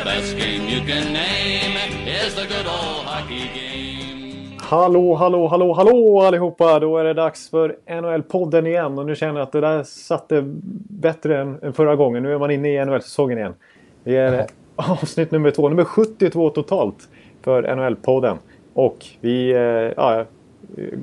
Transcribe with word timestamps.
The 0.00 0.04
best 0.04 0.38
game 0.38 0.68
you 0.68 0.80
can 0.86 1.12
name 1.12 1.76
is 2.06 2.34
the 2.34 2.46
good 2.46 2.66
old 2.66 3.04
hockey 3.06 3.50
game. 3.54 4.56
Hallå, 4.60 5.14
hallå, 5.14 5.48
hallå, 5.48 5.72
hallå 5.72 6.20
allihopa! 6.20 6.78
Då 6.78 6.98
är 6.98 7.04
det 7.04 7.14
dags 7.14 7.50
för 7.50 7.76
NHL-podden 7.86 8.66
igen 8.66 8.98
och 8.98 9.06
nu 9.06 9.16
känner 9.16 9.40
jag 9.40 9.46
att 9.46 9.52
det 9.52 9.60
där 9.60 9.82
satte 9.82 10.42
bättre 10.88 11.40
än, 11.40 11.58
än 11.62 11.72
förra 11.72 11.96
gången. 11.96 12.22
Nu 12.22 12.32
är 12.34 12.38
man 12.38 12.50
inne 12.50 12.68
i 12.68 12.84
NHL-säsongen 12.84 13.38
igen. 13.38 13.54
Det 14.04 14.16
är 14.16 14.46
avsnitt 14.76 15.30
nummer 15.30 15.50
två, 15.50 15.68
nummer 15.68 15.84
72 15.84 16.50
totalt 16.50 17.08
för 17.42 17.62
NHL-podden. 17.62 18.36
Och 18.74 19.06
vi, 19.20 19.50
eh, 19.50 19.58
ja, 19.60 20.24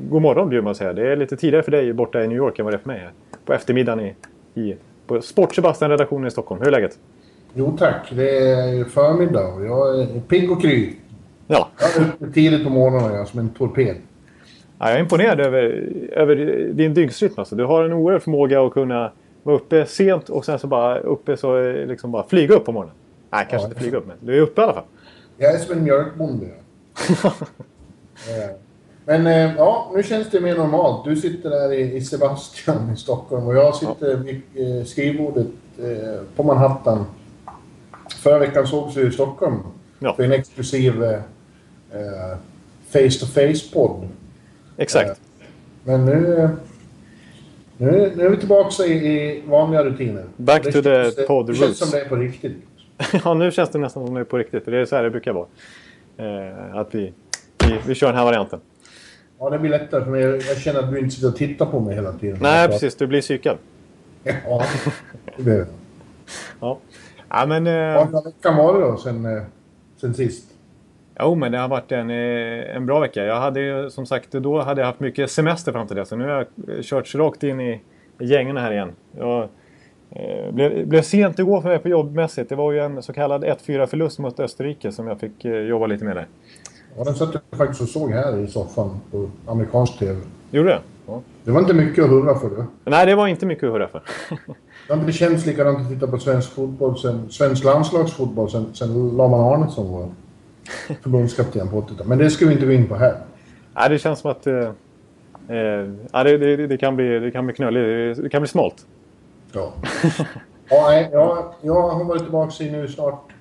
god 0.10 0.22
morgon 0.22 0.50
bjuder 0.50 0.64
man 0.64 0.76
säga. 0.76 0.94
Det 0.94 1.12
är 1.12 1.16
lite 1.16 1.38
tidigare 1.38 1.64
för 1.64 1.72
dig 1.72 1.94
borta 1.94 2.24
i 2.24 2.28
New 2.28 2.38
York 2.38 2.60
än 2.60 2.66
vad 2.66 2.74
det 2.74 2.78
är 2.78 2.82
för 2.82 2.90
mig. 2.90 3.02
På 3.46 3.54
eftermiddagen 3.54 4.06
i, 4.06 4.16
i 4.62 4.76
på 5.08 5.22
Sport 5.22 5.56
Sebastian-redaktionen 5.56 6.28
i 6.28 6.32
Stockholm. 6.32 6.62
Hur 6.62 6.68
är 6.68 6.72
läget? 6.72 7.00
Jo 7.60 7.78
tack, 7.80 8.08
det 8.12 8.38
är 8.40 8.84
förmiddag 8.84 9.48
och 9.48 9.66
jag 9.66 10.02
är 10.02 10.20
pigg 10.28 10.52
och 10.52 10.62
kry. 10.62 10.94
Ja. 11.48 11.68
Jag 11.80 11.96
är 12.04 12.08
uppe 12.10 12.34
tidigt 12.34 12.64
på 12.64 12.70
morgonen 12.70 13.14
jag, 13.14 13.28
som 13.28 13.40
en 13.40 13.50
torped. 13.50 13.96
Ja, 14.80 14.88
jag 14.90 14.96
är 14.96 15.00
imponerad 15.00 15.40
över, 15.40 15.90
över 16.12 16.36
din 16.74 16.94
dygnsrytm. 16.94 17.34
Alltså. 17.38 17.56
Du 17.56 17.66
har 17.66 17.84
en 17.84 17.94
oerhörd 17.94 18.22
förmåga 18.22 18.62
att 18.66 18.74
kunna 18.74 19.12
vara 19.44 19.56
uppe 19.56 19.86
sent 19.86 20.30
och 20.30 20.46
sen 20.46 20.60
så 20.60 20.68
bara 20.68 20.98
uppe 21.00 21.38
så 21.38 21.62
liksom 21.72 22.12
bara 22.12 22.24
flyga 22.28 22.56
upp 22.56 22.66
på 22.66 22.72
morgonen. 22.72 22.96
Nej, 23.30 23.48
kanske 23.50 23.66
Ja. 23.68 23.70
inte 23.70 23.82
flyga 23.82 23.98
upp 23.98 24.08
men 24.08 24.16
du 24.20 24.38
är 24.38 24.42
uppe 24.42 24.62
i 24.62 24.64
alla 24.64 24.74
fall. 24.74 24.84
Jag 25.38 25.54
är 25.54 25.58
som 25.58 25.78
en 25.78 25.84
mjölkbonde. 25.84 26.46
ja. 27.24 27.34
Eh, 28.30 28.56
Men 29.06 29.28
eh, 29.28 29.56
ja, 29.58 29.92
nu 29.96 30.04
känns 30.04 30.30
det 30.32 30.40
mer 30.42 30.58
normalt. 30.58 31.06
Du 31.06 31.16
sitter 31.16 31.50
där 31.50 31.74
i, 31.74 32.02
Sebastian 32.02 32.92
i 32.94 32.98
Stockholm 32.98 33.48
och 33.48 33.56
jag 33.56 33.76
sitter 33.76 34.16
vid 34.16 34.42
eh, 34.56 34.86
skrivbordet 34.86 35.48
eh, 35.80 36.22
på 36.36 36.44
Manhattan. 36.44 37.06
Förra 38.18 38.40
veckan 38.40 38.68
sågs 38.68 38.98
vi 38.98 39.02
i 39.08 39.12
Stockholm 39.12 39.60
Ja. 40.00 40.14
för 40.16 40.24
en 40.24 40.32
exklusiv 40.32 41.04
eh, 41.04 41.10
eh, 41.92 42.38
face-to-face-podd. 42.92 44.08
Exakt. 44.78 45.22
Men 45.84 46.06
nu, 46.06 46.38
eh, 46.38 46.50
nu, 47.78 48.14
nu 48.16 48.26
är 48.26 48.30
vi 48.30 48.38
tillbaka 48.38 48.84
i, 48.86 48.92
i 48.94 49.44
vanliga 49.48 49.84
rutiner. 49.84 50.24
Back 50.38 50.64
det 50.64 50.72
to 50.72 50.82
the 50.82 51.04
känns, 51.12 51.28
pod 51.28 51.48
Det 51.48 51.54
känns 51.56 51.68
roots. 51.68 51.80
som 51.80 51.90
det 51.92 52.02
är 52.02 52.10
på 52.10 52.16
riktigt. 52.16 52.58
Ja, 53.24 53.34
nu 53.34 53.52
känns 53.52 53.70
det 53.70 53.80
nästan 53.80 54.06
som 54.06 54.16
det 54.16 54.20
är 54.22 54.26
på 54.26 54.38
riktigt. 54.38 54.66
Det 54.66 54.78
är 54.78 54.86
så 54.86 54.96
här 54.96 55.04
det 55.04 55.10
brukar 55.10 55.34
vara. 55.34 55.46
Eh, 56.18 56.76
att 56.78 56.96
vi, 56.96 57.14
vi, 57.68 57.80
vi 57.88 57.96
kör 57.96 58.08
den 58.08 58.16
här 58.16 58.26
varianten. 58.26 58.60
Ja, 59.40 59.50
det 59.50 59.60
blir 59.60 59.70
lättare 59.72 60.04
för 60.04 60.12
mig. 60.12 60.22
Jag 60.22 60.58
känner 60.58 60.80
att 60.80 60.92
du 60.92 61.00
inte 61.00 61.16
sitter 61.16 61.28
och 61.28 61.36
tittar 61.36 61.66
på 61.66 61.80
mig 61.80 61.96
hela 61.96 62.14
tiden. 62.14 62.38
Nej, 62.42 62.62
Jag 62.62 62.72
precis. 62.72 62.96
Du 62.96 63.08
blir 63.08 63.22
psykad. 63.22 63.58
Ja, 64.24 64.64
det 65.38 65.44
blir 65.44 65.54
det. 65.54 65.68
Ja. 66.60 66.78
Ja, 67.30 67.46
men... 67.46 67.68
Eh, 67.68 68.24
veckan 68.24 68.58
varit 68.58 68.82
då 68.82 68.98
sen, 68.98 69.26
eh, 69.26 69.44
sen 69.98 70.14
sist? 70.14 70.54
jo, 71.20 71.36
men 71.36 71.52
det 71.52 71.58
har 71.58 71.68
varit 71.68 71.92
en, 71.92 72.10
eh, 72.10 72.76
en 72.76 72.86
bra 72.86 73.00
vecka. 73.00 73.26
Jag 73.26 73.40
hade 73.40 73.60
ju, 73.60 73.90
som 73.90 74.06
sagt, 74.06 74.32
då 74.32 74.62
hade 74.62 74.82
jag 74.82 74.86
haft 74.86 75.00
mycket 75.00 75.32
semester 75.32 75.72
fram 75.72 75.88
till 75.88 75.96
det. 75.96 76.06
Så 76.06 76.16
nu 76.16 76.24
har 76.24 76.32
jag 76.32 76.78
eh, 76.78 76.82
kört 76.82 77.16
rakt 77.16 77.44
in 77.44 77.62
i, 77.62 77.82
i 78.20 78.26
gängen 78.26 78.58
här 78.58 78.72
igen. 78.72 78.92
Jag 79.18 79.50
eh, 80.10 80.52
blev, 80.52 80.88
blev 80.88 81.02
sent 81.02 81.40
igår 81.40 81.62
för 81.62 81.70
mig 81.70 81.80
på 81.80 81.90
jobbmässigt. 81.90 82.50
Det 82.50 82.56
var 82.56 82.72
ju 82.72 82.80
en 82.80 83.04
så 83.04 83.14
kallad 83.14 83.44
1-4 83.44 83.86
förlust 83.86 84.20
mot 84.20 84.40
Österrike 84.40 84.92
som 84.92 85.08
jag 85.08 85.20
fick 85.20 85.46
eh, 85.46 85.52
jobba 85.52 85.88
lite 85.88 86.06
med 86.06 86.16
där. 86.16 86.28
Ja, 86.98 87.04
den 87.04 87.16
satt 87.16 87.34
jag 87.34 87.58
faktiskt 87.58 87.82
och 87.82 87.88
såg 87.88 88.12
här 88.12 88.38
i 88.38 88.48
soffan 88.48 89.00
på 89.12 89.30
amerikansk 89.46 90.00
TV. 90.00 90.22
Gjorde 90.52 90.70
det? 90.70 90.82
Ja. 91.08 91.22
Det 91.44 91.52
var 91.52 91.60
inte 91.60 91.74
mycket 91.74 92.04
att 92.04 92.10
hurra 92.10 92.40
för 92.40 92.50
det. 92.50 92.66
Nej, 92.84 93.06
det 93.06 93.16
var 93.16 93.28
inte 93.28 93.46
mycket 93.46 93.64
att 93.64 93.74
hurra 93.74 93.88
för. 93.88 94.02
Det 94.88 94.94
har 94.94 95.00
inte 95.00 95.12
känts 95.12 95.46
likadant 95.46 95.80
att 95.80 95.90
titta 95.90 96.08
på 96.08 96.20
svensk 96.20 96.52
fotboll 96.52 96.98
sen, 96.98 97.30
svensk 97.30 97.64
landslagsfotboll 97.64 98.50
sen, 98.50 98.66
sen 98.74 99.18
Laman 99.18 99.54
Arnesson 99.54 99.92
var 99.92 100.10
förbundskapten 101.04 101.70
på 101.70 101.82
80-talet. 101.82 102.08
Men 102.08 102.18
det 102.18 102.30
ska 102.30 102.46
vi 102.46 102.54
inte 102.54 102.66
gå 102.66 102.72
in 102.72 102.88
på 102.88 102.96
här. 102.96 103.18
Nej, 103.76 103.90
det 103.90 104.00
känns 104.00 104.20
som 104.20 104.32
att... 104.32 104.48
Eh, 104.48 104.70
eh, 105.48 105.90
ja, 106.12 106.24
det, 106.24 106.38
det, 106.38 106.68
det, 106.68 106.78
kan 106.78 106.96
bli, 106.96 107.20
det 107.20 107.32
kan 107.32 107.46
bli 107.46 107.56
knöligt. 107.56 108.18
Det, 108.18 108.24
det 108.24 108.30
kan 108.30 108.42
bli 108.42 108.48
smalt. 108.48 108.86
Ja. 109.52 109.74
ja, 110.70 110.94
jag, 111.12 111.54
jag 111.62 111.90
har 111.90 112.04
varit 112.04 112.24
tillbaka 112.24 112.64
i 112.64 112.72
nu 112.72 112.88
snart, 112.88 113.32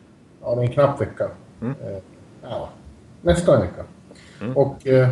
ja 0.42 0.54
det 0.54 0.60
är 0.60 0.66
en 0.66 0.72
knapp 0.72 1.00
vecka. 1.00 1.28
Mm. 1.60 1.74
Eh, 1.84 1.98
ja, 2.42 2.68
nästan 3.22 3.54
en 3.54 3.60
vecka. 3.60 3.84
Och 4.54 4.86
eh, 4.86 5.08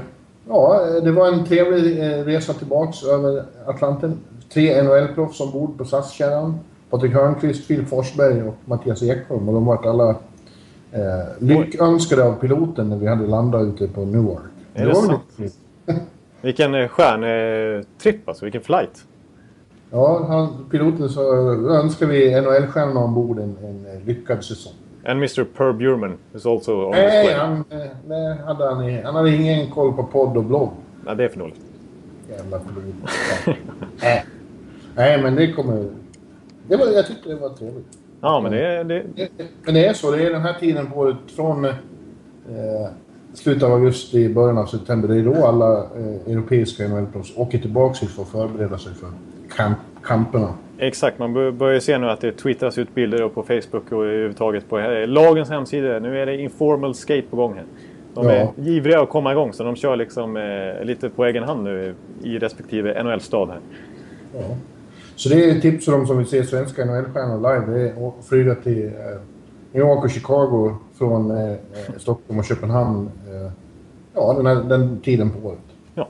ja, 0.49 0.85
det 1.03 1.13
var 1.13 1.29
en 1.29 1.45
trevlig 1.45 2.01
resa 2.27 2.53
tillbaks 2.53 3.05
över 3.05 3.45
Atlanten. 3.67 4.21
Tre 4.55 4.83
NHL-proffs 4.83 5.41
ombord 5.41 5.79
på 5.79 5.85
SAS-kärran. 5.85 6.59
Patrik 6.91 7.13
Hörnqvist, 7.13 7.67
Filip 7.67 7.89
Forsberg 7.89 8.43
och 8.43 8.55
Mattias 8.65 9.03
Ekholm. 9.03 9.49
Och 9.49 9.55
de 9.55 9.67
var 9.67 9.89
alla 9.89 10.11
eh, 10.93 11.27
lyckönskade 11.39 12.25
av 12.25 12.35
piloten 12.35 12.89
när 12.89 12.97
vi 12.97 13.07
hade 13.07 13.27
landat 13.27 13.63
ute 13.63 13.89
på 13.89 14.05
Newark. 14.05 14.43
Är 14.75 14.81
det 14.81 14.87
väl 14.87 14.97
sant? 14.97 15.23
Vilken 16.41 16.75
eh, 16.75 16.89
stjärntripp 16.89 18.29
alltså. 18.29 18.45
Vilken 18.45 18.63
flight. 18.63 19.05
Ja, 19.91 20.25
han, 20.29 20.49
piloten 20.71 21.09
så 21.09 21.35
önskar 21.71 22.07
vi 22.07 22.41
NHL-stjärnorna 22.41 23.01
ombord 23.01 23.39
en, 23.39 23.57
en 23.63 23.87
eh, 23.87 24.07
lyckad 24.07 24.45
säsong. 24.45 24.73
And 25.07 25.19
Mr. 25.19 25.45
Per 25.45 25.73
Burman 25.73 26.19
is 26.35 26.47
also 26.47 26.85
on 26.85 26.91
Nej, 26.91 27.23
display. 27.23 27.41
han, 27.41 27.65
eh, 27.71 27.87
nej 28.07 28.39
hade 28.47 28.65
han, 28.65 29.05
han 29.05 29.15
hade 29.15 29.31
ingen 29.31 29.71
koll 29.71 29.93
på 29.93 30.05
podd 30.05 30.37
och 30.37 30.45
blogg. 30.45 30.71
Nej, 31.07 31.17
det 31.17 31.25
är 31.25 31.29
för 31.29 31.39
dåligt. 31.39 31.61
Jävla 32.31 32.59
pilot. 32.59 32.95
Nej. 34.97 35.23
men 35.23 35.35
det 35.35 35.53
kommer... 35.53 35.85
Det 36.69 36.77
var, 36.77 36.87
jag 36.87 37.07
tyckte 37.07 37.29
det 37.29 37.35
var 37.35 37.49
trevligt. 37.49 37.87
Ja, 38.21 38.41
men 38.41 38.53
det, 38.53 38.85
det, 38.85 39.03
Det- 39.17 39.29
Men 39.65 39.75
det 39.75 39.87
är 39.87 39.93
så. 39.93 40.11
Det 40.11 40.23
är 40.27 40.31
den 40.31 40.43
här 40.43 40.53
tiden 40.61 40.87
på 40.91 41.01
året 41.01 41.17
från 41.37 41.65
eh, 41.65 41.73
slutet 43.35 43.63
av 43.63 43.73
augusti, 43.73 44.29
början 44.35 44.59
av 44.59 44.67
september. 44.67 45.09
Det 45.09 45.17
är 45.17 45.23
då 45.23 45.47
alla 45.47 45.79
eh, 45.79 46.33
europeiska 46.33 46.83
NHL-proffs 46.89 47.33
åker 47.37 47.59
tillbaka 47.59 48.07
för 48.07 48.23
att 48.23 48.29
förbereda 48.29 48.79
sig 48.79 48.93
för 48.95 49.09
kamp, 49.57 49.79
kamperna. 50.03 50.55
exakt. 50.79 51.19
Man 51.19 51.33
bör- 51.35 51.51
börjar 51.53 51.81
se 51.81 51.99
nu 51.99 52.11
att 52.11 52.21
det 52.21 52.33
twittras 52.33 52.79
ut 52.79 52.95
bilder 52.95 53.29
på 53.29 53.43
Facebook 53.43 53.93
och 53.93 54.05
överhuvudtaget 54.05 54.69
på 54.69 54.79
eh, 54.79 55.07
lagens 55.09 55.49
hemsida. 55.51 55.99
Nu 55.99 56.19
är 56.23 56.27
det 56.27 56.37
informal 56.41 56.95
skate 56.95 57.23
på 57.31 57.37
gång 57.37 57.55
här. 57.55 57.65
De 58.15 58.27
är 58.27 58.37
Ja. 58.41 58.53
givriga 58.57 59.01
att 59.01 59.09
komma 59.09 59.33
igång 59.33 59.53
så 59.53 59.65
de 59.65 59.77
kör 59.77 59.97
liksom 59.97 60.37
eh, 60.37 60.85
lite 60.85 61.09
på 61.11 61.25
egen 61.25 61.43
hand 61.43 61.65
nu 61.65 61.95
i 62.23 62.39
respektive 62.39 63.03
NHL-stad 63.03 63.49
här. 63.49 63.59
Ja. 64.35 64.57
Så 65.17 65.29
det 65.29 65.45
är 65.45 65.57
ett 65.57 65.63
tips 65.63 65.85
för 65.85 65.93
de 65.93 66.07
som 66.07 66.19
vill 66.19 66.27
se 66.27 66.45
svenska 66.45 66.85
NHL-stjärnor 66.85 67.37
live. 67.37 67.79
Det 67.79 67.89
är 67.89 68.09
att 68.09 68.25
flyga 68.25 68.55
till 68.55 68.87
eh, 68.87 68.93
New 69.73 69.83
York 69.83 70.05
och 70.05 70.11
Chicago 70.11 70.77
från 70.99 71.31
eh, 71.31 71.51
eh, 71.51 71.57
Stockholm 71.99 72.39
och 72.39 72.45
Köpenhamn. 72.45 73.11
Eh, 73.29 73.51
ja, 74.15 74.33
den, 74.33 74.47
här, 74.47 74.55
den 74.55 75.01
tiden 75.01 75.31
på 75.31 75.49
året. 75.49 75.59
Ja, 75.95 76.09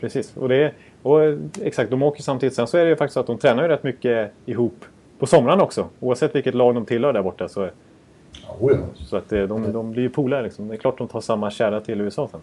precis. 0.00 0.36
Och 0.36 0.48
det 0.48 0.72
och, 1.02 1.20
exakt, 1.62 1.90
de 1.90 2.02
åker 2.02 2.22
samtidigt. 2.22 2.54
Sen 2.54 2.66
så 2.66 2.78
är 2.78 2.84
det 2.84 2.90
ju 2.90 2.96
faktiskt 2.96 3.14
så 3.14 3.20
att 3.20 3.26
de 3.26 3.38
tränar 3.38 3.62
ju 3.62 3.68
rätt 3.68 3.82
mycket 3.82 4.30
ihop 4.46 4.84
på 5.18 5.26
somrarna 5.26 5.62
också. 5.62 5.88
Oavsett 6.00 6.34
vilket 6.34 6.54
lag 6.54 6.74
de 6.74 6.84
tillhör 6.84 7.12
där 7.12 7.22
borta. 7.22 7.48
Så, 7.48 7.68
Ja, 8.46 8.56
oh 8.60 8.78
så 8.94 9.16
att 9.16 9.28
de, 9.28 9.72
de 9.72 9.90
blir 9.90 10.02
ju 10.02 10.10
polare 10.10 10.42
liksom. 10.42 10.68
Det 10.68 10.74
är 10.74 10.78
klart 10.78 10.98
de 10.98 11.08
tar 11.08 11.20
samma 11.20 11.50
kärra 11.50 11.80
till 11.80 12.00
USA 12.00 12.28
sen. 12.28 12.40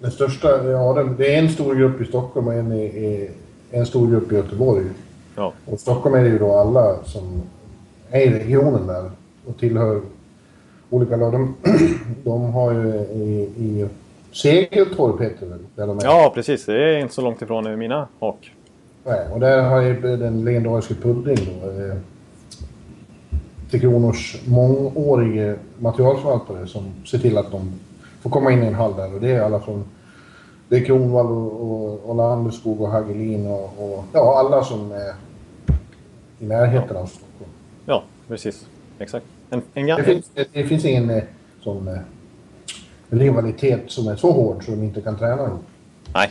Den 0.00 0.10
största, 0.10 0.64
ja, 0.70 1.04
det 1.18 1.34
är 1.34 1.38
en 1.38 1.48
stor 1.48 1.74
grupp 1.74 2.00
i 2.00 2.04
Stockholm 2.04 2.48
och 2.48 2.54
en, 2.54 2.72
i, 2.72 2.84
i, 2.84 3.30
en 3.70 3.86
stor 3.86 4.10
grupp 4.10 4.32
i 4.32 4.34
Göteborg. 4.34 4.84
Ja, 5.36 5.52
Och 5.66 5.80
Stockholm 5.80 6.14
är 6.14 6.22
det 6.22 6.28
ju 6.28 6.38
då 6.38 6.52
alla 6.52 7.04
som 7.04 7.42
är 8.10 8.20
i 8.20 8.30
regionen 8.30 8.86
där 8.86 9.10
och 9.46 9.58
tillhör 9.58 10.00
olika 10.90 11.16
lag. 11.16 11.32
De, 11.32 11.54
de 12.24 12.52
har 12.52 12.72
ju 12.72 12.88
i, 12.98 13.50
i 13.56 13.88
Segeltorp 14.32 15.20
heter 15.20 15.46
det 15.46 15.58
där 15.74 15.86
de 15.86 15.98
är. 15.98 16.04
ja 16.04 16.32
precis. 16.34 16.66
Det 16.66 16.84
är 16.84 16.98
inte 16.98 17.14
så 17.14 17.22
långt 17.22 17.42
ifrån 17.42 17.78
mina 17.78 18.08
hak. 18.20 18.52
Nej, 19.04 19.26
och 19.32 19.40
där 19.40 19.62
har 19.62 19.80
ju 19.80 20.00
den 20.16 20.44
legendariska 20.44 20.94
Pudding 20.94 21.38
då. 21.62 21.70
Eh, 21.70 21.96
till 23.70 23.80
Kronors 23.80 24.40
mångårige 24.46 25.56
materialförvaltare 25.78 26.66
som 26.66 26.92
ser 27.06 27.18
till 27.18 27.38
att 27.38 27.50
de 27.50 27.72
får 28.20 28.30
komma 28.30 28.52
in 28.52 28.62
i 28.62 28.66
en 28.66 28.74
hall 28.74 28.96
där. 28.96 29.14
Och 29.14 29.20
det 29.20 29.30
är 29.30 29.40
alla 29.40 29.60
från... 29.60 29.84
Det 30.68 30.76
är 30.76 30.84
Kronwall 30.84 31.26
och, 31.26 32.10
och 32.10 32.16
Landeskog 32.16 32.80
och 32.80 32.88
Hagelin 32.88 33.46
och, 33.46 33.64
och 33.78 34.04
ja, 34.12 34.38
alla 34.38 34.64
som 34.64 34.92
är 34.92 35.14
i 36.38 36.46
närheten 36.46 36.96
av 36.96 37.06
Stockholm. 37.06 37.50
Ja, 37.86 38.02
precis. 38.28 38.66
Exakt. 38.98 39.26
En, 39.50 39.62
en, 39.74 39.86
Det 39.86 40.04
finns, 40.04 40.30
det, 40.34 40.48
det 40.52 40.64
finns 40.64 40.84
ingen 40.84 41.10
eh, 41.10 41.22
sån 41.60 41.88
eh, 41.88 41.98
rivalitet 43.10 43.80
som 43.86 44.08
är 44.08 44.16
så 44.16 44.30
hård 44.32 44.64
så 44.64 44.70
de 44.70 44.82
inte 44.82 45.00
kan 45.00 45.18
träna 45.18 45.46
ihop. 45.46 45.60
nej, 46.14 46.30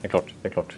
det 0.00 0.06
är 0.06 0.10
klart. 0.10 0.34
Det 0.42 0.48
är 0.48 0.52
klart. 0.52 0.76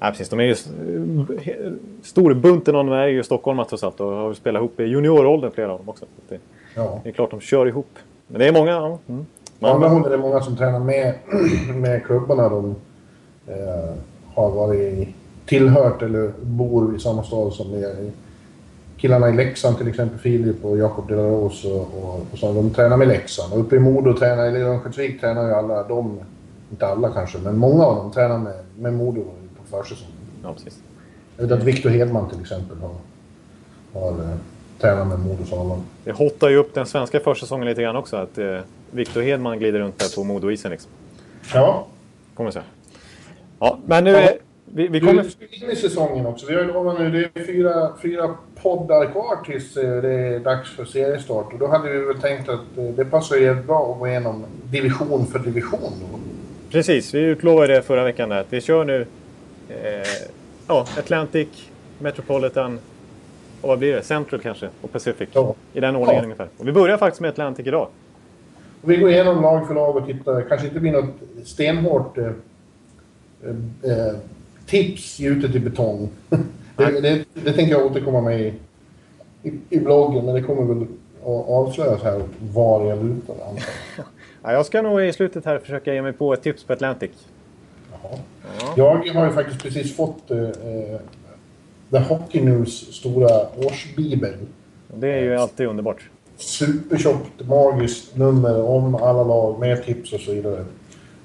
Ja, 0.00 0.08
precis. 0.10 0.28
De 0.28 0.40
är 0.40 0.44
ju... 0.44 0.54
he- 0.54 1.78
Storbunten 2.02 2.76
av 2.76 2.84
dem 2.84 2.94
är 2.94 3.06
ju 3.06 3.22
stockholmare 3.22 3.66
trots 3.68 3.84
allt 3.84 4.00
och 4.00 4.12
har 4.12 4.34
spelat 4.34 4.60
ihop 4.60 4.80
i 4.80 4.84
junioråldern 4.84 5.50
flera 5.52 5.72
av 5.72 5.78
dem 5.78 5.88
också. 5.88 6.04
Så 6.04 6.34
Det, 6.34 6.40
Ja. 6.76 7.00
det 7.02 7.08
är 7.08 7.12
klart 7.12 7.30
de 7.30 7.40
kör 7.40 7.66
ihop. 7.66 7.98
Men 8.26 8.38
det 8.38 8.46
är 8.48 8.52
många. 8.52 8.70
Ja. 8.70 8.98
Mm. 9.08 9.26
Håll 9.62 10.06
är 10.06 10.10
det 10.10 10.16
många 10.16 10.40
som 10.40 10.56
tränar 10.56 10.80
med, 10.80 11.14
med 11.76 12.04
klubbarna 12.04 12.48
de 12.48 12.74
eh, 13.46 13.94
har 14.34 14.50
varit 14.50 15.08
tillhört 15.46 16.02
eller 16.02 16.32
bor 16.42 16.96
i 16.96 17.00
samma 17.00 17.24
stad 17.24 17.52
som 17.52 17.74
är 17.74 18.10
killarna 18.96 19.28
i 19.28 19.32
Leksand 19.32 19.78
till 19.78 19.88
exempel, 19.88 20.18
Filip 20.18 20.64
och 20.64 20.78
Jakob 20.78 21.08
De 21.08 21.14
La 21.14 21.22
Rose 21.22 21.68
och, 21.68 21.88
och, 22.02 22.26
och 22.32 22.38
så, 22.38 22.52
de 22.52 22.70
tränar 22.70 22.96
med 22.96 23.08
Leksand. 23.08 23.52
Och 23.52 23.60
uppe 23.60 23.76
i 23.76 23.78
Modo 23.78 24.16
tränar, 24.16 24.46
eller 24.46 24.58
i 24.58 24.62
Örnsköldsvik 24.62 25.20
tränar 25.20 25.46
ju 25.46 25.54
alla 25.54 25.82
de, 25.82 26.18
inte 26.70 26.86
alla 26.86 27.08
kanske, 27.08 27.38
men 27.38 27.58
många 27.58 27.84
av 27.84 27.96
dem 27.96 28.10
tränar 28.10 28.38
med, 28.38 28.54
med 28.78 28.92
Modo 28.94 29.24
på 29.56 29.76
försäsongen. 29.76 30.16
ja, 30.42 30.52
precis. 30.52 30.82
Jag 31.36 31.44
vet 31.46 31.58
att 31.58 31.64
Victor 31.64 31.90
Hedman 31.90 32.28
till 32.28 32.40
exempel 32.40 32.76
har, 32.78 32.94
har 34.00 34.14
tränat 34.82 35.06
med 35.08 35.18
Modos 35.18 35.52
A-lag. 35.52 35.80
Det 36.04 36.12
hottar 36.12 36.48
ju 36.48 36.56
upp 36.56 36.74
den 36.74 36.86
svenska 36.86 37.20
försäsongen 37.20 37.68
lite 37.68 37.82
grann 37.82 37.96
också. 37.96 38.16
Att 38.16 38.38
eh, 38.38 38.58
Victor 38.90 39.20
Hedman 39.22 39.58
glider 39.58 39.78
runt 39.78 39.98
där 39.98 40.14
på 40.16 40.24
Modoisen 40.24 40.70
liksom. 40.70 40.90
Ja, 41.54 41.86
Kommer 42.34 42.50
säga. 42.50 42.64
Ja, 43.58 43.78
men 43.86 44.04
nu... 44.04 44.10
är- 44.16 44.38
Vi, 44.74 44.88
vi 44.88 45.00
kommer... 45.00 45.22
du 45.22 45.30
ska 45.30 45.44
in 45.64 45.70
i 45.70 45.76
säsongen 45.76 46.26
också. 46.26 46.46
Vi 46.46 46.54
har 46.54 46.64
lovat 46.64 46.98
nu, 46.98 47.10
det 47.10 47.40
är 47.40 47.44
fyra, 47.46 47.92
fyra 48.02 48.34
poddar 48.62 49.10
kvar 49.12 49.36
tills 49.46 49.76
eh, 49.76 50.02
det 50.02 50.08
är 50.12 50.38
dags 50.40 50.70
för 50.76 50.84
seriestart. 50.84 51.52
Och 51.52 51.58
då 51.58 51.66
hade 51.66 51.90
vi 51.90 51.98
väl 51.98 52.20
tänkt 52.20 52.48
att 52.48 52.60
eh, 52.78 52.84
det 52.84 53.04
passar 53.04 53.36
jävligt 53.36 53.66
bra 53.66 53.92
att 53.92 53.98
gå 53.98 54.08
igenom 54.08 54.44
division 54.70 55.26
för 55.26 55.38
division 55.38 55.80
då. 56.00 56.18
Precis, 56.70 57.14
vi 57.14 57.18
utlovade 57.20 57.74
det 57.74 57.82
förra 57.82 58.04
veckan 58.04 58.28
där, 58.28 58.44
vi 58.50 58.60
kör 58.60 58.84
nu 58.84 59.06
eh, 59.68 59.76
ja, 60.68 60.86
Atlantic, 60.98 61.48
Metropolitan 61.98 62.78
och 63.62 63.68
vad 63.68 63.78
blir 63.78 63.92
det? 63.96 64.02
Central 64.02 64.40
kanske 64.40 64.68
och 64.80 64.92
Pacific. 64.92 65.28
Ja. 65.32 65.54
I 65.72 65.80
den 65.80 65.96
ordningen 65.96 66.18
Ja. 66.18 66.24
ungefär. 66.24 66.48
Och 66.58 66.68
vi 66.68 66.72
börjar 66.72 66.96
faktiskt 66.96 67.20
med 67.20 67.28
Atlantic 67.30 67.66
idag. 67.66 67.88
Och 68.82 68.90
vi 68.90 68.96
går 68.96 69.10
igenom 69.10 69.42
lag 69.42 69.66
för 69.66 69.74
lag 69.74 69.96
och 69.96 70.06
tittar. 70.06 70.42
kanske 70.48 70.66
inte 70.66 70.80
blir 70.80 70.92
något 70.92 71.14
stenhårt 71.44 72.18
eh, 72.18 72.24
eh, 72.24 73.90
eh, 73.92 74.14
tips 74.66 75.18
gjutet 75.20 75.54
i 75.54 75.60
betong. 75.60 76.08
det, 76.76 77.00
det, 77.00 77.24
det 77.34 77.52
tänker 77.52 77.72
jag 77.72 77.86
återkomma 77.86 78.20
med 78.20 78.40
i, 78.40 78.54
i, 79.42 79.52
i 79.70 79.80
bloggen, 79.80 80.26
men 80.26 80.34
det 80.34 80.42
kommer 80.42 80.74
väl 80.74 80.82
att 81.20 81.48
avslöjas 81.48 82.02
här 82.02 82.22
var 82.52 82.84
jag 82.86 83.04
lutar. 83.04 83.36
Ja, 84.44 84.52
jag 84.52 84.66
ska 84.66 84.82
nog 84.82 85.02
i 85.02 85.12
slutet 85.12 85.44
här 85.44 85.58
försöka 85.58 85.94
ge 85.94 86.02
mig 86.02 86.12
på 86.12 86.32
ett 86.32 86.42
tips 86.42 86.64
på 86.64 86.72
Atlantic. 86.72 87.10
Jaha. 87.90 88.18
Jag 88.76 89.14
har 89.14 89.26
ju 89.26 89.32
faktiskt 89.32 89.62
precis 89.62 89.96
fått 89.96 90.30
eh, 90.30 90.38
eh, 90.38 91.00
The 91.92 91.98
Hockey 91.98 92.40
News 92.40 92.94
stora 92.94 93.28
årsbibel. 93.66 94.34
Det 94.94 95.08
är 95.08 95.22
ju 95.22 95.36
alltid 95.36 95.66
underbart. 95.66 96.10
Supertjockt, 96.36 97.46
magiskt 97.48 98.16
nummer 98.16 98.62
om 98.62 98.94
alla 98.94 99.24
lag 99.24 99.60
med 99.60 99.84
tips 99.84 100.12
och 100.12 100.20
så 100.20 100.32
vidare. 100.32 100.64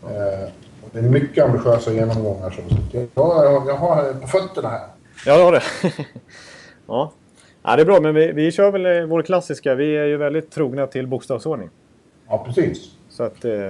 Eh, 0.03 0.49
och 0.83 0.89
det 0.91 0.99
är 0.99 1.03
mycket 1.03 1.45
ambitiösa 1.45 1.93
genomgångar. 1.93 2.49
Så 2.49 2.61
jag, 2.91 3.07
jag, 3.15 3.67
jag 3.67 3.75
har 3.75 4.13
på 4.13 4.27
fötterna 4.27 4.69
här. 4.69 4.87
Ja, 5.25 5.37
det 5.37 5.43
har 5.43 5.51
det. 5.51 5.63
ja. 6.87 7.11
ja, 7.63 7.75
det 7.75 7.81
är 7.81 7.85
bra. 7.85 8.01
Men 8.01 8.15
vi, 8.15 8.31
vi 8.31 8.51
kör 8.51 8.71
väl 8.71 8.85
eh, 8.85 9.05
vår 9.05 9.21
klassiska. 9.21 9.75
Vi 9.75 9.97
är 9.97 10.05
ju 10.05 10.17
väldigt 10.17 10.51
trogna 10.51 10.87
till 10.87 11.07
bokstavsordning. 11.07 11.69
Ja, 12.27 12.43
precis. 12.45 12.91
Så 13.09 13.23
att 13.23 13.45
eh, 13.45 13.69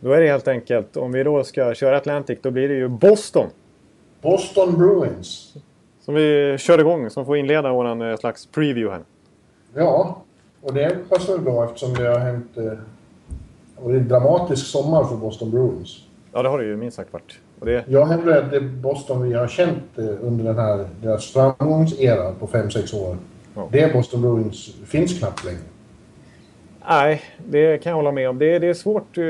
då 0.00 0.12
är 0.12 0.20
det 0.20 0.28
helt 0.28 0.48
enkelt, 0.48 0.96
om 0.96 1.12
vi 1.12 1.22
då 1.22 1.44
ska 1.44 1.74
köra 1.74 1.96
Atlantic, 1.96 2.38
då 2.42 2.50
blir 2.50 2.68
det 2.68 2.74
ju 2.74 2.88
Boston. 2.88 3.46
Boston 4.22 4.78
Bruins. 4.78 5.54
Som 6.00 6.14
vi 6.14 6.56
kör 6.58 6.78
igång, 6.78 7.10
som 7.10 7.26
får 7.26 7.36
inleda 7.36 7.72
våran 7.72 8.02
eh, 8.02 8.16
slags 8.16 8.46
preview 8.46 8.90
här. 8.90 9.02
Ja, 9.74 10.22
och 10.62 10.74
det 10.74 11.08
passar 11.08 11.32
väl 11.32 11.42
bra 11.42 11.64
eftersom 11.64 11.94
det 11.94 12.08
har 12.08 12.18
hänt... 12.18 12.56
Eh, 12.56 12.64
det 13.82 13.86
var 13.86 13.92
en 13.92 14.08
dramatisk 14.08 14.66
sommar 14.66 15.04
för 15.04 15.16
Boston 15.16 15.50
Bruins. 15.50 16.06
Ja, 16.32 16.42
det 16.42 16.48
har 16.48 16.58
det 16.58 16.64
ju 16.64 16.76
minst 16.76 16.96
sagt 16.96 17.12
varit. 17.12 17.38
Det, 17.60 17.84
Jag 17.88 18.06
hävdar 18.06 18.42
att 18.42 18.50
det 18.50 18.60
Boston 18.60 19.22
vi 19.22 19.32
har 19.34 19.48
känt 19.48 19.98
eh, 19.98 20.04
under 20.20 20.44
den 20.44 20.58
här 20.58 20.88
deras 21.02 21.32
framgångsera 21.32 22.32
på 22.32 22.46
5-6 22.46 23.02
år. 23.02 23.16
Ja. 23.54 23.68
Det 23.72 23.92
Boston 23.92 24.22
Bruins 24.22 24.74
finns 24.86 25.18
knappt 25.18 25.44
längre. 25.44 25.60
nej, 26.88 27.22
det 27.48 27.78
kan 27.78 27.90
jag 27.90 27.96
hålla 27.96 28.12
med 28.12 28.28
om. 28.28 28.38
Det, 28.38 28.58
det 28.58 28.66
är 28.66 28.74
svårt 28.74 29.18
eh, 29.18 29.24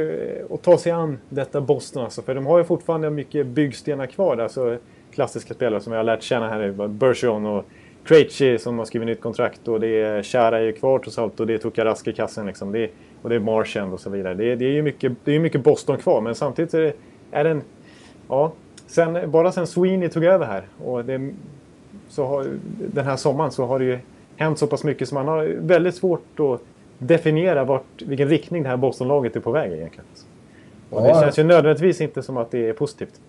att 0.54 0.62
ta 0.62 0.78
sig 0.78 0.92
an 0.92 1.18
detta 1.28 1.60
Boston 1.60 2.04
alltså, 2.04 2.22
för 2.22 2.34
de 2.34 2.46
har 2.46 2.58
ju 2.58 2.64
fortfarande 2.64 3.10
mycket 3.10 3.46
byggstenar 3.46 4.06
kvar. 4.06 4.36
Alltså, 4.36 4.78
klassiska 5.14 5.54
spelare 5.54 5.80
som 5.80 5.92
jag 5.92 5.98
har 5.98 6.04
lärt 6.04 6.22
känna 6.22 6.48
här 6.48 6.60
är 6.60 6.88
Bergeron 6.88 7.46
och 7.46 7.64
Krejci 8.04 8.58
som 8.58 8.78
har 8.78 8.84
skrivit 8.84 9.06
nytt 9.06 9.20
kontrakt 9.20 9.68
och 9.68 9.80
det 9.80 10.02
är 10.02 10.22
Chara 10.22 10.58
är 10.58 10.62
ju 10.62 10.72
kvar 10.72 10.98
trots 10.98 11.18
allt 11.18 11.40
och 11.40 11.46
det 11.46 11.54
är 11.54 11.58
Tukarask 11.58 12.08
i 12.08 12.12
kassen 12.12 12.46
liksom. 12.46 12.72
Det, 12.72 12.90
och 13.22 13.28
det 13.28 13.34
är 13.34 13.40
Marchand 13.40 13.92
och 13.92 14.00
så 14.00 14.10
vidare. 14.10 14.34
Det, 14.34 14.56
det 14.56 14.64
är 14.64 14.72
ju 14.72 14.82
mycket, 14.82 15.12
det 15.24 15.32
är 15.32 15.38
mycket 15.38 15.64
Boston 15.64 15.98
kvar 15.98 16.20
men 16.20 16.34
samtidigt 16.34 16.74
är 16.74 16.80
det, 16.80 16.92
är 17.30 17.44
det 17.44 17.50
en... 17.50 17.62
Ja, 18.28 18.52
sen, 18.86 19.30
bara 19.30 19.52
sen 19.52 19.66
Sweeney 19.66 20.08
tog 20.08 20.24
över 20.24 20.46
här 20.46 20.62
och 20.84 21.04
det, 21.04 21.30
så 22.08 22.24
har, 22.26 22.46
den 22.92 23.04
här 23.04 23.16
sommaren 23.16 23.50
så 23.50 23.66
har 23.66 23.78
det 23.78 23.84
ju 23.84 23.98
hänt 24.36 24.58
så 24.58 24.66
pass 24.66 24.84
mycket 24.84 25.08
så 25.08 25.14
man 25.14 25.28
har 25.28 25.44
väldigt 25.60 25.94
svårt 25.94 26.40
att 26.40 26.60
definiera 26.98 27.64
vart, 27.64 28.02
vilken 28.02 28.28
riktning 28.28 28.62
det 28.62 28.68
här 28.68 28.76
Bostonlaget 28.76 29.36
är 29.36 29.40
på 29.40 29.50
väg 29.50 29.72
egentligen. 29.72 30.06
Och 30.90 31.02
det 31.02 31.20
känns 31.20 31.38
ju 31.38 31.44
nödvändigtvis 31.44 32.00
inte 32.00 32.22
som 32.22 32.36
att 32.36 32.50
det 32.50 32.68
är 32.68 32.72
positivt. 32.72 33.20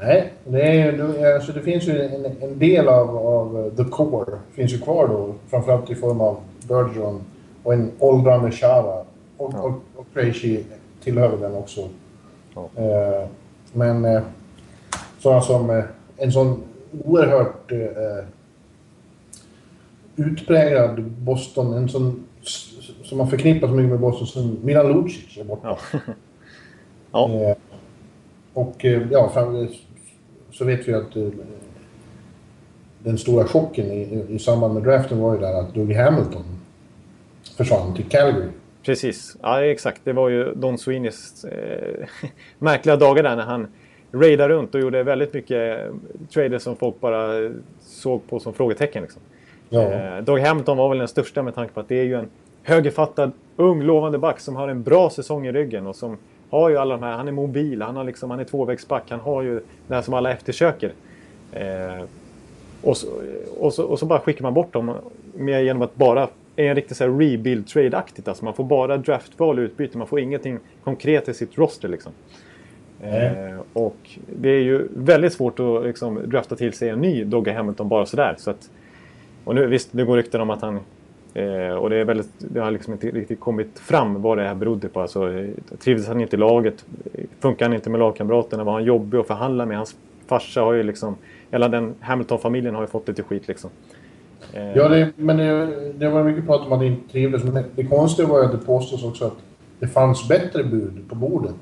Nej, 0.00 0.32
det, 0.44 0.62
är, 0.62 1.34
alltså 1.34 1.52
det 1.52 1.62
finns 1.62 1.84
ju 1.88 2.02
en, 2.02 2.24
en 2.40 2.58
del 2.58 2.88
av, 2.88 3.16
av 3.16 3.70
the 3.76 3.84
core 3.84 4.38
finns 4.52 4.72
ju 4.72 4.78
kvar 4.78 5.08
då. 5.08 5.34
Framförallt 5.48 5.90
i 5.90 5.94
form 5.94 6.20
av 6.20 6.36
Bergeron 6.68 7.20
och 7.62 7.74
en 7.74 7.90
åldrande 7.98 8.50
Chara. 8.50 9.04
Och, 9.36 9.52
Ja. 9.54 9.62
och, 9.62 9.72
och 10.00 10.06
Krejci 10.14 10.64
tillhör 11.04 11.36
den 11.36 11.54
också. 11.54 11.88
Ja. 12.54 12.68
Eh, 12.76 13.28
men 13.72 14.04
eh, 14.04 14.22
sådana 15.18 15.40
som 15.40 15.70
eh, 15.70 15.84
en 16.16 16.32
sån 16.32 16.62
oerhört 17.04 17.72
eh, 17.72 18.24
utpräglad 20.16 21.02
Boston, 21.02 21.74
en 21.74 21.88
sån 21.88 22.24
som 23.04 23.18
man 23.18 23.30
förknippar 23.30 23.68
så 23.68 23.74
mycket 23.74 23.90
med 23.90 24.00
Boston 24.00 24.26
som 24.26 24.58
Milan 24.62 24.92
Lucic 24.92 25.38
är 25.38 25.44
borta. 25.44 25.78
Ja. 25.92 26.00
ja. 27.12 27.30
Eh, 27.30 27.56
och 28.52 28.84
eh, 28.84 29.02
ja, 29.10 29.30
fram, 29.34 29.68
så 30.58 30.64
vet 30.64 30.88
vi 30.88 30.94
att 30.94 31.16
eh, 31.16 31.28
den 32.98 33.18
stora 33.18 33.44
chocken 33.44 33.86
i, 33.86 34.00
i, 34.00 34.34
i 34.34 34.38
samband 34.38 34.74
med 34.74 34.82
draften 34.82 35.20
var 35.20 35.34
ju 35.34 35.40
där 35.40 35.60
att 35.60 35.74
Doug 35.74 35.92
Hamilton 35.92 36.44
försvann 37.56 37.94
till 37.94 38.04
Calgary. 38.04 38.48
Precis, 38.84 39.36
ja 39.42 39.64
exakt. 39.64 40.00
Det 40.04 40.12
var 40.12 40.28
ju 40.28 40.54
Don 40.54 40.78
Sweeneys 40.78 41.44
eh, 41.44 42.06
märkliga 42.58 42.96
dagar 42.96 43.22
där 43.22 43.36
när 43.36 43.44
han 43.44 43.66
raidade 44.12 44.54
runt 44.54 44.74
och 44.74 44.80
gjorde 44.80 45.02
väldigt 45.02 45.34
mycket 45.34 45.80
eh, 45.80 45.94
traders 46.32 46.62
som 46.62 46.76
folk 46.76 47.00
bara 47.00 47.50
såg 47.80 48.28
på 48.28 48.40
som 48.40 48.54
frågetecken. 48.54 49.02
Liksom. 49.02 49.22
Ja. 49.68 49.92
Eh, 49.92 50.24
Doug 50.24 50.40
Hampton 50.40 50.76
var 50.76 50.88
väl 50.88 50.98
den 50.98 51.08
största 51.08 51.42
med 51.42 51.54
tanke 51.54 51.74
på 51.74 51.80
att 51.80 51.88
det 51.88 52.00
är 52.00 52.04
ju 52.04 52.14
en 52.14 52.28
högerfattad, 52.62 53.32
ung, 53.56 53.82
lovande 53.82 54.18
back 54.18 54.40
som 54.40 54.56
har 54.56 54.68
en 54.68 54.82
bra 54.82 55.10
säsong 55.10 55.46
i 55.46 55.52
ryggen 55.52 55.86
och 55.86 55.96
som 55.96 56.18
har 56.50 56.68
ju 56.68 56.76
alla 56.76 56.96
de 56.96 57.02
här, 57.02 57.16
han 57.16 57.28
är 57.28 57.32
mobil, 57.32 57.82
han, 57.82 57.96
har 57.96 58.04
liksom, 58.04 58.30
han 58.30 58.40
är 58.40 58.44
tvåvägsback, 58.44 59.02
han 59.08 59.20
har 59.20 59.42
ju 59.42 59.60
det 59.88 59.94
här 59.94 60.02
som 60.02 60.14
alla 60.14 60.32
eftersöker. 60.32 60.92
Eh, 61.52 62.04
och, 62.82 62.96
så, 62.96 63.08
och, 63.58 63.74
så, 63.74 63.84
och 63.84 63.98
så 63.98 64.06
bara 64.06 64.20
skickar 64.20 64.42
man 64.42 64.54
bort 64.54 64.72
dem 64.72 64.94
med, 65.34 65.64
genom 65.64 65.82
att 65.82 65.94
bara 65.94 66.28
är 66.56 66.70
en 66.70 66.76
här 67.00 67.18
rebuild 67.18 67.66
trade-aktigt. 67.66 68.28
Alltså 68.28 68.44
man 68.44 68.54
får 68.54 68.64
bara 68.64 68.96
draftval 68.96 69.58
och 69.58 69.62
utbyte, 69.62 69.98
man 69.98 70.06
får 70.06 70.20
ingenting 70.20 70.58
konkret 70.84 71.28
i 71.28 71.34
sitt 71.34 71.58
roster 71.58 71.88
liksom. 71.88 72.12
Eh, 73.02 73.60
och 73.72 73.96
det 74.40 74.48
är 74.48 74.62
ju 74.62 74.88
väldigt 74.94 75.32
svårt 75.32 75.60
att 75.60 75.84
liksom, 75.84 76.20
drafta 76.26 76.56
till 76.56 76.72
sig 76.72 76.88
en 76.88 76.98
ny 76.98 77.24
Dogge 77.24 77.52
Hamilton 77.52 77.88
bara 77.88 78.06
sådär. 78.06 78.34
Så 78.38 78.50
att, 78.50 78.70
och 79.44 79.54
nu, 79.54 79.66
visst, 79.66 79.88
det 79.92 80.04
går 80.04 80.16
rykten 80.16 80.40
om 80.40 80.50
att 80.50 80.62
han... 80.62 80.80
Eh, 81.36 81.74
och 81.74 81.90
det, 81.90 81.96
är 81.96 82.04
väldigt, 82.04 82.30
det 82.38 82.60
har 82.60 82.70
liksom 82.70 82.92
inte 82.92 83.06
riktigt 83.10 83.40
kommit 83.40 83.78
fram 83.78 84.22
vad 84.22 84.38
det 84.38 84.44
här 84.44 84.54
berodde 84.54 84.88
på. 84.88 85.00
Alltså, 85.00 85.44
trivdes 85.78 86.08
han 86.08 86.20
inte 86.20 86.36
i 86.36 86.38
laget? 86.38 86.84
Funkar 87.40 87.66
han 87.66 87.74
inte 87.74 87.90
med 87.90 88.00
lagkamraterna? 88.00 88.64
Var 88.64 88.72
han 88.72 88.84
jobbig 88.84 89.18
att 89.18 89.26
förhandla 89.26 89.66
med? 89.66 89.76
Hans 89.76 89.96
farsa 90.26 90.60
har 90.60 90.72
ju 90.72 90.82
liksom... 90.82 91.16
Hela 91.50 91.68
den 91.68 91.94
Hamilton-familjen 92.00 92.74
har 92.74 92.82
ju 92.82 92.86
fått 92.88 93.08
lite 93.08 93.22
skit 93.22 93.48
liksom. 93.48 93.70
Eh, 94.52 94.72
Ja, 94.76 94.88
det, 94.88 95.12
men 95.16 95.36
det, 95.36 95.92
det 95.92 96.08
var 96.08 96.24
mycket 96.24 96.46
prat 96.46 96.66
om 96.66 96.72
att 96.72 96.80
det 96.80 96.86
inte 96.86 97.12
trivdes. 97.12 97.44
Men 97.44 97.54
det, 97.54 97.64
det 97.74 97.84
konstiga 97.84 98.28
var 98.28 98.38
ju 98.38 98.44
att 98.44 98.52
det 98.52 98.66
påstås 98.66 99.04
också 99.04 99.24
att 99.24 99.36
det 99.80 99.86
fanns 99.88 100.28
bättre 100.28 100.64
bud 100.64 101.04
på 101.08 101.14
bordet. 101.14 101.54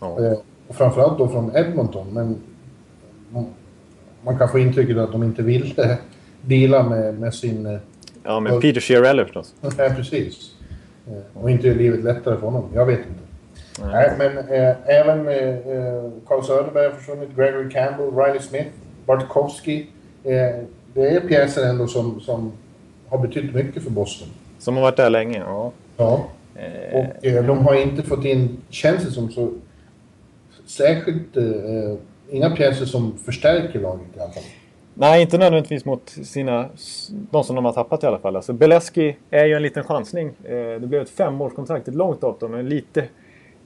ja. 0.00 0.24
Eh, 0.26 0.38
och 0.68 0.74
framförallt 0.74 1.18
då 1.18 1.28
från 1.28 1.56
Edmonton. 1.56 2.06
Men 2.12 2.36
man- 4.24 4.38
kan 4.38 4.48
få 4.48 4.58
intrycket 4.58 4.96
att 4.96 5.12
de 5.12 5.22
inte 5.22 5.42
ville 5.42 5.98
deala 6.40 6.88
med, 6.88 7.18
med 7.20 7.34
sin, 7.34 7.66
eh, 7.66 7.78
Ja, 8.24 8.40
men 8.40 8.60
Peter 8.60 8.80
Chiarelli 8.80 9.24
förstås. 9.24 9.54
Ja, 9.60 9.70
precis. 9.96 10.54
Eh, 11.06 11.42
och 11.42 11.50
inte 11.50 11.68
är 11.68 11.74
livet 11.74 12.04
lättare 12.04 12.36
för 12.36 12.46
honom. 12.46 12.68
Jag 12.74 12.86
vet 12.86 12.98
inte. 12.98 13.20
Nej, 13.80 14.14
Nej 14.18 14.30
men 14.34 14.38
äh, 14.38 14.76
även 14.86 15.28
äh, 15.28 16.10
Carl 16.26 16.44
Söderberg 16.44 16.84
har 16.84 16.92
försvunnit, 16.92 17.36
Gregory 17.36 17.70
Campbell, 17.70 18.10
Riley 18.16 18.40
Smith, 18.40 18.70
Bartkowski. 19.06 19.86
Äh, 20.24 20.32
det 20.94 21.08
är 21.08 21.20
pjäser 21.20 21.68
ändå 21.68 21.86
som, 21.86 22.20
som 22.20 22.52
har 23.08 23.18
betytt 23.18 23.54
mycket 23.54 23.82
för 23.82 23.90
Boston. 23.90 24.28
Som 24.58 24.74
har 24.76 24.82
varit 24.82 24.96
där 24.96 25.10
länge, 25.10 25.38
ja. 25.38 25.72
Ja. 25.96 26.28
Och 26.92 27.44
de 27.44 27.58
har 27.66 27.74
inte 27.74 28.02
fått 28.02 28.24
in, 28.24 28.56
känns 28.70 29.04
det 29.04 29.10
som, 29.10 29.30
så 29.30 29.50
särskilt 30.66 31.36
inga 32.30 32.50
pjäser 32.50 32.86
som 32.86 33.18
förstärker 33.18 33.80
laget 33.80 34.06
i 34.16 34.20
alla 34.20 34.32
fall. 34.32 34.42
Nej, 34.96 35.22
inte 35.22 35.38
nödvändigtvis 35.38 35.84
mot 35.84 36.08
sina, 36.08 36.68
de 37.30 37.44
som 37.44 37.56
de 37.56 37.64
har 37.64 37.72
tappat 37.72 38.02
i 38.02 38.06
alla 38.06 38.18
fall. 38.18 38.36
Alltså, 38.36 38.52
Beleski 38.52 39.16
är 39.30 39.44
ju 39.44 39.54
en 39.54 39.62
liten 39.62 39.84
chansning. 39.84 40.28
Eh, 40.44 40.54
det 40.54 40.86
blev 40.86 41.02
ett 41.02 41.10
femårskontrakt, 41.10 41.88
ett 41.88 41.94
långt 41.94 42.24
avtal, 42.24 42.50
men 42.50 42.68
lite, 42.68 43.04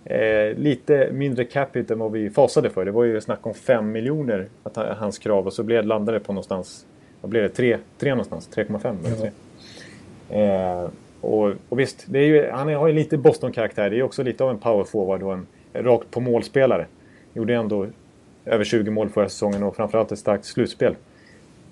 eh, 0.04 0.56
lite 0.56 1.10
mindre 1.12 1.44
capita 1.44 1.94
än 1.94 1.98
vad 1.98 2.12
vi 2.12 2.30
fasade 2.30 2.70
för. 2.70 2.84
Det 2.84 2.90
var 2.90 3.04
ju 3.04 3.20
snack 3.20 3.46
om 3.46 3.54
5 3.54 3.92
miljoner, 3.92 4.46
att 4.62 4.76
hans 4.76 5.18
krav, 5.18 5.46
och 5.46 5.52
så 5.52 5.62
blev, 5.62 5.84
landade 5.84 6.18
det 6.18 6.24
på 6.24 6.32
någonstans, 6.32 6.86
vad 7.20 7.30
blev 7.30 7.42
det, 7.42 7.48
3, 7.48 7.78
3 7.98 8.10
någonstans? 8.10 8.50
3,5? 8.54 8.96
Mm. 10.30 10.82
Eh, 10.82 10.90
och, 11.20 11.52
och, 11.68 11.78
visst, 11.78 12.04
det 12.06 12.18
är 12.18 12.26
ju, 12.26 12.50
han 12.50 12.74
har 12.74 12.86
ju 12.88 12.92
lite 12.92 13.16
Boston-karaktär. 13.16 13.90
Det 13.90 13.98
är 13.98 14.02
också 14.02 14.22
lite 14.22 14.44
av 14.44 14.50
en 14.50 14.58
power 14.58 14.84
forward 14.84 15.22
och 15.22 15.32
en 15.32 15.46
rakt 15.72 16.10
på 16.10 16.20
målspelare. 16.20 16.86
Gjorde 17.34 17.54
ändå 17.54 17.86
över 18.44 18.64
20 18.64 18.90
mål 18.90 19.08
förra 19.08 19.28
säsongen 19.28 19.62
och 19.62 19.76
framförallt 19.76 20.12
ett 20.12 20.18
starkt 20.18 20.44
slutspel. 20.44 20.94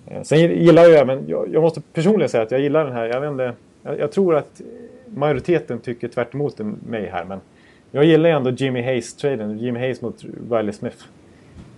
Eh, 0.07 0.23
sen 0.23 0.39
gillar 0.39 0.83
jag 0.83 0.99
även, 0.99 1.29
jag, 1.29 1.49
jag 1.53 1.63
måste 1.63 1.81
personligen 1.81 2.29
säga 2.29 2.43
att 2.43 2.51
jag 2.51 2.61
gillar 2.61 2.85
den 2.85 2.93
här, 2.93 3.07
jag 3.07 3.21
vet 3.21 3.31
inte, 3.31 3.53
jag, 3.83 3.99
jag 3.99 4.13
tror 4.13 4.37
att 4.37 4.61
majoriteten 5.15 5.79
tycker 5.79 6.09
tvärt 6.09 6.35
emot 6.35 6.59
mig 6.89 7.11
här 7.13 7.25
men 7.25 7.41
jag 7.91 8.05
gillar 8.05 8.31
ändå 8.31 8.51
Jimmy 8.51 8.83
Hayes-traden, 8.83 9.59
Jimmy 9.59 9.81
Hayes 9.81 10.01
mot 10.01 10.25
Riley 10.51 10.73
Smith. 10.73 11.05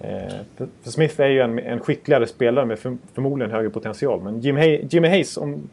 Eh, 0.01 0.35
för 0.83 0.91
Smith 0.91 1.21
är 1.21 1.29
ju 1.29 1.41
en, 1.41 1.59
en 1.59 1.81
skickligare 1.81 2.27
spelare 2.27 2.65
med 2.65 2.79
för, 2.79 2.97
förmodligen 3.13 3.51
högre 3.51 3.71
potential. 3.71 4.21
Men 4.23 4.41
Jim 4.41 4.57
Hay, 4.57 4.87
Jimmy 4.91 5.09
Hayes, 5.09 5.37
om, 5.37 5.69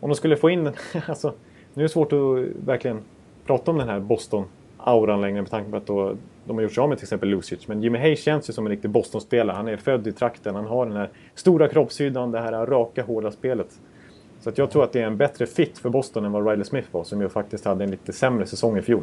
om 0.00 0.10
de 0.10 0.14
skulle 0.14 0.36
få 0.36 0.50
in... 0.50 0.70
alltså, 1.06 1.32
nu 1.74 1.82
är 1.82 1.84
det 1.84 1.88
svårt 1.88 2.12
att 2.12 2.18
verkligen 2.66 2.98
prata 3.46 3.70
om 3.70 3.78
den 3.78 3.88
här 3.88 4.00
Boston-auran 4.00 5.20
längre 5.20 5.42
med 5.42 5.50
tanke 5.50 5.70
på 5.70 5.76
att 5.76 5.86
då, 5.86 6.16
de 6.44 6.56
har 6.56 6.62
gjort 6.62 6.72
sig 6.72 6.82
av 6.82 6.88
med 6.88 6.98
till 6.98 7.04
exempel 7.04 7.28
Lucic. 7.28 7.68
Men 7.68 7.82
Jimmy 7.82 7.98
Hayes 7.98 8.22
känns 8.22 8.48
ju 8.48 8.52
som 8.52 8.66
en 8.66 8.70
riktig 8.70 8.90
Boston-spelare. 8.90 9.56
Han 9.56 9.68
är 9.68 9.76
född 9.76 10.06
i 10.06 10.12
trakten, 10.12 10.54
han 10.54 10.66
har 10.66 10.86
den 10.86 10.96
här 10.96 11.10
stora 11.34 11.68
kroppshyddan, 11.68 12.30
det 12.30 12.40
här 12.40 12.66
raka, 12.66 13.02
hårda 13.02 13.30
spelet. 13.30 13.68
Så 14.40 14.50
att 14.50 14.58
jag 14.58 14.70
tror 14.70 14.84
att 14.84 14.92
det 14.92 15.00
är 15.00 15.06
en 15.06 15.16
bättre 15.16 15.46
fit 15.46 15.78
för 15.78 15.88
Boston 15.88 16.24
än 16.24 16.32
vad 16.32 16.48
Riley 16.50 16.64
Smith 16.64 16.88
var, 16.90 17.04
som 17.04 17.20
ju 17.20 17.28
faktiskt 17.28 17.64
hade 17.64 17.84
en 17.84 17.90
lite 17.90 18.12
sämre 18.12 18.46
säsong 18.46 18.78
i 18.78 18.82
fjol. 18.82 19.02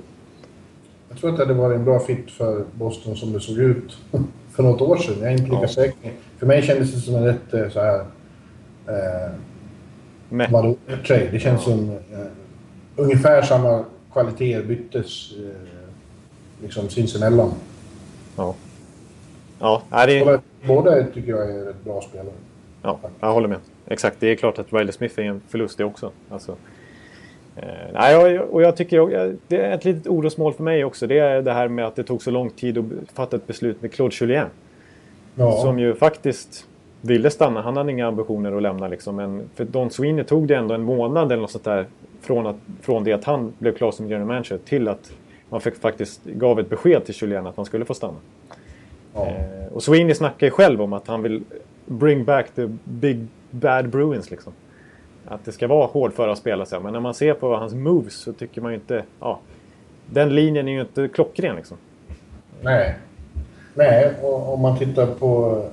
Jag 1.10 1.18
tror 1.18 1.30
att 1.30 1.38
det 1.38 1.44
hade 1.44 1.54
varit 1.54 1.76
en 1.76 1.86
bra 1.86 2.00
fit 2.00 2.32
för 2.32 2.66
Boston 2.74 3.16
som 3.16 3.34
det 3.34 3.40
såg 3.40 3.58
ut 3.58 3.98
för 4.52 4.64
något 4.64 4.82
år 4.82 4.98
sedan. 4.98 5.16
Jag 5.20 5.28
är 5.28 5.32
inte 5.32 5.44
lika 5.44 5.62
ja. 5.62 5.68
säker. 5.68 6.12
För 6.38 6.46
mig 6.46 6.62
kändes 6.62 6.94
det 6.94 7.00
som 7.00 7.16
en 7.16 7.26
rätt 7.26 7.54
eh, 7.54 7.70
så 7.70 7.80
här... 7.80 8.00
Eh, 8.88 9.32
vadå, 10.52 10.76
trade. 11.08 11.30
Det 11.32 11.40
känns 11.40 11.68
ja. 11.68 11.74
som 11.74 11.90
eh, 11.90 12.28
ungefär 12.96 13.42
samma 13.42 13.86
kvaliteter 14.14 14.64
byttes 14.64 15.32
eh, 15.32 15.71
liksom 16.62 16.90
sinsemellan. 16.90 17.52
Ja. 18.38 18.56
Ja, 19.60 19.84
det... 20.06 20.42
båda, 20.68 21.04
tycker 21.04 21.30
jag 21.30 21.52
är 21.52 21.66
rätt 21.66 21.84
bra 21.84 22.02
spelare. 22.02 22.34
Ja, 22.82 23.00
jag 23.20 23.34
håller 23.34 23.48
med. 23.48 23.60
Exakt, 23.88 24.18
det 24.20 24.28
är 24.28 24.36
klart 24.36 24.60
att 24.60 24.74
Riley 24.74 24.92
Smith 24.92 25.20
är 25.20 25.24
en 25.24 25.42
förlust 25.48 25.78
det 25.78 25.84
också. 25.84 26.12
Alltså, 26.30 26.56
eh, 27.56 27.64
nej, 27.94 28.40
och 28.40 28.62
jag 28.62 28.78
tycker 28.78 29.36
det 29.48 29.58
är 29.58 29.72
ett 29.72 29.86
litet 29.86 30.08
orosmål 30.08 30.54
för 30.54 30.64
mig 30.64 30.86
också. 30.86 31.08
Det 31.08 31.20
är 31.20 31.42
det 31.42 31.54
här 31.54 31.68
med 31.68 31.86
att 31.86 31.96
det 31.96 32.04
tog 32.04 32.24
så 32.24 32.32
lång 32.32 32.50
tid 32.50 32.78
att 32.78 32.86
fatta 33.14 33.36
ett 33.36 33.48
beslut 33.48 33.82
med 33.82 33.94
Claude 33.94 34.16
Julien. 34.20 34.48
Ja. 35.36 35.52
Som 35.62 35.80
ju 35.80 35.96
faktiskt 35.96 36.68
ville 37.02 37.30
stanna. 37.30 37.62
Han 37.62 37.78
hade 37.78 37.92
inga 37.92 38.08
ambitioner 38.08 38.52
att 38.52 38.62
lämna 38.62 38.88
liksom. 38.88 39.16
Men 39.16 39.50
för 39.56 39.66
Don 39.66 39.90
Sweeney 39.90 40.24
tog 40.24 40.48
det 40.48 40.56
ändå 40.56 40.74
en 40.74 40.84
månad 40.84 41.32
eller 41.32 41.42
något 41.42 41.52
sånt 41.52 41.64
där 41.64 41.86
från, 42.22 42.48
att, 42.48 42.56
från 42.82 43.04
det 43.04 43.14
att 43.14 43.24
han 43.24 43.54
blev 43.60 43.76
klar 43.76 43.92
som 43.92 44.10
general 44.10 44.28
manager 44.28 44.60
till 44.66 44.88
att 44.88 45.12
man 45.52 45.62
fick 45.62 45.76
faktiskt 45.76 46.24
gav 46.24 46.60
ett 46.60 46.70
besked 46.70 47.06
till 47.06 47.16
Julien 47.18 47.48
att 47.48 47.56
han 47.56 47.66
skulle 47.66 47.86
få 47.86 47.94
stanna. 47.94 48.18
Ja. 49.14 49.28
Eh, 49.28 49.74
och 49.74 49.84
Sweeney 49.84 50.16
snackar 50.16 50.48
ju 50.48 50.52
själv 50.52 50.82
om 50.82 50.94
att 50.94 51.08
han 51.08 51.22
vill 51.22 51.44
bring 51.86 52.26
back 52.26 52.46
the 52.56 52.68
big 52.84 53.28
bad 53.50 53.90
Bruins 53.90 54.32
liksom. 54.32 54.54
Att 55.26 55.46
det 55.46 55.52
ska 55.52 55.68
vara 55.68 55.86
hårdföra 55.86 56.36
spelare 56.36 56.66
så. 56.66 56.80
Men 56.80 56.94
när 56.94 57.00
man 57.00 57.14
ser 57.14 57.34
på 57.34 57.56
hans 57.56 57.74
moves 57.74 58.14
så 58.14 58.34
tycker 58.34 58.62
man 58.62 58.72
ju 58.72 58.76
inte... 58.76 59.04
Ja, 59.20 59.40
den 60.06 60.36
linjen 60.36 60.68
är 60.68 60.72
ju 60.72 60.82
inte 60.82 61.08
klockren 61.08 61.56
liksom. 61.56 61.78
Nej. 62.62 62.96
Nej, 63.74 64.14
och 64.22 64.54
om 64.54 64.62
man 64.62 64.78
tittar 64.78 65.08
på 65.08 65.56
uh, 65.56 65.66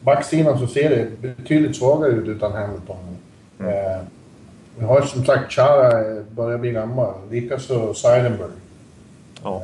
backsidan 0.00 0.58
så 0.58 0.66
ser 0.66 0.90
det 0.90 1.20
betydligt 1.20 1.76
svagare 1.76 2.12
ut 2.12 2.28
utan 2.28 2.52
Hamilton. 2.52 2.96
Mm. 3.58 3.72
Uh, 3.72 4.00
vi 4.80 4.86
har 4.86 5.02
som 5.02 5.24
sagt 5.24 5.52
Chara 5.52 6.16
eh, 6.16 6.22
börjar 6.30 6.58
bli 6.58 6.70
gammal. 6.70 7.14
Likaså 7.30 7.94
Seidenberg. 7.94 8.50
Ja, 9.42 9.62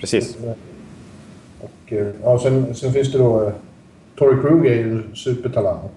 precis. 0.00 0.36
Och, 1.60 1.92
eh, 1.92 2.06
ja, 2.22 2.38
sen, 2.38 2.74
sen 2.74 2.92
finns 2.92 3.12
det 3.12 3.18
då... 3.18 3.46
Eh, 3.46 3.52
Torrey 4.16 4.40
Krug 4.42 4.66
är 4.66 4.74
ju 4.74 4.92
en 4.92 5.16
supertalang. 5.16 5.88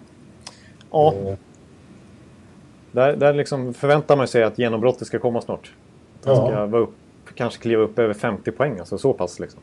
Ja. 0.91 1.13
Eh. 1.13 1.35
Där, 2.91 3.15
där 3.15 3.33
liksom 3.33 3.73
förväntar 3.73 4.15
man 4.15 4.27
sig 4.27 4.43
att 4.43 4.59
genombrottet 4.59 5.07
ska 5.07 5.19
komma 5.19 5.41
snart. 5.41 5.71
Han 6.23 6.35
ja. 6.35 6.47
ska 6.47 6.65
vara 6.65 6.81
upp, 6.81 6.95
kanske 7.35 7.61
kliva 7.61 7.83
upp 7.83 7.99
över 7.99 8.13
50 8.13 8.51
poäng, 8.51 8.79
alltså 8.79 8.97
så 8.97 9.13
pass 9.13 9.39
liksom. 9.39 9.59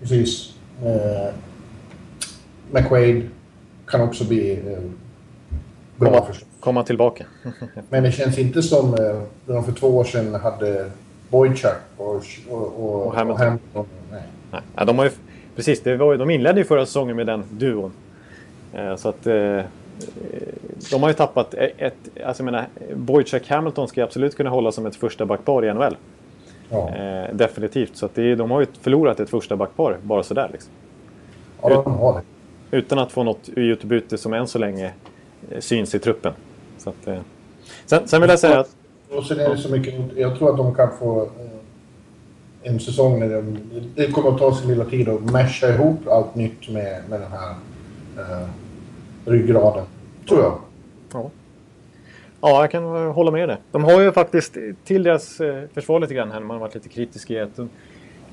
Precis. 0.00 0.54
Eh, 0.84 1.34
McQuaid 2.70 3.28
kan 3.86 4.00
också 4.00 4.24
bli 4.24 4.52
eh, 4.52 4.78
bra 5.96 6.28
komma, 6.60 6.82
tillbaka. 6.82 7.24
Men 7.90 8.02
det 8.02 8.12
känns 8.12 8.38
inte 8.38 8.62
som 8.62 8.94
eh, 8.94 9.20
när 9.46 9.54
de 9.54 9.64
för 9.64 9.72
två 9.72 9.86
år 9.86 10.04
sedan 10.04 10.34
hade 10.34 10.90
Boychuk 11.28 11.72
och, 11.96 12.14
och, 12.14 12.24
och, 12.50 13.06
och 13.06 13.14
Hamilton. 13.14 13.46
Hamilton. 13.46 13.86
Nej. 14.10 14.22
Nej. 14.50 14.86
de, 14.86 14.98
har 14.98 15.04
ju, 15.04 15.10
precis, 15.56 15.82
det 15.82 15.96
var, 15.96 16.16
de 16.16 16.30
inledde 16.30 16.60
ju 16.60 16.64
förra 16.64 16.86
säsongen 16.86 17.16
med 17.16 17.26
den 17.26 17.44
duon. 17.50 17.92
Eh, 18.72 18.96
så 18.96 19.08
att 19.08 19.26
eh, 19.26 19.60
de 20.90 21.02
har 21.02 21.08
ju 21.08 21.14
tappat 21.14 21.54
ett... 21.54 21.94
Alltså 22.26 22.42
jag 22.42 22.44
menar, 22.44 22.66
Boychuk 22.94 23.48
Hamilton 23.48 23.88
ska 23.88 24.04
absolut 24.04 24.36
kunna 24.36 24.50
hålla 24.50 24.72
som 24.72 24.86
ett 24.86 24.96
första 24.96 25.26
backpar 25.26 25.64
i 25.64 25.74
NHL. 25.74 25.96
Ja. 26.70 26.94
Eh, 26.96 27.34
definitivt. 27.34 27.96
Så 27.96 28.06
att 28.06 28.14
det, 28.14 28.34
de 28.34 28.50
har 28.50 28.60
ju 28.60 28.66
förlorat 28.80 29.20
ett 29.20 29.30
första 29.30 29.56
backpar 29.56 29.96
bara 30.02 30.22
sådär 30.22 30.48
liksom. 30.52 30.72
Ja, 31.62 31.68
de 31.68 31.92
har 31.92 32.12
det. 32.12 32.22
Utan 32.76 32.98
att 32.98 33.12
få 33.12 33.22
något 33.22 33.48
utbyte 33.48 34.18
som 34.18 34.32
än 34.32 34.46
så 34.46 34.58
länge 34.58 34.92
syns 35.58 35.94
i 35.94 35.98
truppen. 35.98 36.32
Så 36.78 36.90
att, 36.90 37.06
eh. 37.06 37.18
sen, 37.86 38.08
sen 38.08 38.20
vill 38.20 38.30
jag 38.30 38.38
säga 38.38 38.60
att... 38.60 38.76
Och 39.10 39.24
sen 39.24 39.40
är 39.40 39.50
det 39.50 39.58
så 39.58 39.68
mycket, 39.68 39.94
jag 40.16 40.38
tror 40.38 40.50
att 40.50 40.56
de 40.56 40.74
kan 40.74 40.88
få 40.98 41.22
eh, 41.22 41.56
en 42.62 42.80
säsong 42.80 43.20
när 43.20 43.28
de, 43.28 43.58
det 43.94 44.12
kommer 44.12 44.30
att 44.30 44.38
ta 44.38 44.54
sin 44.54 44.68
lilla 44.68 44.84
tid 44.84 45.08
att 45.08 45.32
mesha 45.32 45.68
ihop 45.68 46.08
allt 46.08 46.34
nytt 46.34 46.68
med, 46.68 47.02
med 47.08 47.20
den 47.20 47.32
här 47.32 47.54
eh, 48.18 48.48
ryggraden. 49.24 49.84
Tror 50.28 50.42
jag. 50.42 50.58
Ja. 51.12 51.30
Ja, 52.40 52.60
jag 52.60 52.70
kan 52.70 52.84
hålla 53.12 53.30
med 53.30 53.48
det. 53.48 53.58
De 53.72 53.84
har 53.84 54.00
ju 54.00 54.12
faktiskt, 54.12 54.56
till 54.84 55.02
deras 55.02 55.40
eh, 55.40 55.62
försvar 55.74 56.00
lite 56.00 56.14
grann 56.14 56.30
här, 56.30 56.40
man 56.40 56.50
har 56.50 56.58
varit 56.58 56.74
lite 56.74 56.88
kritisk 56.88 57.30
i 57.30 57.38
att 57.38 57.56
de, 57.56 57.68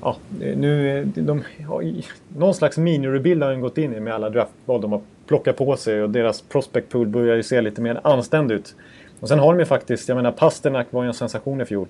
ja, 0.00 0.16
nu, 0.38 1.04
de, 1.14 1.42
har, 1.68 1.92
någon 2.38 2.54
slags 2.54 2.78
mini-rebuild 2.78 3.42
har 3.42 3.50
de 3.50 3.60
gått 3.60 3.78
in 3.78 3.94
i 3.94 4.00
med 4.00 4.14
alla 4.14 4.30
draftval 4.30 4.80
de 4.80 4.92
har 4.92 5.00
plocka 5.26 5.52
på 5.52 5.76
sig 5.76 6.02
och 6.02 6.10
deras 6.10 6.42
prospect 6.42 6.88
pool 6.88 7.06
börjar 7.06 7.36
ju 7.36 7.42
se 7.42 7.60
lite 7.60 7.80
mer 7.80 8.00
anständig 8.02 8.54
ut. 8.54 8.74
Och 9.20 9.28
sen 9.28 9.38
har 9.38 9.52
de 9.52 9.58
ju 9.58 9.66
faktiskt, 9.66 10.08
jag 10.08 10.16
menar 10.16 10.32
Pasternak 10.32 10.86
var 10.90 11.02
ju 11.02 11.08
en 11.08 11.14
sensation 11.14 11.60
i 11.60 11.64
fjol. 11.64 11.88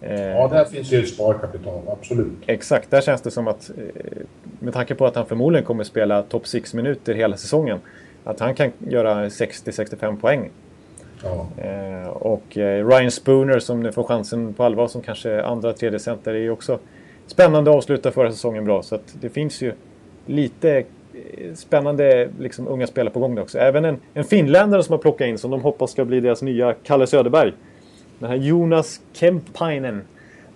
Eh, 0.00 0.20
ja, 0.22 0.48
där 0.48 0.64
finns 0.64 0.92
ju 0.92 1.06
sparkapital, 1.06 1.82
absolut. 1.88 2.32
Exakt, 2.46 2.90
där 2.90 3.00
känns 3.00 3.22
det 3.22 3.30
som 3.30 3.48
att 3.48 3.70
eh, 3.70 4.22
med 4.58 4.74
tanke 4.74 4.94
på 4.94 5.06
att 5.06 5.16
han 5.16 5.26
förmodligen 5.26 5.64
kommer 5.64 5.84
spela 5.84 6.22
topp 6.22 6.46
6 6.46 6.74
minuter 6.74 7.14
hela 7.14 7.36
säsongen. 7.36 7.78
Att 8.24 8.40
han 8.40 8.54
kan 8.54 8.72
göra 8.78 9.28
60-65 9.28 10.20
poäng. 10.20 10.50
Ja. 11.22 11.46
Eh, 11.62 12.08
och 12.08 12.42
Ryan 12.56 13.10
Spooner 13.10 13.58
som 13.58 13.82
nu 13.82 13.92
får 13.92 14.04
chansen 14.04 14.54
på 14.54 14.64
allvar 14.64 14.88
som 14.88 15.02
kanske 15.02 15.42
andra, 15.42 15.72
tredje 15.72 15.98
center 15.98 16.34
är 16.34 16.38
ju 16.38 16.50
också 16.50 16.78
spännande 17.26 17.70
att 17.70 17.76
avsluta 17.76 18.10
förra 18.10 18.32
säsongen 18.32 18.64
bra. 18.64 18.82
Så 18.82 18.94
att 18.94 19.14
det 19.20 19.28
finns 19.28 19.62
ju 19.62 19.72
lite 20.26 20.84
spännande 21.54 22.28
liksom, 22.38 22.68
unga 22.68 22.86
spelare 22.86 23.12
på 23.12 23.20
gång 23.20 23.34
där 23.34 23.42
också. 23.42 23.58
Även 23.58 23.84
en, 23.84 24.00
en 24.14 24.24
finländare 24.24 24.82
som 24.82 24.92
har 24.92 24.98
plockat 24.98 25.26
in 25.26 25.38
som 25.38 25.50
de 25.50 25.60
hoppas 25.60 25.90
ska 25.90 26.04
bli 26.04 26.20
deras 26.20 26.42
nya 26.42 26.74
Kalle 26.82 27.06
Söderberg. 27.06 27.52
Den 28.18 28.28
här 28.28 28.36
Jonas 28.36 29.00
Kemppainen. 29.12 30.02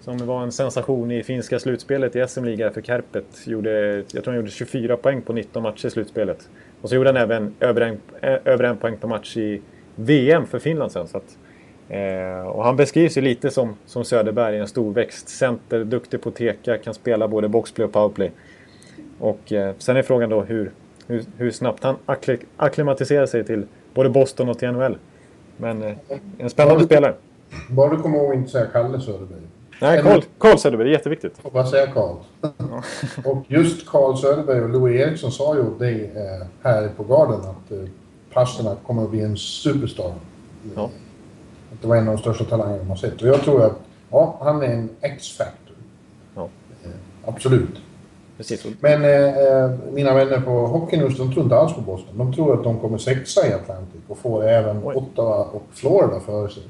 Som 0.00 0.26
var 0.26 0.42
en 0.42 0.52
sensation 0.52 1.10
i 1.10 1.22
finska 1.22 1.58
slutspelet 1.58 2.16
i 2.16 2.28
SM-liga 2.28 2.70
för 2.70 2.82
Kärpet. 2.82 3.46
Gjorde, 3.46 3.96
jag 3.96 4.08
tror 4.10 4.26
han 4.26 4.36
gjorde 4.36 4.50
24 4.50 4.96
poäng 4.96 5.22
på 5.22 5.32
19 5.32 5.62
matcher 5.62 5.86
i 5.86 5.90
slutspelet. 5.90 6.48
Och 6.82 6.88
så 6.88 6.94
gjorde 6.94 7.08
han 7.08 7.16
även 7.16 7.54
över 7.60 7.80
en, 7.80 8.00
eh, 8.20 8.38
över 8.44 8.64
en 8.64 8.76
poäng 8.76 8.96
per 8.96 9.08
match 9.08 9.36
i 9.36 9.60
VM 9.94 10.46
för 10.46 10.58
Finland 10.58 10.92
sen. 10.92 11.08
Så 11.08 11.16
att, 11.16 11.38
eh, 11.88 12.46
och 12.46 12.64
han 12.64 12.76
beskrivs 12.76 13.16
ju 13.16 13.20
lite 13.20 13.50
som, 13.50 13.76
som 13.86 14.04
Söderberg, 14.04 14.58
en 14.58 14.68
storväxt. 14.68 15.28
Center, 15.28 15.84
duktig 15.84 16.20
på 16.20 16.28
att 16.28 16.34
teka, 16.34 16.78
kan 16.78 16.94
spela 16.94 17.28
både 17.28 17.48
boxplay 17.48 17.84
och 17.84 17.92
powerplay. 17.92 18.32
Och 19.20 19.52
eh, 19.52 19.74
sen 19.78 19.96
är 19.96 20.02
frågan 20.02 20.30
då 20.30 20.42
hur, 20.42 20.72
hur, 21.06 21.24
hur 21.36 21.50
snabbt 21.50 21.84
han 21.84 21.96
akklimatiserar 22.56 23.26
sig 23.26 23.44
till 23.44 23.66
både 23.94 24.10
Boston 24.10 24.48
och 24.48 24.58
till 24.58 24.70
NHL. 24.72 24.98
Men 25.56 25.82
eh, 25.82 25.96
en 26.38 26.50
spännande 26.50 26.84
spelare. 26.84 27.14
Bara 27.70 27.90
du 27.90 28.02
kommer 28.02 28.18
ihåg 28.18 28.30
att 28.30 28.36
inte 28.36 28.50
säga 28.50 28.66
Kalle 28.66 29.00
Söderberg. 29.00 29.40
Nej, 29.80 30.02
Carl, 30.02 30.22
Carl 30.38 30.58
Söderberg. 30.58 30.88
Det 30.88 30.90
är 30.90 30.96
jätteviktigt. 30.96 31.38
Får 31.38 31.50
bara 31.50 31.66
säga 31.66 31.86
Carl. 31.86 32.16
och 33.24 33.44
just 33.48 33.86
Carl 33.86 34.16
Söderberg 34.16 34.60
och 34.60 34.68
Louis 34.68 35.00
Eriksson 35.00 35.32
sa 35.32 35.54
ju 35.54 35.60
åt 35.60 35.78
dig 35.78 36.12
eh, 36.14 36.46
här 36.62 36.88
på 36.96 37.04
Garden 37.04 37.40
att 37.40 37.72
eh, 37.72 37.78
Pasternak 38.32 38.78
kommer 38.86 39.02
att 39.02 39.10
bli 39.10 39.20
en 39.20 39.36
superstar. 39.36 40.12
Ja. 40.76 40.90
Att 41.72 41.82
det 41.82 41.88
var 41.88 41.96
en 41.96 42.08
av 42.08 42.14
de 42.14 42.20
största 42.20 42.44
talangerna 42.44 42.78
de 42.78 42.88
har 42.88 42.96
sett. 42.96 43.22
Och 43.22 43.28
jag 43.28 43.40
tror 43.40 43.64
att 43.64 43.80
ja, 44.10 44.38
han 44.40 44.62
är 44.62 44.66
en 44.66 44.90
X-factor. 45.00 45.76
Ja. 46.34 46.48
Eh, 46.84 46.90
absolut. 47.24 47.80
Precis. 48.40 48.66
Men 48.80 49.04
eh, 49.04 49.38
eh, 49.38 49.70
mina 49.92 50.14
vänner 50.14 50.40
på 50.40 50.50
Hockeynews, 50.50 51.16
de 51.16 51.32
tror 51.32 51.44
inte 51.44 51.56
alls 51.56 51.74
på 51.74 51.80
Boston. 51.80 52.18
De 52.18 52.32
tror 52.32 52.58
att 52.58 52.64
de 52.64 52.78
kommer 52.78 52.98
sexa 52.98 53.48
i 53.48 53.52
Atlantic 53.52 54.00
och 54.08 54.18
får 54.18 54.48
även 54.48 54.80
Oj. 54.84 54.96
Ottawa 54.96 55.44
och 55.44 55.62
Florida 55.72 56.20
för 56.20 56.48
sig. 56.48 56.62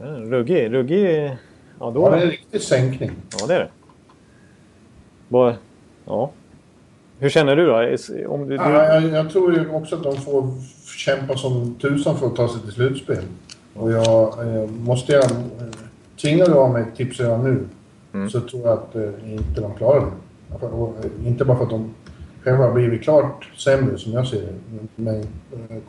Ja, 0.00 0.04
ruggig, 0.06 0.72
ruggig... 0.72 1.36
Ja, 1.80 1.90
då... 1.90 2.02
ja, 2.02 2.10
det 2.10 2.16
är 2.16 2.22
en 2.22 2.30
riktig 2.30 2.62
sänkning. 2.62 3.10
Ja, 3.40 3.46
det 3.46 3.54
är 3.54 3.58
det. 3.58 3.68
Bara... 5.28 5.54
Ja. 6.04 6.30
Hur 7.18 7.28
känner 7.28 7.56
du 7.56 7.66
då? 7.66 7.74
Om 8.28 8.48
du, 8.48 8.54
ja, 8.54 8.94
jag, 8.94 9.04
jag, 9.04 9.30
tror 9.30 9.54
ju 9.54 9.70
också 9.70 9.96
att 9.96 10.02
de 10.02 10.16
får 10.16 10.50
kämpa 10.96 11.36
som 11.36 11.74
tusan 11.74 12.16
för 12.16 12.26
att 12.26 12.36
ta 12.36 12.48
sig 12.48 12.60
till 12.60 12.72
slutspel. 12.72 13.24
Och 13.74 13.92
jag 13.92 14.46
eh, 14.46 14.70
måste 14.70 15.12
jag... 15.12 15.24
Eh, 15.24 15.30
tvingar 16.20 16.46
du 16.46 16.52
av 16.52 16.70
mig 16.70 16.82
ett 16.82 16.96
tips 16.96 17.20
redan 17.20 17.44
nu 17.44 17.68
mm. 18.12 18.30
så 18.30 18.40
tror 18.40 18.62
jag 18.62 18.72
att 18.72 18.96
eh, 18.96 19.32
inte 19.32 19.60
de 19.60 19.74
klarar 19.74 20.00
det. 20.00 20.12
Inte 21.26 21.44
bara 21.44 21.56
för 21.56 21.64
att 21.64 21.70
de 21.70 21.94
själva 22.42 22.64
har 22.64 22.72
blivit 22.72 23.02
klart 23.02 23.50
sämre 23.56 23.98
som 23.98 24.12
jag 24.12 24.26
ser 24.26 24.40
det. 24.40 24.54
Men 24.96 25.26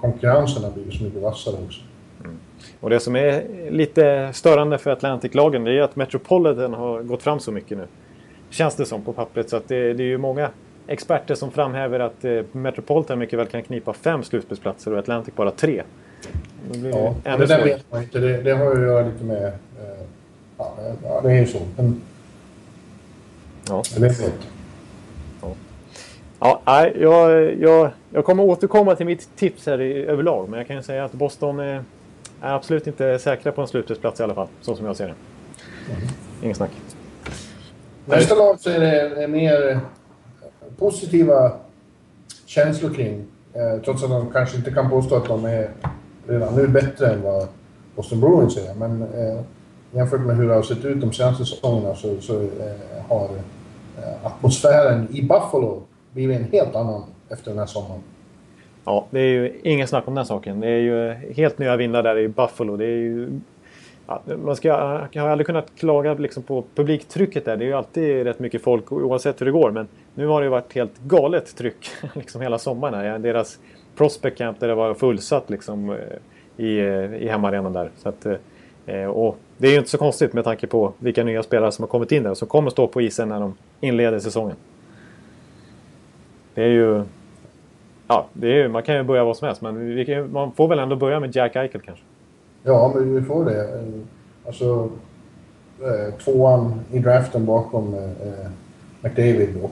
konkurrensen 0.02 0.64
har 0.64 0.72
blivit 0.72 0.94
så 0.94 1.04
mycket 1.04 1.22
vassare 1.22 1.56
också. 1.66 1.82
Mm. 2.24 2.36
Och 2.80 2.90
det 2.90 3.00
som 3.00 3.16
är 3.16 3.44
lite 3.72 4.30
störande 4.34 4.78
för 4.78 4.92
Atlantic-lagen 4.92 5.64
det 5.64 5.78
är 5.78 5.82
att 5.82 5.96
Metropolitan 5.96 6.74
har 6.74 7.04
gått 7.04 7.24
fram 7.24 7.40
så 7.40 7.52
mycket 7.52 7.78
nu. 7.78 7.88
Känns 8.50 8.76
det 8.76 8.86
som 8.86 9.02
på 9.02 9.14
pappret. 9.14 9.50
Så 9.50 9.58
att 9.58 9.68
det, 9.68 9.94
det 9.94 10.04
är 10.04 10.08
ju 10.08 10.18
många 10.18 10.50
experter 10.88 11.36
som 11.36 11.52
framhäver 11.52 12.00
att 12.00 12.26
eh, 12.26 12.42
Metropolitan 12.52 13.20
mycket 13.20 13.40
väl 13.40 13.48
kan 13.48 13.64
knipa 13.64 13.94
fem 13.94 14.24
slutspelsplatser 14.24 14.94
och 14.94 15.00
Atlantic 15.00 15.36
bara 15.36 15.52
tre. 15.52 15.84
Det 16.72 16.90
ja, 16.90 17.16
det 17.24 17.46
där 17.46 17.64
vet 17.64 17.92
man 17.92 18.04
inte. 18.04 18.20
Det, 18.20 18.42
det 18.42 18.52
har 18.52 18.66
ju 18.66 18.72
att 18.72 18.80
göra 18.80 19.06
lite 19.08 19.24
med... 19.24 19.46
Eh, 19.46 19.54
ja, 20.58 21.22
det 21.24 21.32
är 21.32 21.40
ju 21.40 21.46
så. 21.46 21.60
Men, 21.78 22.02
ja. 23.70 23.84
Det. 23.98 24.32
Ja, 26.40 26.62
nej, 26.66 26.98
jag, 27.00 27.54
jag, 27.60 27.92
jag 28.14 28.26
kommer 28.26 28.44
återkomma 28.44 28.96
till 28.96 29.06
mitt 29.06 29.36
tips 29.36 29.66
här 29.66 29.82
i, 29.82 30.06
överlag. 30.06 30.50
Men 30.50 30.58
jag 30.58 30.68
kan 30.68 30.76
ju 30.76 30.84
säga 30.84 31.06
att 31.06 31.12
Boston 31.12 31.60
är, 31.60 31.84
är 32.42 32.54
absolut 32.54 32.88
inte 32.88 33.20
säkra 33.20 33.52
på 33.52 33.62
en 33.62 33.68
slutspelsplats 33.68 34.20
i 34.20 34.24
alla 34.24 34.36
fall. 34.36 34.48
Så 34.62 34.76
som 34.76 34.86
jag 34.86 34.96
ser 34.96 35.08
det. 35.08 35.14
Mm. 35.94 36.08
Ingen 36.44 36.56
snack. 36.56 36.72
Nästa 38.06 38.36
lag 38.36 38.60
så 38.60 38.70
är 38.70 38.80
det 39.16 39.28
mer 39.28 39.80
positiva 40.78 41.52
känslor 42.46 42.94
kring. 42.94 43.26
Eh, 43.54 43.82
trots 43.84 44.04
att 44.04 44.10
de 44.10 44.32
kanske 44.32 44.58
inte 44.58 44.72
kan 44.72 44.90
påstå 44.90 45.16
att 45.16 45.26
de 45.26 45.46
är 45.46 45.70
redan 46.28 46.56
nu 46.56 46.68
bättre 46.68 47.08
än 47.08 47.22
vad 47.22 47.48
Boston 47.96 48.22
Bruins 48.22 48.58
är. 48.58 48.74
Men 48.74 49.02
eh, 49.02 49.42
jämfört 49.92 50.22
med 50.22 50.36
hur 50.36 50.48
det 50.48 50.54
har 50.54 50.64
sett 50.64 50.86
ut 50.86 51.02
de 51.02 51.14
senaste 51.14 51.46
säsongerna 51.46 51.96
så, 51.96 52.22
så 52.22 52.42
eh, 52.42 53.06
har 53.08 53.30
Eh, 54.04 54.26
atmosfären 54.26 55.08
i 55.12 55.22
Buffalo 55.22 55.82
blir 56.14 56.32
en 56.32 56.44
helt 56.52 56.76
annan 56.76 57.04
efter 57.30 57.52
den 57.52 57.60
här 57.60 57.66
sommaren. 57.66 58.02
Ja, 58.86 59.06
det 59.10 59.20
är 59.20 59.28
ju 59.28 59.60
ingen 59.64 59.88
snack 59.88 60.08
om 60.08 60.16
den 60.16 60.26
saken. 60.26 60.60
Det 60.60 60.68
är 60.68 60.80
ju 60.80 61.14
helt 61.34 61.60
nya 61.60 61.76
vindar 61.76 62.04
där 62.04 62.18
i 62.18 62.28
Buffalo. 62.28 62.78
Det 62.78 62.86
är 62.86 62.98
ju... 62.98 63.40
Ja, 64.08 64.22
man 64.44 64.56
ska, 64.56 64.68
jag 65.12 65.22
har 65.22 65.30
aldrig 65.30 65.46
kunnat 65.46 65.76
klaga 65.76 66.14
liksom 66.14 66.44
på 66.44 66.64
publiktrycket 66.76 67.46
där. 67.46 67.58
Det 67.58 67.64
är 67.64 67.68
ju 67.68 67.74
alltid 67.74 68.24
rätt 68.24 68.40
mycket 68.40 68.64
folk 68.64 68.92
oavsett 68.92 69.42
hur 69.42 69.46
det 69.46 69.52
går. 69.52 69.72
Men 69.72 69.88
nu 70.16 70.28
har 70.28 70.42
det 70.42 70.46
ju 70.46 70.50
varit 70.50 70.74
helt 70.74 71.00
galet 71.00 71.56
tryck 71.56 71.90
liksom 72.14 72.42
hela 72.42 72.58
sommaren. 72.58 72.94
Här. 72.94 73.20
Deras 73.20 73.60
prospect 73.96 74.38
camp 74.38 74.60
där 74.60 74.68
det 74.68 74.76
var 74.76 74.94
fullsatt 74.94 75.50
liksom, 75.50 75.90
eh, 75.90 76.66
i, 76.66 76.80
eh, 76.80 77.14
i 77.16 77.28
hemmaarenan 77.28 77.74
där. 77.74 77.92
Så 77.98 78.10
att, 78.10 78.26
eh, 78.26 78.36
och 79.08 79.38
det 79.58 79.68
är 79.68 79.72
ju 79.72 79.78
inte 79.78 79.90
så 79.90 79.98
konstigt 79.98 80.34
med 80.34 80.44
tanke 80.44 80.68
på 80.68 80.94
vilka 81.00 81.24
nya 81.24 81.44
spelare 81.44 81.72
som 81.72 81.84
har 81.84 81.88
kommit 81.88 82.12
in 82.12 82.24
där 82.24 82.32
och 82.32 82.38
som 82.38 82.48
kommer 82.48 82.70
stå 82.70 82.88
på 82.88 83.02
isen 83.02 83.30
när 83.30 83.40
de 83.40 83.54
inleder 83.80 84.20
säsongen. 84.20 84.56
Det 86.54 86.64
är 86.64 86.68
ju... 86.68 87.04
Ja, 88.08 88.28
det 88.34 88.62
är, 88.62 88.68
man 88.68 88.84
kan 88.84 88.96
ju 88.96 89.04
börja 89.04 89.24
vad 89.24 89.38
som 89.38 89.46
helst 89.46 89.62
men 89.62 90.06
kan, 90.06 90.32
man 90.32 90.52
får 90.52 90.68
väl 90.68 90.80
ändå 90.80 90.96
börja 90.96 91.20
med 91.20 91.36
Jack 91.36 91.56
Eichel 91.56 91.82
kanske. 91.82 92.04
Ja, 92.64 92.92
men 92.96 93.16
vi 93.16 93.22
får 93.22 93.46
det. 93.46 93.84
Alltså, 94.46 94.90
eh, 95.82 96.14
tvåan 96.14 96.82
i 96.92 97.00
draften 97.00 97.46
bakom 97.46 97.94
eh, 97.94 98.52
McDavid 99.02 99.58
då. 99.62 99.70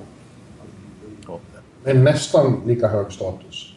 Med 1.84 2.04
nästan 2.04 2.62
lika 2.66 2.88
hög 2.88 3.12
status. 3.12 3.74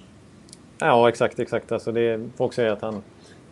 Ja, 0.79 1.09
exakt, 1.09 1.39
exakt. 1.39 1.73
Alltså 1.73 1.93
det, 1.93 2.21
folk 2.37 2.53
säger 2.53 2.71
att 2.71 2.83
han... 2.83 3.03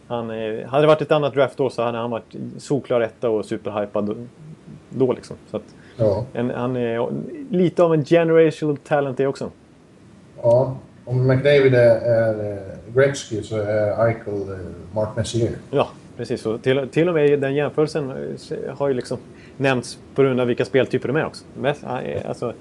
han 0.09 0.31
är, 0.31 0.65
hade 0.65 0.83
det 0.83 0.87
varit 0.87 1.03
ett 1.03 1.13
annat 1.13 1.35
draft 1.35 1.57
då 1.57 1.71
så 1.71 1.83
hade 1.83 1.99
han 1.99 2.11
varit 2.11 2.37
solklar 2.59 3.01
etta 3.01 3.31
och 3.31 3.45
superhypad 3.45 4.29
då 4.91 5.13
liksom. 5.13 5.37
Så 5.51 5.57
att, 5.57 5.75
Ja. 5.99 6.25
En, 6.33 6.51
han 6.51 6.77
är 6.77 7.09
lite 7.51 7.83
av 7.83 7.95
en 7.95 8.05
generational 8.05 8.77
talent 8.77 9.17
det 9.17 9.27
också. 9.27 9.51
Ja, 10.43 10.77
om 11.05 11.27
McDavid 11.27 11.75
är, 11.75 12.01
är 12.01 12.61
Gretzky 12.95 13.43
så 13.43 13.57
är 13.57 14.07
Eichel 14.07 14.59
Mark 14.93 15.17
Messier. 15.17 15.53
Ja, 15.71 15.89
precis. 16.17 16.47
Och 16.47 16.63
till, 16.63 16.89
till 16.89 17.09
och 17.09 17.15
med 17.15 17.41
den 17.41 17.55
jämförelsen 17.55 18.11
eh, 18.11 18.77
har 18.77 18.89
ju 18.89 18.95
liksom 18.95 19.19
nämnts 19.57 19.99
på 20.15 20.23
grund 20.23 20.41
av 20.41 20.47
vilka 20.47 20.65
speltyper 20.65 21.09
de 21.09 21.17
är 21.17 21.27
också. 21.27 21.45
Alltså, 22.29 22.53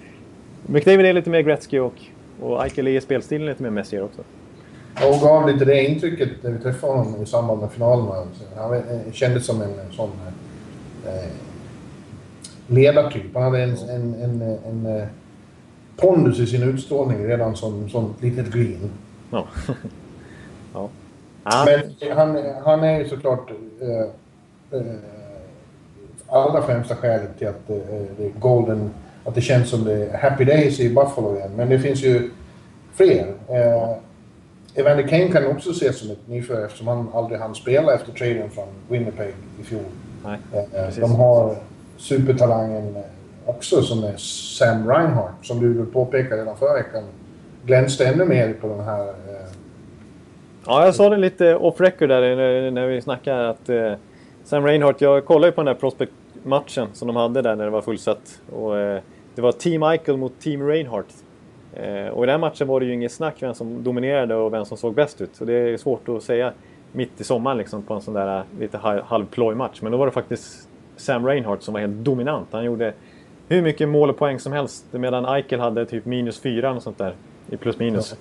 McDavid 0.66 1.06
är 1.06 1.14
lite 1.14 1.30
mer 1.30 1.42
Gretzky 1.42 1.80
och, 1.80 1.96
och 2.42 2.64
Eichel 2.64 2.88
är 2.88 3.00
spelstilen 3.00 3.48
lite 3.48 3.64
mer 3.64 3.70
Messier 3.70 4.04
också. 4.04 4.22
Och 5.06 5.22
gav 5.22 5.50
lite 5.50 5.66
det 5.66 5.84
intrycket 5.84 6.30
när 6.42 6.52
vi 6.52 6.60
träffade 6.60 6.94
honom 6.94 7.24
i 7.24 7.26
samband 7.26 7.62
med 7.62 7.72
finalerna. 7.72 8.24
Han 8.58 8.84
kändes 9.14 9.46
som 9.46 9.62
en 9.62 9.70
sån 9.92 10.10
eh, 11.06 11.30
ledartyp. 12.68 13.34
Han 13.34 13.44
hade 13.44 13.64
en, 13.64 13.78
en, 13.78 14.14
en, 14.22 14.42
en, 14.42 14.86
eh, 14.86 15.08
pondus 15.98 16.40
i 16.40 16.48
sin 16.48 16.64
utstrålning 16.64 17.28
redan 17.28 17.56
som, 17.56 17.90
som 17.90 18.14
litet 18.20 18.48
glin. 18.48 18.90
Ja. 20.74 20.90
ja. 21.44 21.66
Men 21.66 22.18
han, 22.18 22.44
han 22.66 22.84
är 22.84 23.00
ju 23.00 23.10
såklart 23.10 23.52
eh, 23.82 24.80
eh, 24.80 24.96
allra 26.28 26.62
främsta 26.62 26.96
skälet 26.96 27.38
till 27.38 27.48
att 27.48 27.70
eh, 27.70 27.78
det 28.18 28.26
är 28.26 28.32
Golden... 28.40 28.90
Att 29.26 29.36
det 29.36 29.42
känns 29.42 29.70
som 29.70 29.84
det 29.84 29.94
är 29.94 30.18
Happy 30.18 30.46
Days 30.46 30.80
i 30.80 30.90
Buffalo 30.90 31.36
igen. 31.36 31.52
Men 31.56 31.70
det 31.70 31.80
finns 31.80 32.04
ju 32.04 32.30
fler. 32.94 33.34
Eh, 33.48 33.98
Evander 34.78 35.08
Kane 35.08 35.32
kan 35.32 35.46
också 35.46 35.72
ses 35.72 36.00
som 36.00 36.12
ett 36.12 36.28
nyfödd 36.28 36.64
eftersom 36.64 36.88
han 36.88 37.10
aldrig 37.14 37.40
hann 37.40 37.56
spela 37.56 37.94
efter 37.94 38.12
traden 38.12 38.50
från 38.50 38.68
Winnipeg 38.90 39.34
i 39.62 39.64
fjol. 39.64 39.82
Nej, 40.26 40.40
eh, 40.74 41.00
de 41.00 41.16
har 41.16 41.56
supertalangen 41.98 42.98
också 43.46 43.82
som 43.82 44.04
är 44.04 44.18
Sam 44.18 44.90
Reinhardt 44.90 45.46
som 45.46 45.60
du 45.60 45.86
påpekade 45.86 46.42
redan 46.42 46.58
förra 46.58 46.74
veckan 46.74 47.04
glänste 47.66 48.06
ännu 48.06 48.26
mer 48.26 48.54
på 48.54 48.68
den 48.68 48.80
här... 48.80 49.02
Eh... 49.08 49.48
Ja, 50.66 50.86
jag 50.86 50.96
sa 50.96 51.10
det 51.10 51.18
lite 51.18 51.56
off 51.56 51.82
record 51.82 52.10
där 52.10 52.72
när, 52.72 52.88
vi 52.88 53.02
snackade 53.02 53.50
att 53.50 53.70
eh, 53.70 53.94
Sam 54.44 54.66
Reinhardt, 54.66 55.02
jag 55.02 55.26
kollade 55.26 55.48
ju 55.48 55.52
på 55.52 55.62
den 55.62 55.74
där 55.74 55.80
prospect-matchen 55.80 56.88
som 56.94 57.08
de 57.08 57.16
hade 57.16 57.42
där 57.42 57.56
när 57.56 57.66
det 57.66 57.72
var 57.72 57.82
fullsatt. 57.82 58.42
Och, 58.52 58.78
eh, 58.78 59.02
det 59.36 59.42
var 59.42 59.52
Team 59.52 59.90
Michael 59.90 60.18
mot 60.18 60.40
Team 60.40 60.68
Reinhardt. 60.68 61.24
Eh, 61.80 62.08
och 62.08 62.24
i 62.24 62.28
den 62.28 62.40
matchen 62.40 62.68
var 62.68 62.80
det 62.80 62.86
ju 62.86 62.94
inget 62.94 63.12
snack 63.12 63.36
vem 63.40 63.54
som 63.54 63.84
dominerade 63.84 64.36
och 64.36 64.54
vem 64.54 64.66
som 64.66 64.78
såg 64.78 64.94
bäst 64.94 65.22
ut. 65.22 65.36
Så 65.36 65.46
det 65.46 65.54
är 65.54 65.78
svårt 65.78 66.10
att 66.10 66.24
säga 66.24 66.54
mitt 66.92 67.22
i 67.22 67.24
sommaren 67.24 67.58
liksom, 67.58 67.84
på 67.84 67.94
en 67.94 68.02
sån 68.02 68.14
där 68.14 68.44
lite 68.60 68.78
halvploj 69.06 69.56
match. 69.56 69.82
Men 69.82 69.92
då 69.92 69.98
var 69.98 70.06
det 70.06 70.12
faktiskt 70.12 70.68
Sam 70.96 71.28
Reinhardt 71.28 71.64
som 71.64 71.74
var 71.74 71.82
helt 71.82 71.96
dominant. 71.96 72.48
Han 72.52 72.66
gjorde 72.66 72.94
hur 73.48 73.62
mycket 73.62 73.90
mål 73.90 74.10
och 74.10 74.18
poäng 74.18 74.40
som 74.40 74.54
helst 74.54 74.86
medan 74.92 75.26
Eichel 75.26 75.60
hade 75.60 75.86
typ 75.86 76.06
minus 76.06 76.40
fyra 76.40 76.72
och 76.72 76.84
sånt 76.84 76.98
där 76.98 77.14
i 77.50 77.58
plus 77.58 77.80
minus. 77.80 78.16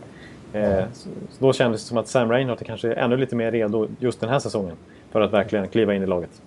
Eh, 0.53 0.85
så, 0.93 1.09
så 1.31 1.45
då 1.45 1.53
kändes 1.53 1.83
det 1.83 1.89
som 1.89 1.99
att 1.99 2.09
Sam 2.09 2.33
Reinhardt 2.33 2.61
är 2.61 2.65
kanske 2.65 2.93
ännu 2.93 3.17
lite 3.17 3.37
mer 3.37 3.53
redo 3.53 3.89
just 3.99 4.21
den 4.21 4.31
här 4.31 4.39
säsongen 4.39 4.77
för 5.11 5.21
att 5.21 5.33
verkligen 5.33 5.69
kliva 5.69 5.95
in 5.95 6.03
i 6.03 6.07
laget. 6.07 6.43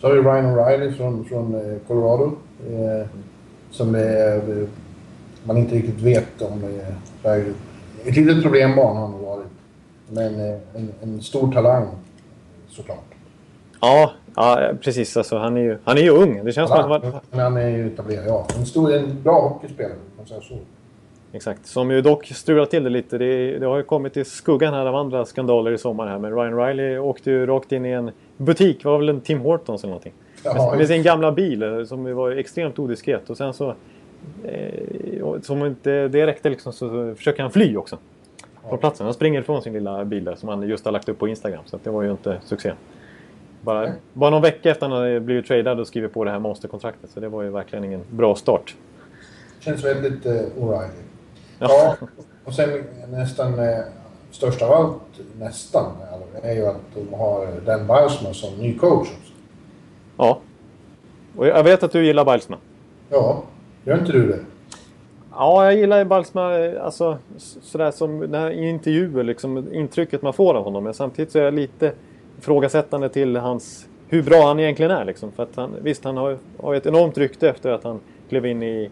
Så 0.00 0.06
har 0.06 0.14
vi 0.14 0.20
Ryan 0.20 0.46
O'Reilly 0.46 0.92
från, 0.96 1.24
från 1.24 1.54
eh, 1.54 1.78
Colorado. 1.86 2.32
Eh, 2.66 3.06
som 3.70 3.94
är, 3.94 4.36
eh, 4.36 4.68
man 5.44 5.56
inte 5.56 5.74
riktigt 5.74 6.00
vet 6.00 6.42
om... 6.42 6.64
Eh, 7.24 7.34
ett 8.04 8.16
litet 8.16 8.42
problembarn 8.42 8.96
har 8.96 9.06
han 9.06 9.24
varit 9.24 9.46
Men 10.08 10.34
eh, 10.34 10.58
en, 10.74 10.92
en 11.02 11.22
stor 11.22 11.52
talang 11.52 11.88
såklart. 12.68 13.04
Ja, 13.80 14.12
ja 14.34 14.70
precis. 14.80 15.16
Alltså, 15.16 15.36
han, 15.36 15.56
är 15.56 15.60
ju, 15.60 15.78
han 15.84 15.98
är 15.98 16.02
ju 16.02 16.10
ung. 16.10 16.44
Det 16.44 16.52
känns 16.52 16.70
som 16.70 16.92
att 16.92 17.04
han, 17.04 17.20
Men 17.30 17.40
han 17.40 17.56
är 17.56 17.68
ju 17.68 17.86
etablerad, 17.86 18.26
ja. 18.26 18.46
En, 18.58 18.66
stor, 18.66 18.92
en 18.92 19.22
bra 19.22 19.48
hockeyspelare, 19.48 19.92
om 19.92 20.16
man 20.16 20.26
säger 20.26 20.40
så. 20.40 20.58
Exakt. 21.32 21.66
Som 21.66 21.90
ju 21.90 22.00
dock 22.00 22.26
strulat 22.26 22.70
till 22.70 22.84
det 22.84 22.90
lite. 22.90 23.18
Det, 23.18 23.58
det, 23.58 23.66
har 23.66 23.76
ju 23.76 23.82
kommit 23.82 24.16
i 24.16 24.24
skuggan 24.24 24.74
här 24.74 24.86
av 24.86 24.94
andra 24.94 25.24
skandaler 25.24 25.72
i 25.72 25.78
sommar 25.78 26.06
här. 26.06 26.18
Men 26.18 26.36
Ryan 26.36 26.66
Riley 26.66 26.98
åkte 26.98 27.30
ju 27.30 27.46
rakt 27.46 27.72
in 27.72 27.86
i 27.86 27.90
en 27.90 28.10
butik. 28.36 28.84
var 28.84 28.98
väl 28.98 29.08
en 29.08 29.20
Tim 29.20 29.40
Hortons 29.40 29.84
eller 29.84 29.90
någonting. 29.90 30.12
Med, 30.44 30.78
med 30.78 30.88
sin 30.88 31.02
gamla 31.02 31.32
bil 31.32 31.62
eh, 31.62 31.84
som 31.84 32.14
var 32.14 32.30
extremt 32.30 32.78
odiskret. 32.78 33.30
Och 33.30 33.36
sen 33.36 33.52
så... 33.52 33.74
Eh, 34.44 35.01
som 35.42 35.66
inte 35.66 36.08
det 36.08 36.26
räckte 36.26 36.50
liksom 36.50 36.72
så 36.72 37.14
försöker 37.14 37.42
han 37.42 37.52
fly 37.52 37.76
också. 37.76 37.98
Från 38.68 38.78
platsen. 38.78 39.06
Han 39.06 39.14
springer 39.14 39.40
ifrån 39.40 39.62
sin 39.62 39.72
lilla 39.72 40.04
bil 40.04 40.24
där 40.24 40.34
som 40.34 40.48
han 40.48 40.62
just 40.62 40.84
har 40.84 40.92
lagt 40.92 41.08
upp 41.08 41.18
på 41.18 41.28
Instagram. 41.28 41.62
Så 41.66 41.78
det 41.82 41.90
var 41.90 42.02
ju 42.02 42.10
inte 42.10 42.40
succé. 42.44 42.72
Bara, 43.60 43.92
bara 44.12 44.30
någon 44.30 44.42
vecka 44.42 44.70
efter 44.70 44.86
att 44.86 44.92
han 44.92 45.00
hade 45.00 45.20
blivit 45.20 45.46
tradad 45.46 45.80
och 45.80 45.86
skrivit 45.86 46.12
på 46.12 46.24
det 46.24 46.30
här 46.30 46.38
monsterkontraktet. 46.38 47.10
Så 47.10 47.20
det 47.20 47.28
var 47.28 47.42
ju 47.42 47.50
verkligen 47.50 47.84
ingen 47.84 48.00
bra 48.10 48.34
start. 48.34 48.74
Känns 49.60 49.84
väldigt 49.84 50.26
uh, 50.26 50.32
O'Reilly. 50.32 51.02
Ja. 51.58 51.96
och 52.44 52.54
sen 52.54 52.84
nästan 53.08 53.58
eh, 53.58 53.78
störst 54.30 54.62
av 54.62 54.72
allt, 54.72 55.02
nästan, 55.38 55.92
är 56.42 56.54
ju 56.54 56.66
att 56.66 56.80
de 56.94 57.14
har 57.14 57.46
Dan 57.66 57.86
Bilesman 57.86 58.34
som 58.34 58.58
ny 58.58 58.78
coach 58.78 59.08
också. 59.08 59.32
Ja. 60.16 60.40
Och 61.36 61.46
jag 61.46 61.64
vet 61.64 61.82
att 61.82 61.92
du 61.92 62.06
gillar 62.06 62.24
Bilesman. 62.24 62.58
Ja, 63.10 63.42
gör 63.84 63.98
inte 63.98 64.12
du 64.12 64.28
det? 64.28 64.38
Ja, 65.34 65.64
jag 65.64 65.76
gillar 65.76 66.04
Balsma, 66.04 66.70
alltså 66.80 67.18
sådär 67.36 67.90
som 67.90 68.18
när 68.18 68.50
i 68.50 68.68
intervjuer, 68.68 69.24
liksom 69.24 69.74
intrycket 69.74 70.22
man 70.22 70.32
får 70.32 70.54
av 70.54 70.64
honom. 70.64 70.84
Men 70.84 70.94
samtidigt 70.94 71.32
så 71.32 71.38
är 71.38 71.42
jag 71.42 71.54
lite 71.54 71.92
ifrågasättande 72.38 73.08
till 73.08 73.36
hans, 73.36 73.86
hur 74.08 74.22
bra 74.22 74.46
han 74.46 74.60
egentligen 74.60 74.90
är. 74.90 75.04
Liksom. 75.04 75.32
För 75.32 75.42
att 75.42 75.56
han, 75.56 75.74
visst, 75.82 76.04
han 76.04 76.16
har, 76.16 76.38
har 76.62 76.74
ett 76.74 76.86
enormt 76.86 77.18
rykte 77.18 77.48
efter 77.48 77.70
att 77.70 77.84
han 77.84 78.00
klev 78.28 78.46
in 78.46 78.62
i, 78.62 78.90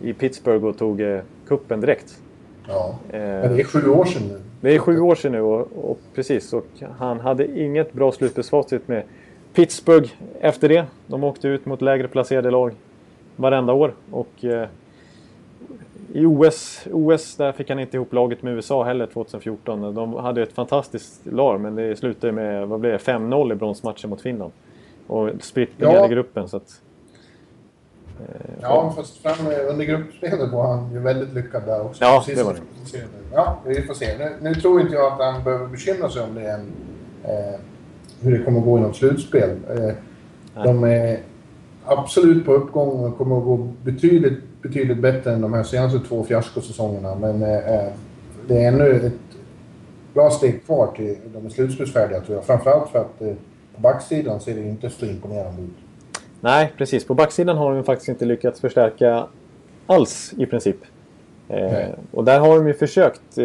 i 0.00 0.12
Pittsburgh 0.12 0.64
och 0.64 0.78
tog 0.78 1.00
eh, 1.00 1.20
kuppen 1.46 1.80
direkt. 1.80 2.22
Ja, 2.68 2.98
eh, 3.10 3.20
men 3.20 3.56
det 3.56 3.60
är 3.60 3.64
sju 3.64 3.88
år 3.88 4.04
sedan 4.04 4.22
nu. 4.28 4.40
Det 4.60 4.74
är 4.74 4.78
sju 4.78 5.00
år 5.00 5.14
sedan 5.14 5.32
nu 5.32 5.40
och, 5.40 5.90
och 5.90 5.98
precis. 6.14 6.52
Och 6.52 6.66
han 6.98 7.20
hade 7.20 7.60
inget 7.60 7.92
bra 7.92 8.12
slutspelsfacit 8.12 8.88
med 8.88 9.02
Pittsburgh 9.54 10.10
efter 10.40 10.68
det. 10.68 10.84
De 11.06 11.24
åkte 11.24 11.48
ut 11.48 11.66
mot 11.66 11.82
lägre 11.82 12.08
placerade 12.08 12.50
lag 12.50 12.74
varenda 13.36 13.72
år. 13.72 13.92
Och 14.10 14.44
eh, 14.44 14.68
i 16.12 16.26
OS, 16.26 16.86
OS 16.92 17.36
där 17.36 17.52
fick 17.52 17.70
han 17.70 17.78
inte 17.78 17.96
ihop 17.96 18.12
laget 18.12 18.42
med 18.42 18.54
USA 18.54 18.84
heller 18.84 19.06
2014. 19.06 19.94
De 19.94 20.14
hade 20.14 20.42
ett 20.42 20.52
fantastiskt 20.52 21.26
lag 21.26 21.60
men 21.60 21.74
det 21.74 21.96
slutade 21.96 22.32
med 22.32 22.68
vad 22.68 22.80
blev 22.80 22.92
det, 22.92 22.98
5-0 22.98 23.52
i 23.52 23.54
bronsmatchen 23.54 24.10
mot 24.10 24.20
Finland. 24.20 24.52
Och 25.06 25.30
spritt 25.40 25.70
ja. 25.76 25.90
hela 25.90 26.08
gruppen. 26.08 26.48
Så 26.48 26.56
att, 26.56 26.80
eh, 28.20 28.52
ja, 28.60 28.92
fast 28.96 29.22
fram 29.22 29.46
under 29.68 29.84
gruppspelet 29.84 30.52
var 30.52 30.76
han 30.76 30.92
ju 30.92 30.98
väldigt 30.98 31.34
lyckad 31.34 31.62
där 31.66 31.80
också. 31.80 32.04
Ja, 32.04 32.18
Precis 32.18 32.38
det 32.38 32.44
var 32.44 32.54
det. 32.54 32.60
Ja, 33.32 33.58
vi 33.66 33.82
får 33.82 33.94
se. 33.94 34.18
Nu, 34.18 34.32
nu, 34.40 34.54
tror 34.54 34.80
inte 34.80 34.94
jag 34.94 35.12
att 35.12 35.18
han 35.18 35.44
behöver 35.44 35.66
bekymra 35.66 36.08
sig 36.08 36.22
om 36.22 36.34
det 36.34 36.50
än. 36.50 36.72
Eh, 37.24 37.60
hur 38.20 38.38
det 38.38 38.44
kommer 38.44 38.58
att 38.58 38.64
gå 38.64 38.78
inom 38.78 38.94
slutspel. 38.94 39.50
Eh, 39.68 39.94
de 40.64 40.84
är 40.84 41.20
absolut 41.88 42.44
på 42.44 42.52
uppgång 42.52 43.04
och 43.04 43.18
kommer 43.18 43.38
att 43.38 43.44
gå 43.44 43.68
betydligt 43.82 44.38
betydligt 44.62 44.98
bättre 44.98 45.32
än 45.32 45.40
de 45.40 45.52
här 45.52 45.62
senaste 45.62 45.98
två 45.98 46.24
fiaskosäsongerna. 46.24 47.14
Men 47.14 47.42
eh, 47.42 47.92
det 48.48 48.62
är 48.62 48.68
ännu 48.68 48.90
ett 48.90 49.12
bra 50.14 50.30
steg 50.30 50.64
kvar 50.66 50.92
till 50.96 51.16
de 51.34 51.46
är 51.46 51.50
slutspelsfärdiga 51.50 52.20
tror 52.20 52.36
jag. 52.36 52.44
Framförallt 52.44 52.90
för 52.90 52.98
att 52.98 53.22
eh, 53.22 53.34
på 53.74 53.80
backsidan 53.80 54.40
ser 54.40 54.54
det 54.54 54.62
inte 54.62 54.90
så 54.90 55.06
imponerande 55.06 55.62
ut. 55.62 55.76
Nej, 56.40 56.72
precis. 56.78 57.06
På 57.06 57.14
backsidan 57.14 57.56
har 57.56 57.74
de 57.74 57.84
faktiskt 57.84 58.08
inte 58.08 58.24
lyckats 58.24 58.60
förstärka 58.60 59.26
alls 59.86 60.34
i 60.38 60.46
princip. 60.46 60.76
Eh, 61.48 61.88
och 62.10 62.24
där 62.24 62.40
har 62.40 62.56
de 62.56 62.66
ju 62.66 62.74
försökt. 62.74 63.38
Eh, 63.38 63.44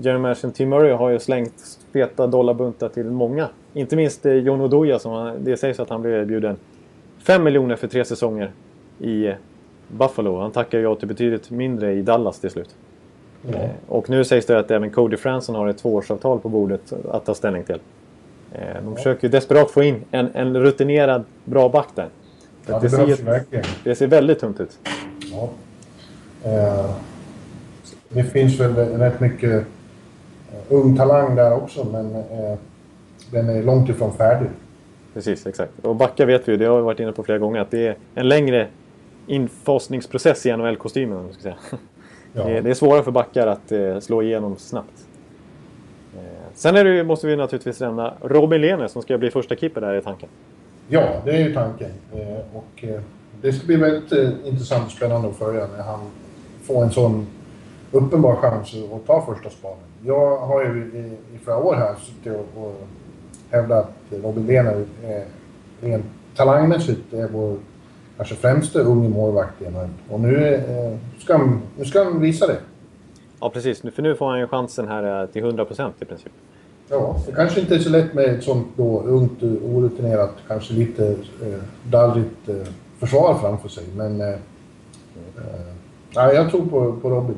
Jeremy 0.00 0.18
Manager 0.18 0.50
Tim 0.50 0.68
Murray 0.68 0.92
har 0.92 1.10
ju 1.10 1.18
slängt 1.18 1.78
feta 1.92 2.26
dollarbuntar 2.26 2.88
till 2.88 3.04
många. 3.04 3.48
Inte 3.74 3.96
minst 3.96 4.26
eh, 4.26 4.32
John 4.32 4.60
Oduya 4.60 4.98
som 4.98 5.12
han, 5.12 5.44
det 5.44 5.56
sägs 5.56 5.80
att 5.80 5.90
han 5.90 6.02
blev 6.02 6.14
erbjuden 6.14 6.56
5 7.24 7.44
miljoner 7.44 7.76
för 7.76 7.88
tre 7.88 8.04
säsonger 8.04 8.50
i 9.00 9.32
Buffalo. 9.88 10.40
Han 10.40 10.50
tackar 10.50 10.78
ja 10.78 10.94
till 10.94 11.08
betydligt 11.08 11.50
mindre 11.50 11.92
i 11.92 12.02
Dallas 12.02 12.40
till 12.40 12.50
slut. 12.50 12.74
Mm. 13.48 13.70
och 13.88 14.10
nu 14.10 14.24
sägs 14.24 14.46
det 14.46 14.58
att 14.58 14.70
även 14.70 14.90
Cody 14.90 15.16
Franson 15.16 15.54
har 15.54 15.68
ett 15.68 15.78
tvåårsavtal 15.78 16.40
på 16.40 16.48
bordet 16.48 16.92
att 17.10 17.24
ta 17.24 17.34
ställning 17.34 17.64
till. 17.64 17.80
Eh, 18.52 18.60
de 18.74 18.78
mm. 18.78 18.96
försöker 18.96 19.28
desperat 19.28 19.70
få 19.70 19.82
in 19.82 20.04
en, 20.10 20.28
en 20.34 20.56
rutinerad 20.56 21.24
bra 21.44 21.68
back 21.68 21.88
där. 21.94 22.08
Ja, 22.66 22.78
det, 22.78 22.88
det, 22.88 22.90
ser, 22.90 23.24
verkligen. 23.24 23.64
det 23.84 23.94
ser 23.94 24.06
väldigt 24.06 24.40
tungt 24.40 24.60
ut. 24.60 24.78
Ja. 25.32 25.48
Eh, 26.44 26.90
det 28.08 28.24
finns 28.24 28.60
väl 28.60 28.74
rätt 28.74 29.20
mycket 29.20 29.64
ung 30.68 30.96
talang 30.96 31.36
där 31.36 31.54
också, 31.54 31.84
men 31.92 32.12
den 33.30 33.48
är 33.48 33.62
långt 33.62 33.88
ifrån 33.88 34.12
färdig. 34.12 34.48
Precis, 35.14 35.46
exakt. 35.46 35.72
Och 35.82 35.96
backar 35.96 36.26
vet 36.26 36.48
vi 36.48 36.56
det 36.56 36.64
har 36.64 36.76
vi 36.76 36.82
varit 36.82 37.00
inne 37.00 37.12
på 37.12 37.22
flera 37.22 37.38
gånger, 37.38 37.60
att 37.60 37.70
det 37.70 37.86
är 37.86 37.96
en 38.14 38.28
längre 38.28 38.68
infasningsprocess 39.26 40.46
i 40.46 40.56
NHL-kostymen. 40.56 41.28
Ja. 42.36 42.44
Det, 42.44 42.70
är 42.70 42.74
svårare 42.74 43.02
för 43.02 43.10
backar 43.10 43.46
att 43.46 43.72
eh, 43.72 43.98
slå 44.00 44.22
igenom 44.22 44.56
snabbt. 44.56 45.06
Eh, 46.16 46.20
sen 46.54 46.76
är 46.76 46.84
det, 46.84 47.04
måste 47.04 47.26
vi 47.26 47.36
naturligtvis 47.36 47.80
nämna 47.80 48.14
Robin 48.20 48.60
Lehner 48.60 48.88
som 48.88 49.02
ska 49.02 49.18
bli 49.18 49.30
första 49.30 49.56
keeper 49.56 49.80
där 49.80 49.94
i 49.94 50.02
tanken. 50.02 50.28
Ja, 50.88 51.22
det 51.24 51.30
är 51.30 51.48
ju 51.48 51.54
tanken. 51.54 51.90
Eh, 52.12 52.56
och 52.56 52.84
det 53.40 53.52
ska 53.52 53.66
bli 53.66 53.76
väldigt 53.76 54.12
intressant 54.44 54.86
och 54.86 54.92
spännande 54.92 55.28
att 55.28 55.36
följa 55.36 55.66
när 55.66 55.82
han 55.82 56.00
får 56.62 56.82
en 56.82 56.90
sån 56.90 57.26
uppenbar 57.92 58.36
chans 58.36 58.74
att 58.92 59.06
ta 59.06 59.26
första 59.26 59.50
spaden. 59.50 59.84
Jag 60.06 60.36
har 60.38 60.64
ju 60.64 60.90
i, 60.94 61.34
i 61.36 61.38
flera 61.44 61.58
år 61.58 61.74
här 61.74 61.94
suttit 61.94 62.32
och, 62.56 62.86
och 63.54 63.60
hävdat 63.60 63.84
att 63.84 64.24
Robin 64.24 64.46
Lehner 64.46 64.84
rent 65.80 66.04
talangmässigt 66.36 67.12
är 67.12 67.28
vår 67.28 67.56
kanske 68.16 68.34
främste 68.34 68.78
unge 68.78 69.08
målvakt 69.08 69.62
i 69.62 69.70
NHL. 69.70 69.88
Och 70.08 70.20
nu, 70.20 70.54
eh, 70.54 70.98
ska 71.18 71.36
han, 71.36 71.62
nu 71.78 71.84
ska 71.84 72.04
han 72.04 72.20
visa 72.20 72.46
det. 72.46 72.58
Ja, 73.40 73.50
precis. 73.50 73.80
För 73.94 74.02
nu 74.02 74.14
får 74.14 74.30
han 74.30 74.38
ju 74.38 74.46
chansen 74.46 74.88
här 74.88 75.22
eh, 75.22 75.28
till 75.28 75.42
100 75.42 75.64
procent 75.64 75.94
i 76.02 76.04
princip. 76.04 76.32
Ja, 76.88 77.16
det 77.26 77.32
kanske 77.32 77.60
inte 77.60 77.74
är 77.74 77.78
så 77.78 77.90
lätt 77.90 78.14
med 78.14 78.24
ett 78.24 78.44
sånt 78.44 78.66
då 78.76 79.00
ungt, 79.00 79.42
orutinerat, 79.42 80.34
kanske 80.48 80.74
lite 80.74 81.10
eh, 81.42 81.62
dallrigt 81.82 82.48
eh, 82.48 82.54
försvar 82.98 83.38
framför 83.40 83.68
sig. 83.68 83.84
Men 83.96 84.20
eh, 84.20 84.28
eh, 86.16 86.32
jag 86.34 86.50
tror 86.50 86.66
på, 86.66 86.96
på 87.02 87.10
Robin. 87.10 87.36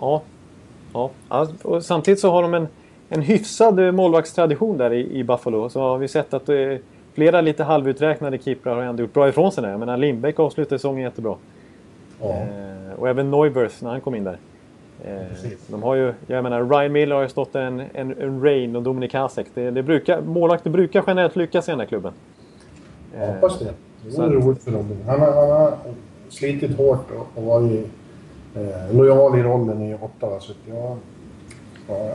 Ja. 0.00 0.22
ja. 0.92 1.10
Och 1.62 1.84
samtidigt 1.84 2.20
så 2.20 2.30
har 2.30 2.42
de 2.42 2.54
en, 2.54 2.68
en 3.08 3.22
hyfsad 3.22 3.94
målvaktstradition 3.94 4.78
där 4.78 4.92
i, 4.92 5.18
i 5.18 5.24
Buffalo. 5.24 5.68
Så 5.68 5.80
har 5.80 5.98
vi 5.98 6.08
sett 6.08 6.34
att 6.34 6.48
eh, 6.48 6.56
flera 7.12 7.40
lite 7.40 7.64
halvuträknade 7.64 8.38
keeprar 8.38 8.74
har 8.74 8.82
ändå 8.82 9.02
gjort 9.02 9.12
bra 9.12 9.28
ifrån 9.28 9.52
sig 9.52 9.62
där. 9.62 9.70
Jag 9.70 9.80
menar 9.80 9.96
Lindbäck 9.96 10.40
avslutade 10.40 10.78
säsongen 10.78 11.02
jättebra. 11.02 11.34
Ja. 12.20 12.30
Eh, 12.30 12.98
och 12.98 13.08
även 13.08 13.30
Neuberth 13.30 13.84
när 13.84 13.90
han 13.90 14.00
kom 14.00 14.14
in 14.14 14.24
där. 14.24 14.38
Eh, 15.04 15.50
de 15.66 15.82
har 15.82 15.94
ju, 15.94 16.14
jag 16.26 16.42
menar 16.42 16.64
Ryan 16.64 16.92
Miller 16.92 17.14
har 17.14 17.22
ju 17.22 17.28
stått 17.28 17.54
en, 17.54 17.82
en, 17.94 18.14
en 18.20 18.42
Rain 18.42 18.76
och 18.76 18.82
Dominik 18.82 19.14
Hasek. 19.14 19.46
Det, 19.54 19.70
det 19.70 19.82
brukar, 19.82 20.20
målvakter 20.20 20.70
brukar 20.70 21.04
generellt 21.06 21.36
lyckas 21.36 21.68
i 21.68 21.70
den 21.70 21.80
här 21.80 21.86
klubben. 21.86 22.12
Jag 23.18 23.26
hoppas 23.26 23.58
det. 23.58 23.72
Det 24.04 24.18
vore 24.18 24.34
roligt 24.34 24.62
för 24.62 24.70
Robin. 24.70 24.98
Han, 25.06 25.20
har, 25.20 25.32
han 25.32 25.50
har 25.50 25.74
slitit 26.28 26.76
hårt 26.76 27.10
och, 27.10 27.38
och 27.38 27.42
varit 27.42 27.86
eh, 28.54 28.96
lojal 28.96 29.38
i 29.38 29.42
rollen 29.42 29.82
i 29.82 29.94
Ottawa. 29.94 30.40
Så 30.40 30.52
jag, 30.66 30.96
jag 31.88 32.12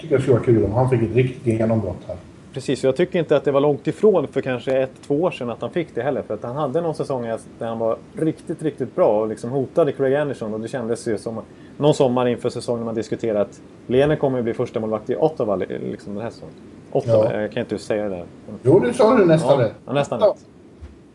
tycker 0.00 0.16
det 0.16 0.22
skulle 0.22 0.36
vara 0.36 0.44
kul 0.44 0.64
om 0.64 0.72
han 0.72 0.90
fick 0.90 1.02
ett 1.02 1.16
riktigt 1.16 1.46
genombrott 1.46 2.04
här. 2.06 2.16
Precis, 2.52 2.84
jag 2.84 2.96
tycker 2.96 3.18
inte 3.18 3.36
att 3.36 3.44
det 3.44 3.50
var 3.50 3.60
långt 3.60 3.86
ifrån 3.86 4.28
för 4.28 4.40
kanske 4.40 4.78
ett, 4.78 4.90
två 5.06 5.22
år 5.22 5.30
sedan 5.30 5.50
att 5.50 5.60
han 5.60 5.70
fick 5.70 5.94
det 5.94 6.02
heller. 6.02 6.22
För 6.22 6.34
att 6.34 6.42
han 6.42 6.56
hade 6.56 6.80
någon 6.80 6.94
säsong 6.94 7.22
där 7.58 7.66
han 7.66 7.78
var 7.78 7.96
riktigt, 8.12 8.62
riktigt 8.62 8.96
bra 8.96 9.20
och 9.20 9.28
liksom 9.28 9.50
hotade 9.50 9.92
Craig 9.92 10.14
Anderson. 10.14 10.54
Och 10.54 10.60
det 10.60 10.68
kändes 10.68 11.08
ju 11.08 11.18
som 11.18 11.40
någon 11.76 11.94
sommar 11.94 12.28
inför 12.28 12.48
säsongen 12.50 12.84
man 12.84 12.94
diskuterade 12.94 13.40
att 13.40 13.60
Lene 13.86 14.16
kommer 14.16 14.38
att 14.38 14.44
bli 14.44 14.54
första 14.54 14.80
målvakt 14.80 15.10
i 15.10 15.16
Ottawa 15.16 15.56
liksom 15.56 16.14
den 16.14 16.22
här 16.22 16.30
säsongen. 16.30 16.54
Ottawa, 16.92 17.32
ja. 17.32 17.40
jag 17.40 17.52
kan 17.52 17.60
inte 17.60 17.78
säga 17.78 18.02
det 18.02 18.08
där. 18.08 18.24
Jo, 18.62 18.78
det 18.78 18.92
sa 18.92 19.16
du 19.16 19.24
nästan 19.26 19.60
ja, 19.60 19.64
rätt. 19.64 19.74
Ja, 19.86 19.92
nästan 19.92 20.20
rätt. 20.20 20.46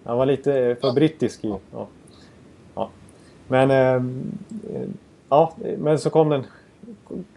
Han 0.04 0.17
var 0.17 0.26
lite 0.26 0.78
för 0.82 0.93
brittisk 0.93 1.45
i... 1.45 1.56
Ja. 1.71 1.88
ja. 2.76 2.89
Men... 3.48 3.71
Eh, 3.71 4.04
ja, 5.30 5.54
men 5.78 6.00
så 6.00 6.10
kom 6.10 6.30
den 6.30 6.43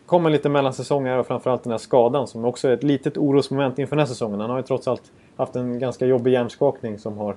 kom 0.09 0.27
en 0.27 0.33
liten 0.33 0.53
mellansäsong 0.53 1.07
här 1.07 1.19
och 1.19 1.27
framförallt 1.27 1.63
den 1.63 1.71
här 1.71 1.79
skadan 1.79 2.27
som 2.27 2.45
också 2.45 2.69
är 2.69 2.73
ett 2.73 2.83
litet 2.83 3.17
orosmoment 3.17 3.79
inför 3.79 3.97
den 3.97 4.01
här 4.01 4.07
säsongen. 4.07 4.41
Han 4.41 4.51
har 4.51 4.57
ju 4.57 4.63
trots 4.63 4.89
allt 4.89 5.03
haft 5.37 5.57
en 5.57 5.79
ganska 5.79 6.07
jobbig 6.07 6.33
hjärnskakning 6.33 6.99
som 6.99 7.19
har 7.19 7.37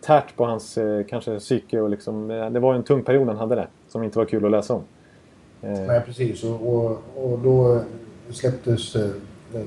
tärt 0.00 0.36
på 0.36 0.44
hans 0.44 0.78
eh, 0.78 1.04
kanske 1.04 1.38
psyke 1.38 1.80
och 1.80 1.90
liksom, 1.90 2.30
eh, 2.30 2.50
det 2.50 2.60
var 2.60 2.74
en 2.74 2.82
tung 2.82 3.02
period 3.02 3.28
han 3.28 3.36
hade 3.36 3.54
det 3.54 3.66
som 3.88 4.02
inte 4.02 4.18
var 4.18 4.26
kul 4.26 4.44
att 4.44 4.50
läsa 4.50 4.74
om. 4.74 4.82
Eh. 5.62 5.70
Nej 5.70 6.00
precis 6.00 6.44
och, 6.44 6.74
och, 6.74 7.02
och 7.16 7.38
då 7.38 7.80
släpptes 8.30 8.96
uh, 8.96 9.10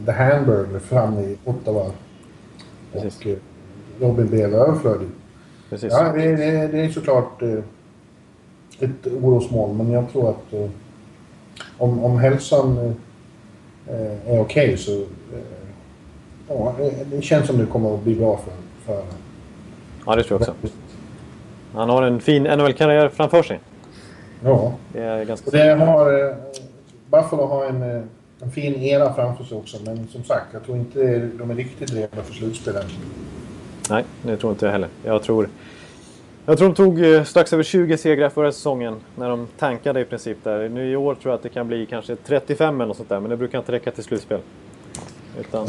The 0.06 0.12
Hamburger 0.12 0.80
fram 0.80 1.20
i 1.20 1.38
Ottawa. 1.46 1.92
Precis. 2.94 3.20
Och 3.20 3.26
uh, 3.26 3.38
Robin 4.00 4.28
blev 4.28 4.54
överflödig. 4.54 5.08
Precis. 5.70 5.94
Ja, 5.94 6.14
det, 6.14 6.36
det, 6.36 6.68
det 6.68 6.80
är 6.80 6.90
såklart 6.90 7.42
uh, 7.42 7.60
ett 8.80 9.08
orosmoln, 9.22 9.78
men 9.78 9.92
jag 9.92 10.12
tror 10.12 10.30
att 10.30 10.54
om, 11.78 12.04
om 12.04 12.20
hälsan 12.20 12.78
uh, 12.78 12.92
är 14.26 14.40
okej 14.40 14.42
okay, 14.42 14.78
så 14.78 15.04
ja, 16.48 16.76
det 17.12 17.22
känns 17.22 17.48
som 17.48 17.58
det 17.58 17.66
kommer 17.66 17.96
att 17.96 18.04
bli 18.04 18.16
bra 18.16 18.38
för, 18.38 18.54
för 18.86 19.04
Ja, 20.06 20.16
det 20.16 20.24
tror 20.24 20.42
jag 20.42 20.50
också. 20.50 20.78
Han 21.74 21.90
har 21.90 22.04
en 22.04 22.20
fin 22.20 22.44
NHL-karriär 22.44 23.10
framför 23.10 23.44
sig. 23.44 23.60
Ja. 24.44 24.74
Det 24.94 25.00
är 25.00 25.26
ganska 25.26 25.52
det 25.52 25.74
har, 25.74 26.36
Buffalo 27.10 27.46
har 27.46 27.66
en, 27.66 28.10
en 28.42 28.52
fin 28.52 28.76
era 28.76 29.14
framför 29.14 29.44
sig 29.44 29.58
också, 29.58 29.78
men 29.86 30.08
som 30.08 30.24
sagt, 30.24 30.46
jag 30.54 30.64
tror 30.64 30.78
inte 30.78 31.30
de 31.38 31.52
är 31.52 31.56
riktigt 31.56 31.94
redo 31.94 32.22
för 32.24 32.34
slutspel 32.34 32.76
än. 32.76 32.84
Nej, 33.90 34.04
det 34.22 34.38
tror 34.38 34.52
inte 34.52 34.66
jag 34.66 34.72
heller. 34.72 34.90
Jag 35.04 35.24
tror, 35.24 35.50
jag 36.50 36.58
tror 36.58 36.68
de 36.68 36.76
tog 36.76 37.28
strax 37.28 37.54
över 37.54 37.64
20 37.64 37.98
segrar 37.98 38.30
förra 38.30 38.52
säsongen 38.52 38.96
när 39.16 39.30
de 39.30 39.48
tankade 39.58 40.02
i 40.02 40.06
princip 40.06 40.38
där. 40.44 40.70
Nu 40.70 40.92
i 40.92 40.96
år 40.96 41.16
tror 41.16 41.32
jag 41.32 41.38
att 41.38 41.44
det 41.44 41.50
kan 41.50 41.68
bli 41.68 41.86
kanske 41.86 42.16
35 42.16 42.76
eller 42.76 42.88
något 42.88 42.98
sånt 42.98 43.10
där, 43.10 43.20
men 43.20 43.30
det 43.30 43.38
brukar 43.38 43.58
inte 43.58 43.72
räcka 43.72 43.92
till 43.92 44.04
slutspel. 44.04 44.40
Utan 45.40 45.68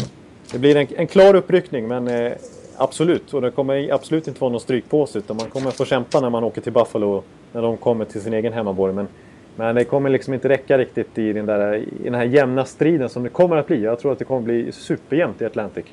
det 0.52 0.58
blir 0.58 0.76
en, 0.76 0.86
en 0.96 1.06
klar 1.06 1.34
uppryckning, 1.34 1.88
men 1.88 2.08
eh, 2.08 2.32
absolut. 2.76 3.34
Och 3.34 3.40
det 3.40 3.50
kommer 3.50 3.92
absolut 3.92 4.28
inte 4.28 4.40
vara 4.40 4.50
någon 4.50 4.60
strykpåse, 4.60 5.18
utan 5.18 5.36
man 5.36 5.46
kommer 5.50 5.70
få 5.70 5.84
kämpa 5.84 6.20
när 6.20 6.30
man 6.30 6.44
åker 6.44 6.60
till 6.60 6.72
Buffalo, 6.72 7.22
när 7.52 7.62
de 7.62 7.76
kommer 7.76 8.04
till 8.04 8.20
sin 8.20 8.34
egen 8.34 8.52
hemmaborg. 8.52 8.94
Men, 8.94 9.08
men 9.56 9.74
det 9.74 9.84
kommer 9.84 10.10
liksom 10.10 10.34
inte 10.34 10.48
räcka 10.48 10.78
riktigt 10.78 11.18
i 11.18 11.32
den, 11.32 11.46
där, 11.46 11.74
i 11.76 12.04
den 12.04 12.14
här 12.14 12.24
jämna 12.24 12.64
striden 12.64 13.08
som 13.08 13.22
det 13.22 13.28
kommer 13.28 13.56
att 13.56 13.66
bli. 13.66 13.82
Jag 13.82 13.98
tror 13.98 14.12
att 14.12 14.18
det 14.18 14.24
kommer 14.24 14.40
bli 14.40 14.72
superjämnt 14.72 15.42
i 15.42 15.44
Atlantic. 15.44 15.86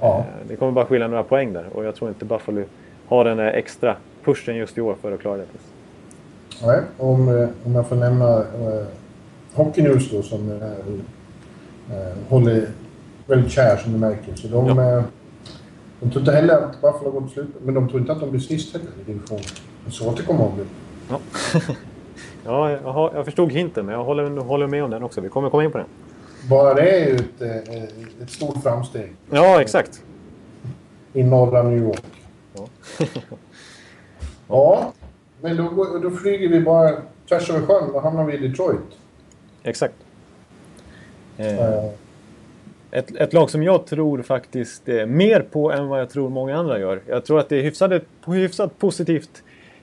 Ja. 0.00 0.18
Eh, 0.18 0.48
Det 0.48 0.56
kommer 0.56 0.72
bara 0.72 0.86
skilja 0.86 1.08
några 1.08 1.22
poäng 1.22 1.52
där 1.52 1.66
och 1.72 1.84
jag 1.84 1.94
tror 1.94 2.08
inte 2.08 2.24
Buffalo 2.24 2.64
har 3.08 3.24
den 3.24 3.36
där 3.36 3.52
extra 3.52 3.96
pushen 4.24 4.56
just 4.56 4.78
i 4.78 4.80
år 4.80 4.96
för 5.02 5.12
att 5.12 5.20
klara 5.20 5.36
det. 5.36 5.44
Nej, 6.66 6.80
om, 6.98 7.28
eh, 7.28 7.48
om 7.64 7.74
jag 7.74 7.86
får 7.88 7.96
nämna 7.96 8.38
eh, 8.38 8.84
Hockey 9.54 9.82
News 9.82 10.10
då 10.10 10.22
som 10.22 10.50
eh, 10.50 11.96
håller 12.28 12.68
väldigt 13.26 13.52
kär 13.52 13.76
som 13.76 13.92
du 13.92 13.98
märker. 13.98 14.34
Så 14.34 14.48
de, 14.48 14.66
Ja. 14.78 14.98
eh, 14.98 15.02
de 16.00 16.10
tror 16.10 16.20
inte 16.20 16.32
heller 16.32 16.54
att 16.54 16.80
Buffalo 16.80 17.10
går 17.10 17.20
till 17.20 17.30
slut, 17.30 17.48
men 17.64 17.74
de 17.74 17.88
tror 17.88 18.00
inte 18.00 18.12
att 18.12 18.20
de 18.20 18.30
blir 18.30 18.40
sist 18.40 18.72
heller 18.72 18.88
i 19.00 19.04
divisionen. 19.12 19.44
Så 19.90 20.10
att 20.10 20.16
det 20.16 20.22
kommer 20.22 20.46
att 20.46 20.54
bli. 20.54 20.64
Ja, 21.10 21.20
ja 22.44 22.70
jag, 22.70 22.78
har, 22.92 23.12
jag 23.14 23.24
förstod 23.24 23.52
hinten 23.52 23.86
men 23.86 23.94
jag 23.94 24.04
håller, 24.04 24.30
håller 24.40 24.66
med 24.66 24.84
om 24.84 24.90
den 24.90 25.02
också. 25.02 25.20
Vi 25.20 25.28
kommer 25.28 25.50
komma 25.50 25.64
in 25.64 25.70
på 25.72 25.78
den. 25.78 25.86
Bara 26.50 26.74
det 26.74 26.90
är 26.90 27.06
ju 27.08 27.14
ett, 27.14 27.40
eh, 27.68 28.22
ett 28.22 28.30
stort 28.30 28.62
framsteg 28.62 29.12
Ja, 29.30 29.60
exakt. 29.60 30.02
i 31.12 31.22
norra 31.22 31.62
New 31.62 31.78
York. 31.82 32.02
Ja. 34.48 34.92
Men 35.40 35.56
då, 35.56 35.62
går- 35.68 35.98
då 36.02 36.10
flyger 36.10 36.48
vi 36.48 36.60
bara 36.60 36.92
tvärs 37.28 37.50
över 37.50 37.66
sjön. 37.66 37.92
Då 37.92 38.00
hamnar 38.00 38.24
vi 38.24 38.32
i 38.34 38.48
Detroit. 38.48 38.80
Exakt. 39.62 39.94
Eh, 41.36 41.84
ett, 42.90 43.16
ett 43.16 43.32
lag 43.32 43.50
som 43.50 43.62
jag 43.62 43.86
tror 43.86 44.22
faktiskt 44.22 44.88
eh, 44.88 45.06
mer 45.06 45.40
på 45.40 45.72
än 45.72 45.88
vad 45.88 46.00
jag 46.00 46.10
tror 46.10 46.30
många 46.30 46.56
andra 46.56 46.78
gör. 46.78 47.00
Jag 47.06 47.24
tror 47.24 47.38
att 47.40 47.48
det 47.48 47.56
är 47.56 47.62
hyfsade, 47.62 48.00
hyfsat 48.26 48.78
positivt, 48.78 49.42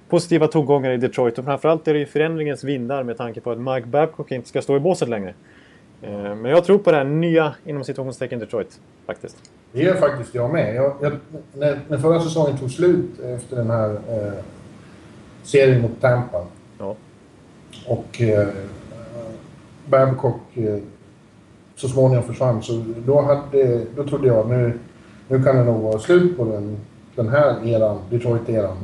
positiva 0.10 0.48
tongångar 0.48 0.92
i 0.92 0.98
Detroit. 0.98 1.38
Och 1.38 1.46
framförallt 1.46 1.88
är 1.88 1.94
det 1.94 2.06
förändringens 2.06 2.63
vindar 2.63 3.04
med 3.04 3.18
tanke 3.18 3.42
på 3.42 3.52
att 3.52 3.60
Mike 3.60 3.88
Babcock 3.88 4.32
inte 4.32 4.50
ska 4.50 4.62
stå 4.62 4.76
i 4.76 4.80
båset 4.80 5.10
längre. 5.10 5.34
Eh, 6.02 6.12
men 6.36 6.46
jag 6.46 6.63
tror 6.66 6.78
på 6.78 6.92
det 6.92 6.98
här 6.98 7.04
nya, 7.04 7.56
inom 7.66 7.84
situationstecken, 7.84 8.39
Detroit. 8.39 8.80
Faktiskt. 9.06 9.38
Det 9.74 9.80
gör 9.84 9.96
faktiskt 9.96 10.36
jag 10.36 10.54
med. 10.54 10.76
Jag, 10.76 10.94
jag, 11.02 11.14
när, 11.54 11.80
när 11.88 11.98
förra 11.98 12.20
säsongen 12.20 12.58
tog 12.58 12.72
slut 12.72 13.20
efter 13.20 13.56
den 13.56 13.70
här 13.70 13.90
eh, 13.90 14.34
serien 15.44 15.82
mot 15.82 16.02
Tampa 16.02 16.46
Ja. 16.80 16.96
och 17.88 18.22
eh, 18.22 18.48
Babcock 19.90 20.58
eh, 20.58 20.78
så 21.76 21.88
småningom 21.88 22.24
försvann 22.24 22.64
så 22.64 22.84
då, 23.06 23.22
hade, 23.22 23.86
då 23.96 24.04
trodde 24.04 24.28
jag 24.28 24.50
nu, 24.50 24.80
nu 25.28 25.44
kan 25.44 25.56
det 25.56 25.64
nog 25.64 25.82
vara 25.82 26.00
slut 26.00 26.38
på 26.38 26.46
den, 26.46 26.78
den 27.16 27.30
här 27.30 27.68
eran, 27.68 28.00
Detroit-eran. 28.10 28.78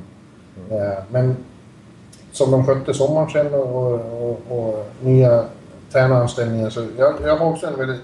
Eh, 0.69 1.03
men 1.11 1.35
som 2.31 2.51
de 2.51 2.65
skötte 2.65 2.93
sommaren 2.93 3.29
sen 3.29 3.53
och, 3.53 3.93
och, 3.93 4.41
och 4.49 4.85
nya 5.01 5.43
tränaranställningar 5.91 6.69
så 6.69 6.85
jag, 6.97 7.13
jag 7.25 7.37
har 7.37 7.45
också 7.45 7.67
en 7.67 7.77
väldigt 7.77 8.01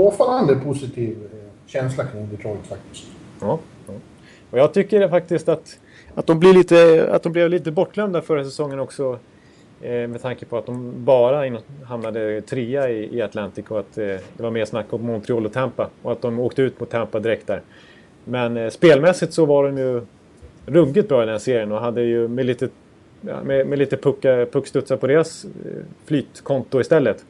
påfallande 0.00 0.56
positiv 0.56 1.16
eh, 1.32 1.38
känsla 1.66 2.04
kring 2.04 2.28
Detroit 2.30 2.66
faktiskt. 2.66 3.06
Ja, 3.40 3.58
ja. 3.86 3.92
Och 4.50 4.58
jag 4.58 4.74
tycker 4.74 5.08
faktiskt 5.08 5.48
att, 5.48 5.78
att, 6.14 6.26
de 6.26 6.40
blir 6.40 6.54
lite, 6.54 7.08
att 7.12 7.22
de 7.22 7.32
blev 7.32 7.50
lite 7.50 7.70
bortglömda 7.70 8.22
förra 8.22 8.44
säsongen 8.44 8.80
också. 8.80 9.18
Eh, 9.82 10.08
med 10.08 10.22
tanke 10.22 10.46
på 10.46 10.58
att 10.58 10.66
de 10.66 11.04
bara 11.04 11.46
in, 11.46 11.58
hamnade 11.84 12.40
trea 12.40 12.90
i, 12.90 13.16
i 13.16 13.22
Atlantic 13.22 13.64
och 13.68 13.78
att 13.78 13.98
eh, 13.98 14.04
det 14.04 14.42
var 14.42 14.50
mer 14.50 14.64
snack 14.64 14.92
om 14.92 15.06
Montreal 15.06 15.46
och 15.46 15.52
Tampa. 15.52 15.88
Och 16.02 16.12
att 16.12 16.22
de 16.22 16.40
åkte 16.40 16.62
ut 16.62 16.80
mot 16.80 16.90
Tampa 16.90 17.20
direkt 17.20 17.46
där. 17.46 17.62
Men 18.24 18.56
eh, 18.56 18.70
spelmässigt 18.70 19.32
så 19.32 19.44
var 19.44 19.64
de 19.64 19.78
ju 19.78 20.00
ruggigt 20.66 21.08
bra 21.08 21.22
i 21.22 21.26
den 21.26 21.40
serien 21.40 21.72
och 21.72 21.80
hade 21.80 22.02
ju 22.02 22.28
med 22.28 22.46
lite, 22.46 22.68
ja, 23.20 23.42
med, 23.42 23.66
med 23.66 23.78
lite 23.78 23.96
pucka, 23.96 24.46
puckstudsar 24.52 24.96
på 24.96 25.06
deras 25.06 25.44
eh, 25.44 25.50
flytkonto 26.04 26.80
istället 26.80 27.24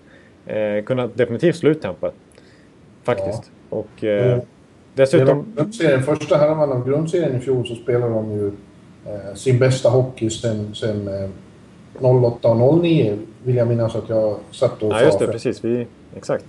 eh, 0.47 0.85
kunnat 0.85 1.17
definitivt 1.17 1.57
slå 1.57 1.71
ut 1.71 1.83
Tampa. 1.83 2.13
Faktiskt. 3.15 3.51
Och 3.71 4.05
eh, 4.05 4.27
Mm. 4.33 4.41
dessutom... 4.95 5.53
Grundserien, 5.57 6.03
första 6.03 6.37
halvan 6.37 6.73
av 6.73 6.89
grundserien 6.89 7.37
i 7.37 7.41
fjol 7.41 7.67
så 7.67 7.75
spelade 7.75 8.15
de 8.15 8.31
ju 8.33 8.47
eh, 9.07 9.35
sin 9.35 9.59
bästa 9.59 9.89
hockey 9.89 10.31
sen, 10.31 10.75
sen 10.75 11.09
eh, 11.09 11.31
08 12.25 12.49
och 12.49 12.79
09 12.83 13.19
vill 13.45 13.57
jag 13.57 13.69
minnas 13.69 13.97
att 13.97 14.09
jag 14.09 14.37
satt 14.51 14.83
och 14.83 14.93
Ja, 14.93 14.99
sa. 14.99 15.05
just 15.05 15.19
det. 15.19 15.25
För 15.27 15.33
Precis. 15.33 15.65
Vi, 15.65 15.87
exakt. 16.17 16.45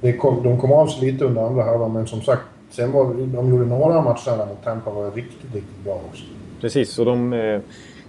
det 0.00 0.12
kom, 0.12 0.42
de 0.42 0.58
kom 0.60 0.72
av 0.72 0.86
sig 0.86 1.12
lite 1.12 1.24
under 1.24 1.42
andra 1.42 1.62
halvan 1.62 1.92
men 1.92 2.06
som 2.06 2.22
sagt, 2.22 2.42
sen 2.70 2.92
var 2.92 3.04
de 3.14 3.50
gjorde 3.50 3.64
några 3.66 4.00
matcher 4.00 4.30
där 4.36 4.46
mot 4.46 4.64
Tampa 4.64 4.90
var 4.90 5.10
riktigt, 5.10 5.54
riktigt 5.54 5.84
bra 5.84 6.00
också. 6.10 6.24
Precis. 6.60 6.98
Och 6.98 7.04
de, 7.04 7.32
eh, 7.32 7.60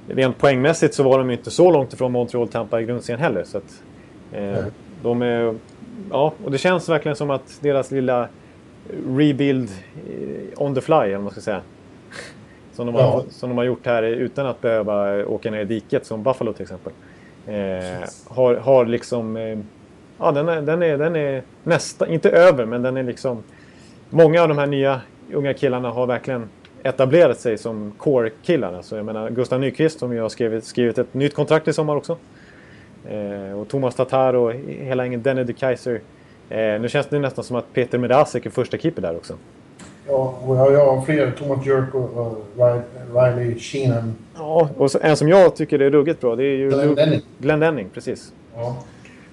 rent 0.08 0.38
poängmässigt 0.38 0.94
så 0.94 1.04
var 1.04 1.18
de 1.18 1.32
inte 1.32 1.52
så 1.52 1.72
långt 1.72 1.94
ifrån 1.94 2.12
Montreal 2.12 2.48
Tampa 2.48 2.82
i 2.82 2.86
grundserien 2.86 3.22
heller. 3.22 3.44
Så 3.44 3.58
att, 3.58 3.82
eh, 4.32 4.66
de 5.04 5.22
är, 5.22 5.56
ja, 6.12 6.34
och 6.44 6.52
det 6.52 6.58
känns 6.58 6.90
verkligen 6.90 7.16
som 7.16 7.30
att 7.30 7.58
deras 7.62 7.92
lilla 7.92 8.28
rebuild 9.08 9.70
eh, 10.10 10.62
on 10.64 10.76
the 10.76 10.82
fly, 10.82 10.96
eller 10.96 11.18
man 11.18 11.32
ska 11.32 11.42
säga. 11.42 11.62
Som 12.74 12.86
de, 12.86 12.96
har, 12.96 13.02
Ja. 13.02 13.24
som 13.30 13.50
de 13.50 13.58
har 13.58 13.66
gjort 13.66 13.86
här 13.86 14.04
utan 14.04 14.46
att 14.46 14.62
behöva 14.62 15.26
åka 15.26 15.52
ner 15.52 15.60
i 15.62 15.66
diket, 15.66 16.06
som 16.06 16.24
Buffalo 16.24 16.54
till 16.54 16.62
exempel. 16.64 16.94
Eh, 17.48 18.08
har, 18.28 18.56
har 18.56 18.86
liksom... 18.86 19.38
Eh, 19.38 19.60
ja, 20.18 20.32
den 20.32 20.50
är, 20.50 20.62
den 20.62 20.84
är, 20.84 20.98
den 20.98 21.16
är 21.16 21.44
nästan, 21.64 22.10
inte 22.10 22.30
över, 22.30 22.66
men 22.66 22.82
den 22.82 22.98
är 22.98 23.04
liksom... 23.04 23.44
Många 24.10 24.42
av 24.42 24.48
de 24.48 24.58
här 24.58 24.68
nya 24.68 25.02
unga 25.34 25.54
killarna 25.54 25.90
har 25.90 26.08
verkligen 26.08 26.50
etablerat 26.84 27.40
sig 27.40 27.58
som 27.58 27.94
core-killar. 27.98 28.74
Alltså, 28.74 28.96
jag 28.96 29.06
menar 29.06 29.30
Gustav 29.30 29.60
Nyqvist 29.60 30.00
som 30.00 30.14
ju 30.14 30.22
har 30.22 30.30
skrivit, 30.30 30.64
skrivit 30.66 30.98
ett 30.98 31.14
nytt 31.14 31.36
kontrakt 31.36 31.68
i 31.68 31.74
sommar 31.74 31.96
också. 31.96 32.18
Eh, 33.10 33.60
och 33.60 33.68
Thomas 33.68 33.96
Tatar 33.96 34.34
och 34.34 34.54
hela 34.68 35.04
gänget 35.04 35.24
Denny 35.24 35.44
de 35.44 35.54
Kaiser. 35.54 36.02
Eh, 36.50 36.58
nu 36.58 36.90
känns 36.90 37.08
det 37.08 37.20
nästan 37.20 37.44
som 37.44 37.56
att 37.56 37.74
Peter 37.74 37.98
Medasek 37.98 38.46
är 38.46 38.50
första 38.50 38.78
keeper 38.78 39.02
där 39.02 39.16
också. 39.16 39.34
Ja, 40.08 40.40
och 40.46 40.56
jag, 40.56 40.86
har 40.86 41.02
fler, 41.02 41.32
Thomas 41.32 41.66
Jerk 41.66 41.96
och, 41.96 42.46
Riley 43.14 43.60
Sheenan. 43.60 44.16
Ja, 44.36 44.70
och 44.78 44.92
så, 44.92 45.00
en 45.02 45.18
som 45.18 45.30
jag 45.30 45.56
tycker 45.56 45.80
är 45.80 45.90
ruggigt 45.90 46.22
bra 46.22 46.36
det 46.36 46.44
är 46.44 46.58
ju 46.58 46.70
Glenn 46.70 46.96
Denning. 46.96 47.22
Glenn 47.38 47.60
Denning, 47.60 47.90
precis. 47.94 48.34
Ja. 48.56 48.76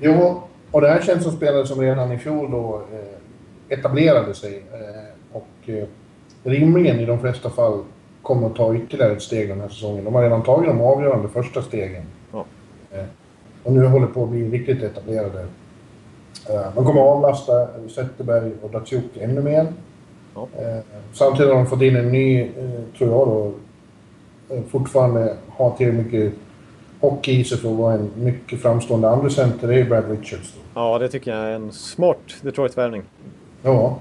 Jo, 0.00 0.42
och 0.70 0.80
det 0.80 0.88
här 0.88 1.02
känns 1.02 1.22
som 1.22 1.32
spelare 1.32 1.66
som 1.66 1.80
redan 1.80 2.12
i 2.12 2.18
fjol 2.18 2.50
då 2.50 2.82
eh, 2.92 3.78
etablerade 3.78 4.34
sig 4.34 4.62
eh, 4.72 5.36
och 5.36 5.68
eh, 5.68 5.84
rimligen 6.44 7.00
i 7.00 7.06
de 7.06 7.20
flesta 7.20 7.50
fall 7.50 7.82
kommer 8.22 8.46
att 8.46 8.56
ta 8.56 8.74
ytterligare 8.74 9.12
ett 9.12 9.22
steg 9.22 9.48
den 9.48 9.60
här 9.60 9.68
säsongen. 9.68 10.04
De 10.04 10.14
har 10.14 10.22
redan 10.22 10.42
tagit 10.42 10.68
de 10.68 10.80
avgörande 10.80 11.28
första 11.28 11.62
stegen. 11.62 12.04
Ja. 12.32 12.44
Eh, 13.64 13.66
och 13.66 13.72
nu 13.72 13.86
håller 13.86 14.06
på 14.06 14.24
att 14.24 14.30
bli 14.30 14.50
riktigt 14.50 14.82
etablerade. 14.82 15.40
Eh, 16.50 16.74
de 16.74 16.84
kommer 16.84 17.00
att 17.00 17.16
avlasta 17.16 17.68
Zetterberg 17.94 18.52
och 18.62 18.70
Datsjuk 18.70 19.16
ännu 19.20 19.42
mer. 19.42 19.66
Ja. 20.34 20.48
Eh, 20.58 20.78
samtidigt 21.12 21.52
har 21.52 21.58
de 21.58 21.66
fått 21.66 21.82
in 21.82 21.96
en 21.96 22.12
ny, 22.12 22.40
eh, 22.40 22.48
tror 22.98 23.10
jag 23.10 23.28
då, 23.28 23.52
eh, 24.54 24.62
fortfarande 24.70 25.36
har 25.48 25.70
tillräckligt 25.70 26.12
mycket 26.12 26.34
hockey 27.00 27.40
i 27.40 27.44
sig 27.44 27.58
för 27.58 27.70
att 27.70 27.76
vara 27.76 27.94
en 27.94 28.10
mycket 28.16 28.62
framstående 28.62 29.08
andra 29.10 29.30
center. 29.30 29.68
Det 29.68 29.80
är 29.80 29.84
Brad 29.84 30.10
Richards. 30.10 30.52
Då. 30.54 30.80
Ja, 30.80 30.98
det 30.98 31.08
tycker 31.08 31.30
jag 31.36 31.40
är 31.46 31.52
en 31.54 31.72
smart 31.72 32.18
Detroit-värvning 32.42 33.02
Ja, 33.62 33.98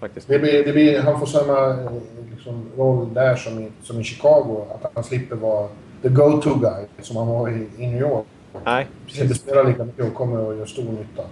faktiskt. 0.00 0.28
det 0.28 0.38
blir, 0.38 0.64
det 0.64 0.72
blir, 0.72 1.00
han 1.00 1.18
får 1.20 1.26
samma 1.26 1.70
eh, 1.70 1.90
liksom, 2.30 2.62
roll 2.76 3.14
där 3.14 3.36
som 3.36 3.58
i, 3.58 3.68
som 3.82 4.00
i 4.00 4.04
Chicago. 4.04 4.64
Att 4.74 4.90
han 4.94 5.04
slipper 5.04 5.36
vara 5.36 5.68
the 6.02 6.08
go-to 6.08 6.54
guy 6.54 6.84
som 7.02 7.16
han 7.16 7.26
var 7.26 7.48
i, 7.50 7.66
i 7.78 7.86
New 7.86 8.00
York. 8.00 8.26
Nej, 8.64 8.86
Inte 9.06 9.20
precis. 9.20 9.36
spelar 9.42 9.64
lika 9.64 9.84
mycket 9.84 10.04
och 10.04 10.14
kommer 10.14 10.50
att 10.50 10.56
göra 10.56 10.66
stor 10.66 10.82
nytta. 10.82 11.22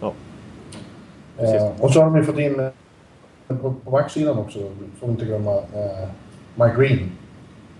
Ja. 0.00 0.12
Eh, 1.38 1.80
och 1.80 1.90
så 1.92 2.00
har 2.00 2.06
de 2.06 2.16
ju 2.16 2.24
fått 2.24 2.38
in 2.38 2.60
eh, 2.60 3.56
på, 3.56 3.74
på 3.84 3.90
backsidan 3.90 4.38
också, 4.38 4.58
får 5.00 5.06
vi 5.06 5.12
inte 5.12 5.24
glömma, 5.24 5.54
eh, 5.56 6.08
Mike 6.54 6.74
Green. 6.78 7.10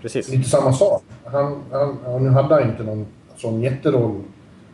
Precis. 0.01 0.29
Lite 0.29 0.49
samma 0.49 0.73
sak. 0.73 1.03
Han, 1.25 1.63
han, 1.71 2.23
nu 2.23 2.29
hade 2.29 2.55
han 2.55 2.69
inte 2.69 2.83
någon 2.83 3.05
sån 3.37 3.61
jätteroll 3.61 4.21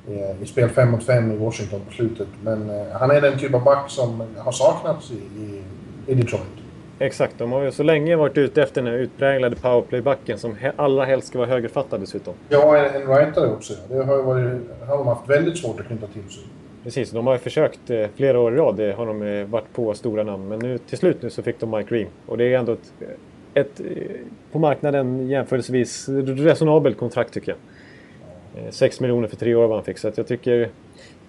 eh, 0.08 0.42
i 0.42 0.46
spel 0.46 0.70
5 0.70 0.92
mot 0.92 1.04
5 1.04 1.32
i 1.32 1.38
Washington 1.38 1.82
på 1.88 1.94
slutet. 1.94 2.28
Men 2.44 2.70
eh, 2.70 2.86
han 2.94 3.12
är 3.12 3.22
den 3.22 3.40
typ 3.40 3.54
av 3.54 3.64
back 3.64 3.90
som 3.90 4.24
har 4.38 4.52
saknats 4.52 5.12
i, 5.12 5.42
i, 5.42 5.64
i 6.08 6.14
Detroit. 6.16 6.42
Exakt, 7.02 7.38
de 7.38 7.52
har 7.52 7.64
ju 7.64 7.72
så 7.72 7.84
länge 7.84 8.16
varit 8.16 8.38
ute 8.38 8.62
efter 8.64 8.82
den 8.82 8.92
här 8.94 9.00
utpräglade 9.00 9.56
powerplaybacken 9.56 10.38
som 10.38 10.56
he- 10.56 10.72
allra 10.76 11.06
helst 11.06 11.28
ska 11.28 11.38
vara 11.40 11.50
högerfattad 11.50 12.00
dessutom. 12.00 12.34
Ja, 12.50 12.78
en, 12.78 13.02
en 13.02 13.08
rightare 13.08 13.50
också. 13.52 13.74
Det 13.90 14.04
har, 14.04 14.24
varit, 14.24 14.62
har 14.88 14.98
de 14.98 15.08
haft 15.08 15.30
väldigt 15.30 15.58
svårt 15.58 15.80
att 15.80 15.86
knyta 15.88 16.08
till 16.08 16.30
sig. 16.30 16.44
Precis, 16.84 17.12
de 17.12 17.28
har 17.28 17.34
ju 17.34 17.40
försökt 17.40 17.90
eh, 17.90 18.06
flera 18.16 18.40
år 18.40 18.54
i 18.54 18.58
rad. 18.58 18.76
Det 18.76 18.92
har 18.94 19.06
de 19.06 19.22
eh, 19.22 19.46
varit 19.46 19.74
på 19.74 19.94
stora 19.94 20.24
namn. 20.24 20.48
Men 20.48 20.60
nu 20.60 20.78
till 20.78 20.98
slut 20.98 21.22
nu 21.22 21.30
så 21.30 21.42
fick 21.42 21.60
de 21.60 21.72
Mike 21.72 21.90
Green. 21.96 22.08
Och 22.26 22.38
det 22.38 22.54
är 22.54 22.60
ändå 22.60 22.72
ett, 22.74 22.92
ett 23.54 23.80
eh, 23.80 23.86
på 24.52 24.60
marknaden 24.60 25.28
jämförelsevis 25.30 26.10
resonabelt 26.26 26.98
kontrakt 26.98 27.34
tycker 27.34 27.56
jag. 28.56 28.66
Eh, 28.66 28.72
6 28.72 29.00
miljoner 29.00 29.28
för 29.28 29.36
tre 29.36 29.56
år 29.56 29.68
vad 29.68 29.78
han 29.78 29.84
fick. 29.86 29.98
Så 29.98 30.12
jag 30.16 30.28
tycker... 30.28 30.70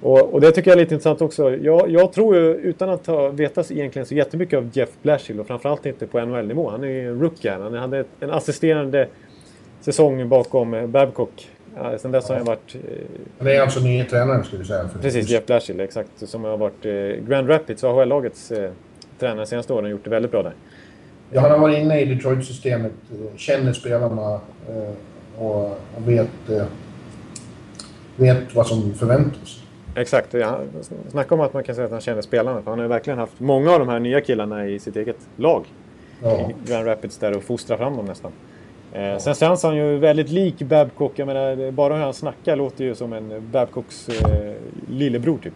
Och, 0.02 0.34
och 0.34 0.40
det 0.40 0.50
tycker 0.50 0.70
jag 0.70 0.76
är 0.76 0.80
lite 0.80 0.94
intressant 0.94 1.20
också. 1.20 1.56
Jag, 1.56 1.90
jag 1.90 2.12
tror 2.12 2.36
ju, 2.36 2.54
utan 2.54 2.88
att 2.88 3.06
ha 3.06 3.28
vetat 3.28 3.70
egentligen 3.70 4.06
så 4.06 4.14
jättemycket 4.14 4.56
av 4.56 4.70
Jeff 4.72 4.88
Blashill 5.02 5.40
och 5.40 5.46
framförallt 5.46 5.86
inte 5.86 6.06
på 6.06 6.20
NHL-nivå. 6.20 6.70
Han 6.70 6.84
är 6.84 6.88
ju 6.88 7.08
en 7.08 7.20
rookie 7.20 7.50
här. 7.50 7.60
Han 7.60 7.74
hade 7.74 8.04
en 8.20 8.30
assisterande 8.30 9.08
säsong 9.80 10.28
bakom 10.28 10.74
eh, 10.74 10.86
Babcock. 10.86 11.48
Ja, 11.76 11.98
sen 11.98 12.12
dess 12.12 12.28
har 12.28 12.36
han 12.36 12.44
varit... 12.44 12.74
Eh, 12.74 12.80
det 13.44 13.56
är 13.56 13.60
alltså 13.60 13.80
nya 13.80 14.04
tränaren 14.04 14.44
skulle 14.44 14.62
vi 14.62 14.68
säga. 14.68 14.88
För 14.88 14.98
Precis, 14.98 15.28
Jeff 15.28 15.46
Blashill, 15.46 15.80
exakt. 15.80 16.10
Som 16.16 16.44
har 16.44 16.56
varit 16.56 16.86
eh, 16.86 17.26
Grand 17.28 17.50
Rapids, 17.50 17.84
AHL-lagets 17.84 18.50
eh, 18.50 18.70
tränare 19.18 19.46
senaste 19.46 19.72
åren 19.72 19.84
och 19.84 19.90
gjort 19.90 20.04
det 20.04 20.10
väldigt 20.10 20.30
bra 20.30 20.42
där. 20.42 20.52
Ja, 21.30 21.40
han 21.40 21.50
har 21.50 21.58
varit 21.58 21.78
inne 21.78 22.00
i 22.00 22.04
Detroit-systemet, 22.04 22.92
känner 23.36 23.72
spelarna 23.72 24.40
eh, 24.68 25.42
och, 25.42 25.64
och 25.66 26.08
vet, 26.08 26.50
eh, 26.50 26.64
vet 28.16 28.54
vad 28.54 28.66
som 28.66 28.94
förväntas. 28.94 29.61
Exakt, 29.94 30.34
ja, 30.34 30.60
snacka 31.08 31.34
om 31.34 31.40
att 31.40 31.54
man 31.54 31.64
kan 31.64 31.74
säga 31.74 31.84
att 31.84 31.92
han 31.92 32.00
känner 32.00 32.22
spelarna. 32.22 32.62
För 32.62 32.70
han 32.70 32.78
har 32.78 32.84
ju 32.84 32.88
verkligen 32.88 33.18
haft 33.18 33.40
många 33.40 33.70
av 33.70 33.78
de 33.78 33.88
här 33.88 33.98
nya 33.98 34.20
killarna 34.20 34.66
i 34.66 34.78
sitt 34.78 34.96
eget 34.96 35.28
lag. 35.36 35.64
Ja. 36.22 36.50
I 36.50 36.70
Grand 36.70 36.86
Rapids 36.86 37.18
där 37.18 37.36
och 37.36 37.42
fostrar 37.42 37.76
fram 37.76 37.96
dem 37.96 38.06
nästan. 38.06 38.32
Eh, 38.92 39.18
sen 39.18 39.34
känns 39.34 39.62
han 39.62 39.76
ju 39.76 39.98
väldigt 39.98 40.28
lik 40.28 40.58
Babcock. 40.62 41.12
Jag 41.16 41.26
menar, 41.26 41.70
bara 41.70 41.94
hur 41.94 42.02
han 42.02 42.14
snackar 42.14 42.56
låter 42.56 42.84
ju 42.84 42.94
som 42.94 43.12
en 43.12 43.50
Babcocks 43.52 44.08
eh, 44.08 44.52
lillebror 44.88 45.38
typ. 45.38 45.54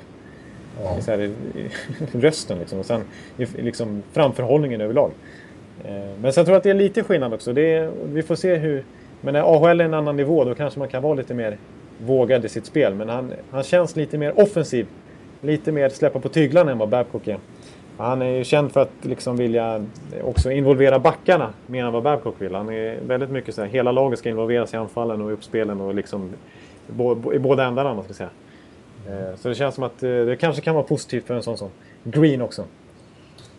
Ja. 0.83 1.01
Så 1.01 1.11
här, 1.11 1.19
i, 1.19 1.25
i 1.25 1.71
rösten 2.13 2.59
liksom. 2.59 2.79
Och 2.79 2.87
sen 2.87 3.01
i 3.37 3.47
liksom 3.63 4.03
framförhållningen 4.13 4.81
överlag. 4.81 5.11
Eh, 5.85 5.93
men 6.21 6.33
sen 6.33 6.45
tror 6.45 6.53
jag 6.53 6.59
att 6.59 6.65
det 6.65 6.71
är 6.71 6.75
lite 6.75 7.03
skillnad 7.03 7.35
också. 7.35 7.53
Det 7.53 7.75
är, 7.75 7.91
vi 8.05 8.23
får 8.23 8.35
se 8.35 8.55
hur... 8.55 8.85
Men 9.21 9.35
när 9.35 9.41
AHL 9.41 9.81
är 9.81 9.85
en 9.85 9.95
annan 9.95 10.17
nivå 10.17 10.45
då 10.45 10.55
kanske 10.55 10.79
man 10.79 10.89
kan 10.89 11.03
vara 11.03 11.15
lite 11.15 11.35
mer 11.35 11.59
vågad 11.99 12.45
i 12.45 12.49
sitt 12.49 12.67
spel. 12.67 12.95
Men 12.95 13.09
han, 13.09 13.33
han 13.51 13.63
känns 13.63 13.97
lite 13.97 14.19
mer 14.19 14.41
offensiv. 14.41 14.87
Lite 15.41 15.73
mer 15.73 15.89
släppa 15.89 16.21
på 16.21 16.29
tyglarna 16.29 16.73
än 16.73 16.79
vad 16.79 16.89
Babcock 16.89 17.29
är. 17.29 17.39
Han 17.97 18.23
är 18.23 18.31
ju 18.31 18.45
känd 18.45 18.73
för 18.73 18.81
att 18.81 18.93
liksom 19.03 19.37
vilja 19.37 19.87
också 20.23 20.51
involvera 20.51 20.99
backarna 20.99 21.53
mer 21.67 21.85
än 21.85 21.93
vad 21.93 22.03
Babcock 22.03 22.35
vill. 22.39 22.55
Han 22.55 22.69
är 22.69 23.01
väldigt 23.07 23.31
mycket 23.31 23.55
så 23.55 23.63
här, 23.63 23.69
hela 23.69 23.93
laget 23.93 24.19
ska 24.19 24.29
involveras 24.29 24.75
i 24.75 24.77
anfallen 24.77 25.21
och 25.21 25.33
uppspelen 25.33 25.81
och 25.81 25.95
liksom 25.95 26.33
i 27.35 27.39
båda 27.39 27.65
ändarna 27.65 27.95
man 27.95 28.05
ska 28.05 28.15
säga. 28.15 28.31
Eh, 29.09 29.37
så 29.37 29.49
det 29.49 29.55
känns 29.55 29.75
som 29.75 29.85
att 29.85 30.03
eh, 30.03 30.11
det 30.11 30.37
kanske 30.41 30.63
kan 30.63 30.75
vara 30.75 30.85
positivt 30.85 31.27
för 31.27 31.35
en 31.35 31.43
sån 31.43 31.59
som 31.59 31.69
Green 32.05 32.43
också. 32.43 32.65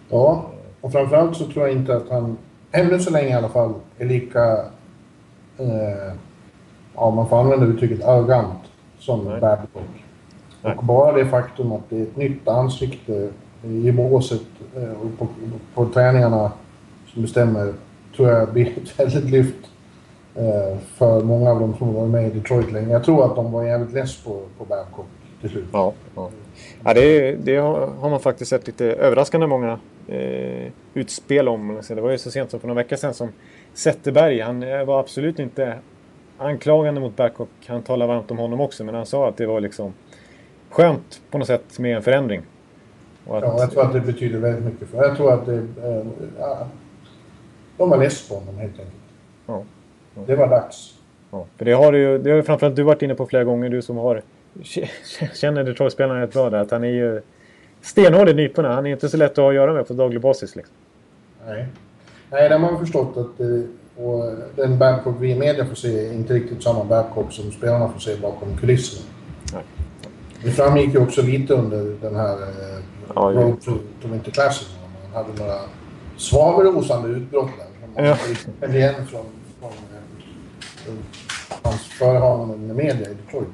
ja, 0.09 0.51
och 0.81 0.91
framförallt 0.91 1.37
så 1.37 1.45
tror 1.45 1.67
jag 1.67 1.75
inte 1.75 1.95
att 1.95 2.09
han, 2.09 2.37
ännu 2.71 2.99
så 2.99 3.11
länge 3.11 3.29
i 3.29 3.33
alla 3.33 3.49
fall, 3.49 3.73
är 3.97 4.05
lika... 4.05 4.65
Eh, 5.57 6.13
ja, 6.97 7.09
man 7.09 7.29
får 7.29 7.39
använda 7.39 7.65
uttrycket 7.65 8.05
arrogant 8.05 8.59
som 8.99 9.25
Nej. 9.25 9.41
Babcock. 9.41 9.83
Nej. 10.61 10.75
Och 10.77 10.83
bara 10.83 11.11
det 11.11 11.25
faktum 11.25 11.71
att 11.71 11.89
det 11.89 11.97
är 11.97 12.03
ett 12.03 12.17
nytt 12.17 12.47
ansikte 12.47 13.29
i 13.63 13.91
båset 13.91 14.41
eh, 14.75 14.91
och 14.91 15.19
på, 15.19 15.27
på 15.73 15.93
träningarna 15.93 16.51
som 17.07 17.21
bestämmer 17.21 17.73
tror 18.15 18.29
jag 18.29 18.53
blir 18.53 18.65
ett 18.83 18.99
väldigt 18.99 19.31
lyft 19.31 19.67
eh, 20.35 20.77
för 20.95 21.21
många 21.21 21.51
av 21.51 21.59
dem 21.59 21.75
som 21.77 21.93
varit 21.93 22.11
med 22.11 22.27
i 22.27 22.39
Detroit 22.39 22.71
länge. 22.71 22.91
Jag 22.91 23.03
tror 23.03 23.25
att 23.25 23.35
de 23.35 23.51
var 23.51 23.63
jävligt 23.63 23.93
less 23.93 24.23
på, 24.23 24.41
på 24.57 24.65
Babcock 24.65 25.07
till 25.41 25.49
slut. 25.49 25.65
Ja, 25.73 25.93
ja. 26.15 26.29
ja 26.83 26.93
det, 26.93 27.31
det 27.31 27.57
har 27.57 28.09
man 28.09 28.19
faktiskt 28.19 28.49
sett 28.49 28.67
lite 28.67 28.85
överraskande 28.85 29.47
många 29.47 29.79
eh, 30.07 30.71
utspel 30.93 31.47
om. 31.47 31.81
Det 31.87 32.01
var 32.01 32.11
ju 32.11 32.17
så 32.17 32.31
sent 32.31 32.51
som 32.51 32.59
för 32.59 32.67
några 32.67 32.81
veckor 32.81 32.95
sedan 32.95 33.13
som 33.13 33.29
Zetterberg, 33.73 34.39
han 34.39 34.63
eh, 34.63 34.85
var 34.85 34.99
absolut 34.99 35.39
inte 35.39 35.77
anklagande 36.37 37.01
mot 37.01 37.15
Babcock. 37.15 37.49
Han 37.67 37.81
talade 37.81 38.13
varmt 38.13 38.31
om 38.31 38.37
honom 38.37 38.61
också, 38.61 38.83
men 38.83 38.95
han 38.95 39.05
sa 39.05 39.27
att 39.27 39.37
det 39.37 39.45
var 39.45 39.61
liksom 39.61 39.93
skönt 40.69 41.21
på 41.31 41.37
något 41.37 41.47
sätt 41.47 41.79
med 41.79 41.95
en 41.95 42.03
förändring. 42.03 42.41
Att, 43.29 43.43
Ja, 43.43 43.55
jag 43.59 43.71
tror 43.71 43.83
att 43.83 43.93
det 43.93 43.99
betyder 43.99 44.39
väldigt 44.39 44.65
mycket. 44.65 44.87
För 44.89 44.97
jag 44.97 45.17
tror 45.17 45.33
att 45.33 45.45
det... 45.45 45.55
Eh, 45.55 46.05
ja, 46.39 46.67
de 47.77 47.89
var 47.89 47.97
less 47.97 48.29
på 48.29 48.35
honom 48.35 48.57
helt 48.57 48.79
enkelt. 48.79 48.95
Ja. 49.45 49.63
Det 50.25 50.35
var 50.35 50.47
dags. 50.47 50.93
Ja, 51.31 51.45
för 51.57 51.65
det 51.65 51.71
har 51.71 51.93
ju, 51.93 52.17
det 52.17 52.29
har 52.29 52.37
ju 52.37 52.43
framförallt 52.43 52.75
du 52.75 52.83
varit 52.83 53.01
inne 53.01 53.15
på 53.15 53.25
flera 53.25 53.43
gånger, 53.43 53.69
du 53.69 53.81
som 53.81 53.97
har 53.97 54.21
känner 55.33 55.63
Detroit-spelarna 55.63 56.21
rätt 56.21 56.33
bra 56.33 56.49
där, 56.49 56.57
att 56.57 56.71
han 56.71 56.83
är 56.83 56.87
ju 56.87 57.21
stenhård 57.81 58.29
i 58.29 58.33
nyporna. 58.33 58.73
Han 58.73 58.85
är 58.85 58.91
inte 58.91 59.09
så 59.09 59.17
lätt 59.17 59.31
att 59.31 59.37
ha 59.37 59.49
att 59.49 59.55
göra 59.55 59.73
med 59.73 59.87
på 59.87 59.93
daglig 59.93 60.21
basis. 60.21 60.55
Liksom. 60.55 60.75
Nej. 61.47 61.65
Nej, 62.31 62.49
där 62.49 62.59
har 62.59 62.71
man 62.71 62.79
förstått 62.79 63.17
att 63.17 63.39
eh, 63.39 63.47
och 63.97 64.33
den 64.55 64.77
Babcock 64.77 65.15
vi 65.19 65.31
i 65.31 65.35
media 65.35 65.65
får 65.65 65.75
se 65.75 66.07
är 66.07 66.13
inte 66.13 66.33
riktigt 66.33 66.63
samma 66.63 66.83
Babcock 66.83 67.31
som 67.31 67.51
spelarna 67.51 67.89
får 67.89 67.99
se 67.99 68.15
bakom 68.15 68.57
kulisserna. 68.57 69.05
Nej. 69.53 69.63
Det 70.43 70.51
framgick 70.51 70.93
ju 70.93 70.99
också 71.03 71.21
lite 71.21 71.53
under 71.53 71.95
den 72.01 72.15
här 72.15 72.33
eh, 72.33 72.79
Ja. 73.15 73.21
Road 73.21 73.61
to, 73.61 73.71
to 74.01 74.07
Winter 74.07 74.31
Classic. 74.31 74.67
Man 75.13 75.23
hade 75.23 75.39
några 75.39 75.59
svavelosande 76.17 77.09
utbrott 77.09 77.49
där. 77.57 77.65
Som 77.81 77.93
man 77.93 78.05
Ja. 78.61 78.67
igen 78.75 78.93
från, 79.07 79.25
från 79.59 79.71
eh, 80.87 80.93
hans 81.63 81.81
förehavanden 81.81 82.67
med 82.67 82.75
media 82.75 83.09
i 83.09 83.13
Detroit. 83.13 83.47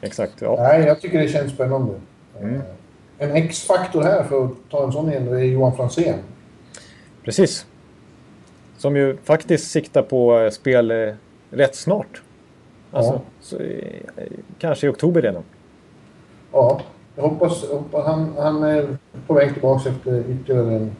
Exakt, 0.00 0.32
ja. 0.40 0.56
Nej, 0.58 0.80
jag 0.86 1.00
tycker 1.00 1.18
det 1.18 1.28
känns 1.28 1.52
spännande. 1.52 1.94
Mm. 2.40 2.54
Eh, 2.54 2.60
En 3.18 3.30
X-faktor 3.36 4.02
här 4.02 4.24
för 4.24 4.44
att 4.44 4.52
ta 4.70 4.84
en 4.84 4.92
sån 4.92 5.10
igen, 5.10 5.28
är 5.28 5.38
Johan 5.38 5.76
Franzén. 5.76 6.18
Precis. 7.24 7.66
Som 8.80 8.96
ju 8.96 9.16
faktiskt 9.24 9.70
siktar 9.70 10.02
på 10.02 10.38
eh, 10.38 10.50
spel 10.50 10.90
eh, 10.90 11.14
rätt 11.50 11.76
snart. 11.76 12.22
Alltså, 12.92 13.12
Ja. 13.12 13.20
så, 13.40 13.56
eh, 13.58 14.26
kanske 14.58 14.86
i 14.86 14.90
oktober 14.90 15.22
redan. 15.22 15.42
Ja, 16.52 16.80
jag 17.16 17.22
hoppas, 17.22 17.70
hoppas 17.70 18.06
han, 18.06 18.34
han 18.38 18.62
är 18.62 18.88
på 19.26 19.34
väg 19.34 19.52
tillbaka 19.52 19.88
efter 19.88 20.24
ytterligare 20.30 20.74
en 20.76 20.96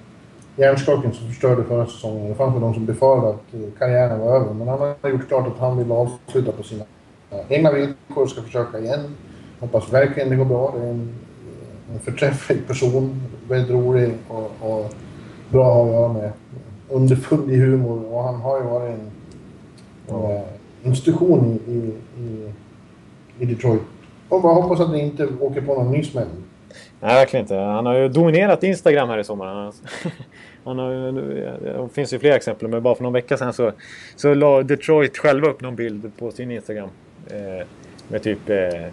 hjärnskakning 0.56 1.12
som 1.12 1.26
förstörde 1.26 1.64
förra 1.64 1.86
säsongen. 1.86 2.28
Det 2.28 2.34
fanns 2.34 2.54
väl 2.54 2.60
de 2.60 2.74
som 2.74 2.86
befarade 2.86 3.28
att 3.28 3.78
karriären 3.78 4.20
var 4.20 4.36
över. 4.36 4.54
Men 4.54 4.68
han 4.68 4.94
har 5.02 5.10
gjort 5.10 5.28
klart 5.28 5.46
att 5.46 5.58
han 5.58 5.78
vill 5.78 5.92
avsluta 5.92 6.52
på 6.52 6.62
sina 6.62 6.84
egna 7.48 7.72
villkor 7.72 8.22
och 8.22 8.30
ska 8.30 8.42
försöka 8.42 8.78
igen. 8.78 9.00
Hoppas 9.60 9.92
verkligen 9.92 10.30
det 10.30 10.36
går 10.36 10.44
bra. 10.44 10.74
Det 10.76 10.86
är 10.86 10.90
en, 10.90 11.14
en 11.92 11.98
förträfflig 12.00 12.66
person. 12.66 13.22
Väldigt 13.48 13.70
rolig 13.70 14.12
och, 14.28 14.50
och 14.60 14.94
bra 15.50 15.84
att 15.84 15.90
göra 15.90 16.12
med. 16.12 16.32
Underfundig 16.90 17.56
humor 17.56 18.04
och 18.14 18.22
han 18.24 18.34
har 18.34 18.58
ju 18.58 18.64
varit 18.64 18.90
en, 18.94 19.00
en 20.16 20.30
eh, 20.36 20.40
institution 20.82 21.60
i, 21.68 21.70
i, 21.72 21.92
i, 22.22 22.52
i 23.38 23.44
Detroit. 23.44 23.82
Och 24.28 24.42
bara 24.42 24.54
hoppas 24.54 24.80
att 24.80 24.90
ni 24.90 25.00
inte 25.00 25.28
åker 25.40 25.60
på 25.60 25.74
någon 25.74 25.92
ny 25.92 26.02
smäll. 26.04 26.26
Nej, 27.00 27.14
verkligen 27.14 27.44
inte. 27.44 27.54
Han 27.54 27.86
har 27.86 27.94
ju 27.94 28.08
dominerat 28.08 28.62
Instagram 28.62 29.08
här 29.08 29.18
i 29.18 29.24
sommar. 29.24 29.72
Han, 30.64 30.78
har- 30.78 31.12
ju- 31.12 31.56
det 31.62 31.88
finns 31.92 32.12
ju 32.12 32.18
fler 32.18 32.32
exempel, 32.32 32.68
men 32.68 32.82
bara 32.82 32.94
för 32.94 33.02
någon 33.02 33.12
vecka 33.12 33.36
sedan 33.36 33.52
så, 33.52 33.72
så 34.16 34.34
la 34.34 34.62
Detroit 34.62 35.18
själva 35.18 35.48
upp 35.48 35.60
någon 35.60 35.76
bild 35.76 36.10
på 36.18 36.30
sin 36.30 36.50
Instagram. 36.50 36.88
Eh, 37.30 37.66
med 38.08 38.22
typ, 38.22 38.48
eh, 38.48 38.56
eh, 38.56 38.90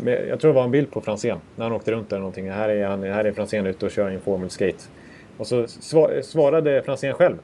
med, 0.00 0.28
jag 0.28 0.40
tror 0.40 0.50
det 0.52 0.54
var 0.56 0.64
en 0.64 0.70
bild 0.70 0.90
på 0.90 1.00
Franzén 1.00 1.38
när 1.56 1.64
han 1.64 1.72
åkte 1.74 1.92
runt 1.92 2.10
där 2.10 2.18
någonting. 2.18 2.50
Här 2.50 2.68
är, 2.68 2.86
han, 2.86 3.02
här 3.02 3.24
är 3.24 3.32
Franzén 3.32 3.66
ute 3.66 3.86
och 3.86 3.92
kör 3.92 4.10
informal 4.10 4.50
skate. 4.50 4.78
Och 5.38 5.46
så 5.46 5.66
sva, 5.66 6.08
svarade 6.22 6.82
Franzén 6.82 7.14
själv. 7.14 7.36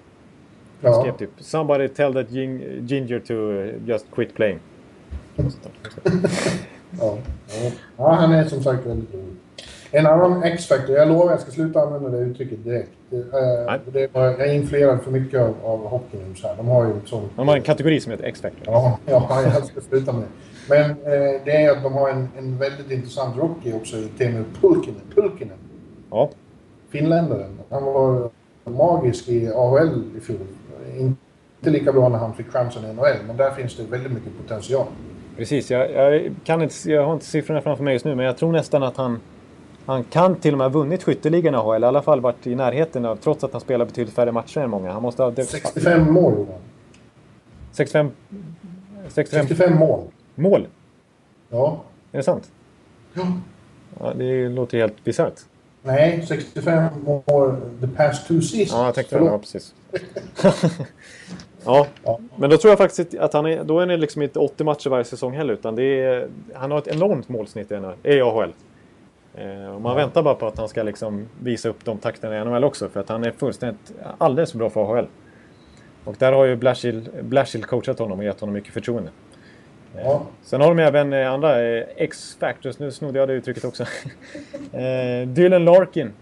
Han 0.83 0.93
Ja. 0.93 1.01
skrev 1.01 1.17
typ 1.17 1.31
“Somebody 1.39 1.89
tell 1.89 2.15
that 2.15 2.29
gin- 2.31 2.87
Ginger 2.87 3.19
to 3.21 3.53
eh, 3.53 3.89
just 3.89 4.07
quit 4.15 4.35
playing”. 4.35 4.59
Ja. 7.01 7.19
Ja. 7.97 8.13
han 8.13 8.33
är 8.33 8.45
som 8.45 8.63
sagt 8.63 8.87
väldigt 8.87 9.15
rolig. 9.15 9.35
En 9.91 10.07
annan 10.07 10.43
X-factor, 10.43 10.97
jag 10.97 11.09
lovar 11.09 11.31
jag 11.31 11.41
ska 11.41 11.51
sluta 11.51 11.81
använda 11.81 12.09
det 12.09 12.19
uttrycket 12.19 12.65
direkt. 12.65 12.91
Det, 13.11 13.25
det 13.93 14.15
var, 14.15 14.25
jag 14.25 14.41
är 14.41 14.53
influerad 14.55 15.03
för 15.03 15.11
mycket 15.11 15.41
av, 15.41 15.55
av 15.63 15.79
hockey 15.89 16.17
nu. 16.29 16.35
Så 16.35 16.47
här. 16.49 16.57
De 16.57 16.69
har 16.69 16.87
ju 16.87 16.95
liksom... 16.95 17.23
De 17.37 17.49
har 17.49 17.57
en 17.57 17.63
kategori 17.63 18.01
som 18.01 18.13
heter 18.13 18.25
X-factor. 18.25 18.61
Ja, 18.65 18.99
ja, 19.07 19.43
jag 19.55 19.65
ska 19.67 19.81
sluta 19.81 20.13
med 20.13 20.23
det. 20.23 20.29
Men 20.69 20.91
eh, 20.91 21.41
det 21.45 21.51
är 21.65 21.71
att 21.71 21.83
de 21.83 21.93
har 21.93 22.11
en, 22.11 22.29
en 22.39 22.59
väldigt 22.59 22.91
intressant 22.91 23.37
rookie 23.37 23.75
också 23.75 23.97
i 23.97 24.09
Teemu 24.19 24.45
Pulkinen. 24.61 25.01
Pulkinen. 25.15 25.57
Ja. 26.11 26.31
Finländaren. 26.95 27.59
Han 27.71 27.85
var 27.85 28.31
magisk 28.65 29.29
i 29.29 29.49
AHL 29.49 30.03
i 30.17 30.21
fjol. 30.21 30.39
Inte 30.99 31.71
lika 31.71 31.93
bra 31.93 32.09
när 32.09 32.19
han 32.19 32.35
fick 32.35 32.53
chansen 32.53 32.85
i 32.85 32.93
NHL, 32.93 33.27
men 33.27 33.37
där 33.37 33.51
finns 33.51 33.77
det 33.77 33.83
väldigt 33.83 34.13
mycket 34.13 34.39
potential. 34.39 34.87
Precis, 35.37 35.71
jag, 35.71 35.93
jag, 35.93 36.35
kan 36.45 36.63
inte, 36.63 36.91
jag 36.91 37.07
har 37.07 37.13
inte 37.13 37.27
siffrorna 37.27 37.61
framför 37.61 37.85
mig 37.85 37.93
just 37.93 38.05
nu, 38.05 38.15
men 38.15 38.27
jag 38.27 38.37
tror 38.37 38.53
nästan 38.53 38.83
att 38.83 38.97
han, 38.97 39.21
han 39.87 40.05
kan 40.05 40.37
till 40.37 40.55
och 40.55 40.59
med 40.59 40.65
ha 40.65 40.81
vunnit 40.81 41.03
skytteligan 41.03 41.55
i 41.55 41.57
AHL. 41.57 41.83
I 41.83 41.87
alla 41.87 42.03
fall 42.03 42.21
varit 42.21 42.47
i 42.47 42.55
närheten 42.55 43.05
av, 43.05 43.17
trots 43.17 43.45
att 43.45 43.53
han 43.53 43.61
spelar 43.61 43.85
betydligt 43.85 44.15
färre 44.15 44.33
matcher 44.33 44.61
än 44.61 44.71
många. 44.71 44.93
Han 44.93 45.03
måste 45.03 45.23
ha... 45.23 45.35
65 45.35 46.13
mål 46.13 46.33
gjorde 46.33 46.53
han. 46.53 46.61
65, 47.73 48.11
65... 49.09 49.47
65 49.47 49.79
mål. 49.79 50.01
Mål? 50.35 50.67
Ja. 51.51 51.83
Är 52.13 52.17
det 52.17 52.23
sant? 52.23 52.53
Ja. 53.15 53.33
ja 54.01 54.13
det 54.15 54.49
låter 54.49 54.79
helt 54.79 55.05
bisarrt. 55.05 55.41
Nej, 55.87 56.25
65 56.27 56.89
mål 57.05 57.57
the 57.81 57.87
past 57.87 58.29
two 58.29 58.41
seasons. 58.41 58.73
Ja, 58.73 58.85
jag 58.85 58.95
tänkte 58.95 59.19
det. 59.19 59.25
Ja, 59.25 59.39
precis. 59.39 59.75
ja. 61.65 61.87
ja. 62.05 62.21
men 62.37 62.51
då 62.51 62.57
tror 62.57 62.71
jag 62.71 62.79
faktiskt 62.79 63.15
att 63.15 63.33
han 63.33 63.47
är... 63.47 63.65
Då 63.65 63.81
är 63.81 63.87
det 63.87 63.97
liksom 63.97 64.23
inte 64.23 64.39
80 64.39 64.65
matcher 64.65 64.91
varje 64.91 65.05
säsong 65.05 65.35
heller, 65.37 65.55
utan 65.55 65.77
det 65.77 66.01
är... 66.03 66.29
Han 66.55 66.71
har 66.71 66.79
ett 66.79 66.87
enormt 66.87 67.29
målsnitt 67.29 67.73
i 68.03 68.21
AHL. 68.21 68.53
Eh, 69.35 69.75
och 69.75 69.81
man 69.81 69.93
ja. 69.93 69.95
väntar 69.95 70.23
bara 70.23 70.35
på 70.35 70.47
att 70.47 70.59
han 70.59 70.69
ska 70.69 70.83
liksom 70.83 71.29
visa 71.43 71.69
upp 71.69 71.85
de 71.85 71.99
takterna 71.99 72.39
i 72.39 72.45
NHL 72.45 72.65
också, 72.65 72.89
för 72.89 73.01
att 73.01 73.09
han 73.09 73.25
är 73.25 73.31
fullständigt 73.31 73.93
alldeles 74.19 74.51
för 74.51 74.59
bra 74.59 74.71
för 74.71 74.81
AHL. 74.81 75.07
Och 76.05 76.15
där 76.19 76.33
har 76.33 76.45
ju 76.45 76.57
Blashill 77.23 77.65
coachat 77.65 77.99
honom 77.99 78.19
och 78.19 78.25
gett 78.25 78.41
honom 78.41 78.53
mycket 78.53 78.73
förtroende. 78.73 79.11
Ja. 79.97 80.27
Sen 80.43 80.61
har 80.61 80.75
de 80.75 80.83
även 80.83 81.13
eh, 81.13 81.33
andra 81.33 81.63
eh, 81.63 81.85
X-Factors, 81.97 82.79
nu 82.79 82.91
snodde 82.91 83.19
jag 83.19 83.29
det 83.29 83.35
uttrycket 83.35 83.65
också. 83.65 83.85
Eh, 84.73 85.29
Dylan 85.29 85.65
Larkin 85.65 86.13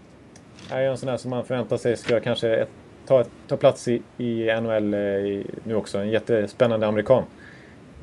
är 0.71 0.81
ju 0.81 0.87
en 0.87 0.97
sån 0.97 1.07
där 1.07 1.17
som 1.17 1.29
man 1.29 1.45
förväntar 1.45 1.77
sig 1.77 1.97
ska 1.97 2.19
kanske 2.19 2.65
ta, 3.07 3.23
ta 3.47 3.57
plats 3.57 3.87
i, 3.87 4.01
i 4.17 4.61
NHL 4.61 4.93
i, 4.93 5.47
nu 5.63 5.75
också. 5.75 5.97
En 5.97 6.09
jättespännande 6.09 6.87
amerikan. 6.87 7.23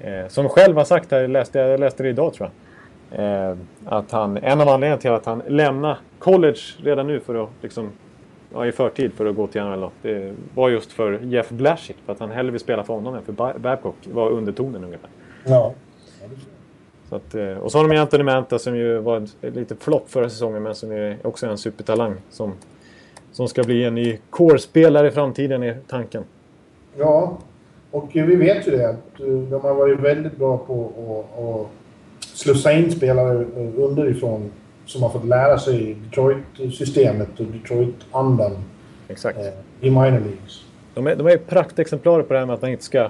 Eh, 0.00 0.28
som 0.28 0.48
själv 0.48 0.76
har 0.76 0.84
sagt 0.84 1.10
här, 1.10 1.28
läste, 1.28 1.58
jag 1.58 1.80
läste 1.80 2.02
det 2.02 2.08
idag 2.08 2.34
tror 2.34 2.48
jag. 2.48 3.20
Eh, 3.24 3.56
att 3.84 4.10
han, 4.10 4.36
en 4.36 4.60
av 4.60 4.68
anledningarna 4.68 5.00
till 5.00 5.10
att 5.10 5.26
han 5.26 5.42
lämnar 5.48 5.98
college 6.18 6.60
redan 6.82 7.06
nu 7.06 7.20
för 7.20 7.44
att 7.44 7.50
liksom, 7.60 7.90
ja, 8.52 8.66
i 8.66 8.72
förtid 8.72 9.12
för 9.12 9.26
att 9.26 9.36
gå 9.36 9.46
till 9.46 9.62
NHL. 9.62 9.90
Det 10.02 10.34
var 10.54 10.68
just 10.68 10.92
för 10.92 11.18
Jeff 11.22 11.48
Blashit, 11.48 11.96
För 12.06 12.12
att 12.12 12.20
han 12.20 12.30
hellre 12.30 12.50
vill 12.50 12.60
spela 12.60 12.84
för 12.84 12.94
honom 12.94 13.14
än 13.14 13.22
för 13.22 13.58
Babcock. 13.58 13.96
var 14.12 14.30
undertonen 14.30 14.84
ungefär. 14.84 15.10
Ja. 15.44 15.74
Så 17.08 17.16
att, 17.16 17.34
eh, 17.34 17.52
och 17.52 17.72
så 17.72 17.78
har 17.78 17.88
de 17.88 17.94
ju 17.94 18.00
Anthony 18.00 18.24
Manta 18.24 18.58
som 18.58 18.76
ju 18.76 18.98
var 18.98 19.26
lite 19.40 19.76
flopp 19.76 20.10
förra 20.10 20.30
säsongen 20.30 20.62
men 20.62 20.74
som 20.74 20.92
är 20.92 21.16
också 21.22 21.46
en 21.46 21.58
supertalang. 21.58 22.14
Som, 22.30 22.52
som 23.32 23.48
ska 23.48 23.62
bli 23.62 23.84
en 23.84 23.94
ny 23.94 24.18
core-spelare 24.30 25.08
i 25.08 25.10
framtiden 25.10 25.62
är 25.62 25.78
tanken. 25.88 26.24
Ja, 26.98 27.38
och 27.90 28.10
vi 28.12 28.36
vet 28.36 28.66
ju 28.66 28.70
det 28.70 28.90
att 28.90 29.18
de 29.50 29.60
har 29.62 29.74
varit 29.74 30.00
väldigt 30.00 30.36
bra 30.36 30.58
på 30.58 31.24
att 31.38 31.80
slussa 32.20 32.72
in 32.72 32.90
spelare 32.90 33.44
underifrån 33.76 34.50
som 34.86 35.02
har 35.02 35.10
fått 35.10 35.24
lära 35.24 35.58
sig 35.58 35.94
Detroit-systemet 35.94 37.40
och 37.40 37.46
Detroit-andan 37.46 38.52
Exakt. 39.08 39.38
Eh, 39.38 39.44
i 39.80 39.90
minor 39.90 40.10
leagues. 40.10 40.64
De 40.94 41.06
är, 41.06 41.16
de 41.16 41.26
är 41.26 41.36
praktexemplar 41.36 42.22
på 42.22 42.32
det 42.32 42.38
här 42.38 42.46
med 42.46 42.54
att 42.54 42.62
man 42.62 42.70
inte 42.70 42.84
ska 42.84 43.08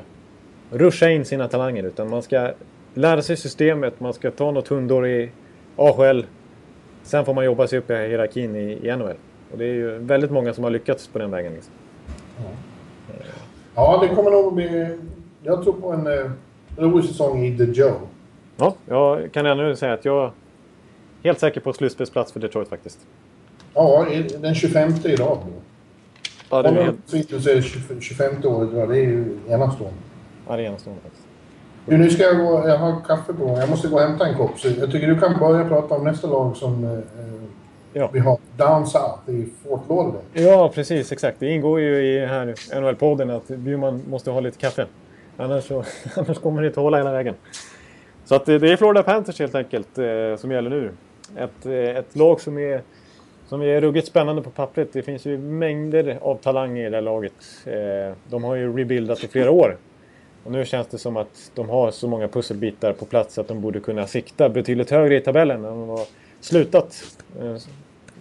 ruscha 0.71 1.11
in 1.11 1.25
sina 1.25 1.49
talanger 1.49 1.83
utan 1.83 2.11
man 2.11 2.23
ska 2.23 2.53
lära 2.95 3.23
sig 3.23 3.37
systemet, 3.37 4.01
man 4.01 4.15
ska 4.15 4.31
ta 4.31 4.51
något 4.51 4.69
hundår 4.69 5.07
i 5.07 5.31
AHL. 5.77 6.27
Sen 7.03 7.25
får 7.25 7.35
man 7.35 7.45
jobba 7.45 7.67
sig 7.67 7.79
upp 7.79 7.91
i 7.91 7.95
hierarkin 7.95 8.57
i, 8.57 8.89
i 8.89 8.97
NHL. 8.97 9.17
Och 9.53 9.59
det 9.59 9.65
är 9.65 9.75
ju 9.75 9.99
väldigt 9.99 10.31
många 10.31 10.55
som 10.55 10.65
har 10.65 10.71
lyckats 10.71 11.09
på 11.09 11.19
den 11.19 11.31
vägen. 11.31 11.53
Liksom. 11.53 11.73
Ja. 12.37 12.51
ja, 13.75 13.99
det 14.03 14.15
kommer 14.15 14.31
nog 14.31 14.55
bli... 14.55 14.97
Jag 15.43 15.63
tror 15.63 15.73
på 15.73 15.93
en 15.93 16.07
eh, 16.07 16.31
rolig 16.77 17.05
säsong 17.05 17.45
i 17.45 17.59
The 17.59 17.65
Joe. 17.65 17.95
Ja, 18.57 18.75
jag 18.89 19.33
kan 19.33 19.47
ännu 19.47 19.77
säga 19.77 19.93
att 19.93 20.05
jag 20.05 20.25
är 20.25 20.31
helt 21.25 21.39
säker 21.39 21.61
på 21.61 21.73
slutspelsplats 21.73 22.33
för 22.33 22.41
Detroit 22.41 22.69
faktiskt. 22.69 22.99
Ja, 23.75 24.07
den 24.39 24.55
25 24.55 24.93
i 25.05 25.17
rad. 25.17 25.39
Ja, 26.51 26.63
det 26.63 26.69
är 26.69 26.85
helt... 26.85 26.99
så 27.07 27.51
är 27.51 27.55
det 27.55 28.01
25 28.01 28.33
året, 28.45 28.89
det 28.89 28.99
är 28.99 29.03
ju 29.03 29.39
enastående. 29.49 29.99
Enastående 30.59 31.03
faktiskt. 31.03 31.27
Du, 31.87 31.99
nu 31.99 32.11
ska 32.11 32.23
jag 32.23 32.39
gå... 32.39 32.69
Jag 32.69 32.79
har 32.79 33.01
kaffe 33.07 33.33
på 33.33 33.59
Jag 33.61 33.71
måste 33.71 33.89
gå 33.89 33.97
och 33.97 34.03
hämta 34.03 34.27
en 34.27 34.37
kopp. 34.37 34.59
Så 34.59 34.69
jag 34.69 34.93
tycker 34.93 35.07
du 35.07 35.19
kan 35.21 35.39
börja 35.39 35.69
prata 35.69 35.95
om 35.95 36.05
nästa 36.05 36.29
lag 36.29 36.57
som 36.57 36.85
eh, 36.85 36.99
ja. 37.93 38.11
vi 38.13 38.19
har. 38.19 38.39
Down 38.57 38.87
South 38.87 39.31
i 39.31 39.49
Fort 39.63 39.89
Lauderdale. 39.89 40.25
Ja, 40.33 40.71
precis. 40.75 41.13
Exakt. 41.13 41.41
Det 41.41 41.51
ingår 41.51 41.81
ju 41.81 42.05
i 42.05 42.27
här 42.27 42.55
NHL-podden 42.81 43.37
att 43.37 43.49
Bjurman 43.49 44.03
måste 44.09 44.31
ha 44.31 44.41
lite 44.41 44.59
kaffe. 44.59 44.87
Annars, 45.37 45.65
så, 45.65 45.85
annars 46.17 46.39
kommer 46.39 46.63
det 46.63 46.69
inte 46.69 46.81
hålla 46.81 46.97
hela 46.97 47.13
vägen. 47.13 47.35
Så 48.25 48.35
att 48.35 48.47
det 48.47 48.55
är 48.55 48.77
Florida 48.77 49.03
Panthers 49.03 49.39
helt 49.39 49.55
enkelt 49.55 49.99
eh, 49.99 50.37
som 50.37 50.51
gäller 50.51 50.71
nu. 50.71 50.91
Ett, 51.37 51.67
eh, 51.67 51.73
ett 51.73 52.17
lag 52.17 52.41
som 52.41 52.59
är, 52.59 52.83
som 53.49 53.63
är 53.63 53.81
ruggigt 53.81 54.09
spännande 54.09 54.43
på 54.43 54.51
pappret. 54.51 54.93
Det 54.93 55.03
finns 55.03 55.27
ju 55.27 55.39
mängder 55.39 56.19
av 56.21 56.37
talanger 56.37 56.87
i 56.87 56.91
det 56.91 56.97
här 56.97 57.03
laget. 57.03 57.33
Eh, 57.65 58.17
de 58.29 58.45
har 58.45 58.55
ju 58.55 58.79
rebuildat 58.79 59.25
i 59.25 59.29
flera 59.29 59.51
år. 59.51 59.77
Och 60.45 60.53
nu 60.53 60.65
känns 60.65 60.87
det 60.87 60.99
som 60.99 61.17
att 61.17 61.51
de 61.55 61.69
har 61.69 61.91
så 61.91 62.09
många 62.09 62.29
pusselbitar 62.29 62.93
på 62.93 63.05
plats 63.05 63.39
att 63.39 63.49
de 63.49 63.61
borde 63.61 63.81
kunna 63.81 64.07
sikta 64.07 64.49
betydligt 64.49 64.91
högre 64.91 65.17
i 65.17 65.21
tabellen 65.21 65.65
än 65.65 65.89
har 65.89 66.07
slutat 66.41 67.17
eh, 67.41 67.57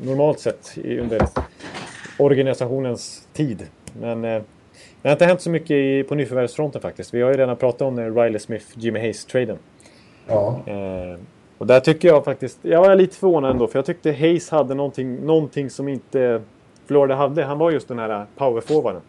normalt 0.02 0.40
sett 0.40 0.78
under 0.78 1.22
organisationens 2.18 3.28
tid. 3.34 3.68
Men 4.02 4.26
eh, 4.26 4.42
det 5.02 5.10
har 5.10 5.12
inte 5.12 5.26
hänt 5.26 5.42
så 5.42 5.50
mycket 5.50 5.72
i, 5.72 6.04
på 6.04 6.16
nyförvärvsfronten 6.16 6.82
faktiskt. 6.82 7.14
Vi 7.14 7.22
har 7.22 7.32
ju 7.32 7.38
redan 7.38 7.56
pratat 7.56 7.82
om 7.82 8.16
Riley 8.16 8.40
Smith, 8.40 8.66
Jimmy 8.74 9.00
Hayes-traden. 9.00 9.58
Ja. 10.28 10.60
Eh, 10.66 11.20
och 11.58 11.68
där 11.68 11.80
tycker 11.80 12.08
jag 12.08 12.26
faktiskt, 12.26 12.60
jag 12.62 12.82
var 12.82 12.96
lite 12.96 13.16
förvånad 13.16 13.52
ändå 13.52 13.68
för 13.68 13.78
jag 13.80 13.86
tyckte 13.86 14.12
Hayes 14.12 14.50
hade 14.50 14.74
någonting, 14.74 15.16
någonting 15.26 15.70
som 15.70 15.88
inte 15.88 16.42
Florida 16.86 17.16
hade. 17.16 17.44
Han 17.44 17.58
var 17.58 17.72
just 17.72 17.88
den 17.88 18.00
här 18.00 18.26
powerforwarden. 18.36 19.02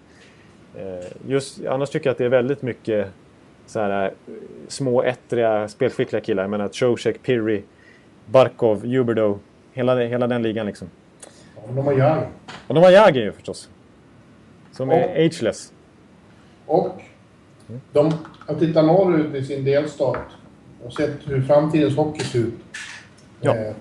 Eh, 0.74 1.06
just, 1.28 1.66
annars 1.66 1.90
tycker 1.90 2.06
jag 2.06 2.12
att 2.12 2.18
det 2.18 2.24
är 2.24 2.28
väldigt 2.28 2.62
mycket 2.62 3.08
så 3.66 3.80
här, 3.80 4.04
eh, 4.04 4.10
små 4.68 5.02
ettriga 5.02 5.68
spelskickliga 5.68 6.22
killar. 6.22 6.42
Jag 6.42 6.50
menar 6.50 6.68
Trocek, 6.68 7.22
Pirri, 7.22 7.62
Barkov, 8.26 8.86
Huberdo. 8.86 9.38
Hela, 9.72 9.96
hela 9.96 10.26
den 10.26 10.42
ligan 10.42 10.66
liksom. 10.66 10.88
Ja, 11.56 11.62
de 11.74 11.84
har 11.84 11.92
Jagr. 11.92 12.28
Och 12.66 12.74
de 12.74 12.84
har 12.84 12.90
Jagr 12.90 13.20
ju 13.20 13.32
förstås. 13.32 13.68
Som 14.72 14.88
och, 14.88 14.94
är 14.94 15.26
ageless. 15.26 15.72
Och 16.66 17.02
de 17.92 18.12
har 18.46 18.54
tittat 18.54 18.84
norrut 18.84 19.34
i 19.34 19.44
sin 19.44 19.64
delstat 19.64 20.18
och 20.84 20.92
sett 20.92 21.16
hur 21.24 21.42
framtidens 21.42 21.96
hockey 21.96 22.24
ser 22.24 22.38
ut. 22.38 22.54
Ja. 23.40 23.56
Eh, 23.56 23.74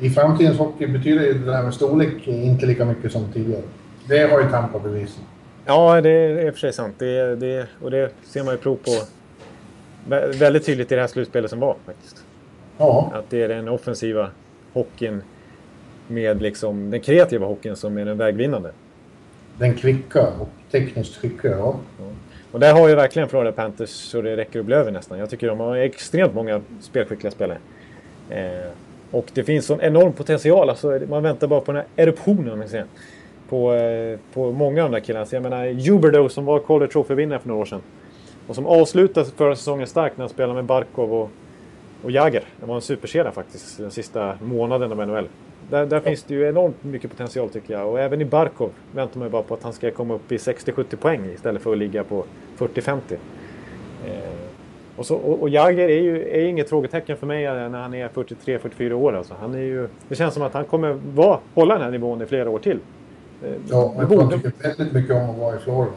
I 0.00 0.10
framtidens 0.10 0.58
hockey 0.58 0.86
betyder 0.86 1.24
ju 1.24 1.34
det 1.34 1.56
här 1.56 1.62
med 1.62 1.74
storlek 1.74 2.28
inte 2.28 2.66
lika 2.66 2.84
mycket 2.84 3.12
som 3.12 3.32
tidigare. 3.32 3.62
Det 4.08 4.30
har 4.30 4.40
ju 4.40 4.50
Tampa 4.50 4.78
bevisat. 4.78 5.24
Ja, 5.66 6.00
det 6.00 6.10
är 6.10 6.46
i 6.46 6.50
och 6.50 6.54
för 6.54 6.60
sig 6.60 6.72
sant. 6.72 6.94
Det, 6.98 7.36
det, 7.36 7.66
och 7.82 7.90
det 7.90 8.10
ser 8.22 8.44
man 8.44 8.54
ju 8.54 8.58
prov 8.58 8.76
på 8.76 8.90
väldigt 10.38 10.66
tydligt 10.66 10.92
i 10.92 10.94
det 10.94 11.00
här 11.00 11.08
slutspelet 11.08 11.50
som 11.50 11.60
var 11.60 11.76
faktiskt. 11.86 12.24
Ja. 12.78 13.12
Att 13.14 13.30
det 13.30 13.42
är 13.42 13.48
den 13.48 13.68
offensiva 13.68 14.30
hockeyn 14.72 15.22
med 16.08 16.42
liksom 16.42 16.90
den 16.90 17.00
kreativa 17.00 17.46
hockeyn 17.46 17.76
som 17.76 17.98
är 17.98 18.04
den 18.04 18.18
vägvinnande. 18.18 18.72
Den 19.58 19.74
kvicka 19.74 20.26
och 20.40 20.48
tekniskt 20.70 21.16
skickliga, 21.16 21.56
ja. 21.56 21.76
ja. 21.98 22.04
Och 22.52 22.60
där 22.60 22.72
har 22.72 22.88
ju 22.88 22.94
verkligen 22.94 23.28
Florida 23.28 23.52
Panthers 23.52 23.90
så 23.90 24.22
det 24.22 24.36
räcker 24.36 24.60
att 24.60 24.66
bli 24.66 24.74
över 24.74 24.90
nästan. 24.90 25.18
Jag 25.18 25.30
tycker 25.30 25.48
de 25.48 25.60
har 25.60 25.76
extremt 25.76 26.34
många 26.34 26.60
spelskickliga 26.80 27.30
spelare. 27.30 27.58
Eh, 28.30 28.70
och 29.10 29.26
det 29.34 29.44
finns 29.44 29.66
sån 29.66 29.80
enorm 29.80 30.12
potential. 30.12 30.70
Alltså, 30.70 31.00
man 31.08 31.22
väntar 31.22 31.46
bara 31.46 31.60
på 31.60 31.72
den 31.72 31.82
här 31.96 32.04
eruptionen. 32.04 32.58
Man 32.58 32.68
på, 33.50 33.74
eh, 33.74 34.18
på 34.34 34.52
många 34.52 34.84
andra 34.84 35.00
killar. 35.00 35.24
Så 35.24 35.36
jag 35.36 35.42
menar 35.42 35.90
Huberdo 35.90 36.28
som 36.28 36.44
var 36.44 36.58
Calder 36.58 36.86
Trophy-vinnare 36.86 37.38
för 37.38 37.48
några 37.48 37.60
år 37.60 37.64
sedan. 37.64 37.80
Och 38.46 38.54
som 38.54 38.66
avslutade 38.66 39.26
förra 39.36 39.56
säsongen 39.56 39.86
starkt 39.86 40.16
när 40.16 40.22
han 40.22 40.28
spelade 40.28 40.54
med 40.54 40.64
Barkov 40.64 41.14
och, 41.14 41.30
och 42.04 42.10
Jagger. 42.10 42.44
Det 42.60 42.66
var 42.66 42.74
en 42.74 42.80
superkedja 42.80 43.32
faktiskt 43.32 43.78
den 43.78 43.90
sista 43.90 44.34
månaden 44.42 44.92
av 44.92 45.08
NHL. 45.08 45.28
Där, 45.70 45.86
där 45.86 46.00
finns 46.00 46.22
det 46.22 46.34
ju 46.34 46.48
enormt 46.48 46.84
mycket 46.84 47.10
potential 47.10 47.48
tycker 47.50 47.74
jag. 47.74 47.88
Och 47.88 48.00
även 48.00 48.20
i 48.20 48.24
Barkov 48.24 48.70
väntar 48.92 49.18
man 49.18 49.28
ju 49.28 49.32
bara 49.32 49.42
på 49.42 49.54
att 49.54 49.62
han 49.62 49.72
ska 49.72 49.90
komma 49.90 50.14
upp 50.14 50.32
i 50.32 50.36
60-70 50.36 50.96
poäng 50.96 51.30
istället 51.34 51.62
för 51.62 51.72
att 51.72 51.78
ligga 51.78 52.04
på 52.04 52.24
40-50. 52.58 52.98
Eh, 54.06 54.10
Och, 54.96 55.06
så, 55.06 55.16
och, 55.16 55.42
och 55.42 55.48
Jagger 55.48 55.88
är 55.88 56.00
ju 56.00 56.28
är 56.28 56.44
inget 56.44 56.68
frågetecken 56.68 57.16
för 57.16 57.26
mig 57.26 57.44
när 57.44 57.78
han 57.78 57.94
är 57.94 58.08
43-44 58.08 58.92
år. 58.92 59.16
Alltså. 59.16 59.34
Han 59.40 59.54
är 59.54 59.58
ju, 59.58 59.88
det 60.08 60.16
känns 60.16 60.34
som 60.34 60.42
att 60.42 60.54
han 60.54 60.64
kommer 60.64 60.92
vara, 61.14 61.38
hålla 61.54 61.74
den 61.74 61.82
här 61.82 61.90
nivån 61.90 62.22
i 62.22 62.26
flera 62.26 62.50
år 62.50 62.58
till. 62.58 62.78
Eh, 63.44 63.52
ja, 63.68 63.94
jag 63.98 64.08
tror 64.08 64.20
han 64.20 64.30
tycker 64.30 64.52
väldigt 64.62 64.92
mycket 64.92 65.16
om 65.16 65.30
att 65.30 65.38
vara 65.38 65.56
i 65.56 65.58
Florida. 65.58 65.92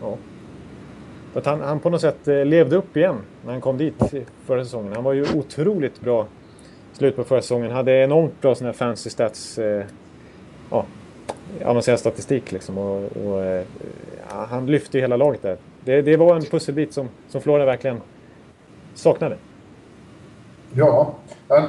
Ja. 0.00 0.16
Att 1.34 1.46
han, 1.46 1.60
han 1.60 1.80
på 1.80 1.90
något 1.90 2.00
sätt 2.00 2.28
eh, 2.28 2.44
levde 2.44 2.76
upp 2.76 2.96
igen 2.96 3.16
när 3.44 3.52
han 3.52 3.60
kom 3.60 3.78
dit 3.78 3.94
förra 4.44 4.64
säsongen. 4.64 4.92
Han 4.92 5.04
var 5.04 5.12
ju 5.12 5.26
otroligt 5.34 6.00
bra 6.00 6.26
slut 6.92 7.16
på 7.16 7.24
förra 7.24 7.42
säsongen. 7.42 7.70
Hade 7.70 7.92
enormt 7.92 8.40
bra 8.40 8.54
sådana 8.54 8.72
här 8.72 8.78
fancy 8.78 9.10
stats. 9.10 9.58
Eh, 9.58 9.84
ja, 10.70 10.84
avancerad 11.64 11.98
statistik 11.98 12.52
liksom. 12.52 12.78
Och, 12.78 13.16
och 13.16 13.44
eh, 13.44 13.64
han 14.28 14.66
lyfte 14.66 14.98
ju 14.98 15.00
hela 15.00 15.16
laget 15.16 15.42
där. 15.42 15.56
Det, 15.84 16.02
det 16.02 16.16
var 16.16 16.36
en 16.36 16.42
pusselbit 16.42 16.92
som, 16.92 17.08
som 17.28 17.40
Florida 17.40 17.64
verkligen 17.64 18.00
saknade. 18.94 19.36
Ja, 20.74 21.14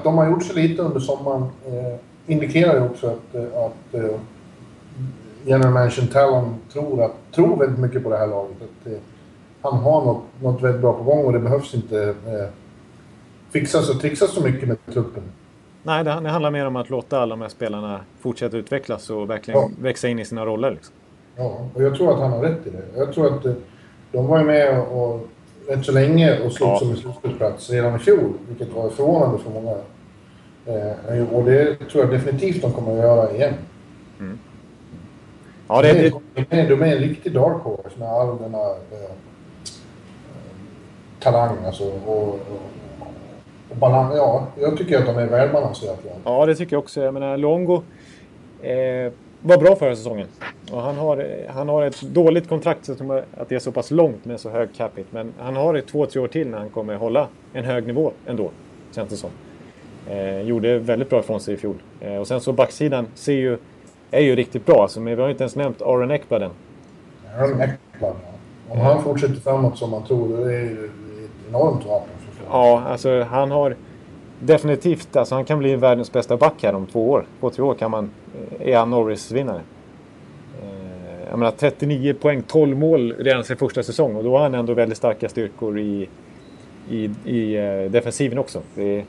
de 0.03 0.17
har 0.17 0.30
gjort 0.30 0.43
så 0.43 0.53
lite 0.53 0.82
under 0.82 0.99
sommaren. 0.99 1.41
Eh, 1.41 1.95
indikerar 2.28 2.76
ju 2.76 2.86
också 2.86 3.07
att, 3.07 3.36
eh, 3.36 3.43
att 3.43 3.93
eh, 3.93 4.19
general 5.46 5.74
manager 5.74 6.08
Talon 6.08 6.56
tror, 6.74 7.04
att, 7.04 7.12
tror 7.32 7.58
väldigt 7.58 7.80
mycket 7.80 8.04
på 8.04 8.10
det 8.10 8.18
här 8.18 8.28
laget. 8.28 8.58
Att, 8.62 8.88
eh, 8.91 9.00
han 9.62 9.80
har 9.80 10.06
något, 10.06 10.24
något 10.41 10.62
väldigt 10.62 10.82
bra 10.82 10.94
på 10.94 11.04
gång 11.04 11.26
och 11.26 11.34
det 11.34 11.39
behövs 11.39 11.74
inte 11.74 12.04
eh, 12.04 12.50
fixas 13.52 13.89
och 13.89 14.02
trixas 14.02 14.32
så 14.32 14.44
mycket 14.44 14.68
med 14.68 14.78
truppen. 14.94 15.24
Nej, 15.84 16.04
det, 16.04 16.20
det, 16.24 16.30
handlar 16.30 16.52
mer 16.52 16.68
om 16.68 16.76
att 16.76 16.89
låta 16.89 17.20
alla 17.20 17.36
de 17.36 17.41
här 17.41 17.50
spelarna 17.50 18.00
fortsätta 18.20 18.58
utvecklas 18.58 19.10
och 19.10 19.30
verkligen 19.30 19.60
ja. 19.60 19.70
växa 19.82 20.08
in 20.08 20.20
i 20.20 20.26
sina 20.26 20.46
roller. 20.46 20.72
Liksom. 20.72 20.96
Ja, 21.36 21.70
och 21.74 21.84
jag 21.84 21.96
tror 21.96 22.14
att 22.14 22.20
han 22.20 22.32
har 22.32 22.41
rätt 22.41 22.68
i 22.68 22.70
det. 22.70 23.00
Jag 23.00 23.14
tror 23.14 23.34
att 23.34 23.46
eh, 23.46 23.54
de 24.12 24.28
var 24.28 24.39
ju 24.39 24.46
med 24.46 24.80
och, 24.80 25.28
rätt 25.68 25.86
så 25.86 25.91
länge 25.91 26.39
och 26.39 26.52
slogs 26.52 26.82
ja. 26.82 26.88
om 26.88 26.91
en 26.91 26.98
slutspelsplats 26.98 27.70
redan 27.70 27.96
i 27.96 28.00
fjol, 28.00 28.34
vilket 28.48 28.76
var 28.76 28.89
förvånande 28.89 29.38
för 29.38 29.52
många. 29.52 29.76
Eh, 30.66 31.34
och 31.34 31.44
det 31.46 31.76
tror 31.76 32.04
jag 32.04 32.14
definitivt 32.14 32.62
de 32.62 32.72
kommer 32.72 32.91
att 32.91 32.98
göra 32.98 33.32
igen. 33.32 33.54
Mm. 34.20 34.39
Ja, 35.74 35.82
det, 35.82 35.93
de, 35.93 35.99
är, 35.99 36.11
de, 36.49 36.57
är, 36.57 36.69
de 36.69 36.82
är 36.82 36.95
en 36.95 36.97
riktig 36.97 37.34
dark 37.34 37.61
horse 37.63 37.99
med 37.99 38.07
all 38.07 38.38
denna 38.38 38.57
eh, 38.57 39.11
talang 41.19 41.57
alltså, 41.65 41.84
och, 41.84 42.28
och, 42.28 42.39
och 43.69 43.78
balans. 43.80 44.13
Ja, 44.17 44.47
jag 44.59 44.78
tycker 44.78 44.97
att 44.97 45.05
de 45.05 45.17
är 45.17 45.28
välbalanserade. 45.28 45.97
Ja, 46.24 46.45
det 46.45 46.55
tycker 46.55 46.76
jag 46.76 46.84
också. 46.84 47.01
Jag 47.01 47.13
menar, 47.13 47.38
Longo 47.38 47.84
eh, 48.61 49.11
var 49.41 49.57
bra 49.57 49.76
förra 49.76 49.95
säsongen. 49.95 50.28
Och 50.71 50.82
han, 50.82 50.95
har, 50.97 51.28
han 51.49 51.69
har 51.69 51.84
ett 51.84 52.01
dåligt 52.01 52.49
kontrakt 52.49 52.86
så 52.86 53.21
att 53.38 53.49
det 53.49 53.55
är 53.55 53.59
så 53.59 53.71
pass 53.71 53.91
långt 53.91 54.26
med 54.26 54.39
så 54.39 54.49
hög 54.49 54.69
capita. 54.78 55.07
Men 55.11 55.34
han 55.39 55.55
har 55.55 55.74
ett 55.76 55.88
två, 55.88 56.05
tre 56.05 56.21
år 56.21 56.28
till 56.28 56.47
när 56.47 56.57
han 56.57 56.69
kommer 56.69 56.95
hålla 56.95 57.28
en 57.53 57.63
hög 57.63 57.88
nivå 57.88 58.11
ändå, 58.28 58.51
känns 58.95 59.09
det 59.09 59.17
som. 59.17 59.30
Eh, 60.09 60.41
gjorde 60.41 60.80
väldigt 60.80 61.09
bra 61.09 61.19
ifrån 61.19 61.39
sig 61.39 61.53
i 61.53 61.57
fjol. 61.57 61.76
Eh, 62.01 62.15
och 62.15 62.28
sen 62.28 62.41
så 62.41 62.53
backsidan 62.53 63.07
ser 63.15 63.34
ju, 63.34 63.57
är 64.14 64.22
ju 64.22 64.36
riktigt 64.36 64.66
bra. 64.66 64.82
Alltså, 64.82 64.99
men 64.99 65.16
vi 65.16 65.22
har 65.22 65.30
inte 65.30 65.43
ens 65.43 65.55
nämnt 65.55 65.82
Aron 65.82 66.11
Ekblad 66.11 66.41
än. 66.41 66.51
Aron 67.38 67.61
Ekblad, 67.61 67.78
ja. 67.99 68.14
Om 68.70 68.80
han 68.80 69.03
fortsätter 69.03 69.36
framåt 69.36 69.78
som 69.78 69.91
man 69.91 70.03
tror, 70.03 70.38
då 70.38 70.43
är 70.43 70.49
det 70.49 70.89
enormt 71.49 71.86
vapen. 71.86 72.09
Ja, 72.49 72.84
alltså 72.88 73.24
han 73.24 73.51
har 73.51 73.76
definitivt, 74.39 75.16
alltså 75.16 75.36
han 75.36 75.45
kan 75.45 75.59
bli 75.59 75.76
världens 75.76 76.11
bästa 76.11 76.38
back 76.38 76.64
här 76.64 76.76
om 76.76 76.86
två 76.86 77.09
år. 77.09 77.26
På 77.39 77.49
tre 77.49 77.64
år 77.64 77.74
kan 77.74 77.91
man, 77.91 78.09
eh, 78.59 78.68
är 78.70 78.78
han 78.78 78.89
Norris-vinnare. 78.89 79.61
Eh, 80.61 81.30
jag 81.30 81.39
menar 81.39 81.51
39 81.51 82.14
poäng, 82.14 82.41
12 82.41 82.78
mål 82.78 83.16
redan 83.20 83.43
sin 83.43 83.57
första 83.57 83.84
säsong 83.84 84.16
och 84.16 84.24
då 84.24 84.38
har 84.38 84.43
han 84.43 84.55
ändå 84.55 84.74
väldigt 84.74 84.97
starka 84.97 85.30
styrkor 85.30 85.80
i, 85.80 86.09
i, 86.89 87.09
i 87.26 87.59
uh, 87.59 87.91
defensiven 87.91 88.38
också. 88.38 88.61
Det 88.76 88.99
är, 88.99 89.05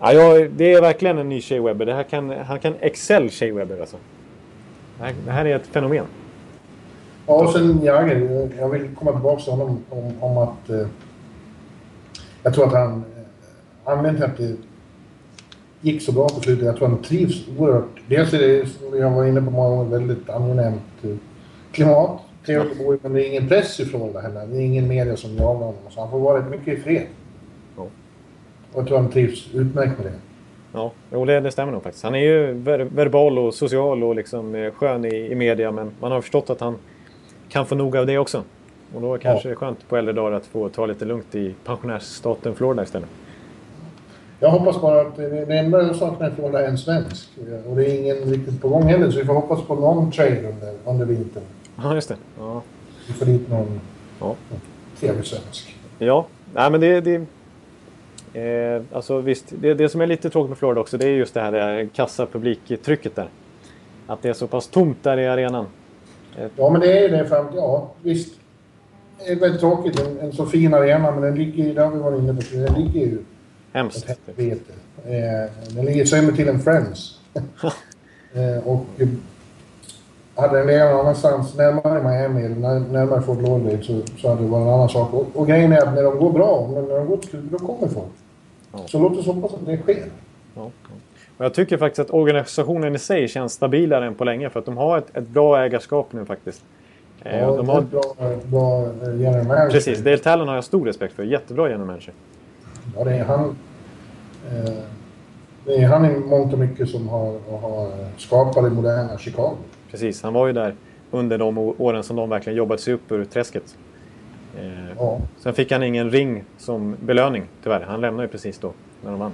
ja, 0.00 0.12
ja, 0.12 0.48
det 0.56 0.72
är 0.72 0.80
verkligen 0.80 1.18
en 1.18 1.28
ny 1.28 1.40
Shea 1.40 1.62
Webber. 1.62 1.86
Det 1.86 1.94
här 1.94 2.02
kan, 2.02 2.30
han 2.30 2.58
kan 2.58 2.74
excel 2.80 3.30
Shea 3.30 3.54
Webber 3.54 3.80
alltså. 3.80 3.96
Det 4.98 5.04
här, 5.04 5.14
det 5.24 5.30
här 5.30 5.44
är 5.44 5.56
ett 5.56 5.66
fenomen. 5.66 6.06
Ja, 7.26 7.34
och 7.34 7.52
sen 7.52 7.82
Jagr. 7.82 8.48
Jag 8.58 8.68
vill 8.68 8.88
komma 8.94 9.12
tillbaka 9.12 9.42
till 9.42 9.52
honom 9.52 9.84
om, 9.90 10.12
om 10.20 10.38
att... 10.38 10.70
Eh, 10.70 10.86
jag 12.42 12.54
tror 12.54 12.66
att 12.66 12.72
han... 12.72 12.92
Eh, 12.92 13.24
anledningen 13.84 14.16
till 14.16 14.24
att 14.24 14.36
det 14.36 14.56
gick 15.80 16.02
så 16.02 16.12
bra 16.12 16.28
på 16.28 16.40
slutet, 16.40 16.64
jag 16.64 16.76
tror 16.76 16.86
att 16.86 16.92
han 16.92 17.02
trivs 17.02 17.48
oerhört. 17.58 18.00
Dels 18.08 18.32
är 18.32 18.38
det, 18.38 18.66
som 18.66 18.98
jag 18.98 19.10
var 19.10 19.24
inne 19.24 19.42
på 19.42 19.50
många 19.50 19.76
gånger, 19.76 19.90
väldigt 19.90 20.30
angenämt 20.30 20.82
eh, 21.02 21.10
klimat. 21.72 22.20
Trevligt 22.46 22.72
att 22.72 22.78
bo 22.78 22.94
i, 22.94 22.98
men 23.02 23.12
det 23.12 23.26
är 23.26 23.28
ingen 23.28 23.48
press 23.48 23.80
ifrån 23.80 24.12
det 24.12 24.20
heller. 24.20 24.46
Det 24.46 24.56
är 24.56 24.60
ingen 24.60 24.88
media 24.88 25.16
som 25.16 25.36
jagar 25.36 25.66
honom. 25.66 25.74
Så 25.90 26.00
han 26.00 26.10
får 26.10 26.20
vara 26.20 26.38
rätt 26.38 26.50
mycket 26.50 26.78
i 26.78 26.82
fred. 26.82 27.06
Ja. 27.76 27.86
Och 28.72 28.80
jag 28.80 28.86
tror 28.86 28.98
han 28.98 29.10
trivs 29.10 29.54
utmärkt 29.54 29.98
med 29.98 30.06
det. 30.06 30.18
Ja, 30.72 30.92
jo, 31.12 31.24
det, 31.24 31.40
det 31.40 31.50
stämmer 31.50 31.72
nog 31.72 31.82
faktiskt. 31.82 32.04
Han 32.04 32.14
är 32.14 32.18
ju 32.18 32.52
ver 32.52 32.78
verbal 32.78 33.38
och 33.38 33.54
social 33.54 34.04
och 34.04 34.14
liksom 34.14 34.54
eh, 34.54 34.72
skön 34.72 35.04
i, 35.04 35.32
i 35.32 35.34
media, 35.34 35.70
men 35.70 35.90
man 36.00 36.12
har 36.12 36.20
förstått 36.20 36.50
att 36.50 36.60
han 36.60 36.76
kan 37.48 37.66
få 37.66 37.74
nog 37.74 37.96
av 37.96 38.06
det 38.06 38.18
också. 38.18 38.42
Och 38.94 39.00
då 39.00 39.18
kanske 39.18 39.48
ja. 39.48 39.50
det 39.50 39.54
är 39.54 39.56
skönt 39.56 39.88
på 39.88 39.96
äldre 39.96 40.12
dagar 40.12 40.36
att 40.36 40.46
få 40.46 40.68
ta 40.68 40.86
lite 40.86 41.04
lugnt 41.04 41.34
i 41.34 41.54
pensionärsstaten 41.64 42.54
Florida 42.54 42.82
istället. 42.82 43.08
Jag 44.40 44.50
hoppas 44.50 44.80
bara 44.80 45.00
att 45.00 45.16
det 45.16 45.58
enda 45.58 45.82
jag 45.82 45.96
saknar 45.96 46.30
i 46.30 46.32
Florida 46.34 46.64
är 46.64 46.68
en 46.68 46.78
svensk. 46.78 47.28
Och 47.66 47.76
det 47.76 47.90
är 47.90 48.00
ingen 48.00 48.16
riktigt 48.16 48.60
på 48.60 48.68
gång 48.68 48.82
heller, 48.82 49.10
så 49.10 49.18
vi 49.18 49.24
får 49.24 49.34
hoppas 49.34 49.62
på 49.62 49.74
någon 49.74 50.10
trade 50.10 50.48
under, 50.52 50.74
under 50.84 51.06
vintern. 51.06 51.42
Ja, 51.82 51.94
just 51.94 52.08
det. 52.08 52.16
Ja. 52.38 52.62
Vi 53.06 53.12
får 53.12 53.26
dit 53.26 53.48
någon 53.48 53.80
ja. 54.20 54.36
trevlig 55.00 55.26
svensk. 55.26 55.76
Ja, 55.98 56.26
nej 56.54 56.70
men 56.70 56.80
det... 56.80 57.00
det 57.00 57.26
eh, 58.32 58.82
alltså 58.92 59.20
visst, 59.20 59.44
det, 59.60 59.74
det 59.74 59.88
som 59.88 60.00
är 60.00 60.06
lite 60.06 60.30
tråkigt 60.30 60.48
med 60.48 60.58
Florida 60.58 60.80
också, 60.80 60.98
det 60.98 61.06
är 61.06 61.10
just 61.10 61.34
det 61.34 61.40
här, 61.40 61.52
det 61.52 61.62
här 61.62 61.88
kassa 61.94 62.26
publiktrycket 62.26 63.16
där. 63.16 63.28
Att 64.06 64.22
det 64.22 64.28
är 64.28 64.32
så 64.32 64.46
pass 64.46 64.68
tomt 64.68 65.02
där 65.02 65.18
i 65.18 65.28
arenan. 65.28 65.66
Ja, 66.56 66.70
men 66.70 66.80
det 66.80 66.98
är 66.98 67.02
ju 67.02 67.08
det. 67.08 67.26
För, 67.26 67.46
ja, 67.54 67.92
visst. 68.02 68.34
Det 69.18 69.32
är 69.32 69.36
väldigt 69.36 69.60
tråkigt. 69.60 70.00
En, 70.00 70.18
en 70.18 70.32
så 70.32 70.46
fin 70.46 70.74
arena, 70.74 71.10
men 71.10 71.22
den 71.22 71.34
ligger 71.34 71.64
ju... 71.64 71.74
Det 71.74 71.82
har 71.82 71.90
vi 71.90 71.98
varit 71.98 72.18
inne 72.18 72.34
på. 72.34 72.40
Den 72.52 72.82
ligger 72.82 73.00
ju... 73.00 73.18
Hemskt. 73.72 74.06
Helvete. 74.26 74.72
Eh, 75.04 75.74
den 75.74 75.84
ligger 75.84 76.04
sämre 76.04 76.36
till 76.36 76.48
än 76.48 76.60
Friends. 76.60 77.20
eh, 78.34 78.68
och 78.68 78.86
eh, 78.98 79.08
hade 80.40 80.58
den 80.58 80.66
legat 80.66 80.90
någon 80.90 81.00
annanstans, 81.00 81.56
närmare 81.56 82.02
Miami 82.02 82.44
eller 82.44 82.80
närmare 82.80 83.22
Fort 83.22 83.42
Lauderdale 83.42 83.82
så, 83.82 84.00
så 84.18 84.28
hade 84.28 84.42
det 84.42 84.48
varit 84.48 84.66
en 84.66 84.72
annan 84.74 84.88
sak. 84.88 85.14
Och, 85.14 85.26
och 85.34 85.46
grejen 85.46 85.72
är 85.72 85.78
att 85.78 85.94
när 85.94 86.02
de 86.02 86.18
går 86.18 86.32
bra, 86.32 86.68
när 86.74 86.96
de 86.98 87.06
går 87.06 87.16
till 87.16 87.48
då 87.50 87.58
kommer 87.58 87.88
folk. 87.88 88.12
Ja. 88.72 88.78
Så 88.86 88.98
låt 88.98 89.18
oss 89.18 89.26
hoppas 89.26 89.54
att 89.54 89.66
det 89.66 89.76
sker. 89.76 90.04
Ja. 90.54 90.70
Och 91.36 91.44
jag 91.44 91.54
tycker 91.54 91.76
faktiskt 91.76 91.98
att 91.98 92.14
organisationen 92.14 92.94
i 92.94 92.98
sig 92.98 93.28
känns 93.28 93.52
stabilare 93.52 94.06
än 94.06 94.14
på 94.14 94.24
länge 94.24 94.50
för 94.50 94.60
att 94.60 94.66
de 94.66 94.76
har 94.76 94.98
ett, 94.98 95.16
ett 95.16 95.28
bra 95.28 95.64
ägarskap 95.64 96.12
nu 96.12 96.24
faktiskt. 96.24 96.62
Eh, 97.22 97.38
ja, 97.38 97.56
de 97.56 97.68
har... 97.68 97.80
bra, 97.80 98.02
bra 98.44 98.88
general 99.02 99.46
manager. 99.46 99.70
Precis, 99.70 99.98
Dale 99.98 100.18
Talon 100.18 100.48
har 100.48 100.54
jag 100.54 100.64
stor 100.64 100.86
respekt 100.86 101.14
för. 101.14 101.22
Jättebra 101.22 101.68
general 101.68 101.86
manager. 101.86 102.14
Ja, 102.96 103.04
det 103.04 103.12
är 103.14 103.24
han. 103.24 103.56
Eh, 104.50 104.72
det 105.64 105.76
är 105.76 105.86
han 105.86 106.04
i 106.04 106.18
mångt 106.18 106.52
och 106.52 106.58
mycket 106.58 106.88
som 106.88 107.08
har, 107.08 107.38
har 107.60 107.90
skapat 108.16 108.64
det 108.64 108.70
moderna 108.70 109.18
Chicago. 109.18 109.56
Precis, 109.90 110.22
han 110.22 110.32
var 110.32 110.46
ju 110.46 110.52
där 110.52 110.74
under 111.10 111.38
de 111.38 111.58
åren 111.58 112.02
som 112.02 112.16
de 112.16 112.28
verkligen 112.28 112.56
jobbat 112.56 112.80
sig 112.80 112.94
upp 112.94 113.12
ur 113.12 113.24
träsket. 113.24 113.76
Eh, 114.58 114.96
ja. 114.98 115.20
Sen 115.38 115.54
fick 115.54 115.72
han 115.72 115.82
ingen 115.82 116.10
ring 116.10 116.44
som 116.58 116.96
belöning 117.00 117.44
tyvärr. 117.62 117.80
Han 117.80 118.00
lämnade 118.00 118.24
ju 118.24 118.28
precis 118.28 118.58
då 118.58 118.72
när 119.02 119.10
de 119.10 119.20
vann. 119.20 119.32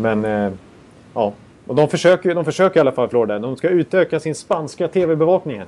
Men 0.00 0.24
Ja, 1.14 1.32
och 1.66 1.74
de 1.74 1.88
försöker, 1.88 2.34
de 2.34 2.44
försöker 2.44 2.76
i 2.76 2.80
alla 2.80 2.92
fall 2.92 3.08
Florida. 3.08 3.38
De 3.38 3.56
ska 3.56 3.68
utöka 3.68 4.20
sin 4.20 4.34
spanska 4.34 4.88
tv-bevakning. 4.88 5.58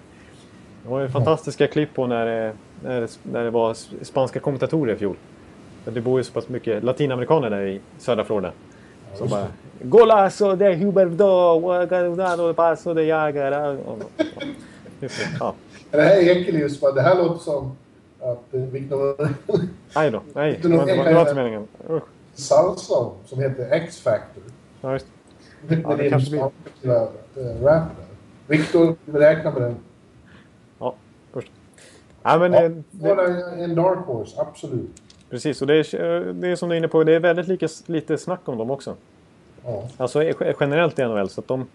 Det 0.82 0.88
var 0.88 1.00
ju 1.00 1.08
fantastiska 1.08 1.66
klipp 1.66 1.94
på 1.94 2.06
när, 2.06 2.52
när, 2.82 3.08
när 3.22 3.44
det 3.44 3.50
var 3.50 3.74
spanska 4.04 4.40
kommentatorer 4.40 4.94
i 4.94 4.96
fjol. 4.96 5.16
Det 5.84 6.00
bor 6.00 6.20
ju 6.20 6.24
så 6.24 6.32
pass 6.32 6.48
mycket 6.48 6.84
latinamerikaner 6.84 7.50
där 7.50 7.66
i 7.66 7.80
södra 7.98 8.24
Florida. 8.24 8.52
Som 9.14 9.28
bara 9.28 9.46
Golazo 9.82 10.56
de 10.56 10.74
Huberto, 10.74 11.60
Guardado 11.60 12.54
paso 12.54 12.94
de 12.94 13.06
Jagar. 13.06 13.78
Ja. 15.40 15.54
Det 15.90 16.02
här 16.02 16.16
är 16.16 16.22
Ekelius, 16.22 16.80
det 16.80 17.02
här 17.02 17.16
låter 17.16 17.38
som 17.38 17.76
att 18.20 18.54
eh, 18.54 18.60
Victor... 18.60 19.16
Nej 19.94 20.10
då, 20.10 20.22
nej. 20.34 20.60
Det 20.62 20.68
var 21.14 21.20
inte 21.20 21.34
meningen. 21.34 21.68
Salsa 22.34 23.10
som 23.26 23.40
heter 23.40 23.72
X-Factor. 23.72 24.42
Ja, 24.80 24.92
just 24.92 25.06
det, 25.68 25.80
ja, 25.84 25.96
det 25.96 26.10
kanske 26.10 26.30
blir... 26.30 26.50
Rap 27.64 27.82
Victor 28.46 28.96
räknar 29.06 29.52
med 29.52 29.62
den. 29.62 29.76
Ja, 30.78 30.94
först. 31.32 31.50
Ja, 32.22 32.38
men, 32.38 32.52
ja, 32.52 32.62
eh, 32.64 32.72
det, 32.90 33.64
en 33.64 33.74
dark 33.74 33.98
horse, 34.06 34.40
absolut. 34.40 35.02
Precis, 35.34 35.60
och 35.60 35.66
det 35.66 35.74
är, 35.74 36.32
det 36.32 36.48
är 36.48 36.56
som 36.56 36.68
du 36.68 36.74
är 36.74 36.78
inne 36.78 36.88
på, 36.88 37.04
det 37.04 37.14
är 37.14 37.20
väldigt 37.20 37.48
lika, 37.48 37.68
lite 37.86 38.18
snack 38.18 38.48
om 38.48 38.58
dem 38.58 38.70
också. 38.70 38.96
Ja. 39.64 39.88
Alltså 39.96 40.22
generellt 40.60 40.98
i 40.98 41.02
NHL, 41.02 41.28
så 41.28 41.40
att 41.40 41.48
de, 41.48 41.66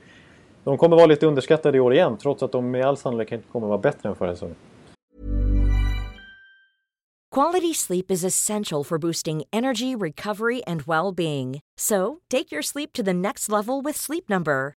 de 0.64 0.78
kommer 0.78 0.96
vara 0.96 1.06
lite 1.06 1.26
underskattade 1.26 1.78
i 1.78 1.80
år 1.80 1.94
igen, 1.94 2.18
trots 2.18 2.44
att 2.44 2.52
de 2.52 2.72
med 2.72 2.86
all 2.86 2.98
sannolikhet 2.98 3.42
kommer 3.52 3.68
vara 3.68 3.78
bättre 3.78 4.10
än 4.10 4.16
förra 4.16 4.34
säsongen. 4.34 4.56
Quality 7.36 7.74
sleep 7.74 8.12
is 8.12 8.24
essential 8.24 8.84
for 8.84 8.98
boosting 8.98 9.44
energy, 9.52 9.96
recovery, 9.96 10.64
and 10.68 10.82
well 10.82 11.16
being. 11.16 11.60
So, 11.80 12.18
take 12.30 12.56
your 12.56 12.64
sleep 12.64 12.94
to 12.94 13.04
the 13.04 13.14
next 13.14 13.50
level 13.50 13.84
with 13.84 14.00
Sleep 14.00 14.30
Number. 14.30 14.79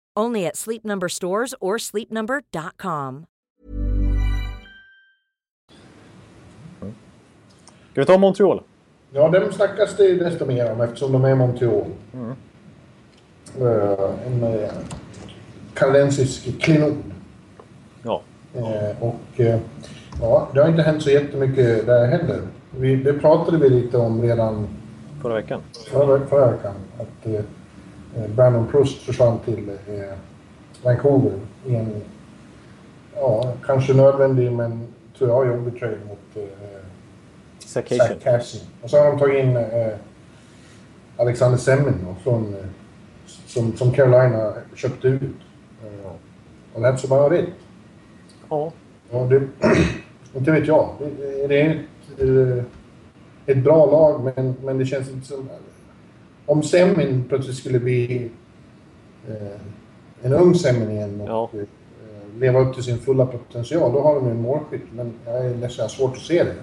Only 0.21 0.45
at 0.45 0.55
Sleep 0.55 0.83
Number 0.83 1.09
stores 1.09 1.53
or 1.59 1.77
sleepnumber.com. 1.77 3.25
Ska 7.91 8.01
vi 8.01 8.05
ta 8.05 8.17
Montreal? 8.17 8.63
Ja, 9.13 9.29
dem 9.29 9.51
snackas 9.51 9.97
det 9.97 10.13
desto 10.13 10.45
mer 10.45 10.71
om 10.71 10.81
eftersom 10.81 11.11
de 11.11 11.25
är 11.25 11.35
Montreal. 11.35 11.85
Mm. 12.13 12.35
Uh, 13.61 14.09
en 14.25 14.43
uh, 14.43 14.69
kanadensisk 15.73 16.61
klenod. 16.61 16.97
Ja. 18.03 18.21
Uh, 18.55 19.03
och 19.03 19.39
ja, 20.21 20.49
det 20.53 20.61
har 20.61 20.69
inte 20.69 20.81
hänt 20.81 21.03
så 21.03 21.09
jättemycket 21.09 21.85
där 21.85 22.07
heller. 22.07 22.41
Vi, 22.77 22.95
det 22.95 23.13
pratade 23.13 23.57
vi 23.57 23.69
lite 23.69 23.97
om 23.97 24.21
redan 24.21 24.67
förra 25.21 25.33
veckan. 25.33 25.61
Förra, 25.91 26.27
förra 26.27 26.51
veckan. 26.51 26.73
Att 26.99 27.27
eh, 27.27 27.41
Brandon 28.35 28.67
Proust 28.67 29.01
försvann 29.01 29.39
till 29.39 29.69
eh, 29.69 30.17
Vancouver 30.83 31.39
i 31.65 31.75
en, 31.75 32.01
ja, 33.15 33.53
kanske 33.65 33.93
nödvändig 33.93 34.51
men 34.51 34.87
tror 35.17 35.29
jag 35.29 35.47
jobbig 35.47 35.79
trade 35.79 35.97
mot 36.07 36.45
eh, 36.45 36.71
Zach 37.65 38.23
Cassin. 38.23 38.61
Och 38.81 38.89
så 38.89 38.97
har 38.97 39.05
de 39.05 39.19
tagit 39.19 39.43
in 39.43 39.57
eh, 39.57 39.93
Alexander 41.17 41.57
Semmin 41.57 42.15
från, 42.23 42.55
eh, 42.55 42.65
som, 43.25 43.77
som 43.77 43.91
Carolina 43.91 44.53
köpte 44.75 45.07
ut. 45.07 45.21
Eh, 45.83 46.11
och 46.73 46.81
that's 46.81 47.05
about 47.05 47.39
it. 47.39 47.49
Ja. 48.49 48.71
ja 49.11 49.19
det, 49.19 49.35
inte 50.37 50.51
vet 50.51 50.67
jag. 50.67 50.89
Det, 50.99 51.47
det 51.47 51.61
är 51.61 51.85
ett, 52.17 52.65
ett 53.45 53.57
bra 53.57 53.85
lag 53.85 54.31
men, 54.35 54.55
men 54.63 54.77
det 54.77 54.85
känns 54.85 55.09
inte 55.09 55.27
som... 55.27 55.49
Om 56.45 56.63
Semmin 56.63 57.25
plötsligt 57.29 57.55
skulle 57.57 57.79
bli 57.79 58.29
eh, 59.27 59.35
en 60.21 60.33
ung 60.33 60.55
Semmin 60.55 60.91
igen 60.91 61.21
och 61.21 61.29
ja. 61.29 61.49
eh, 61.53 62.39
leva 62.39 62.59
upp 62.59 62.73
till 62.73 62.83
sin 62.83 62.97
fulla 62.97 63.25
potential, 63.25 63.93
då 63.93 64.01
har 64.01 64.15
de 64.15 64.27
en 64.27 64.41
målskytt. 64.41 64.85
Men 64.93 65.13
jag 65.25 65.45
är 65.45 65.81
har 65.81 65.87
svårt 65.87 66.15
att 66.15 66.21
se 66.21 66.43
det. 66.43 66.55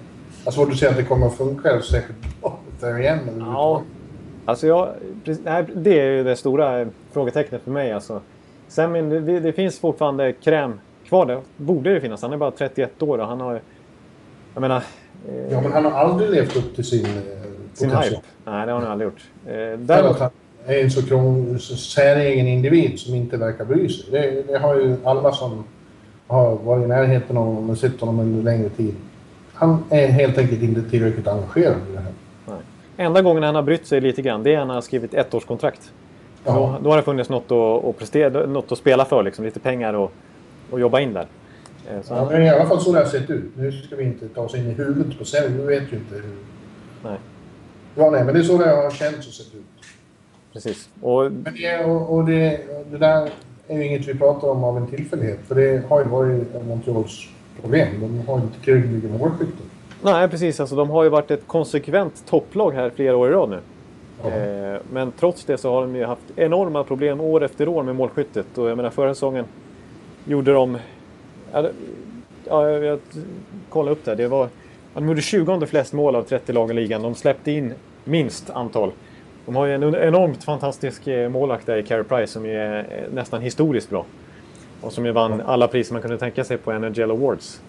Jag 0.43 0.45
har 0.45 0.51
svårt 0.51 0.71
att 0.71 0.77
se 0.77 0.87
att 0.87 0.97
det 0.97 1.03
kommer 1.03 1.27
att 1.27 1.37
funka 1.37 1.81
särskilt 1.81 2.41
bra 2.41 2.59
där 2.79 2.99
igen. 2.99 3.19
Ja, 3.39 3.83
alltså 4.45 4.67
jag, 4.67 4.89
det 5.75 5.99
är 5.99 6.11
ju 6.11 6.23
det 6.23 6.35
stora 6.35 6.87
frågetecknet 7.11 7.61
för 7.61 7.71
mig. 7.71 7.91
Alltså. 7.91 8.21
Semmin, 8.67 9.09
det, 9.09 9.39
det 9.39 9.53
finns 9.53 9.79
fortfarande 9.79 10.33
kräm 10.33 10.79
kvar 11.09 11.25
där. 11.25 11.41
Borde 11.57 11.93
det 11.93 12.01
finnas. 12.01 12.21
Han 12.21 12.33
är 12.33 12.37
bara 12.37 12.51
31 12.51 13.01
år 13.01 13.17
och 13.17 13.27
han 13.27 13.41
har... 13.41 13.61
Jag 14.53 14.61
menar... 14.61 14.83
Eh, 15.27 15.51
ja, 15.51 15.61
men 15.61 15.71
han 15.71 15.85
har 15.85 15.91
aldrig 15.91 16.29
levt 16.29 16.55
upp 16.55 16.75
till 16.75 16.85
sin, 16.85 17.05
eh, 17.05 17.48
sin 17.73 17.89
hype. 17.89 18.21
Nej, 18.45 18.65
det 18.65 18.71
har 18.71 18.79
han 18.79 18.91
aldrig 18.91 19.05
gjort. 19.05 19.21
Eh, 19.45 19.79
däremot... 19.79 20.21
Är 20.65 20.83
en 20.83 20.91
så, 20.91 21.03
krång, 21.03 21.59
så 21.59 21.75
säregen 21.75 22.47
individ 22.47 22.99
som 22.99 23.15
inte 23.15 23.37
verkar 23.37 23.65
bry 23.65 23.89
sig. 23.89 24.11
Det, 24.11 24.43
det, 24.47 24.59
har 24.59 24.75
ju 24.75 24.95
alla 25.03 25.31
som 25.31 25.63
har 26.27 26.55
varit 26.55 26.83
i 26.83 26.87
närheten 26.87 27.37
av 27.37 27.45
honom 27.45 27.69
och 27.69 27.77
sett 27.77 27.99
honom 27.99 28.19
under 28.19 28.43
längre 28.43 28.69
tid. 28.69 28.95
Han 29.53 29.83
är 29.89 30.07
helt 30.07 30.37
enkelt 30.37 30.61
inte 30.61 30.89
tillräckligt 30.89 31.27
engagerad 31.27 31.75
i 31.89 31.93
det 31.93 31.99
här. 31.99 32.11
Nej. 32.47 32.57
Enda 32.97 33.21
gången 33.21 33.43
han 33.43 33.55
har 33.55 33.61
brytt 33.61 33.87
sig 33.87 34.01
lite 34.01 34.21
grann, 34.21 34.43
det 34.43 34.49
är 34.49 34.53
när 34.53 34.65
han 34.65 34.69
har 34.69 34.81
skrivit 34.81 35.13
ettårskontrakt. 35.13 35.91
Då, 36.45 36.77
då 36.83 36.89
har 36.89 36.97
det 36.97 37.03
funnits 37.03 37.29
något 37.29 37.51
att, 37.51 37.85
att, 37.85 37.97
prestera, 37.97 38.45
något 38.45 38.71
att 38.71 38.77
spela 38.77 39.05
för, 39.05 39.23
liksom, 39.23 39.45
lite 39.45 39.59
pengar 39.59 39.93
och 39.93 40.11
och 40.69 40.79
jobba 40.79 40.99
in 40.99 41.13
där. 41.13 41.27
Eh, 41.89 42.01
så 42.01 42.13
ja, 42.13 42.27
men 42.31 42.43
i 42.43 42.49
alla 42.49 42.65
fall 42.65 42.81
så 42.81 42.91
det 42.91 42.99
har 42.99 43.05
sett 43.05 43.29
ut. 43.29 43.51
Nu 43.55 43.71
ska 43.71 43.95
vi 43.95 44.03
inte 44.03 44.27
ta 44.27 44.41
oss 44.41 44.55
in 44.55 44.67
i 44.67 44.73
huvudet 44.73 45.19
på 45.19 45.25
Selby. 45.25 45.57
Vi 45.57 45.79
vet 45.79 45.93
ju 45.93 45.97
inte 45.97 46.15
hur... 46.15 46.35
Nej. 47.03 47.17
Ja, 47.99 48.09
nej, 48.09 48.23
men 48.23 48.33
det 48.33 48.39
är 48.39 48.43
så 48.43 48.57
det 48.57 48.69
har 48.69 48.91
känts 48.91 49.27
och 49.27 49.33
sett 49.33 49.55
ut. 49.55 49.61
Precis. 50.53 50.89
Och... 51.01 51.31
Men 51.31 51.53
det, 51.53 51.85
och, 51.85 52.15
och 52.15 52.25
det, 52.25 52.59
det 52.91 52.97
där 52.97 53.29
är 53.67 53.77
ju 53.77 53.85
inget 53.85 54.07
vi 54.07 54.15
pratar 54.15 54.47
om 54.47 54.63
av 54.63 54.77
en 54.77 54.87
tillfällighet. 54.87 55.39
För 55.47 55.55
det 55.55 55.83
har 55.89 55.99
ju 55.99 56.09
varit 56.09 56.65
Montreals 56.67 57.27
problem. 57.61 57.87
De 58.01 58.27
har 58.27 58.35
inte 58.35 58.59
tillräckligt 58.63 58.91
mycket 58.91 59.19
målskytte. 59.19 59.63
Nej, 60.01 60.27
precis. 60.27 60.59
Alltså, 60.59 60.75
de 60.75 60.89
har 60.89 61.03
ju 61.03 61.09
varit 61.09 61.31
ett 61.31 61.47
konsekvent 61.47 62.25
topplag 62.25 62.71
här 62.71 62.89
flera 62.95 63.17
år 63.17 63.29
i 63.29 63.31
rad 63.31 63.49
nu. 63.49 63.59
Eh, 64.29 64.79
men 64.91 65.11
trots 65.11 65.45
det 65.45 65.57
så 65.57 65.73
har 65.73 65.81
de 65.81 65.95
ju 65.95 66.05
haft 66.05 66.21
enorma 66.35 66.83
problem 66.83 67.21
år 67.21 67.43
efter 67.43 67.67
år 67.67 67.83
med 67.83 67.95
målskyttet. 67.95 68.57
Och 68.57 68.69
jag 68.69 68.77
menar 68.77 68.89
förra 68.89 69.13
säsongen 69.13 69.45
gjorde 70.25 70.53
de... 70.53 70.77
Ja, 72.45 72.69
jag 72.69 72.99
kollade 73.69 73.91
upp 73.91 74.05
det. 74.05 74.15
det 74.15 74.27
var, 74.27 74.47
de 74.93 75.07
gjorde 75.07 75.21
20 75.21 75.65
flest 75.65 75.93
mål 75.93 76.15
av 76.15 76.23
30 76.23 76.53
lag 76.53 76.71
i 76.71 76.73
ligan. 76.73 77.01
De 77.01 77.15
släppte 77.15 77.51
in 77.51 77.73
minst 78.09 78.49
antal. 78.49 78.91
De 79.45 79.55
har 79.55 79.65
ju 79.65 79.73
en 79.73 79.95
enormt 79.95 80.43
fantastisk 80.43 81.07
eh, 81.07 81.29
målvakt 81.29 81.65
där 81.65 81.77
i 81.77 81.83
Carey 81.83 82.03
Price 82.03 82.33
som 82.33 82.45
är 82.45 82.77
eh, 82.79 83.13
nästan 83.13 83.41
historiskt 83.41 83.89
bra. 83.89 84.05
Och 84.81 84.93
som 84.93 85.05
ju 85.05 85.11
vann 85.11 85.41
alla 85.45 85.67
priser 85.67 85.93
man 85.93 86.01
kunde 86.01 86.17
tänka 86.17 86.43
sig 86.43 86.57
på 86.57 86.71
NHL 86.71 87.11
Awards. 87.11 87.61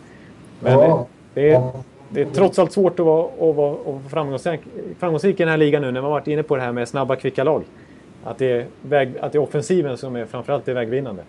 Men 0.60 0.72
ja. 0.72 1.06
det, 1.34 1.50
är, 1.50 1.70
det 2.08 2.20
är 2.20 2.26
trots 2.26 2.58
allt 2.58 2.72
svårt 2.72 3.00
att 3.00 3.06
vara, 3.06 3.24
att 3.24 3.56
vara, 3.56 3.72
att 3.72 3.86
vara 3.86 4.00
framgångsrik, 4.10 4.60
framgångsrik 4.98 5.40
i 5.40 5.42
den 5.42 5.48
här 5.48 5.56
ligan 5.56 5.82
nu 5.82 5.90
när 5.90 6.02
man 6.02 6.10
varit 6.10 6.26
inne 6.26 6.42
på 6.42 6.56
det 6.56 6.62
här 6.62 6.72
med 6.72 6.88
snabba, 6.88 7.16
kvicka 7.16 7.44
lag. 7.44 7.62
Att 8.24 8.38
det 8.38 8.52
är, 8.52 8.66
väg, 8.82 9.12
att 9.20 9.32
det 9.32 9.38
är 9.38 9.42
offensiven 9.42 9.98
som 9.98 10.16
är 10.16 10.24
framförallt 10.24 10.68
är 10.68 10.74
vägvinnande. 10.74 11.22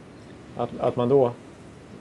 Att, 0.57 0.69
att 0.79 0.95
man 0.95 1.09
då 1.09 1.31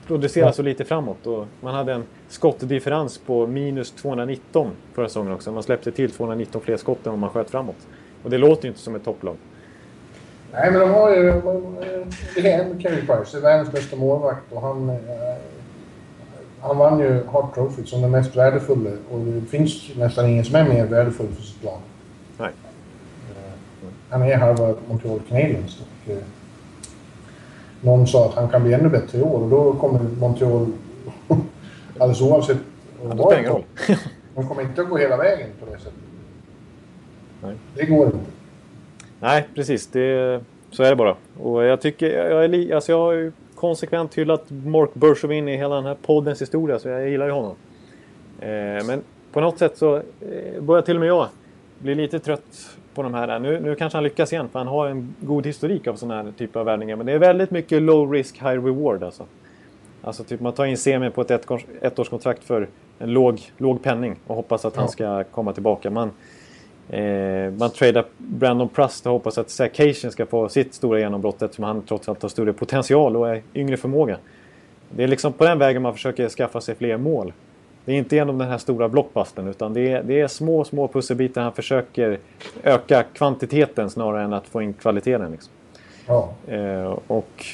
producerar 0.07 0.51
så 0.51 0.61
lite 0.61 0.85
framåt. 0.85 1.27
Och 1.27 1.45
man 1.61 1.73
hade 1.73 1.93
en 1.93 2.03
skottdifferens 2.31 3.17
på 3.17 3.47
minus 3.47 3.91
219 3.91 4.71
förra 4.93 5.07
säsongen 5.07 5.33
också. 5.33 5.51
Man 5.51 5.63
släppte 5.63 5.91
till 5.91 6.11
219 6.11 6.61
fler 6.61 6.77
skott 6.77 7.05
än 7.05 7.11
vad 7.11 7.19
man 7.19 7.29
sköt 7.29 7.49
framåt. 7.49 7.87
Och 8.23 8.29
det 8.29 8.37
låter 8.37 8.63
ju 8.63 8.69
inte 8.69 8.81
som 8.81 8.95
ett 8.95 9.05
topplag. 9.05 9.35
Nej, 10.53 10.71
men 10.71 10.79
de 10.79 10.89
har 10.89 11.15
ju... 11.15 11.41
Det 12.35 12.51
är 12.51 12.63
en 12.63 12.79
Carey 12.79 13.05
Price, 13.05 13.39
världens 13.39 13.71
bästa 13.71 13.95
målvakt 13.95 14.51
och 14.51 14.61
han... 14.61 14.89
Eh, 14.89 14.95
han 16.61 16.77
vann 16.77 16.99
ju 16.99 17.23
Hart 17.25 17.55
Trophy 17.55 17.85
som 17.85 18.01
den 18.01 18.11
mest 18.11 18.35
värdefulla 18.35 18.89
och 19.11 19.19
det 19.19 19.41
finns 19.41 19.95
nästan 19.95 20.29
ingen 20.29 20.45
som 20.45 20.55
är 20.55 20.69
mer 20.69 20.85
värdefull 20.85 21.27
för 21.27 21.43
sitt 21.43 21.63
lag. 21.63 21.79
Nej. 22.37 22.51
Eh, 23.29 23.87
han 24.09 24.21
är 24.21 24.37
halva 24.37 24.73
Montreal 24.87 25.19
Canadiens. 25.29 25.79
Och, 25.79 26.11
eh, 26.11 26.17
någon 27.81 28.07
sa 28.07 28.25
att 28.25 28.35
han 28.35 28.49
kan 28.49 28.63
bli 28.63 28.73
ännu 28.73 28.89
bättre 28.89 29.17
i 29.17 29.21
år 29.21 29.39
och 29.39 29.49
då 29.49 29.73
kommer 29.73 29.99
Montreal, 30.19 30.67
alldeles 32.01 32.21
oavsett 32.21 32.57
vad 33.03 33.31
det 33.31 33.49
roll. 33.49 33.63
De 34.35 34.47
kommer 34.47 34.61
inte 34.61 34.81
att 34.81 34.89
gå 34.89 34.97
hela 34.97 35.17
vägen 35.17 35.47
på 35.59 35.65
det 35.65 35.77
sättet. 35.77 35.93
Nej. 37.43 37.55
Det 37.75 37.85
går 37.85 38.05
inte. 38.05 38.17
Nej, 39.19 39.47
precis. 39.55 39.87
Det, 39.87 40.41
så 40.71 40.83
är 40.83 40.89
det 40.89 40.95
bara. 40.95 41.15
Och 41.39 41.63
jag 41.63 41.81
tycker, 41.81 42.29
jag, 42.29 42.45
är, 42.45 42.75
alltså 42.75 42.91
jag 42.91 42.99
har 42.99 43.11
ju 43.11 43.31
konsekvent 43.55 44.17
hyllat 44.17 44.45
Mark 44.49 44.89
Bergevin 44.93 45.47
i 45.47 45.57
hela 45.57 45.75
den 45.75 45.85
här 45.85 45.97
poddens 46.01 46.41
historia, 46.41 46.79
så 46.79 46.89
jag 46.89 47.09
gillar 47.09 47.25
ju 47.25 47.31
honom. 47.31 47.55
Eh, 48.39 48.47
men 48.85 49.01
på 49.31 49.41
något 49.41 49.57
sätt 49.59 49.77
så 49.77 49.95
eh, 49.95 50.61
börjar 50.61 50.81
till 50.81 50.95
och 50.95 50.99
med 50.99 51.09
jag 51.09 51.27
bli 51.79 51.95
lite 51.95 52.19
trött 52.19 52.77
på 52.93 53.03
de 53.03 53.13
här. 53.13 53.39
Nu, 53.39 53.59
nu 53.59 53.75
kanske 53.75 53.97
han 53.97 54.03
lyckas 54.03 54.33
igen 54.33 54.49
för 54.49 54.59
han 54.59 54.67
har 54.67 54.87
en 54.87 55.15
god 55.19 55.45
historik 55.45 55.87
av 55.87 55.95
sådana 55.95 56.23
här 56.23 56.31
typer 56.37 56.59
av 56.59 56.65
värvningar. 56.65 56.95
Men 56.95 57.05
det 57.05 57.11
är 57.11 57.19
väldigt 57.19 57.51
mycket 57.51 57.81
low 57.81 58.11
risk, 58.11 58.37
high 58.37 58.65
reward 58.65 59.03
alltså. 59.03 59.25
Alltså 60.03 60.23
typ 60.23 60.41
man 60.41 60.53
tar 60.53 60.65
in 60.65 60.77
Semi 60.77 61.09
på 61.09 61.21
ett 61.21 61.31
ettårskontrakt 61.81 62.43
för 62.43 62.67
en 62.99 63.13
låg, 63.13 63.41
låg 63.57 63.83
penning 63.83 64.15
och 64.27 64.35
hoppas 64.35 64.65
att 64.65 64.75
han 64.75 64.89
ska 64.89 65.23
komma 65.23 65.53
tillbaka. 65.53 65.89
Man, 65.89 66.11
eh, 66.89 67.51
man 67.51 67.69
tradar 67.69 68.05
Brandon 68.17 68.69
Prust 68.69 69.05
och 69.05 69.11
hoppas 69.11 69.37
att 69.37 69.49
Zach 69.49 69.71
Cation 69.73 70.11
ska 70.11 70.25
få 70.25 70.49
sitt 70.49 70.73
stora 70.73 70.99
genombrott 70.99 71.41
eftersom 71.41 71.63
han 71.63 71.81
trots 71.81 72.09
allt 72.09 72.21
har 72.21 72.29
större 72.29 72.53
potential 72.53 73.17
och 73.17 73.29
är 73.29 73.41
yngre 73.53 73.77
förmåga. 73.77 74.17
Det 74.89 75.03
är 75.03 75.07
liksom 75.07 75.33
på 75.33 75.43
den 75.43 75.59
vägen 75.59 75.81
man 75.81 75.93
försöker 75.93 76.29
skaffa 76.29 76.61
sig 76.61 76.75
fler 76.75 76.97
mål. 76.97 77.33
Det 77.85 77.91
är 77.91 77.95
inte 77.95 78.15
genom 78.15 78.37
den 78.37 78.47
här 78.47 78.57
stora 78.57 78.89
blockbusten 78.89 79.47
utan 79.47 79.73
det 79.73 79.91
är, 79.91 80.03
det 80.03 80.21
är 80.21 80.27
små, 80.27 80.63
små 80.63 80.87
pusselbitar 80.87 81.41
han 81.41 81.53
försöker 81.53 82.19
öka 82.63 83.03
kvantiteten 83.03 83.89
snarare 83.89 84.23
än 84.23 84.33
att 84.33 84.47
få 84.47 84.61
in 84.61 84.73
kvaliteten. 84.73 85.31
Liksom. 85.31 85.53
Ja. 86.07 86.33
Eh, 86.47 86.97
och 87.07 87.45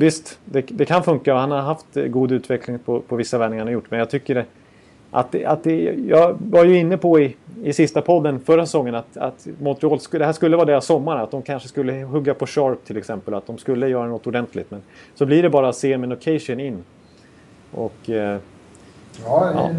visst, 0.00 0.38
det, 0.44 0.60
det, 0.68 0.84
kan 0.84 1.02
funka 1.02 1.34
och 1.34 1.40
han 1.40 1.50
har 1.50 1.60
haft 1.60 1.86
god 1.94 2.32
utveckling 2.32 2.78
på, 2.78 3.00
på 3.00 3.16
vissa 3.16 3.38
vändningar 3.38 3.60
han 3.60 3.68
har 3.68 3.72
gjort. 3.72 3.90
Men 3.90 3.98
jag 3.98 4.10
tycker 4.10 4.46
att, 5.10 5.32
det, 5.32 5.44
att 5.44 5.64
det, 5.64 5.82
jag 6.08 6.38
var 6.50 6.64
ju 6.64 6.78
inne 6.78 6.96
på 6.96 7.20
i, 7.20 7.36
i 7.62 7.72
sista 7.72 8.02
podden 8.02 8.40
förra 8.40 8.66
säsongen 8.66 8.94
att, 8.94 9.16
att 9.16 9.46
Montreal, 9.58 9.98
det 10.10 10.24
här 10.24 10.32
skulle 10.32 10.56
vara 10.56 10.66
deras 10.66 10.86
sommar. 10.86 11.16
Att 11.16 11.30
de 11.30 11.42
kanske 11.42 11.68
skulle 11.68 11.92
hugga 11.92 12.34
på 12.34 12.46
Sharp 12.46 12.84
till 12.84 12.96
exempel. 12.96 13.34
Att 13.34 13.46
de 13.46 13.58
skulle 13.58 13.88
göra 13.88 14.06
något 14.06 14.26
ordentligt. 14.26 14.70
Men 14.70 14.82
så 15.14 15.26
blir 15.26 15.42
det 15.42 15.50
bara 15.50 15.72
Semin 15.72 16.12
och 16.12 16.22
Cation 16.22 16.60
in. 16.60 16.84
Och... 17.72 18.10
Eh, 18.10 18.38
ja, 19.24 19.50
ja. 19.54 19.70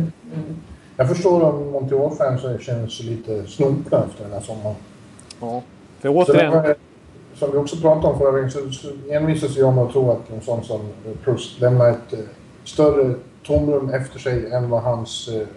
Jag 0.97 1.09
förstår 1.09 1.43
om 1.43 1.71
Montreal-fans 1.71 2.41
känner 2.65 2.87
sig 2.87 3.05
lite 3.05 3.47
snopna 3.47 4.03
efter 4.05 4.23
den 4.23 4.33
här 4.33 4.41
sommaren. 4.41 4.75
Ja, 5.41 5.61
för 5.99 6.09
återigen... 6.09 6.75
Som 7.41 7.51
vi 7.51 7.57
också 7.57 7.77
pratade 7.77 8.07
om 8.07 8.19
förra 8.19 8.31
veckan 8.31 8.73
så 8.73 8.87
envisas 9.09 9.57
jag 9.57 9.73
med 9.73 9.83
att 9.83 9.91
tro 9.91 10.11
att 10.11 10.29
en 10.29 10.41
sån 10.41 10.63
som 10.63 10.79
Proust 11.23 11.59
lämnar 11.59 11.89
ett 11.89 12.13
eh, 12.13 12.19
större 12.63 13.13
tomrum 13.43 13.89
efter 13.89 14.19
sig 14.19 14.51
än 14.51 14.69
vad 14.69 14.81
hans 14.81 15.27
eh, 15.27 15.47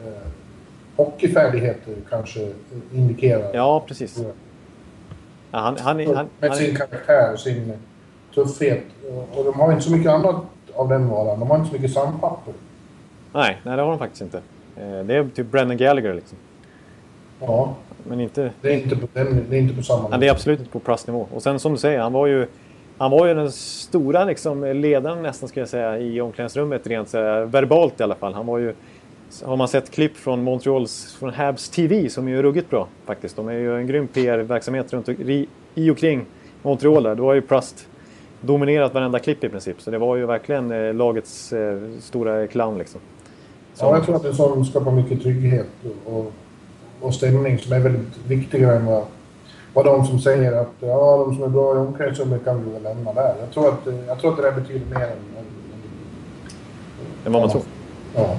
hockeyfärdigheter 0.97 1.95
kanske 2.11 2.53
indikerar. 2.93 3.55
Ja, 3.55 3.85
precis. 3.89 4.19
Ja, 5.51 5.59
han, 5.59 5.77
han, 5.79 6.15
han, 6.15 6.29
Med 6.41 6.57
sin 6.57 6.77
karaktär 6.77 7.33
och 7.33 7.41
sin 7.41 7.73
tuffhet. 8.35 8.85
Och 9.35 9.45
de 9.45 9.55
har 9.55 9.73
inte 9.73 9.85
så 9.85 9.93
mycket 9.93 10.11
annat 10.11 10.37
av 10.75 10.89
den 10.89 11.09
varan. 11.09 11.41
De 11.41 11.51
har 11.51 11.57
inte 11.57 11.69
så 11.69 11.75
mycket 11.75 11.93
sandpapper. 11.93 12.55
Nej, 13.33 13.61
nej, 13.63 13.77
det 13.77 13.83
har 13.83 13.91
de 13.91 13.99
faktiskt 13.99 14.23
inte. 14.23 14.39
Eh, 14.77 15.05
det 15.05 15.15
är 15.15 15.29
typ 15.35 15.51
Brennan 15.51 15.77
Gallagher 15.77 16.15
liksom. 16.15 16.39
Ja. 17.41 17.75
Men 18.09 18.21
inte... 18.21 18.51
Det 18.61 18.69
är 18.69 18.77
inte 18.77 18.97
på, 18.97 19.09
den, 19.13 19.47
det 19.51 19.57
är 19.57 19.61
inte 19.61 19.75
på 19.75 19.83
samma 19.83 19.99
nivå. 19.99 20.11
Nej, 20.11 20.21
det 20.21 20.27
är 20.27 20.31
absolut 20.31 20.59
inte 20.59 20.71
på 20.71 20.79
plastnivå. 20.79 21.27
Och 21.35 21.43
sen 21.43 21.59
som 21.59 21.73
du 21.73 21.79
säger, 21.79 22.01
han 22.01 22.13
var 22.13 22.27
ju... 22.27 22.47
Han 22.99 23.11
var 23.11 23.27
ju 23.27 23.35
den 23.35 23.53
stora 23.53 24.25
liksom, 24.25 24.65
ledaren 24.65 25.23
nästan 25.23 25.49
skulle 25.49 25.63
jag 25.63 25.69
säga 25.69 25.99
i 25.99 26.21
omklädningsrummet 26.21 26.87
rent 26.87 27.13
här, 27.13 27.45
verbalt 27.45 28.01
i 28.01 28.03
alla 28.03 28.15
fall. 28.15 28.35
Han 28.35 28.47
var 28.47 28.59
ju 28.59 28.75
har 29.43 29.57
man 29.57 29.69
sett 29.69 29.91
klipp 29.91 30.17
från 30.17 30.43
Montreals, 30.43 31.17
från 31.19 31.35
Habs 31.35 31.69
TV 31.69 32.09
som 32.09 32.29
är 32.29 32.33
ju 32.33 32.43
ruggigt 32.43 32.71
bra 32.71 32.89
faktiskt. 33.07 33.37
De 33.37 33.49
är 33.49 33.53
ju 33.53 33.77
en 33.77 33.87
grym 33.87 34.09
PR-verksamhet 34.09 34.93
runt 34.93 35.09
i 35.75 35.91
och 35.91 35.99
kring 35.99 36.27
Montreal 36.63 37.03
där. 37.03 37.15
Då 37.15 37.25
har 37.25 37.35
ju 37.35 37.43
Prust 37.43 37.89
dominerat 38.41 38.95
varenda 38.95 39.19
klipp 39.19 39.45
i 39.45 39.49
princip. 39.49 39.81
Så 39.81 39.91
det 39.91 39.99
var 39.99 40.17
ju 40.17 40.27
verkligen 40.27 40.71
eh, 40.71 40.95
lagets 40.95 41.53
eh, 41.53 41.79
stora 42.01 42.47
clown 42.47 42.79
liksom. 42.79 43.01
Så. 43.75 43.85
Ja, 43.85 43.97
jag 43.97 44.05
tror 44.05 44.17
att 44.17 44.23
det 44.23 44.29
är 44.29 44.33
så 44.33 44.49
som 44.49 44.65
skapar 44.65 44.93
mycket 44.93 45.23
trygghet 45.23 45.67
och, 46.05 46.33
och 47.05 47.15
stämning 47.15 47.59
som 47.59 47.73
är 47.73 47.81
väldigt 47.81 48.19
viktigare 48.27 48.77
än 48.77 48.87
vad, 48.87 49.05
vad 49.75 49.85
de 49.85 50.07
som 50.07 50.19
säger 50.19 50.53
att 50.53 50.73
ja, 50.81 51.25
de 51.27 51.35
som 51.35 51.45
är 51.45 51.49
bra 51.49 51.75
i 51.75 51.79
omklädningsrummet 51.79 52.45
kan 52.45 52.65
vi 52.65 52.73
väl 52.73 52.83
lämna 52.83 53.13
där. 53.13 53.35
Jag 53.41 53.51
tror 53.55 53.69
att, 53.69 53.89
jag 54.07 54.21
tror 54.21 54.31
att 54.31 54.37
det 54.37 54.43
där 54.43 54.53
betyder 54.53 54.87
mer 54.87 55.05
än... 55.05 55.11
än, 55.11 55.45
än 57.27 57.33
vad 57.33 57.43
man 57.43 57.51
tror. 57.51 57.63
Ja. 58.15 58.37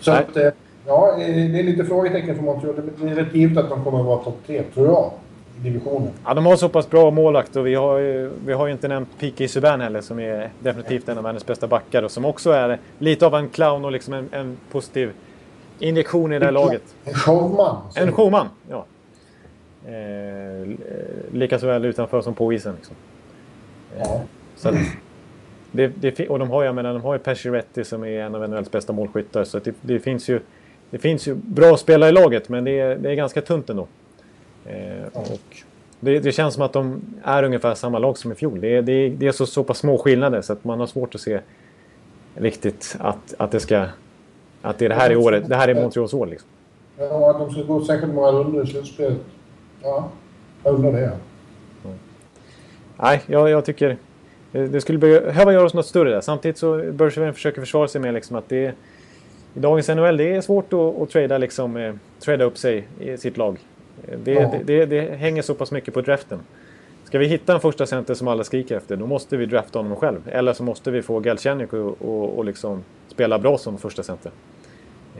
Så 0.00 0.12
att, 0.12 0.36
eh, 0.36 0.48
ja, 0.86 1.12
eh, 1.12 1.34
det 1.34 1.58
är 1.58 1.62
lite 1.62 1.84
frågetecken 1.84 2.36
för 2.36 2.42
Montreal. 2.42 2.74
Det 2.96 3.10
är 3.10 3.14
rätt 3.14 3.34
givet 3.34 3.58
att 3.58 3.70
de 3.70 3.84
kommer 3.84 4.00
att 4.00 4.06
vara 4.06 4.18
topp 4.18 4.38
tre, 4.46 4.62
tror 4.74 4.86
jag, 4.86 5.10
divisionen. 5.62 6.10
Ja, 6.24 6.34
de 6.34 6.46
har 6.46 6.56
så 6.56 6.68
pass 6.68 6.90
bra 6.90 7.10
målvakt 7.10 7.56
och 7.56 7.66
vi 7.66 7.74
har 7.74 7.98
ju, 7.98 8.30
vi 8.46 8.52
har 8.52 8.66
ju 8.66 8.72
inte 8.72 8.88
nämnt 8.88 9.08
P.K. 9.18 9.48
Subban 9.48 9.80
heller 9.80 10.00
som 10.00 10.18
är 10.18 10.50
definitivt 10.60 11.08
en 11.08 11.18
av 11.18 11.24
världens 11.24 11.46
bästa 11.46 11.66
backar 11.66 12.02
och 12.02 12.10
som 12.10 12.24
också 12.24 12.50
är 12.50 12.78
lite 12.98 13.26
av 13.26 13.34
en 13.34 13.48
clown 13.48 13.84
och 13.84 13.92
liksom 13.92 14.14
en, 14.14 14.28
en 14.32 14.56
positiv 14.70 15.12
injektion 15.78 16.32
i 16.32 16.38
det 16.38 16.44
här 16.44 16.52
laget. 16.52 16.82
En 17.04 17.14
showman. 17.14 17.76
En 17.94 18.12
showman, 18.12 18.48
ja. 18.70 18.86
Eh, 19.86 20.68
lika 21.32 21.58
så 21.58 21.66
väl 21.66 21.84
utanför 21.84 22.20
som 22.20 22.34
på 22.34 22.52
isen. 22.52 22.74
Liksom. 22.74 22.96
Eh, 23.96 24.02
ja. 24.02 24.22
Så 24.56 24.68
att, 24.68 24.74
det, 25.72 25.86
det, 25.88 26.28
och 26.28 26.38
de 26.38 26.50
har, 26.50 26.64
jag 26.64 26.74
menar, 26.74 26.92
de 26.92 27.02
har 27.02 27.14
ju 27.14 27.18
Pacioretty 27.18 27.84
som 27.84 28.04
är 28.04 28.20
en 28.20 28.34
av 28.34 28.48
NHLs 28.50 28.70
bästa 28.70 28.92
målskyttar. 28.92 29.44
Så 29.44 29.58
det, 29.58 29.74
det, 29.80 30.00
finns 30.00 30.28
ju, 30.28 30.40
det 30.90 30.98
finns 30.98 31.28
ju 31.28 31.34
bra 31.34 31.76
spelare 31.76 32.10
i 32.10 32.12
laget, 32.12 32.48
men 32.48 32.64
det 32.64 32.80
är, 32.80 32.96
det 32.96 33.10
är 33.10 33.14
ganska 33.14 33.40
tunt 33.40 33.70
ändå. 33.70 33.86
Eh, 34.66 35.06
och 35.12 35.40
det, 36.00 36.18
det, 36.18 36.32
känns 36.32 36.54
som 36.54 36.62
att 36.62 36.72
de 36.72 37.02
är 37.22 37.42
ungefär 37.42 37.74
samma 37.74 37.98
lag 37.98 38.18
som 38.18 38.32
i 38.32 38.34
fjol. 38.34 38.60
Det, 38.60 38.80
det, 38.80 39.08
det 39.08 39.26
är 39.26 39.32
så, 39.32 39.46
så 39.46 39.64
pass 39.64 39.78
små 39.78 39.98
skillnader 39.98 40.42
så 40.42 40.52
att 40.52 40.64
man 40.64 40.80
har 40.80 40.86
svårt 40.86 41.14
att 41.14 41.20
se 41.20 41.40
riktigt 42.34 42.96
att, 42.98 43.34
att 43.38 43.50
det 43.50 43.60
ska... 43.60 43.86
Att 44.68 44.78
det 44.78 44.84
är 44.84 44.88
det 44.88 44.94
här 44.94 45.10
i 45.10 45.16
året. 45.16 45.48
Det 45.48 45.56
här 45.56 45.68
är 45.68 45.74
Montreals 45.74 46.14
år 46.14 46.26
liksom. 46.26 46.48
Ja, 46.98 47.30
att 47.30 47.38
de 47.38 47.50
ska 47.50 47.62
gå 47.62 47.84
särskilt 47.84 48.14
många 48.14 48.28
rundor 48.28 48.64
i 48.64 48.66
slutspelet. 48.66 49.18
Ja, 49.82 50.08
jag 50.64 50.74
undrar 50.74 50.92
det. 50.92 51.00
Ja. 51.00 51.90
Nej, 52.96 53.22
jag, 53.26 53.50
jag 53.50 53.64
tycker... 53.64 53.96
Det 54.52 54.80
skulle 54.80 54.98
behöva 54.98 55.52
göras 55.52 55.74
något 55.74 55.86
större 55.86 56.10
där. 56.10 56.20
Samtidigt 56.20 56.58
så 56.58 56.76
Bergevin 56.92 57.34
försöker 57.34 57.60
försvara 57.60 57.88
sig 57.88 58.00
med 58.00 58.14
liksom 58.14 58.36
att 58.36 58.48
det 58.48 58.66
är, 58.66 58.74
i 59.54 59.60
dagens 59.60 59.88
NHL 59.88 60.16
det 60.16 60.34
är 60.34 60.40
svårt 60.40 60.72
att, 60.72 61.02
att 61.02 61.10
trada, 61.10 61.38
liksom, 61.38 61.76
eh, 61.76 61.94
trada 62.20 62.44
upp 62.44 62.58
sig 62.58 62.88
i 63.00 63.16
sitt 63.16 63.36
lag. 63.36 63.58
Det, 64.24 64.32
ja. 64.32 64.50
det, 64.52 64.62
det, 64.64 64.86
det, 64.86 65.16
hänger 65.16 65.42
så 65.42 65.54
pass 65.54 65.70
mycket 65.70 65.94
på 65.94 66.00
draften. 66.00 66.38
Ska 67.04 67.18
vi 67.18 67.26
hitta 67.26 67.54
en 67.54 67.60
första 67.60 67.86
center 67.86 68.14
som 68.14 68.28
alla 68.28 68.44
skriker 68.44 68.76
efter, 68.76 68.96
då 68.96 69.06
måste 69.06 69.36
vi 69.36 69.46
drafta 69.46 69.78
honom 69.78 69.96
själv. 69.96 70.20
Eller 70.26 70.52
så 70.52 70.62
måste 70.62 70.90
vi 70.90 71.02
få 71.02 71.20
Galchenyuk 71.20 71.72
och, 71.72 72.02
och, 72.02 72.38
och 72.38 72.44
liksom 72.44 72.84
spela 73.08 73.38
bra 73.38 73.58
som 73.58 73.78
första 73.78 74.02
center. 74.02 74.32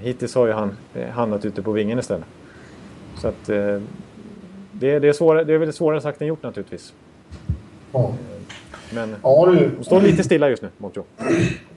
Hittills 0.00 0.34
har 0.34 0.46
ju 0.46 0.52
han 0.52 0.76
eh, 0.94 1.08
hamnat 1.08 1.44
ute 1.44 1.62
på 1.62 1.72
vingen 1.72 1.98
istället. 1.98 2.26
Så 3.16 3.28
att 3.28 3.48
eh, 3.48 3.80
det, 4.72 4.98
det, 4.98 5.08
är 5.08 5.12
svårare, 5.12 5.44
det 5.44 5.54
är 5.54 5.58
väl 5.58 5.72
svårare 5.72 6.00
sagt 6.00 6.20
än 6.20 6.26
gjort 6.26 6.42
naturligtvis. 6.42 6.92
Ja. 7.92 8.12
Men 8.94 9.16
ja, 9.22 9.46
du, 9.52 9.70
de 9.78 9.84
står 9.84 10.00
lite 10.00 10.22
stilla 10.22 10.50
just 10.50 10.62
nu, 10.62 10.68
Montreal. 10.78 11.06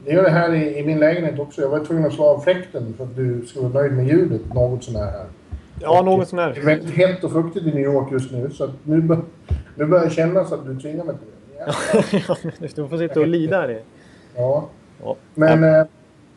Det 0.05 0.11
gör 0.11 0.23
det 0.23 0.29
här 0.29 0.53
i, 0.53 0.77
i, 0.77 0.85
min 0.85 0.99
lägenhet 0.99 1.39
också. 1.39 1.61
Jag 1.61 1.69
var 1.69 1.85
tvungen 1.85 2.05
att 2.05 2.13
slå 2.13 2.25
av 2.25 2.39
fläkten 2.39 2.93
för 2.97 3.03
att 3.03 3.15
du 3.15 3.45
skulle 3.45 3.67
vara 3.67 3.83
nöjd 3.83 3.93
med 3.93 4.07
ljudet 4.07 4.53
något 4.53 4.83
sånär 4.83 5.05
här. 5.05 5.25
Ja, 5.79 6.01
något 6.01 6.27
sånär. 6.27 6.51
Det 6.55 6.61
är 6.61 6.65
väldigt 6.65 6.95
hett 6.95 7.23
och 7.23 7.31
fuktigt 7.31 7.65
i 7.65 7.69
New 7.69 7.83
York 7.83 8.11
just 8.11 8.31
nu 8.31 8.49
så 8.49 8.69
nu, 8.83 9.01
bör, 9.01 9.21
nu 9.75 9.85
börjar 9.85 10.05
det 10.05 10.11
kännas 10.11 10.51
att 10.51 10.65
du 10.65 10.79
tvingar 10.79 11.03
mig 11.03 11.15
till 11.15 11.27
det. 11.27 11.31
Ja. 12.27 12.35
du 12.75 12.87
får 12.87 12.97
sitta 12.97 13.19
och 13.19 13.27
lida 13.27 13.67
det. 13.67 13.81
Ja. 14.35 14.69
ja. 15.03 15.15
Men 15.35 15.63
ja. 15.63 15.85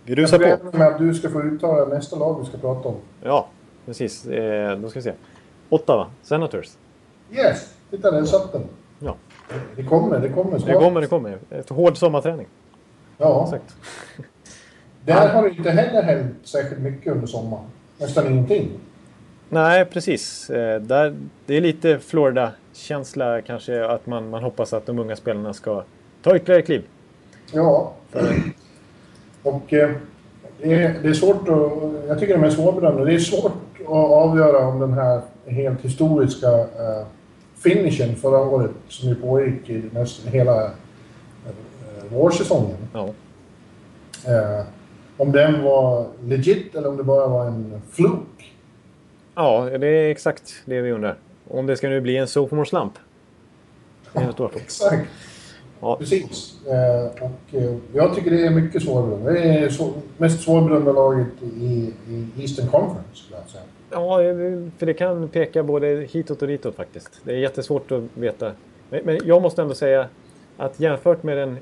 Grusa 0.06 0.42
jag 0.42 0.72
på. 0.72 0.78
med 0.78 0.86
att 0.88 0.98
du 0.98 1.14
ska 1.14 1.28
få 1.28 1.42
uttala 1.42 1.84
nästa 1.84 2.16
lag 2.16 2.40
vi 2.40 2.46
ska 2.46 2.58
prata 2.58 2.88
om. 2.88 2.96
Ja, 3.22 3.48
precis. 3.86 4.26
Eh, 4.26 4.78
då 4.78 4.88
ska 4.88 4.98
vi 4.98 5.02
se. 5.02 5.12
Ottawa, 5.68 6.06
Senators. 6.22 6.72
Yes! 7.32 7.74
Titta, 7.90 8.10
där 8.10 8.24
satt 8.24 8.52
den. 8.52 8.62
Ja. 8.98 9.16
Det 9.76 9.84
kommer, 9.84 10.18
det 10.18 10.28
kommer 10.28 10.58
snart. 10.58 10.66
Det 10.68 10.74
kommer, 10.74 11.00
det 11.00 11.06
kommer. 11.06 11.38
Efter 11.50 11.74
hård 11.74 11.98
sommarträning. 11.98 12.46
Ja. 13.18 13.42
Exakt. 13.44 13.76
Där 15.04 15.28
har 15.28 15.42
det 15.42 15.50
inte 15.50 15.70
heller 15.70 16.02
hänt 16.02 16.36
särskilt 16.42 16.80
mycket 16.80 17.12
under 17.12 17.26
sommaren. 17.26 17.64
Nästan 17.98 18.32
ingenting. 18.32 18.70
Nej, 19.48 19.84
precis. 19.84 20.50
Eh, 20.50 20.80
där, 20.80 21.16
det 21.46 21.56
är 21.56 21.60
lite 21.60 21.98
Florida-känsla 21.98 23.42
kanske 23.42 23.86
att 23.86 24.06
man, 24.06 24.30
man 24.30 24.42
hoppas 24.42 24.72
att 24.72 24.86
de 24.86 24.98
unga 24.98 25.16
spelarna 25.16 25.52
ska 25.52 25.82
ta 26.22 26.36
ytterligare 26.36 26.62
kliv. 26.62 26.84
Ja. 27.52 27.92
Och 29.44 29.72
eh, 29.72 29.90
det, 30.62 30.74
är, 30.74 31.02
det 31.02 31.08
är 31.08 31.14
svårt 31.14 31.48
att... 31.48 32.08
Jag 32.08 32.18
tycker 32.18 32.34
de 32.34 32.44
är 32.44 32.50
svårbedömda. 32.50 33.04
Det 33.04 33.14
är 33.14 33.18
svårt 33.18 33.52
att 33.80 33.90
avgöra 33.90 34.66
om 34.66 34.80
den 34.80 34.92
här 34.92 35.20
helt 35.46 35.80
historiska 35.80 36.48
eh, 36.60 37.06
finishen 37.54 38.16
förra 38.16 38.38
året 38.38 38.70
som 38.88 39.08
ju 39.08 39.14
pågick 39.14 39.70
i 39.70 39.82
nästan 39.92 40.32
hela 40.32 40.64
eh, 40.64 40.72
vårsäsongen. 42.08 42.76
Ja. 42.92 43.08
Eh, 44.26 44.66
om 45.16 45.32
den 45.32 45.62
var 45.62 46.06
legit 46.24 46.74
eller 46.74 46.88
om 46.88 46.96
det 46.96 47.02
bara 47.02 47.26
var 47.28 47.46
en 47.46 47.82
fluk. 47.90 48.54
Ja, 49.34 49.68
det 49.78 49.86
är 49.86 50.10
exakt 50.10 50.62
det 50.64 50.80
vi 50.80 50.92
undrar. 50.92 51.16
Om 51.48 51.66
det 51.66 51.76
ska 51.76 51.88
nu 51.88 52.00
bli 52.00 52.16
en 52.16 52.26
sophomore 52.26 52.66
slump. 52.66 52.92
Det 54.12 54.20
är 54.20 54.50
exakt. 54.56 55.08
Ja. 55.84 55.96
Precis. 55.96 56.60
Eh, 56.66 57.24
och 57.24 57.60
eh, 57.62 57.76
jag 57.92 58.14
tycker 58.14 58.30
det 58.30 58.46
är 58.46 58.50
mycket 58.50 58.82
svårbedömt. 58.82 59.24
Det 59.24 59.38
är 59.38 59.70
mest 60.16 60.40
svårbedömda 60.40 60.92
laget 60.92 61.42
i, 61.42 61.92
Eastern 62.38 62.68
Conference, 62.68 63.08
skulle 63.14 63.38
jag 63.38 63.48
säga. 63.50 63.62
Ja, 63.90 64.18
för 64.78 64.86
det 64.86 64.94
kan 64.94 65.28
peka 65.28 65.62
både 65.62 66.06
hitåt 66.10 66.42
och 66.42 66.48
ditåt 66.48 66.74
faktiskt. 66.74 67.20
Det 67.24 67.32
är 67.32 67.36
jättesvårt 67.36 67.92
att 67.92 68.02
veta. 68.14 68.52
Men 68.90 69.18
jag 69.24 69.42
måste 69.42 69.62
ändå 69.62 69.74
säga 69.74 70.06
att 70.56 70.80
jämfört 70.80 71.22
med 71.22 71.36
den 71.36 71.58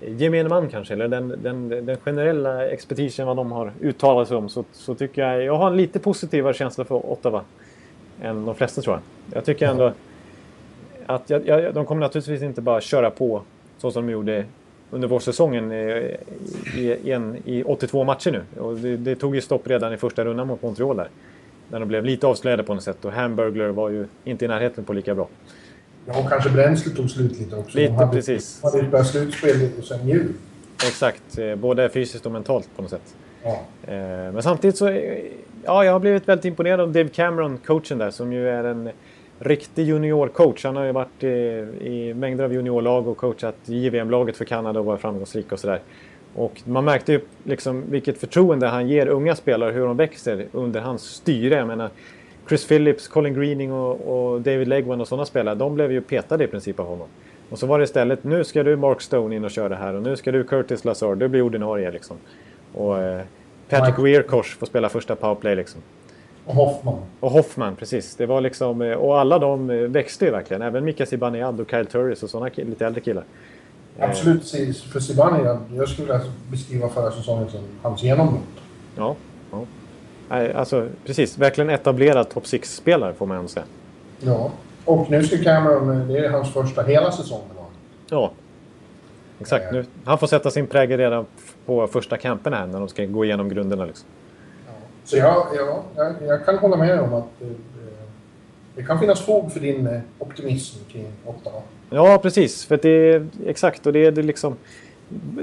eh, 0.00 0.16
gemene 0.16 0.48
man 0.48 0.68
kanske, 0.68 0.94
eller 0.94 1.08
den, 1.08 1.34
den, 1.42 1.68
den 1.68 1.96
generella 1.96 2.66
expertisen 2.68 3.26
vad 3.26 3.36
de 3.36 3.52
har 3.52 3.72
uttalat 3.80 4.28
sig 4.28 4.36
om, 4.36 4.48
så, 4.48 4.64
så 4.72 4.94
tycker 4.94 5.22
jag... 5.22 5.42
Jag 5.42 5.56
har 5.56 5.70
en 5.70 5.76
lite 5.76 5.98
positivare 5.98 6.54
känsla 6.54 6.84
för 6.84 6.94
Ottawa 6.94 7.42
än 8.22 8.44
de 8.44 8.54
flesta 8.54 8.82
tror 8.82 8.94
jag. 8.94 9.02
Jag 9.36 9.44
tycker 9.44 9.66
ändå 9.66 9.92
att 11.06 11.30
jag, 11.30 11.46
jag, 11.46 11.74
de 11.74 11.86
kommer 11.86 12.00
naturligtvis 12.00 12.42
inte 12.42 12.60
bara 12.60 12.80
köra 12.80 13.10
på 13.10 13.42
så 13.78 13.90
som 13.90 14.06
de 14.06 14.12
gjorde 14.12 14.44
under 14.90 15.08
vårsäsongen 15.08 15.72
i, 15.72 16.16
i, 16.76 17.12
en, 17.12 17.36
i 17.44 17.62
82 17.62 18.04
matcher 18.04 18.30
nu. 18.30 18.60
Och 18.60 18.76
det, 18.76 18.96
det, 18.96 19.16
tog 19.16 19.34
ju 19.34 19.40
stopp 19.40 19.66
redan 19.66 19.92
i 19.92 19.96
första 19.96 20.24
rundan 20.24 20.46
mot 20.46 20.62
Montreal 20.62 20.96
där. 20.96 21.08
När 21.70 21.80
de 21.80 21.88
blev 21.88 22.04
lite 22.04 22.26
avslöjade 22.26 22.62
på 22.62 22.74
något 22.74 22.82
sätt 22.82 23.04
och 23.04 23.12
Hamburglar 23.12 23.68
var 23.68 23.90
ju 23.90 24.06
inte 24.24 24.44
i 24.44 24.48
närheten 24.48 24.84
på 24.84 24.92
lika 24.92 25.14
bra. 25.14 25.28
Ja, 26.06 26.18
och 26.18 26.28
kanske 26.28 26.50
bränslet 26.50 26.96
tog 26.96 27.10
slut 27.10 27.38
lite 27.38 27.56
också. 27.56 27.78
Lite, 27.78 27.92
de 27.92 27.96
hade, 27.96 28.12
precis. 28.12 28.60
De 28.60 28.66
hade 28.66 28.80
ett 28.80 28.90
bra 28.90 29.04
slutspel 29.04 29.82
sen 29.82 30.08
jul. 30.08 30.32
Exakt, 30.86 31.38
eh, 31.38 31.54
både 31.54 31.88
fysiskt 31.88 32.26
och 32.26 32.32
mentalt 32.32 32.68
på 32.76 32.82
något 32.82 32.90
sätt. 32.90 33.14
Ja. 33.42 33.60
Eh, 33.86 33.96
men 34.32 34.42
samtidigt 34.42 34.76
så... 34.76 34.88
eh, 34.88 35.24
Ja, 35.66 35.84
jag 35.84 35.92
har 35.92 36.00
blivit 36.00 36.28
väldigt 36.28 36.44
imponerad 36.44 36.80
av 36.80 36.92
Dave 36.92 37.08
Cameron, 37.08 37.58
coachen 37.58 37.98
där, 37.98 38.10
som 38.10 38.32
ju 38.32 38.48
är 38.48 38.64
en 38.64 38.90
riktig 39.38 39.86
juniorcoach. 39.86 40.64
Han 40.64 40.76
har 40.76 40.84
ju 40.84 40.92
varit 40.92 41.24
i, 41.24 41.28
i 41.80 42.14
mängder 42.14 42.44
av 42.44 42.52
juniorlag 42.52 43.08
och 43.08 43.16
coachat 43.16 43.56
JVM-laget 43.64 44.36
för 44.36 44.44
Kanada 44.44 44.80
och 44.80 44.86
varit 44.86 45.00
framgångsrik 45.00 45.52
och 45.52 45.58
sådär. 45.58 45.80
Och 46.34 46.62
man 46.64 46.84
märkte 46.84 47.12
ju 47.12 47.20
liksom 47.44 47.84
vilket 47.90 48.18
förtroende 48.18 48.66
han 48.66 48.88
ger 48.88 49.06
unga 49.06 49.36
spelare, 49.36 49.72
hur 49.72 49.86
de 49.86 49.96
växer 49.96 50.46
under 50.52 50.80
hans 50.80 51.02
styre. 51.02 51.54
Jag 51.54 51.66
menar, 51.66 51.90
Chris 52.48 52.68
Phillips, 52.68 53.08
Colin 53.08 53.34
Greening 53.34 53.72
och, 53.72 54.32
och 54.32 54.40
David 54.40 54.68
Legwan 54.68 55.00
och 55.00 55.08
sådana 55.08 55.26
spelare, 55.26 55.54
de 55.54 55.74
blev 55.74 55.92
ju 55.92 56.00
petade 56.00 56.44
i 56.44 56.46
princip 56.46 56.80
av 56.80 56.86
honom. 56.86 57.06
Och 57.50 57.58
så 57.58 57.66
var 57.66 57.78
det 57.78 57.84
istället, 57.84 58.24
nu 58.24 58.44
ska 58.44 58.62
du 58.62 58.76
Mark 58.76 59.00
Stone 59.00 59.36
in 59.36 59.44
och 59.44 59.50
köra 59.50 59.68
det 59.68 59.76
här 59.76 59.94
och 59.94 60.02
nu 60.02 60.16
ska 60.16 60.32
du 60.32 60.44
Curtis 60.44 60.84
Lazar, 60.84 61.14
du 61.14 61.28
blir 61.28 61.42
ordinarie 61.42 61.90
liksom. 61.90 62.16
Och 62.74 62.98
eh, 62.98 63.22
Patrick 63.68 63.98
Weirkosh 63.98 64.58
får 64.58 64.66
spela 64.66 64.88
första 64.88 65.16
powerplay 65.16 65.56
liksom. 65.56 65.82
Och 66.46 66.54
Hoffman. 66.54 66.98
Och 67.20 67.30
Hoffman, 67.30 67.76
precis. 67.76 68.16
Det 68.16 68.26
var 68.26 68.40
liksom, 68.40 68.82
eh, 68.82 68.92
och 68.92 69.20
alla 69.20 69.38
de 69.38 69.70
eh, 69.70 69.76
växte 69.76 70.24
ju 70.24 70.30
verkligen. 70.30 70.62
Även 70.62 70.84
Mika 70.84 71.06
Zibanejad 71.06 71.60
och 71.60 71.70
Kyle 71.70 71.86
Turris 71.86 72.22
och 72.22 72.30
sådana 72.30 72.50
lite 72.56 72.86
äldre 72.86 73.00
killar. 73.00 73.24
Absolut, 73.98 74.46
si- 74.46 74.72
för 74.72 75.00
Zibanejad, 75.00 75.58
jag 75.76 75.88
skulle 75.88 76.12
vilja 76.12 76.26
beskriva 76.50 76.88
förra 76.88 77.10
säsongen 77.12 77.48
som 77.50 77.60
hans 77.82 78.02
genombrott. 78.02 78.42
Ja. 78.96 79.16
ja. 79.50 79.66
Alltså 80.54 80.88
precis, 81.04 81.38
verkligen 81.38 81.70
etablerad 81.70 82.28
topp 82.28 82.44
6-spelare 82.44 83.14
får 83.14 83.26
man 83.26 83.36
ändå 83.36 83.48
säga. 83.48 83.66
Ja. 84.20 84.50
Och 84.84 85.10
nu 85.10 85.24
ska 85.24 85.36
Cameron, 85.44 86.08
det 86.08 86.18
är 86.18 86.30
hans 86.30 86.52
första 86.52 86.82
hela 86.82 87.12
säsong 87.12 87.40
med 87.48 87.56
laget. 87.56 87.72
Ja. 88.10 88.32
Exakt. 89.40 89.72
Nu, 89.72 89.84
han 90.04 90.18
får 90.18 90.26
sätta 90.26 90.50
sin 90.50 90.66
prägel 90.66 90.98
redan 90.98 91.26
på 91.66 91.86
första 91.86 92.16
campen 92.16 92.52
här 92.52 92.66
när 92.66 92.78
de 92.78 92.88
ska 92.88 93.04
gå 93.04 93.24
igenom 93.24 93.48
grunderna. 93.48 93.84
Liksom. 93.84 94.08
Så 95.06 95.16
jag, 95.16 95.46
ja, 95.54 95.82
jag, 95.96 96.14
jag 96.26 96.44
kan 96.44 96.58
hålla 96.58 96.76
med 96.76 97.00
om 97.00 97.14
att 97.14 97.42
eh, 97.42 97.48
det 98.74 98.82
kan 98.82 99.00
finnas 99.00 99.20
fog 99.20 99.52
för 99.52 99.60
din 99.60 99.86
eh, 99.86 100.00
optimism 100.18 100.78
kring 100.88 101.06
Ottawa. 101.24 101.62
Ja, 101.90 102.18
precis. 102.22 102.64
För 102.64 102.78
det 102.82 102.88
är 102.88 103.26
exakt 103.46 103.86
och 103.86 103.92
det 103.92 104.06
är 104.06 104.10
det 104.10 104.22
liksom 104.22 104.56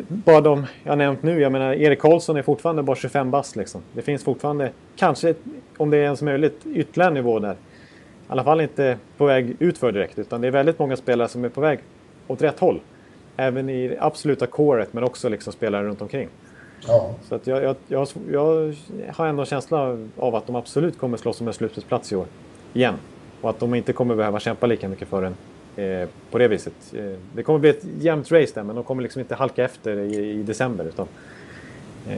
bara 0.07 0.41
de 0.41 0.66
jag 0.84 0.97
nämnt 0.97 1.24
nu. 1.24 1.41
Jag 1.41 1.51
menar, 1.51 1.74
Erik 1.74 1.99
Karlsson 1.99 2.38
är 2.38 2.41
fortfarande 2.41 2.84
bara 2.84 2.95
25 2.95 3.32
bast 3.32 3.55
liksom. 3.55 3.82
Det 3.93 4.01
finns 4.01 4.24
fortfarande, 4.24 4.72
kanske 4.95 5.34
om 5.78 5.89
det 5.89 5.97
är 5.97 6.03
ens 6.03 6.22
möjligt, 6.22 6.66
ytterligare 6.74 7.07
en 7.09 7.14
nivå 7.14 7.39
där. 7.39 7.53
I 7.53 7.55
alla 8.28 8.43
fall 8.43 8.61
inte 8.61 8.97
på 9.18 9.26
väg 9.26 9.55
utför 9.59 9.91
direkt, 9.91 10.20
utan 10.20 10.41
det 10.41 10.47
är 10.47 10.51
väldigt 10.51 10.80
många 10.80 10.95
spelare 10.95 11.28
som 11.28 11.45
är 11.45 11.49
på 11.49 11.61
väg 11.61 11.80
åt 12.28 12.41
rätt 12.41 12.59
håll. 12.59 12.80
Även 13.38 13.70
i 13.70 13.88
det 13.88 13.97
absoluta 13.99 14.47
coret, 14.47 14.93
men 14.93 15.03
också 15.03 15.30
liksom 15.30 15.53
spelare 15.53 15.84
runt 15.84 16.01
omkring. 16.01 16.30
Ja. 16.88 17.15
Så 17.29 17.36
att 17.36 17.47
jag, 17.47 17.63
jag, 17.63 17.75
jag, 17.88 18.07
jag 18.31 18.73
har 19.13 19.27
ändå 19.27 19.41
en 19.41 19.45
känsla 19.45 19.97
av 20.17 20.36
att 20.36 20.47
de 20.47 20.55
absolut 20.55 20.97
kommer 20.97 21.17
slåss 21.17 21.41
om 21.41 21.47
en 21.47 21.53
slutspelsplats 21.53 22.11
i 22.11 22.15
år. 22.15 22.25
Igen. 22.73 22.93
Och 23.41 23.49
att 23.49 23.59
de 23.59 23.75
inte 23.75 23.93
kommer 23.93 24.15
behöva 24.15 24.39
kämpa 24.39 24.67
lika 24.67 24.89
mycket 24.89 25.07
för 25.07 25.21
den 25.21 25.36
eh, 25.86 26.09
på 26.31 26.38
det 26.38 26.47
viset. 26.47 26.73
Eh, 26.93 27.03
det 27.36 27.43
kommer 27.43 27.59
bli 27.59 27.69
ett 27.69 27.84
jämnt 27.99 28.31
race 28.31 28.51
där, 28.53 28.63
men 28.63 28.75
de 28.75 28.84
kommer 28.84 29.03
liksom 29.03 29.19
inte 29.19 29.36
halka 29.36 29.63
efter 29.63 29.99
i, 29.99 30.29
i 30.39 30.43
december. 30.43 30.86
Utan, 30.86 31.07
eh, 32.09 32.17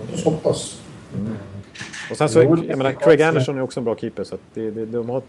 Låt 0.00 0.14
oss 0.14 0.24
hoppas. 0.24 0.82
och 2.10 2.16
sen 2.16 2.28
så, 2.28 2.42
jag 2.42 2.78
menar, 2.78 2.92
Craig 2.92 3.22
Anderson 3.22 3.58
är 3.58 3.62
också 3.62 3.80
en 3.80 3.84
bra 3.84 3.96
keeper. 3.96 4.24
Så 4.24 4.36
det, 4.54 4.70
det, 4.70 4.86
de, 4.86 5.10
har, 5.10 5.22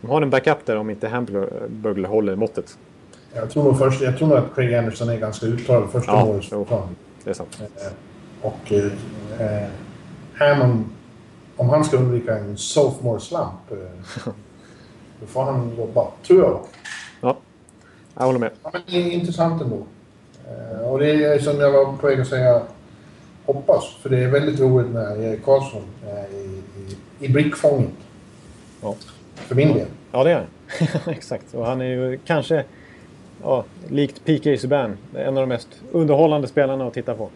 de 0.00 0.10
har 0.10 0.22
en 0.22 0.30
backup 0.30 0.66
där 0.66 0.76
om 0.76 0.90
inte 0.90 1.08
Hamburger 1.08 2.04
håller 2.04 2.36
måttet. 2.36 2.78
Jag 3.34 3.50
tror 3.50 3.74
först, 3.74 4.00
jag 4.02 4.18
tror 4.18 4.38
att 4.38 4.54
Craig 4.54 4.74
Anderson 4.74 5.08
är 5.08 5.16
ganska 5.18 5.46
uttalad 5.46 5.90
första 5.90 6.12
Ja, 6.12 6.24
målet. 6.24 6.68
Det 7.24 7.30
är 7.30 7.34
sant. 7.34 7.58
Eh, 7.60 7.92
Och 8.42 8.72
eh, 8.72 8.92
eh, 9.40 9.68
Hammond, 10.34 10.84
om 11.56 11.68
han 11.68 11.84
ska 11.84 11.96
undvika 11.96 12.36
en 12.38 12.56
sophomore 12.56 13.20
slump, 13.20 13.70
eh, 13.70 13.76
då 15.20 15.26
får 15.26 15.42
han 15.44 15.76
jobba, 15.78 16.08
tror 16.26 16.40
jag. 16.42 16.60
Ja, 17.20 17.36
jag 18.14 18.22
håller 18.24 18.38
med. 18.38 18.50
Ja, 18.62 18.70
men 18.72 18.82
det 18.86 18.96
är 18.96 19.10
intressant 19.10 19.62
ändå. 19.62 19.86
Eh, 20.48 20.80
och 20.88 20.98
det 20.98 21.24
är 21.24 21.38
som 21.38 21.60
jag 21.60 21.72
var 21.72 21.96
på 21.96 22.06
väg 22.06 22.20
att 22.20 22.28
säga, 22.28 22.62
hoppas. 23.46 23.94
För 24.02 24.08
det 24.08 24.18
är 24.24 24.28
väldigt 24.28 24.60
roligt 24.60 24.90
när 24.92 25.22
Erik 25.22 25.44
Karlsson 25.44 25.82
är 26.06 26.26
i, 26.34 26.62
i, 26.78 26.96
i 27.26 27.28
blickfånget. 27.28 27.90
Ja. 28.82 28.94
För 29.34 29.54
min 29.54 29.74
del. 29.74 29.86
Ja, 30.12 30.24
det 30.24 30.30
är 30.30 30.34
han. 30.34 30.46
Exakt. 31.14 31.54
Och 31.54 31.66
han 31.66 31.80
är 31.80 31.84
ju 31.84 32.18
kanske, 32.26 32.64
ja, 33.42 33.64
likt 33.88 34.24
P.K. 34.24 34.56
Subban, 34.58 34.96
en 35.14 35.28
av 35.28 35.42
de 35.42 35.46
mest 35.46 35.68
underhållande 35.92 36.48
spelarna 36.48 36.86
att 36.86 36.94
titta 36.94 37.14
på. 37.14 37.28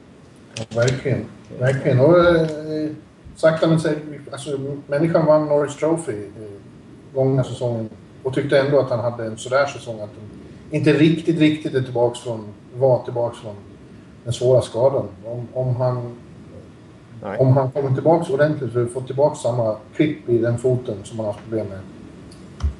Verkligen. 0.74 1.24
Verkligen. 1.58 2.00
Och 2.00 2.18
eh, 2.18 2.90
sakta 3.36 3.66
men 3.66 3.80
säkert, 3.80 4.02
alltså 4.32 4.58
människan 4.86 5.26
vann 5.26 5.46
Norris 5.46 5.76
Trophy 5.76 6.12
eh, 6.12 7.14
gångna 7.14 7.44
säsongen 7.44 7.88
och 8.22 8.34
tyckte 8.34 8.58
ändå 8.58 8.80
att 8.80 8.90
han 8.90 9.00
hade 9.00 9.26
en 9.26 9.36
sådär 9.36 9.66
säsong 9.66 9.94
att 9.94 10.00
han 10.00 10.30
inte 10.70 10.92
riktigt, 10.92 11.38
riktigt 11.38 11.74
är 11.74 11.82
tillbaks 11.82 12.20
från, 12.20 12.44
var 12.76 13.04
tillbaks 13.04 13.38
från 13.38 13.54
den 14.24 14.32
svåra 14.32 14.60
skadan. 14.60 15.08
Om, 15.24 15.48
om 15.52 15.76
han 15.76 16.16
Nej. 17.22 17.38
om 17.38 17.56
han 17.56 17.70
kommer 17.70 17.94
tillbaks 17.94 18.30
ordentligt 18.30 18.72
så 18.72 18.86
får 18.86 19.00
tillbaks 19.00 19.40
samma 19.40 19.76
klipp 19.96 20.28
i 20.28 20.38
den 20.38 20.58
foten 20.58 20.96
som 21.04 21.18
han 21.18 21.26
har 21.26 21.32
haft 21.32 21.44
problem 21.44 21.66
med. 21.66 21.78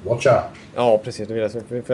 Watch 0.05 0.27
out! 0.27 0.64
Ja, 0.77 1.01
precis. 1.05 1.29
För, 1.29 1.41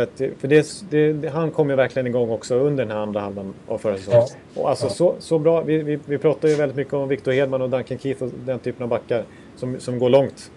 att, 0.03 0.21
för 0.39 0.49
det, 0.49 0.67
det, 0.91 1.13
det, 1.13 1.29
han 1.29 1.51
kom 1.51 1.71
ju 1.71 1.77
verkligen 1.77 2.07
igång 2.07 2.31
också 2.31 2.55
under 2.55 2.85
den 2.85 2.97
här 2.97 3.03
andra 3.03 3.21
halvan 3.21 3.55
av 3.69 3.79
förra 3.79 3.97
säsongen. 3.97 4.27
Ja. 4.55 4.61
Och 4.63 4.71
alltså 4.71 4.87
Ja. 4.87 4.91
så, 4.91 5.15
så 5.19 5.39
bra. 5.39 5.61
Vi, 5.61 5.79
vi, 5.79 5.99
vi 6.07 6.19
pratar 6.19 6.49
ju 6.49 6.55
väldigt 6.55 6.77
mycket 6.77 6.95
om 6.95 7.09
Victor 7.09 7.33
Hedman 7.33 7.63
och 7.63 7.71
Duncan 7.71 7.99
Keith 7.99 8.23
och 8.23 8.31
den 8.45 8.59
typen 8.59 8.83
av 8.83 8.89
backar 8.89 9.25
som, 9.57 9.81
som 9.81 9.99
går 9.99 10.09
långt 10.09 10.51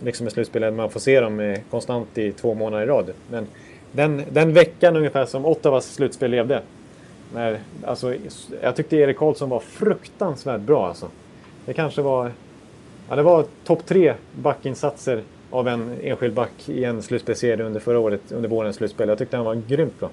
liksom 0.00 0.26
i 0.26 0.30
slutspelet. 0.30 0.74
Man 0.74 0.90
får 0.90 1.00
se 1.00 1.20
dem 1.20 1.40
eh, 1.40 1.58
konstant 1.70 2.18
i 2.18 2.32
två 2.32 2.54
månader 2.54 2.84
i 2.84 2.86
rad. 2.86 3.12
Men 3.30 3.46
den, 3.92 4.22
den 4.30 4.52
veckan 4.52 4.96
ungefär 4.96 5.26
som 5.26 5.46
Ottawas 5.46 5.94
slutspel 5.94 6.30
levde. 6.30 6.62
När, 7.34 7.58
alltså, 7.84 8.14
jag 8.62 8.76
tyckte 8.76 8.96
Erik 8.96 9.16
Karlsson 9.16 9.48
var 9.48 9.60
fruktansvärt 9.60 10.60
bra 10.60 10.88
alltså. 10.88 11.08
Det 11.64 11.72
kanske 11.72 12.02
var... 12.02 12.32
Ja, 13.08 13.16
det 13.16 13.22
var 13.22 13.44
topp 13.64 13.86
tre 13.86 14.14
backinsatser 14.32 15.22
av 15.50 15.68
en 15.68 16.00
enskild 16.02 16.34
back 16.34 16.68
i 16.68 16.84
en 16.84 17.02
slutspelsserie 17.02 17.64
under 17.64 17.80
förra 17.80 17.98
året, 17.98 18.32
under 18.32 18.48
vårens 18.48 18.76
slutspel. 18.76 19.08
Jag 19.08 19.18
tyckte 19.18 19.36
han 19.36 19.46
var 19.46 19.62
grymt 19.68 20.00
bra. 20.00 20.10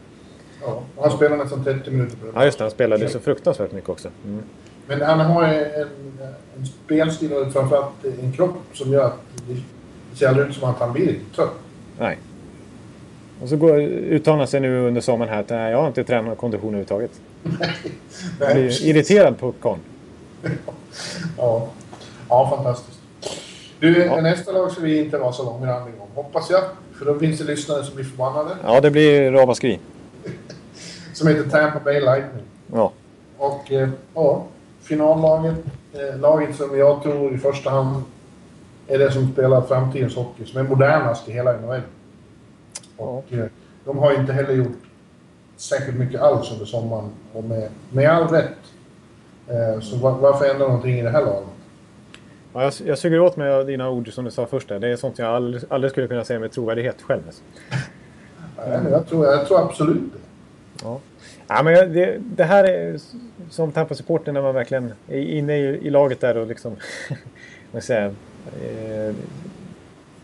Ja, 0.62 0.82
han 1.02 1.12
spelar 1.12 1.38
nästan 1.38 1.64
30 1.64 1.92
minuter 1.92 2.18
per 2.18 2.32
Ja, 2.36 2.46
just 2.46 2.58
det. 2.58 2.64
Han 2.64 2.72
spelade 2.72 3.10
så 3.10 3.20
fruktansvärt 3.20 3.72
mycket 3.72 3.90
också. 3.90 4.10
Mm. 4.26 4.44
Men 4.88 5.02
han 5.02 5.20
har 5.20 5.44
en, 5.44 5.88
en 6.58 6.66
spelstil 6.66 7.34
och 7.34 7.54
framförallt 7.54 8.06
en 8.22 8.32
kropp 8.32 8.56
som 8.74 8.92
gör 8.92 9.06
att 9.06 9.20
det 9.48 10.18
ser 10.18 10.28
aldrig 10.28 10.48
ut 10.48 10.56
som 10.56 10.70
att 10.70 10.80
han 10.80 10.94
blir 10.94 11.16
trött. 11.36 11.54
Nej. 12.00 12.18
Och 13.42 13.50
så 13.50 13.58
går, 13.58 13.80
uttalar 13.80 14.46
sig 14.46 14.60
nu 14.60 14.88
under 14.88 15.02
sommaren 15.02 15.34
här 15.34 15.40
att 15.40 15.50
nej, 15.50 15.72
jag 15.72 15.78
har 15.82 15.88
inte 15.88 16.04
tränat 16.04 16.38
kondition 16.38 16.68
överhuvudtaget. 16.68 17.12
Jag 18.40 18.54
blir 18.54 18.86
irriterad 18.86 19.40
på 19.40 19.52
karln. 19.52 19.80
Ja. 21.38 21.68
ja, 22.30 22.56
fantastiskt. 22.56 22.93
Du, 23.80 24.06
Ja. 24.06 24.22
nästa 24.22 24.52
lag 24.52 24.72
ska 24.72 24.82
vi 24.82 25.00
inte 25.06 25.18
vara 25.18 25.32
så 25.32 25.44
långrandiga 25.44 25.96
om, 26.02 26.08
hoppas 26.24 26.50
jag. 26.50 26.62
För 26.94 27.06
då 27.06 27.20
finns 27.20 27.40
det 27.40 27.46
lyssnare 27.46 27.84
som 27.84 27.96
blir 27.96 28.06
förbannade. 28.06 28.50
Ja, 28.66 28.82
det 28.82 28.92
blir 28.92 29.32
ramaskri. 29.32 29.80
Som 31.14 31.28
heter 31.28 31.50
Tampa 31.50 31.80
Bay 31.80 32.00
Lightning. 32.00 32.44
Ja. 32.74 32.92
Och 33.38 33.72
eh, 33.72 33.90
ja, 34.14 34.46
finallaget, 34.82 35.56
eh, 35.94 36.20
laget 36.20 36.56
som 36.56 36.78
jag 36.78 37.04
tror 37.04 37.34
i 37.36 37.38
första 37.38 37.70
hand 37.70 38.04
är 38.88 39.00
det 39.00 39.12
som 39.12 39.32
spelar 39.34 39.62
framtidens 39.62 40.16
hockey, 40.16 40.46
som 40.46 40.60
är 40.60 40.64
modernast 40.64 41.30
i 41.30 41.32
hela 41.32 41.54
NHL. 41.54 41.82
Och 42.98 43.34
eh, 43.34 43.46
de 43.86 43.98
har 43.98 44.14
inte 44.20 44.34
heller 44.34 44.54
gjort 44.54 44.78
särskilt 45.58 45.98
mycket 45.98 46.22
alls 46.22 46.52
under 46.52 46.66
sommaren, 46.66 47.10
och 47.34 47.44
med, 47.44 47.70
med 47.90 48.10
all 48.10 48.28
rätt. 48.28 48.50
Så 49.82 49.96
var, 49.98 50.12
varför 50.12 50.46
ändra 50.46 50.68
någonting 50.68 51.00
i 51.00 51.02
det 51.02 51.10
här 51.10 51.22
laget? 51.26 51.48
Ja, 52.54 52.64
jag, 52.64 52.74
jag 52.86 52.98
suger 52.98 53.20
åt 53.20 53.38
mig 53.38 53.52
av 53.52 53.66
dina 53.66 53.90
ord 53.90 54.14
som 54.14 54.26
du 54.26 54.32
sa 54.32 54.46
först 54.46 54.68
där. 54.68 54.80
Det 54.80 54.88
är 54.88 54.96
sånt 54.96 55.20
jag 55.20 55.28
aldrig, 55.28 55.64
aldrig 55.70 55.92
skulle 55.92 56.08
kunna 56.08 56.24
säga 56.24 56.40
med 56.40 56.52
trovärdighet 56.52 57.02
själv. 57.02 57.22
Mm. 58.68 58.92
Jag, 58.92 59.08
tror, 59.08 59.26
jag 59.26 59.48
tror 59.48 59.60
absolut. 59.66 60.04
Ja. 60.84 61.00
Ja, 61.48 61.64
men 61.64 61.74
jag- 61.74 61.90
det, 61.92 62.18
det 62.20 62.44
här 62.44 62.64
är 62.64 63.00
som 63.50 63.72
Tampa-supporter 63.72 64.32
när 64.32 64.42
man 64.42 64.54
verkligen 64.56 64.94
är 65.08 65.18
inne 65.20 65.58
i, 65.58 65.64
i 65.88 65.90
laget 65.90 66.20
där 66.22 66.38
och 66.38 66.48
liksom... 66.48 66.76
vad 67.72 67.84
säga, 67.84 68.06
eh, 68.64 69.16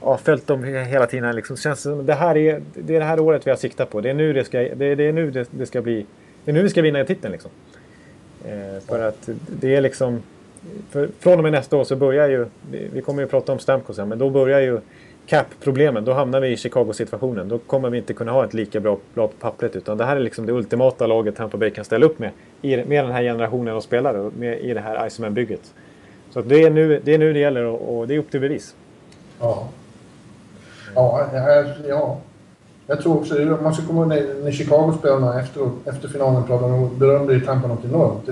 ja, 0.02 0.18
följt 0.18 0.48
dem 0.48 0.66
he- 0.66 0.84
hela 0.84 1.06
tiden. 1.06 1.36
Liksom. 1.36 1.58
Känns 1.58 1.82
som, 1.82 2.06
det, 2.06 2.14
här 2.14 2.38
är, 2.38 2.62
det 2.74 2.96
är 2.96 3.00
det 3.00 3.06
här 3.06 3.20
året 3.20 3.48
vi 3.48 3.52
har 3.52 3.58
siktat 3.58 3.90
på. 3.90 4.02
Det 4.02 4.10
är 4.10 4.14
nu 4.14 4.34
det 4.34 4.44
ska, 4.44 4.58
det, 4.60 4.96
det 4.96 5.04
är 5.04 5.14
nu 5.14 5.32
det, 5.32 5.48
det 5.52 5.66
ska 5.66 5.82
bli... 5.82 6.06
Det 6.46 6.52
är 6.52 6.56
nu 6.56 6.62
vi 6.64 6.70
ska 6.70 6.82
vinna 6.82 7.04
titeln 7.06 7.32
liksom. 7.32 7.52
Eh, 8.46 8.84
för 8.88 9.08
att 9.08 9.30
det 9.62 9.76
är 9.76 9.82
liksom... 9.82 10.22
För, 10.90 11.10
från 11.20 11.38
och 11.38 11.44
med 11.44 11.52
nästa 11.52 11.78
år 11.78 11.84
så 11.84 11.96
börjar 11.96 12.30
ju... 12.30 12.46
Vi 12.94 13.02
kommer 13.02 13.22
ju 13.22 13.28
prata 13.28 13.52
om 13.52 13.60
Stamkos 13.60 13.96
sen, 13.96 14.10
men 14.10 14.20
då 14.20 14.30
börjar 14.30 14.60
ju 14.60 14.80
cap-problemen, 15.28 16.06
då 16.06 16.14
hamnar 16.14 16.40
vi 16.40 16.48
i 16.48 16.58
Chicago-situationen. 16.58 17.50
Då 17.50 17.58
kommer 17.58 17.90
vi 17.90 17.98
inte 17.98 18.14
kunna 18.14 18.32
ha 18.32 18.46
ett 18.46 18.54
lika 18.54 18.80
bra 18.80 18.98
lag 19.14 19.30
på 19.30 19.38
pappret. 19.40 19.76
Utan 19.76 19.98
det 19.98 20.06
här 20.06 20.16
är 20.16 20.20
liksom 20.20 20.46
det 20.46 20.54
ultimata 20.54 21.08
laget 21.08 21.36
Tampa 21.36 21.58
Bay 21.58 21.72
kan 21.72 21.86
ställa 21.86 22.06
upp 22.06 22.20
med. 22.20 22.32
Med 22.62 23.06
den 23.06 23.12
här 23.12 23.22
generationen 23.22 23.76
av 23.76 23.82
spelare, 23.82 24.32
med, 24.38 24.60
i 24.60 24.74
det 24.74 24.80
här 24.80 25.08
Iceman-bygget. 25.08 25.74
Så 26.30 26.42
det, 26.42 26.64
är 26.64 26.70
nu, 26.70 27.02
det 27.04 27.14
är 27.14 27.18
nu 27.18 27.34
det 27.34 27.40
gäller 27.40 27.64
och, 27.64 27.98
och 27.98 28.08
det 28.08 28.16
är 28.16 28.20
upp 28.20 28.32
till 28.32 28.42
bevis. 28.42 28.76
Ja. 29.40 29.68
Ja, 30.96 31.30
ja. 31.88 32.18
Jag 32.88 33.02
tror 33.02 33.18
också, 33.18 33.36
man 33.36 33.74
ska 33.74 33.86
komma 33.86 34.16
ihåg 34.16 34.26
när 34.44 34.52
Chicago-spelarna 34.52 35.40
efter, 35.40 35.70
efter 35.86 36.08
finalen 36.08 36.44
pratade, 36.44 36.72
de 36.72 37.00
berömde 37.00 37.34
ju 37.34 37.42
Tampa 37.42 37.68
något 37.68 37.86
enormt. 37.86 38.30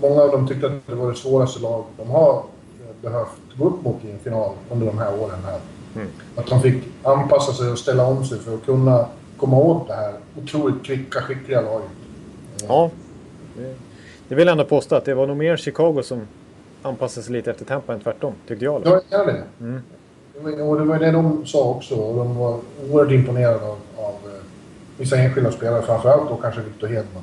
Många 0.00 0.22
av 0.22 0.30
dem 0.30 0.48
tyckte 0.48 0.66
att 0.66 0.86
det 0.86 0.94
var 0.94 1.10
det 1.10 1.16
svåraste 1.16 1.60
lag 1.60 1.84
de 1.96 2.10
har 2.10 2.42
behövt 3.02 3.28
gå 3.58 3.66
upp 3.66 3.82
mot 3.82 4.04
i 4.04 4.10
en 4.10 4.18
final 4.18 4.50
under 4.70 4.86
de 4.86 4.98
här 4.98 5.20
åren. 5.20 5.38
Här. 5.44 5.60
Mm. 5.94 6.08
Att 6.36 6.46
de 6.46 6.62
fick 6.62 6.84
anpassa 7.02 7.52
sig 7.52 7.70
och 7.70 7.78
ställa 7.78 8.06
om 8.06 8.24
sig 8.24 8.38
för 8.38 8.54
att 8.54 8.64
kunna 8.64 9.06
komma 9.36 9.56
åt 9.56 9.88
det 9.88 9.94
här 9.94 10.14
otroligt 10.42 10.84
kvicka, 10.84 11.20
skickliga 11.20 11.60
laget. 11.60 11.90
Ja, 12.68 12.90
det 14.28 14.34
vill 14.34 14.46
jag 14.46 14.52
ändå 14.52 14.64
påstå 14.64 14.94
att 14.94 15.04
det 15.04 15.14
var 15.14 15.26
nog 15.26 15.36
mer 15.36 15.56
Chicago 15.56 16.02
som 16.02 16.20
anpassade 16.82 17.24
sig 17.24 17.32
lite 17.32 17.50
efter 17.50 17.64
Tampa 17.64 17.94
än 17.94 18.00
tvärtom, 18.00 18.32
tyckte 18.48 18.64
jag. 18.64 18.82
Ja, 18.84 19.00
det 19.10 19.16
är 19.16 19.26
det. 19.26 19.42
Mm. 19.60 19.82
Och 20.68 20.78
det 20.78 20.84
var 20.84 20.98
det 20.98 21.10
de 21.10 21.46
sa 21.46 21.64
också. 21.64 21.94
Och 21.94 22.16
de 22.16 22.36
var 22.36 22.58
oerhört 22.90 23.12
imponerade 23.12 23.64
av, 23.64 23.78
av 23.96 24.14
eh, 24.24 24.42
vissa 24.96 25.16
enskilda 25.16 25.52
spelare. 25.52 25.82
Framförallt 25.82 26.30
då 26.30 26.36
kanske 26.36 26.60
Victor 26.60 26.88
Hedman. 26.88 27.22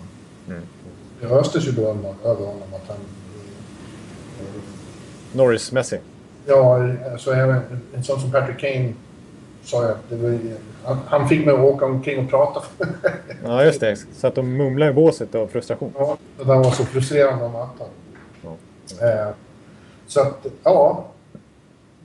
Det 1.21 1.27
östes 1.27 1.67
ju 1.67 1.71
beröm 1.71 2.05
över 2.23 2.45
honom 2.45 2.73
att 2.73 2.87
han... 2.87 2.97
Norris-mässig? 5.33 5.99
Ja, 6.45 6.79
alltså 7.11 7.31
även 7.31 7.61
en 7.95 8.03
sån 8.03 8.19
som 8.19 8.31
Patrick 8.31 8.59
Kane 8.59 8.93
sa 9.63 9.81
jag 9.81 9.91
att 9.91 10.09
det 10.09 10.15
var, 10.15 10.39
han, 10.83 10.99
han 11.07 11.29
fick 11.29 11.45
mig 11.45 11.55
att 11.55 11.59
åka 11.59 11.85
omkring 11.85 12.23
och 12.23 12.29
prata. 12.29 12.61
ja, 13.43 13.63
just 13.63 13.79
det. 13.79 13.97
Så 14.15 14.27
att 14.27 14.35
de 14.35 14.57
mumlade 14.57 14.91
i 14.91 14.93
båset 14.93 15.35
av 15.35 15.47
frustration. 15.47 15.93
Ja, 15.97 16.17
han 16.37 16.61
var 16.61 16.71
så 16.71 16.85
frustrerande 16.85 17.45
om 17.45 17.51
mattan. 17.51 17.87
Ja. 18.41 18.51
Eh, 19.07 19.29
så 20.07 20.21
att, 20.21 20.45
ja 20.63 21.05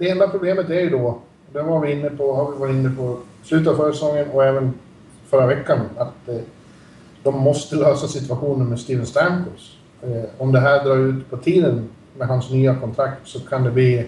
det 0.00 0.10
enda 0.10 0.28
problemet 0.28 0.70
är 0.70 0.80
ju 0.80 0.90
då, 0.90 1.18
det 1.52 1.62
var 1.62 1.80
vi 1.80 1.92
inne 1.92 2.10
på, 2.10 2.34
har 2.34 2.52
vi 2.52 2.58
varit 2.58 2.74
inne 2.74 2.90
på 2.90 3.18
slutet 3.42 3.68
av 3.68 3.76
förra 3.76 3.92
säsongen 3.92 4.30
och 4.30 4.44
även 4.44 4.74
förra 5.28 5.46
veckan, 5.46 5.80
att 5.96 6.28
eh, 6.28 6.36
de 7.22 7.40
måste 7.40 7.76
lösa 7.76 8.08
situationen 8.08 8.68
med 8.68 8.80
Steven 8.80 9.06
Stamkos. 9.06 9.76
Eh, 10.02 10.24
om 10.38 10.52
det 10.52 10.60
här 10.60 10.84
drar 10.84 10.96
ut 10.96 11.30
på 11.30 11.36
tiden 11.36 11.88
med 12.18 12.28
hans 12.28 12.50
nya 12.50 12.74
kontrakt 12.74 13.28
så 13.28 13.40
kan 13.40 13.64
det 13.64 13.70
bli 13.70 13.98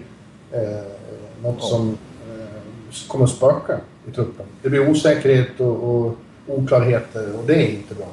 eh, 0.51 0.59
något 1.43 1.63
som 1.63 1.97
eh, 2.29 3.07
kommer 3.07 3.25
spöka 3.25 3.79
i 4.07 4.11
truppen. 4.11 4.45
Det 4.61 4.69
blir 4.69 4.89
osäkerhet 4.89 5.59
och, 5.59 5.83
och 5.83 6.17
oklarheter 6.47 7.37
och 7.37 7.43
det 7.47 7.55
är 7.55 7.69
inte 7.69 7.95
bra. 7.95 8.07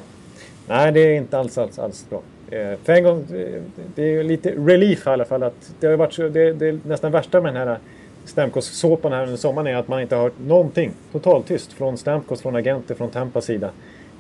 Nej, 0.66 0.92
det 0.92 1.01
är 1.01 1.14
inte 1.14 1.38
alls, 1.38 1.59
alls, 1.59 1.78
alls 1.78 2.07
bra. 2.11 2.22
Eh, 2.51 2.78
för 2.84 2.92
en 2.92 3.05
gång, 3.05 3.24
det 3.94 4.03
är 4.03 4.07
ju 4.07 4.22
lite 4.22 4.51
relief 4.51 5.07
i 5.07 5.11
alla 5.11 5.24
fall 5.24 5.42
att 5.42 5.72
det 5.80 5.86
har 5.86 5.96
varit 5.96 6.12
så, 6.12 6.28
det, 6.28 6.53
det 6.53 6.68
är 6.68 6.80
nästan 6.86 7.12
värsta 7.12 7.40
med 7.40 7.55
den 7.55 7.68
här 7.68 7.78
Stamkos-såpan 8.24 9.12
här 9.12 9.22
under 9.22 9.36
sommaren 9.36 9.66
är 9.66 9.74
att 9.74 9.88
man 9.88 10.01
inte 10.01 10.16
har 10.16 10.22
hört 10.22 10.38
någonting. 10.46 10.92
Totalt 11.12 11.46
tyst 11.46 11.72
från 11.72 11.98
Stamkos, 11.98 12.42
från 12.42 12.57
agenter, 12.57 12.94
från 12.94 13.11
Tampas 13.11 13.44
sida. 13.44 13.70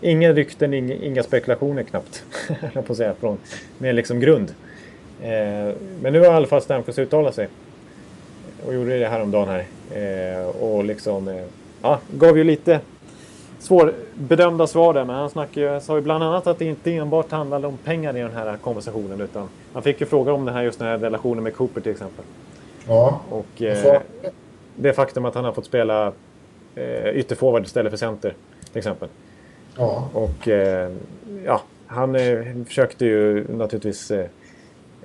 Inga 0.00 0.32
rykten, 0.32 0.74
inga, 0.74 0.94
inga 0.94 1.22
spekulationer 1.22 1.82
knappt. 1.82 2.24
jag 2.74 2.86
på 2.86 2.92
att 2.92 2.96
säga, 2.96 3.14
från, 3.14 3.38
med 3.78 3.94
liksom 3.94 4.20
grund. 4.20 4.54
Eh, 5.22 5.74
men 6.02 6.12
nu 6.12 6.18
har 6.18 6.26
i 6.26 6.28
alla 6.28 6.46
fall 6.46 6.62
Stamkos 6.62 6.98
uttalat 6.98 7.34
sig. 7.34 7.48
Och 8.66 8.74
gjorde 8.74 8.98
det 8.98 9.08
häromdagen 9.08 9.48
här. 9.48 9.64
Eh, 9.90 10.46
och 10.46 10.84
liksom, 10.84 11.28
eh, 11.28 11.44
ja, 11.82 12.00
gav 12.10 12.38
ju 12.38 12.44
lite 12.44 12.80
svårbedömda 13.58 14.66
svar 14.66 14.94
där. 14.94 15.04
Men 15.04 15.16
han 15.16 15.30
snackade, 15.30 15.80
sa 15.80 15.96
ju 15.96 16.02
bland 16.02 16.24
annat 16.24 16.46
att 16.46 16.58
det 16.58 16.64
inte 16.64 16.94
enbart 16.94 17.30
handlade 17.30 17.66
om 17.66 17.76
pengar 17.76 18.16
i 18.16 18.20
den 18.20 18.32
här 18.32 18.56
konversationen. 18.56 19.20
Utan 19.20 19.48
han 19.72 19.82
fick 19.82 20.00
ju 20.00 20.06
fråga 20.06 20.32
om 20.32 20.44
det 20.44 20.52
här, 20.52 20.62
just 20.62 20.78
den 20.78 20.88
här 20.88 20.98
relationen 20.98 21.44
med 21.44 21.54
Cooper 21.54 21.80
till 21.80 21.92
exempel. 21.92 22.24
Ja. 22.88 23.20
Och 23.30 23.62
eh, 23.62 24.00
det 24.76 24.92
faktum 24.92 25.24
att 25.24 25.34
han 25.34 25.44
har 25.44 25.52
fått 25.52 25.66
spela 25.66 26.12
eh, 26.74 27.08
ytterforward 27.08 27.64
istället 27.64 27.90
för 27.90 27.96
center 27.96 28.34
till 28.70 28.78
exempel. 28.78 29.08
Ja. 29.80 30.08
Och 30.12 30.48
eh, 30.48 30.90
ja, 31.44 31.62
han 31.86 32.14
eh, 32.14 32.44
försökte 32.66 33.04
ju 33.04 33.44
naturligtvis 33.48 34.10
eh, 34.10 34.26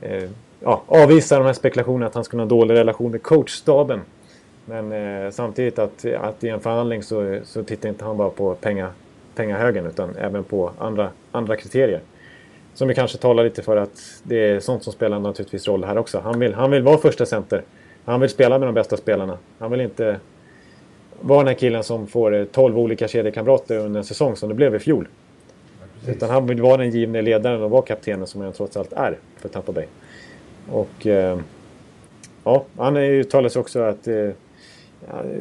eh, 0.01 0.29
ja, 0.59 0.83
avvisa 0.87 1.37
de 1.37 1.45
här 1.45 1.53
spekulationerna 1.53 2.05
att 2.05 2.15
han 2.15 2.23
skulle 2.23 2.41
ha 2.41 2.47
dålig 2.47 2.75
relation 2.75 3.11
med 3.11 3.23
coachstaben. 3.23 4.01
Men 4.65 4.91
eh, 4.91 5.31
samtidigt 5.31 5.79
att, 5.79 6.05
att 6.05 6.43
i 6.43 6.49
en 6.49 6.59
förhandling 6.59 7.03
så, 7.03 7.39
så 7.43 7.63
tittar 7.63 7.89
inte 7.89 8.05
han 8.05 8.17
bara 8.17 8.29
på 8.29 8.55
penga, 8.55 8.89
pengahögen 9.35 9.85
utan 9.85 10.15
även 10.15 10.43
på 10.43 10.71
andra, 10.79 11.09
andra 11.31 11.55
kriterier. 11.55 12.01
Som 12.73 12.87
vi 12.87 12.95
kanske 12.95 13.17
talar 13.17 13.43
lite 13.43 13.61
för 13.61 13.77
att 13.77 14.21
det 14.23 14.49
är 14.49 14.59
sånt 14.59 14.83
som 14.83 14.93
spelar 14.93 15.19
naturligtvis 15.19 15.67
roll 15.67 15.83
här 15.83 15.97
också. 15.97 16.19
Han 16.19 16.39
vill, 16.39 16.53
han 16.53 16.71
vill 16.71 16.83
vara 16.83 16.97
första 16.97 17.25
center. 17.25 17.61
Han 18.05 18.19
vill 18.19 18.29
spela 18.29 18.59
med 18.59 18.67
de 18.67 18.75
bästa 18.75 18.97
spelarna. 18.97 19.37
Han 19.59 19.71
vill 19.71 19.81
inte 19.81 20.19
vara 21.21 21.39
den 21.39 21.47
här 21.47 21.55
killen 21.55 21.83
som 21.83 22.07
får 22.07 22.45
12 22.51 22.79
olika 22.79 23.07
kedjekamrater 23.07 23.77
under 23.77 23.99
en 23.99 24.05
säsong 24.05 24.35
som 24.35 24.49
det 24.49 24.55
blev 24.55 24.75
i 24.75 24.79
fjol. 24.79 25.07
Ja, 26.05 26.11
Utan 26.11 26.29
han 26.29 26.47
vill 26.47 26.61
vara 26.61 26.77
den 26.77 26.89
givne 26.89 27.21
ledaren 27.21 27.61
och 27.61 27.69
vara 27.69 27.81
kaptenen 27.81 28.27
som 28.27 28.41
han 28.41 28.53
trots 28.53 28.77
allt 28.77 28.93
är 28.93 29.17
för 29.37 29.49
Tampa 29.49 29.71
Bay. 29.71 29.85
Och 30.71 31.07
eh, 31.07 31.39
ja, 32.43 32.65
han 32.77 32.97
uttalar 32.97 33.49
sig 33.49 33.59
också 33.59 33.79
att 33.79 34.07
eh, 34.07 34.29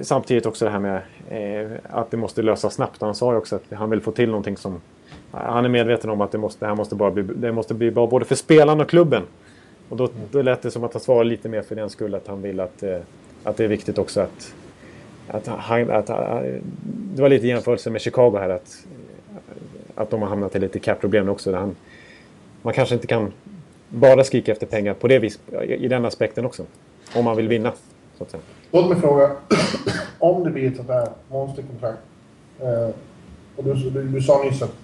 samtidigt 0.02 0.46
också 0.46 0.64
det 0.64 0.70
här 0.70 0.78
med 0.78 1.02
eh, 1.28 1.78
att 1.90 2.10
det 2.10 2.16
måste 2.16 2.42
lösas 2.42 2.74
snabbt. 2.74 3.00
Han 3.00 3.14
sa 3.14 3.32
ju 3.32 3.38
också 3.38 3.56
att 3.56 3.62
han 3.72 3.90
vill 3.90 4.00
få 4.00 4.10
till 4.10 4.28
någonting 4.28 4.56
som... 4.56 4.80
Han 5.30 5.64
är 5.64 5.68
medveten 5.68 6.10
om 6.10 6.20
att 6.20 6.32
det, 6.32 6.38
måste, 6.38 6.64
det 6.64 6.68
här 6.68 6.74
måste, 6.74 6.94
bara 6.94 7.10
bli, 7.10 7.22
det 7.22 7.52
måste 7.52 7.74
bli 7.74 7.90
bra 7.90 8.06
både 8.06 8.24
för 8.24 8.34
spelarna 8.34 8.82
och 8.82 8.90
klubben. 8.90 9.22
Och 9.88 9.96
då, 9.96 10.08
då 10.30 10.42
lät 10.42 10.62
det 10.62 10.70
som 10.70 10.84
att 10.84 10.92
han 10.92 11.02
svarade 11.02 11.30
lite 11.30 11.48
mer 11.48 11.62
för 11.62 11.74
den 11.74 11.90
skull 11.90 12.14
att 12.14 12.26
han 12.26 12.42
vill 12.42 12.60
att, 12.60 12.82
eh, 12.82 12.98
att 13.44 13.56
det 13.56 13.64
är 13.64 13.68
viktigt 13.68 13.98
också 13.98 14.20
att... 14.20 14.54
att, 15.28 15.46
han, 15.46 15.90
att, 15.90 16.10
att 16.10 16.42
det 16.86 17.22
var 17.22 17.28
lite 17.28 17.46
jämförelse 17.46 17.90
med 17.90 18.00
Chicago 18.00 18.38
här 18.38 18.48
att, 18.48 18.86
att 19.94 20.10
de 20.10 20.22
har 20.22 20.28
hamnat 20.28 20.56
i 20.56 20.58
lite 20.58 20.78
cap-problem 20.78 21.28
också. 21.28 21.54
Han, 21.54 21.76
man 22.62 22.74
kanske 22.74 22.94
inte 22.94 23.06
kan 23.06 23.32
bara 23.88 24.24
skrika 24.24 24.52
efter 24.52 24.66
pengar 24.66 24.94
på 24.94 25.08
det 25.08 25.18
vis, 25.18 25.38
i 25.62 25.88
den 25.88 26.04
aspekten 26.04 26.46
också. 26.46 26.64
Om 27.16 27.24
man 27.24 27.36
vill 27.36 27.48
vinna. 27.48 27.72
Så 28.18 28.24
att 28.24 28.30
säga. 28.30 28.42
Låt 28.70 28.88
mig 28.88 29.00
fråga, 29.00 29.30
om 30.18 30.44
det 30.44 30.50
blir 30.50 30.68
ett 30.68 30.76
sånt 30.76 30.88
här 30.88 31.08
monsterkontrakt. 31.28 31.98
Eh, 32.60 32.94
och 33.56 33.64
du, 33.64 33.74
du, 33.74 34.02
du, 34.02 34.20
sa 34.20 34.42
nyss 34.42 34.62
att 34.62 34.74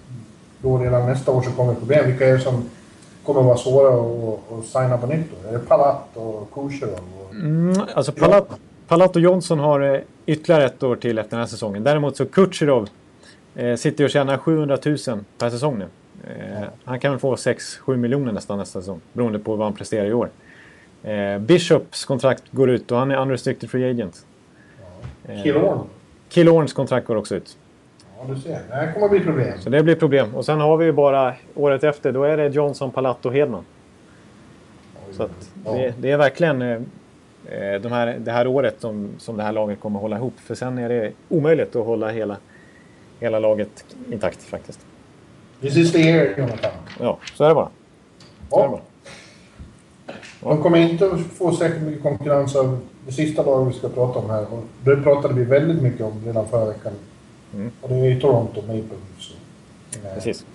då 0.61 0.77
redan 0.77 1.05
nästa 1.05 1.31
år 1.31 1.41
så 1.41 1.51
kommer 1.51 1.73
problem. 1.73 2.05
Vilka 2.07 2.27
är 2.27 2.33
det 2.33 2.39
som 2.39 2.69
kommer 3.23 3.41
vara 3.41 3.57
svåra 3.57 3.93
att, 3.93 4.59
att 4.59 4.65
signa 4.65 4.97
på 4.97 5.07
nytt 5.07 5.25
då? 5.31 5.49
Är 5.49 5.53
det 5.53 5.59
Palat 5.59 6.17
och 6.17 6.49
Kucherov? 6.53 6.99
Och... 7.21 7.33
Mm, 7.33 7.81
alltså 7.93 8.11
Palat, 8.11 8.47
Palat 8.87 9.15
och 9.15 9.21
Johnson 9.21 9.59
har 9.59 9.81
eh, 9.81 10.01
ytterligare 10.31 10.65
ett 10.65 10.83
år 10.83 10.95
till 10.95 11.17
efter 11.17 11.29
den 11.29 11.39
här 11.39 11.47
säsongen. 11.47 11.83
Däremot 11.83 12.17
så 12.17 12.25
Kucherov 12.25 12.89
eh, 13.55 13.75
sitter 13.75 14.03
och 14.03 14.09
tjänar 14.09 14.37
700 14.37 14.77
000 14.85 14.97
per 15.37 15.49
säsong 15.49 15.79
nu. 15.79 15.87
Eh, 16.27 16.67
han 16.83 16.99
kan 16.99 17.11
väl 17.11 17.19
få 17.19 17.35
6-7 17.35 17.97
miljoner 17.97 18.31
nästan 18.31 18.57
nästa 18.57 18.81
säsong. 18.81 19.01
Beroende 19.13 19.39
på 19.39 19.55
vad 19.55 19.67
han 19.67 19.75
presterar 19.75 20.05
i 20.05 20.13
år. 20.13 20.29
Eh, 21.03 21.39
Bishops 21.39 22.05
kontrakt 22.05 22.43
går 22.51 22.69
ut 22.69 22.91
och 22.91 22.97
han 22.97 23.11
är 23.11 23.21
unrestricted 23.21 23.69
free 23.69 23.89
agent. 23.89 24.25
Ja. 25.27 25.43
Killorn. 25.43 25.77
Eh, 25.77 25.83
Killorns 26.29 26.73
kontrakt 26.73 27.07
går 27.07 27.15
också 27.15 27.35
ut. 27.35 27.57
Ja, 28.17 28.33
du 28.33 28.41
ser. 28.41 28.59
Det 28.69 28.75
här 28.75 28.93
kommer 28.93 29.09
bli 29.09 29.19
problem. 29.19 29.53
Så 29.59 29.69
det 29.69 29.83
blir 29.83 29.95
problem. 29.95 30.35
Och 30.35 30.45
sen 30.45 30.59
har 30.59 30.77
vi 30.77 30.85
ju 30.85 30.91
bara 30.91 31.33
året 31.55 31.83
efter, 31.83 32.11
då 32.11 32.23
är 32.23 32.37
det 32.37 32.47
Johnson, 32.47 32.91
Palatto 32.91 33.29
och 33.29 33.35
Hedman. 33.35 33.65
Så 35.11 35.23
att 35.23 35.51
det, 35.63 35.93
det, 35.99 36.11
är 36.11 36.17
verkligen 36.17 36.61
eh, 36.61 36.69
eh, 36.69 36.81
de 37.81 37.91
här, 37.91 38.19
det 38.19 38.31
här 38.31 38.47
året 38.47 38.75
som, 38.81 39.09
som 39.17 39.37
det 39.37 39.43
här 39.43 39.51
laget 39.51 39.79
kommer 39.79 39.99
hålla 39.99 40.17
ihop. 40.17 40.33
För 40.37 40.55
sen 40.55 40.77
är 40.77 40.89
det 40.89 41.11
omöjligt 41.29 41.75
att 41.75 41.85
hålla 41.85 42.09
hela, 42.09 42.37
hela 43.19 43.39
laget 43.39 43.85
intakt 44.11 44.43
faktiskt. 44.43 44.79
This 45.61 45.77
is 45.77 45.91
the 45.91 45.99
year, 45.99 46.33
Jonathan. 46.37 46.71
Ja, 46.99 47.17
så 47.35 47.43
är 47.43 47.49
det 47.49 47.55
bara. 47.55 47.69
Så 48.49 48.59
är 48.59 48.63
det 48.63 48.69
bara. 48.69 48.81
De 50.41 50.63
kommer 50.63 50.77
inte 50.77 51.05
att 51.05 51.21
få 51.21 51.51
säkert 51.51 51.81
mycket 51.81 52.03
konkurrens 52.03 52.55
av 52.55 52.79
det 53.05 53.11
sista 53.11 53.43
laget 53.43 53.75
vi 53.75 53.79
ska 53.79 53.89
prata 53.89 54.19
om 54.19 54.29
här. 54.29 54.53
Och 54.53 54.63
det 54.83 54.95
pratade 54.95 55.33
vi 55.33 55.43
väldigt 55.43 55.81
mycket 55.81 56.01
om 56.01 56.21
redan 56.25 56.47
förra 56.47 56.65
veckan. 56.65 56.93
Mm. 57.53 57.71
Och 57.81 57.89
det 57.89 57.95
är 57.95 58.05
ju 58.05 58.19
Toronto 58.19 58.61
Maple 58.61 58.73
Leafs. 58.73 59.35
Eh, 60.03 60.13
Precis. 60.13 60.45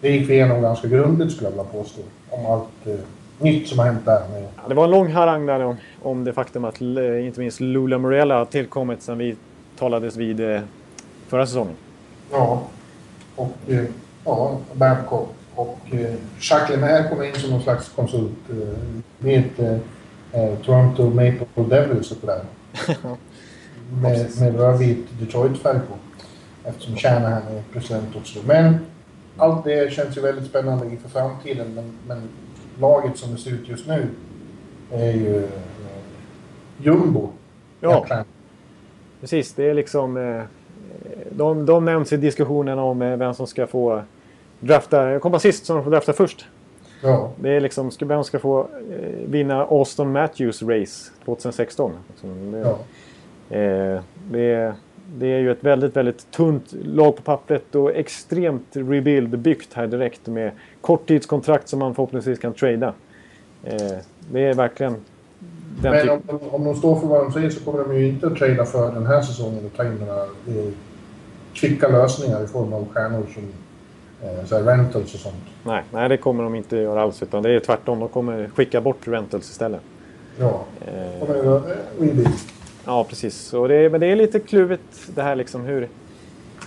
Det 0.00 0.10
gick 0.10 0.30
vi 0.30 0.34
igenom 0.34 0.62
ganska 0.62 0.88
grundligt 0.88 1.32
skulle 1.32 1.46
jag 1.46 1.50
vilja 1.50 1.64
påstå. 1.64 2.00
Om 2.30 2.46
allt 2.46 2.86
eh, 2.86 2.94
nytt 3.38 3.68
som 3.68 3.78
har 3.78 3.86
hänt 3.86 4.04
där. 4.04 4.22
Ja, 4.56 4.68
det 4.68 4.74
var 4.74 4.84
en 4.84 4.90
lång 4.90 5.12
harang 5.12 5.46
där 5.46 5.64
om, 5.64 5.76
om 6.02 6.24
det 6.24 6.32
faktum 6.32 6.64
att 6.64 6.80
eh, 6.80 7.26
inte 7.26 7.40
minst 7.40 7.60
Lula 7.60 7.98
Morella 7.98 8.38
har 8.38 8.44
tillkommit 8.44 9.02
sedan 9.02 9.18
vi 9.18 9.36
talades 9.78 10.16
vid 10.16 10.40
eh, 10.40 10.60
förra 11.28 11.46
säsongen. 11.46 11.74
Ja. 12.32 12.62
Och 13.36 13.56
eh, 13.68 13.84
ja, 14.24 14.58
Babcock 14.72 15.28
och 15.54 15.78
Jacques 16.40 16.70
Lemaire 16.70 17.08
kom 17.08 17.22
in 17.22 17.34
som 17.34 17.50
någon 17.50 17.62
slags 17.62 17.88
konsult. 17.88 18.32
Med 19.18 19.80
eh, 20.32 20.54
Toronto 20.64 21.10
Maple 21.10 21.64
Devils 21.68 22.10
och 22.10 22.16
sådär. 22.16 22.40
med, 24.02 24.30
med 24.40 24.56
rödvit 24.56 25.06
Detroit-färg 25.20 25.78
på. 25.78 25.94
Eftersom 26.68 26.96
Shanahan 26.96 27.42
är 27.42 27.62
president 27.72 28.16
också. 28.16 28.38
Men 28.46 28.78
allt 29.36 29.64
det 29.64 29.92
känns 29.92 30.16
ju 30.16 30.20
väldigt 30.20 30.46
spännande 30.46 30.86
inför 30.86 31.08
framtiden. 31.08 31.74
Men, 31.74 31.92
men 32.06 32.28
laget 32.80 33.16
som 33.18 33.32
det 33.32 33.38
ser 33.38 33.50
ut 33.50 33.68
just 33.68 33.86
nu 33.86 34.06
är 34.92 35.12
ju 35.12 35.36
eh, 35.36 35.50
jumbo. 36.78 37.28
Ja. 37.80 38.06
Precis, 39.20 39.52
det 39.52 39.64
är 39.70 39.74
liksom... 39.74 40.16
Eh, 40.16 40.42
de, 41.30 41.66
de 41.66 41.84
nämns 41.84 42.12
i 42.12 42.16
diskussionerna 42.16 42.82
om 42.82 43.02
eh, 43.02 43.16
vem 43.16 43.34
som 43.34 43.46
ska 43.46 43.66
få 43.66 44.02
drafta... 44.60 45.18
Komma 45.18 45.38
sist 45.38 45.66
som 45.66 45.84
får 45.84 45.90
drafta 45.90 46.12
först. 46.12 46.46
Ja. 47.02 47.30
Det 47.40 47.50
är 47.50 47.60
liksom 47.60 47.90
ska- 47.90 48.06
vem 48.06 48.24
ska 48.24 48.38
få 48.38 48.60
eh, 48.60 49.28
vinna 49.28 49.62
Austin 49.64 50.12
Matthews 50.12 50.62
race 50.62 51.10
2016. 51.24 51.92
Liksom, 52.08 52.50
det, 52.52 52.58
ja. 52.58 52.78
eh, 53.56 54.02
det, 54.30 54.40
är, 54.52 54.74
det 55.14 55.26
är 55.26 55.38
ju 55.38 55.50
ett 55.50 55.64
väldigt, 55.64 55.96
väldigt 55.96 56.30
tunt 56.30 56.72
lag 56.72 57.16
på 57.16 57.22
pappret 57.22 57.74
och 57.74 57.90
extremt 57.94 58.66
rebuild 58.72 59.38
byggt 59.38 59.74
här 59.74 59.86
direkt 59.86 60.26
med 60.26 60.50
korttidskontrakt 60.80 61.68
som 61.68 61.78
man 61.78 61.94
förhoppningsvis 61.94 62.38
kan 62.38 62.52
trada. 62.52 62.94
Eh, 63.64 63.96
det 64.32 64.40
är 64.40 64.54
verkligen 64.54 64.96
den 65.82 65.92
Men 65.92 66.02
typen... 66.02 66.20
om, 66.28 66.40
om 66.50 66.64
de 66.64 66.74
står 66.76 67.00
för 67.00 67.06
vad 67.06 67.24
de 67.24 67.32
säger 67.32 67.50
så 67.50 67.64
kommer 67.64 67.84
de 67.84 67.96
ju 67.96 68.08
inte 68.08 68.26
att 68.26 68.36
trada 68.36 68.64
för 68.64 68.92
den 68.92 69.06
här 69.06 69.22
säsongen 69.22 69.64
och 69.66 69.76
ta 69.76 69.84
in 69.84 69.94
några 69.94 70.26
kvicka 71.54 71.88
lösningar 71.88 72.44
i 72.44 72.46
form 72.46 72.72
av 72.72 72.88
stjärnor 72.92 73.26
som 73.34 73.42
eh, 74.28 74.44
så 74.44 74.58
rentals 74.58 75.14
och 75.14 75.20
sånt. 75.20 75.44
Nej, 75.64 75.82
nej, 75.92 76.08
det 76.08 76.16
kommer 76.16 76.44
de 76.44 76.54
inte 76.54 76.76
göra 76.76 77.02
alls. 77.02 77.22
Utan 77.22 77.42
det 77.42 77.50
är 77.50 77.60
tvärtom. 77.60 78.00
De 78.00 78.08
kommer 78.08 78.50
skicka 78.54 78.80
bort 78.80 79.08
rentals 79.08 79.50
istället. 79.50 79.80
Ja, 80.38 80.64
Eh, 80.86 81.20
de 81.20 81.26
kommer 81.26 81.34
ju 81.34 81.60
rebuild. 81.98 82.28
Ja, 82.86 83.04
precis. 83.04 83.54
Och 83.54 83.68
det 83.68 83.90
men 83.90 84.00
det 84.00 84.06
är 84.06 84.16
lite 84.16 84.40
klurigt 84.40 85.08
det 85.14 85.22
här 85.22 85.36
liksom 85.36 85.64
hur... 85.64 85.88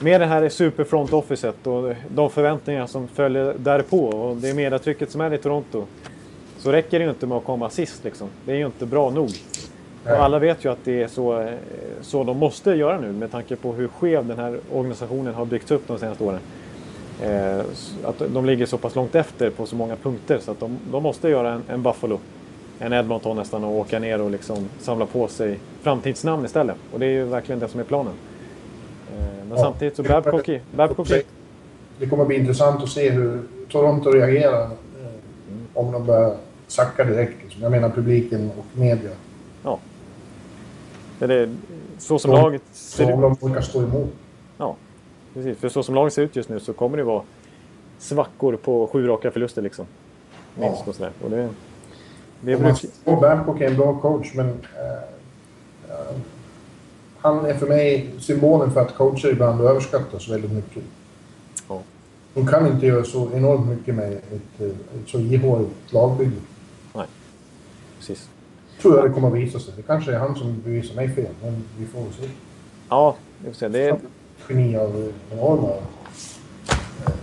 Med 0.02 0.22
det 0.22 0.26
här 0.26 0.50
superfront 0.50 1.14
officet 1.14 1.68
och 1.68 1.94
de 2.10 2.30
förväntningar 2.30 2.88
som 2.88 3.08
följer 3.08 3.56
därpå 3.58 4.08
och 4.08 4.38
det 4.38 4.54
mediatrycket 4.54 5.12
som 5.12 5.22
är 5.22 5.34
i 5.34 5.38
Toronto. 5.38 5.86
Så 6.58 6.72
räcker 6.72 7.00
det 7.00 7.06
ju 7.06 7.10
inte 7.10 7.28
med 7.28 7.38
att 7.38 7.44
komma 7.44 7.70
sist 7.70 8.04
liksom. 8.04 8.28
Det 8.46 8.52
är 8.52 8.56
ju 8.56 8.66
inte 8.66 8.86
bra 8.86 9.10
nog. 9.10 9.30
Och 10.04 10.12
alla 10.12 10.40
vet 10.40 10.66
ju 10.66 10.72
att 10.72 10.80
det 10.84 11.04
är 11.04 11.08
så, 11.08 11.42
eh, 11.42 11.54
så 12.02 12.24
de 12.24 12.38
måste 12.38 12.72
göra 12.72 13.00
nu 13.00 13.12
med 13.12 13.32
tanke 13.32 13.56
på 13.56 13.74
hur 13.74 13.88
skev 13.88 14.26
den 14.26 14.40
här 14.40 14.60
organisationen 14.74 15.34
har 15.34 15.46
byggts 15.46 15.72
upp 15.72 15.88
de 15.88 16.00
senaste 16.00 16.24
åren. 16.24 16.40
Eh, 17.22 17.60
att 18.04 18.22
de 18.34 18.46
ligger 18.46 18.66
så 18.66 18.78
pass 18.78 18.96
långt 18.96 19.16
efter 19.16 19.50
på 19.50 19.66
så 19.66 19.76
många 19.76 19.96
punkter 19.96 20.40
så 20.40 20.52
att 20.52 20.60
de, 20.60 20.78
de 20.92 21.04
måste 21.04 21.30
göra 21.30 21.52
en, 21.54 21.64
en 21.68 21.84
Buffalo. 21.84 22.20
En 22.80 22.94
Edmonton 22.94 23.38
nästan 23.38 23.64
och 23.64 23.72
åka 23.76 24.00
ner 24.00 24.22
och 24.22 24.32
liksom 24.32 24.70
samla 24.80 25.06
på 25.06 25.28
sig 25.28 25.60
framtidsnamn 25.82 26.46
istället. 26.46 26.76
Och 26.94 27.00
det 27.00 27.06
är 27.06 27.10
ju 27.10 27.24
verkligen 27.26 27.60
det 27.60 27.68
som 27.68 27.80
är 27.80 27.84
planen. 27.84 28.14
Eh, 29.18 29.24
men 29.48 29.58
Ja. 29.58 29.64
samtidigt 29.64 29.96
så 29.96 30.04
Babcock, 30.04 30.50
Babcock 30.76 31.08
Det 32.00 32.08
kommer 32.08 32.26
bli 32.26 32.36
intressant 32.38 32.84
att 32.84 32.90
se 32.90 33.10
hur 33.10 33.42
Toronto 33.72 34.10
reagerar 34.12 34.64
eh, 34.64 34.70
om 35.74 35.92
de 35.92 36.06
börjar 36.06 36.36
sacka 36.68 37.04
direkt. 37.04 37.44
Liksom. 37.44 37.62
Jag 37.62 37.72
menar 37.72 37.90
publiken 37.90 38.52
och 38.58 38.78
media. 38.80 39.12
Ja. 39.64 39.80
Det 41.20 41.26
är 41.26 41.28
det, 41.30 41.56
så 41.98 42.20
som 42.20 42.32
Så- 42.32 42.38
laget 42.42 42.62
ser 42.72 43.04
ut. 43.04 43.10
om 43.14 43.22
de 43.22 43.36
orkar 43.42 43.62
stå 43.62 43.82
emot. 43.84 44.10
Ja, 44.58 44.76
precis. 45.34 45.58
För 45.58 45.70
så 45.70 45.84
som 45.84 45.96
laget 45.96 46.14
ser 46.14 46.22
ut 46.22 46.36
just 46.36 46.50
nu 46.50 46.60
så 46.60 46.74
kommer 46.74 46.98
det 46.98 47.04
vara 47.04 47.22
svackor 47.98 48.56
på 48.56 48.88
sju 48.88 49.08
raka 49.08 49.32
förluster 49.32 49.62
liksom. 49.62 49.86
Minst 50.56 50.82
Ja. 50.86 50.90
och 50.90 50.96
sådär. 50.96 51.12
Och 51.24 51.30
det, 51.30 51.50
man 52.42 52.58
brukar... 52.62 53.22
Babcock 53.22 53.62
är 53.62 53.68
en 53.68 53.78
bra 53.78 54.00
coach, 54.00 54.34
men 54.36 54.48
eh, 54.48 55.10
han 57.22 57.46
är 57.46 57.54
för 57.54 57.68
mig 57.68 58.10
symbolen 58.20 58.72
för 58.72 58.82
att 58.82 58.96
coacher 58.96 59.30
ibland 59.32 59.62
överskattas 59.62 60.30
väldigt 60.30 60.52
mycket. 60.52 60.84
Ja. 61.70 61.82
De 62.34 62.48
kan 62.48 62.68
inte 62.68 62.86
göra 62.86 63.04
så 63.04 63.30
enormt 63.34 63.68
mycket 63.70 63.96
med 63.96 64.12
ett, 64.14 64.62
eh, 64.62 64.68
ett 64.68 65.08
så 65.08 65.20
ihåligt 65.20 65.94
lagbygge. 65.94 66.38
Nej, 66.94 67.08
precis. 67.98 68.30
Tror 68.82 68.96
jag 68.96 69.10
det 69.10 69.14
kommer 69.14 69.28
att 69.28 69.34
visa 69.34 69.60
sig. 69.60 69.74
Det 69.78 69.82
kanske 69.82 70.14
är 70.14 70.20
han 70.20 70.36
som 70.36 70.62
bevisar 70.64 70.96
mig 70.96 71.10
fel, 71.10 71.34
men 71.42 71.64
vi 71.78 71.86
får 71.86 72.00
väl 72.00 72.14
se. 72.14 72.30
Ja, 72.90 73.16
vi 73.38 73.48
får 73.48 73.56
se. 73.56 73.68
Det 73.68 73.90
är, 73.90 74.00
Geni 74.50 74.78
av 74.78 75.14
enorma 75.32 75.70
eh, 75.70 77.14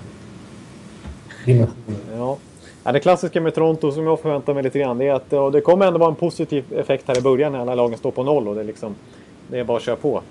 dimensioner. 1.47 1.99
ja. 2.17 2.39
Ja, 2.87 2.93
det 2.93 3.01
klassiska 3.01 3.41
med 3.41 3.55
Toronto 3.55 3.93
som 3.93 4.05
jag 4.07 4.21
förväntar 4.21 4.55
mig 4.55 4.63
lite 4.63 4.79
grann 4.79 4.99
det 4.99 5.09
är 5.09 5.15
att 5.15 5.33
och 5.33 5.53
det 5.53 5.61
kommer 5.61 5.87
ändå 5.87 5.99
vara 5.99 6.11
en 6.11 6.17
positiv 6.17 6.65
effekt 6.73 7.09
här 7.09 7.19
i 7.19 7.21
början 7.21 7.53
när 7.53 7.59
alla 7.59 7.75
lagen 7.75 7.99
står 7.99 8.11
på 8.11 8.23
noll 8.23 8.49
och 8.49 8.55
det 8.55 8.61
är, 8.61 8.65
liksom, 8.65 8.95
det 9.49 9.59
är 9.59 9.65
bara 9.65 9.77
att 9.77 9.83
köra 9.83 9.97
på. 9.97 10.23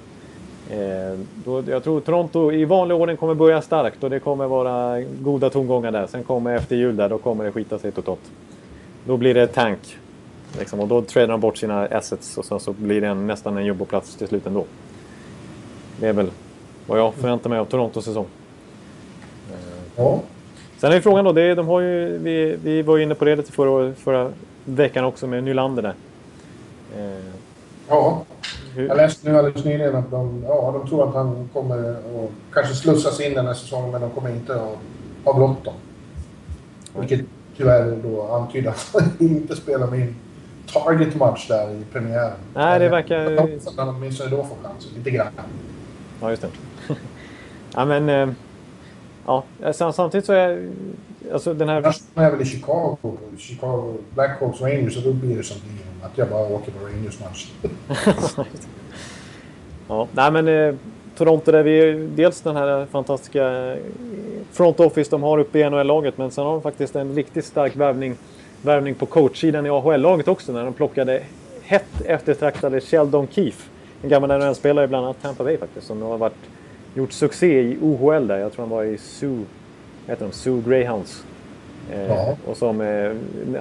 Eh, 0.70 1.20
då, 1.45 1.64
jag 1.68 1.84
tror 1.84 1.99
Toronto 1.99 2.51
i 2.51 2.66
vanlig 2.66 2.97
ordning 2.97 3.18
kommer 3.18 3.34
börja 3.34 3.62
starkt 3.62 4.03
och 4.03 4.10
det 4.10 4.20
kommer 4.20 4.47
vara 4.47 5.01
goda 5.01 5.49
tongångar 5.49 5.91
där. 5.91 6.08
Sen 6.08 6.24
kommer 6.24 6.56
efter 6.56 6.76
jul 6.76 6.95
där, 6.95 7.10
då 7.10 7.18
kommer 7.18 7.43
det 7.43 7.51
skita 7.51 7.80
sig 7.80 7.91
totalt. 7.91 8.32
Då 9.06 9.18
blir 9.18 9.34
det 9.34 9.47
tank. 9.47 9.97
Liksom, 10.60 10.80
och 10.80 10.88
då 10.88 11.01
tradar 11.01 11.28
de 11.28 11.39
bort 11.39 11.58
sina 11.58 11.86
assets 11.86 12.38
och 12.38 12.45
sen 12.45 12.60
så 12.60 12.74
blir 12.74 13.01
det 13.01 13.08
en, 13.08 13.28
nästan 13.28 13.58
en 13.58 13.66
jumboplats 13.66 14.16
till 14.16 14.28
slut 14.28 14.47
ändå. 14.47 14.66
Det 15.99 16.08
är 16.08 16.14
väl 16.14 16.32
vad 16.88 16.99
jag 16.99 17.14
förväntar 17.14 17.49
mig 17.49 17.60
av 17.60 17.66
Torontos 17.66 18.06
säsong. 18.06 18.28
Ja, 19.95 20.22
Sen 20.78 20.91
är 20.91 20.99
frågan 21.01 21.26
då, 21.26 21.32
det 21.32 21.55
de 21.55 21.67
har 21.67 21.82
ju, 21.82 22.17
vi, 22.17 22.57
vi 22.63 22.82
var 22.82 22.97
ju 22.97 23.03
inne 23.03 23.15
på 23.15 23.26
det 23.26 23.36
lite 23.36 23.51
förra, 23.51 23.93
förra 23.93 24.32
veckan 24.65 25.05
också 25.05 25.28
med 25.28 25.43
Nylander 25.43 25.82
där. 25.84 25.93
Eh, 26.97 27.26
ja. 27.89 28.23
hur, 28.76 28.88
Jag 28.88 28.97
läste 28.97 29.30
nu 29.32 29.38
alldeles 29.38 29.65
nyligen 29.65 29.95
att 29.95 30.11
de, 30.11 30.43
ja, 30.47 30.80
de 30.82 30.89
tror 30.89 31.07
att 31.09 31.13
han 31.15 31.49
kommer 31.53 31.89
att 31.91 32.30
kanske 32.53 32.73
slussas 32.76 33.19
in 33.19 33.34
den 33.34 33.45
här 33.47 33.53
säsongen, 33.53 33.91
men 33.91 34.01
de 34.01 34.09
kommer 34.09 34.30
inte 34.30 34.55
att 34.55 34.78
ha 35.23 35.34
bråttom. 35.34 35.73
Vilket 36.99 37.21
tyvärr 37.57 37.97
då 38.03 38.21
antyder 38.32 38.69
att 38.69 38.89
han 38.93 39.11
inte 39.19 39.55
spelar 39.55 39.91
min 39.91 40.15
target-match 40.73 41.47
där 41.47 41.71
i 41.71 41.84
premiären. 41.93 42.32
Nej, 42.53 42.80
det 42.80 42.89
verkar- 42.89 43.32
Jag 43.32 43.41
hoppas 43.41 43.67
att 43.67 43.78
han 43.78 43.89
åtminstone 43.89 44.30
då 44.30 44.38
får 44.38 44.55
chansen, 44.69 44.91
lite 44.97 45.09
grann. 45.11 45.28
ja, 46.21 46.30
just 46.30 46.41
det. 46.41 46.49
ja, 47.76 47.86
men... 47.86 48.09
Eh, 48.09 48.30
ja, 49.26 49.43
sam- 49.73 49.93
samtidigt 49.93 50.26
så 50.26 50.34
är 50.34 50.69
alltså 51.34 51.53
den 51.53 51.69
här... 51.69 51.78
Annars 51.78 52.01
är 52.15 52.32
väl 52.32 52.41
i 52.41 52.45
Chicago, 52.45 52.97
Chicago 53.38 53.93
Blackhawks 54.13 54.61
Rangers, 54.61 54.97
och 54.97 55.03
då 55.03 55.13
blir 55.13 55.38
det 55.38 55.43
som. 55.43 55.57
Att 56.03 56.17
jag 56.17 56.30
bara 56.30 56.47
åker 56.47 56.71
på 56.71 56.86
Rangers-match. 56.86 57.51
ja, 59.88 60.07
nej 60.11 60.32
men 60.32 60.47
eh, 60.47 60.76
Toronto 61.17 61.51
där 61.51 61.63
vi... 61.63 62.07
Dels 62.15 62.41
den 62.41 62.55
här 62.55 62.86
fantastiska 62.86 63.47
eh, 63.47 63.78
front 64.51 64.80
office 64.80 65.11
de 65.11 65.23
har 65.23 65.38
uppe 65.38 65.59
i 65.59 65.69
NHL-laget 65.69 66.17
men 66.17 66.32
sen 66.32 66.45
har 66.45 66.51
de 66.51 66.61
faktiskt 66.61 66.95
en 66.95 67.15
riktigt 67.15 67.45
stark 67.45 67.76
värvning, 67.76 68.15
värvning 68.61 68.95
på 68.95 69.05
coachsidan 69.05 69.65
i 69.65 69.69
AHL-laget 69.69 70.28
också 70.28 70.51
när 70.51 70.63
de 70.65 70.73
plockade 70.73 71.23
hett 71.63 72.01
eftertraktade 72.05 72.82
Sheldon 72.82 73.28
Keefe. 73.28 73.69
En 74.01 74.09
gammal 74.09 74.30
NHL-spelare 74.39 74.88
bland 74.88 75.05
annat 75.05 75.21
Tampa 75.21 75.43
Bay 75.43 75.57
faktiskt 75.57 75.88
som 75.88 76.01
har 76.01 76.17
varit, 76.17 76.34
gjort 76.95 77.11
succé 77.11 77.61
i 77.61 77.77
OHL 77.81 78.27
där. 78.27 78.37
Jag 78.37 78.53
tror 78.53 78.65
han 78.65 78.69
var 78.69 78.83
i 78.83 78.97
Sioux, 78.97 79.49
heter 80.07 80.25
de? 80.25 80.31
Sioux 80.31 80.67
Greyhounds. 80.67 81.23
Eh, 81.91 82.07
Ja. 82.07 82.35
Och 82.45 82.57
som 82.57 82.81
eh, 82.81 83.11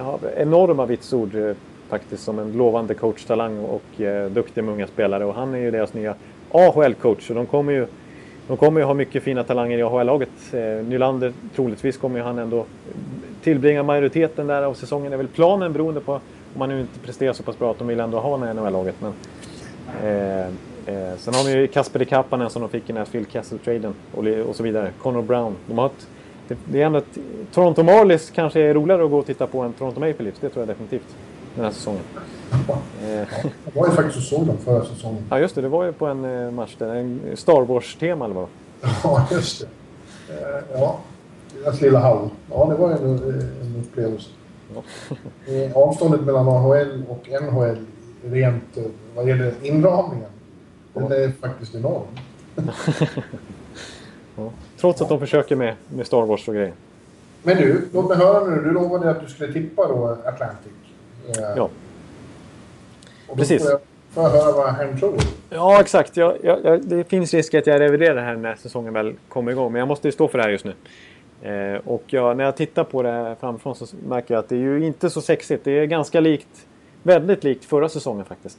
har 0.03 0.19
enorma 0.37 0.85
vitsord 0.85 1.35
eh, 1.35 1.51
faktiskt 1.89 2.23
som 2.23 2.39
en 2.39 2.51
lovande 2.51 2.93
coachtalang 2.93 3.59
och 3.59 4.01
eh, 4.01 4.29
duktig 4.31 4.63
med 4.63 4.73
unga 4.73 4.87
spelare. 4.87 5.25
Och 5.25 5.33
han 5.33 5.53
är 5.53 5.57
ju 5.59 5.71
deras 5.71 5.93
nya 5.93 6.15
AHL-coach. 6.51 7.27
Så 7.27 7.33
de 7.33 7.45
kommer 7.45 7.73
ju 7.73 7.87
de 8.47 8.57
kommer 8.57 8.79
ju 8.79 8.85
ha 8.85 8.93
mycket 8.93 9.23
fina 9.23 9.43
talanger 9.43 9.77
i 9.77 9.81
AHL-laget. 9.83 10.29
Eh, 10.53 10.59
Nylander 10.85 11.33
troligtvis 11.55 11.97
kommer 11.97 12.17
ju 12.19 12.23
han 12.25 12.39
ändå 12.39 12.65
tillbringa 13.43 13.83
majoriteten 13.83 14.47
där 14.47 14.63
av 14.63 14.73
säsongen. 14.73 15.13
är 15.13 15.17
väl 15.17 15.27
planen 15.27 15.73
beroende 15.73 16.01
på 16.01 16.13
om 16.55 16.61
han 16.61 16.69
nu 16.69 16.81
inte 16.81 16.99
presterar 16.99 17.33
så 17.33 17.43
pass 17.43 17.59
bra 17.59 17.71
att 17.71 17.79
de 17.79 17.87
vill 17.87 17.99
ändå 17.99 18.19
ha 18.19 18.29
honom 18.29 18.49
i 18.49 18.53
NHL-laget. 18.53 18.95
Men, 19.01 19.13
eh, 20.03 20.47
eh, 20.85 21.17
sen 21.17 21.33
har 21.33 21.43
vi 21.45 21.51
ju 21.51 21.67
Kasper 21.67 21.99
de 21.99 22.05
Kapanen 22.05 22.49
som 22.49 22.61
de 22.61 22.69
fick 22.69 22.83
i 22.83 22.87
den 22.87 22.97
här 22.97 23.05
Phil 23.05 23.25
Kessel-traden 23.25 23.93
och, 24.13 24.23
och 24.49 24.55
så 24.55 24.63
vidare. 24.63 24.91
Connor 25.01 25.21
Brown. 25.21 25.55
De 25.67 25.77
har 25.77 25.85
ett, 25.85 26.07
det, 26.47 26.57
det 26.65 26.81
är 26.81 26.85
ändå 26.85 26.97
ett, 26.99 27.17
Toronto 27.53 27.83
Marlies 27.83 28.29
kanske 28.29 28.61
är 28.61 28.73
roligare 28.73 29.03
att 29.05 29.11
gå 29.11 29.17
och 29.19 29.25
titta 29.25 29.47
på 29.47 29.61
än 29.61 29.73
Toronto 29.73 29.99
Maple 29.99 30.23
Leafs. 30.23 30.39
Det 30.39 30.49
tror 30.49 30.61
jag 30.61 30.67
definitivt. 30.67 31.15
Den 31.55 31.63
här 31.65 31.71
säsongen. 31.71 32.01
Eh, 33.03 33.09
Jag 33.73 33.81
var 33.81 33.87
ju 33.87 33.93
faktiskt 33.93 34.17
och 34.17 34.23
såg 34.23 34.47
dem 34.47 34.57
förra 34.57 34.85
säsongen. 34.85 35.23
ja 35.29 35.39
just 35.39 35.55
det, 35.55 35.61
det 35.61 35.67
var 35.69 35.83
ju 35.85 35.91
på 35.93 36.05
en 36.07 36.45
eh, 36.45 36.51
match 36.51 36.75
där. 36.77 36.95
En 36.95 37.21
Star 37.35 37.61
Wars-tema 37.61 38.25
eller 38.25 38.35
vad? 38.35 38.47
Ja, 39.03 39.27
just 39.31 39.61
det. 39.61 40.33
Eh, 40.33 40.63
Ja, 40.79 40.99
deras 41.63 41.81
lilla 41.81 41.99
hall. 41.99 42.29
Ja, 42.51 42.65
det 42.69 42.75
var 42.75 42.91
en, 42.91 43.03
en 43.61 43.83
upplevelse. 43.87 44.29
Eh, 45.47 45.77
Avståndet 45.77 46.21
mellan 46.21 46.47
AHL 46.47 47.03
och 47.09 47.27
NHL 47.43 47.77
rent 48.23 48.77
eh, 48.77 48.83
vad 49.15 49.27
gäller 49.27 49.53
inramningen, 49.61 50.29
den 51.01 51.11
är 51.11 51.31
faktiskt 51.41 51.75
enorm. 51.75 52.03
Ja. 54.37 54.49
Trots 54.77 55.01
att 55.01 55.09
de 55.09 55.19
försöker 55.19 55.55
med, 55.55 55.75
med 55.95 56.07
Star 56.07 56.25
Wars 56.25 56.47
och 56.47 56.53
grejer. 56.53 56.73
Men 57.43 57.57
du, 57.57 57.87
låt 57.93 58.07
mig 58.09 58.17
höra 58.17 58.45
nu. 58.47 58.61
Du 58.63 58.71
lovade 58.71 59.09
att 59.09 59.21
du 59.21 59.27
skulle 59.27 59.53
tippa 59.53 59.87
då 59.87 60.17
Atlantic. 60.25 60.71
Eh, 61.27 61.43
Ja. 61.55 61.69
och 63.27 63.37
precis. 63.37 63.61
Får 63.63 63.71
jag, 63.71 63.79
får 64.11 64.23
jag 64.23 64.29
höra 64.29 64.51
vad 64.51 64.69
han 64.73 64.99
tror. 64.99 65.15
Ja, 65.49 65.81
exakt. 65.81 66.17
Jag, 66.17 66.37
jag, 66.43 66.81
det 66.85 67.03
finns 67.03 67.33
risk 67.33 67.53
att 67.53 67.67
jag 67.67 67.79
reviderar 67.79 68.15
det 68.15 68.21
här 68.21 68.35
när 68.35 68.55
säsongen 68.55 68.93
väl 68.93 69.13
kommer 69.29 69.51
igång. 69.51 69.71
Men 69.71 69.79
jag 69.79 69.87
måste 69.87 70.07
ju 70.07 70.11
stå 70.11 70.27
för 70.27 70.37
det 70.37 70.43
här 70.43 70.51
just 70.51 70.65
nu. 70.65 70.73
Eh, 71.49 71.81
och 71.85 72.03
jag, 72.07 72.37
när 72.37 72.43
jag 72.43 72.57
tittar 72.57 72.83
på 72.83 73.03
det 73.03 73.35
framifrån 73.39 73.75
så 73.75 73.85
märker 74.07 74.33
jag 74.33 74.39
att 74.39 74.49
det 74.49 74.55
är 74.55 74.59
ju 74.59 74.85
inte 74.85 75.09
så 75.09 75.21
sexigt. 75.21 75.63
Det 75.63 75.71
är 75.71 75.85
ganska 75.85 76.19
likt, 76.19 76.65
väldigt 77.03 77.43
likt 77.43 77.65
förra 77.65 77.89
säsongen 77.89 78.25
faktiskt. 78.25 78.57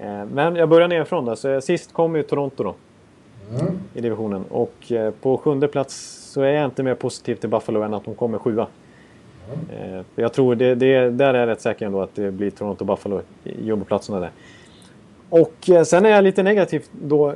Eh, 0.00 0.24
men 0.32 0.56
jag 0.56 0.68
börjar 0.68 0.88
nerifrån 0.88 1.24
då. 1.24 1.36
Så 1.36 1.60
sist 1.60 1.92
kom 1.92 2.16
ju 2.16 2.22
Toronto 2.22 2.64
då. 2.64 2.74
Mm. 3.60 3.78
I 3.94 4.00
divisionen. 4.00 4.44
Och 4.50 4.92
eh, 4.92 5.10
på 5.10 5.38
sjunde 5.38 5.68
plats 5.68 5.94
så 6.32 6.42
är 6.42 6.52
jag 6.52 6.64
inte 6.64 6.82
mer 6.82 6.94
positiv 6.94 7.34
till 7.34 7.48
Buffalo 7.48 7.82
än 7.82 7.94
att 7.94 8.04
de 8.04 8.14
kommer 8.14 8.38
sjua. 8.38 8.66
Eh, 9.52 10.02
för 10.14 10.22
jag 10.22 10.32
tror 10.32 10.54
det, 10.54 10.74
det, 10.74 11.10
där 11.10 11.34
är 11.34 11.38
jag 11.38 11.46
rätt 11.46 11.60
säker 11.60 11.86
ändå 11.86 12.02
att 12.02 12.14
det 12.14 12.30
blir 12.30 12.50
Toronto 12.50 12.84
Buffalo 12.84 13.20
i 13.44 13.64
jumboplatserna 13.64 14.20
där. 14.20 14.30
Och 15.30 15.70
eh, 15.70 15.82
sen 15.82 16.06
är 16.06 16.10
jag 16.10 16.24
lite 16.24 16.42
negativ 16.42 16.84
då. 16.92 17.28
Eh, 17.30 17.34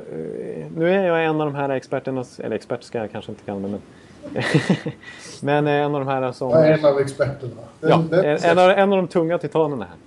nu 0.75 0.93
är 0.93 1.07
jag 1.07 1.25
en 1.25 1.41
av 1.41 1.47
de 1.47 1.55
här 1.55 1.69
experterna, 1.69 2.25
eller 2.37 2.55
expert 2.55 2.83
ska 2.83 2.97
jag 2.97 3.11
kanske 3.11 3.31
inte 3.31 3.43
kalla 3.43 3.59
mig 3.59 3.71
men... 3.71 3.81
men 5.41 5.67
eh, 5.67 5.73
en 5.73 5.95
av 5.95 6.05
de 6.05 6.07
här 6.07 6.31
som... 6.31 6.51
Är 6.51 6.71
en 6.71 6.85
av 6.85 6.99
experterna. 6.99 7.51
Den, 7.79 7.89
Ja, 7.89 8.03
den, 8.09 8.25
en, 8.25 8.37
en, 8.43 8.59
av, 8.59 8.69
en 8.69 8.93
av 8.93 8.97
de 8.97 9.07
tunga 9.07 9.37
titanerna 9.37 9.85
här. 9.85 9.97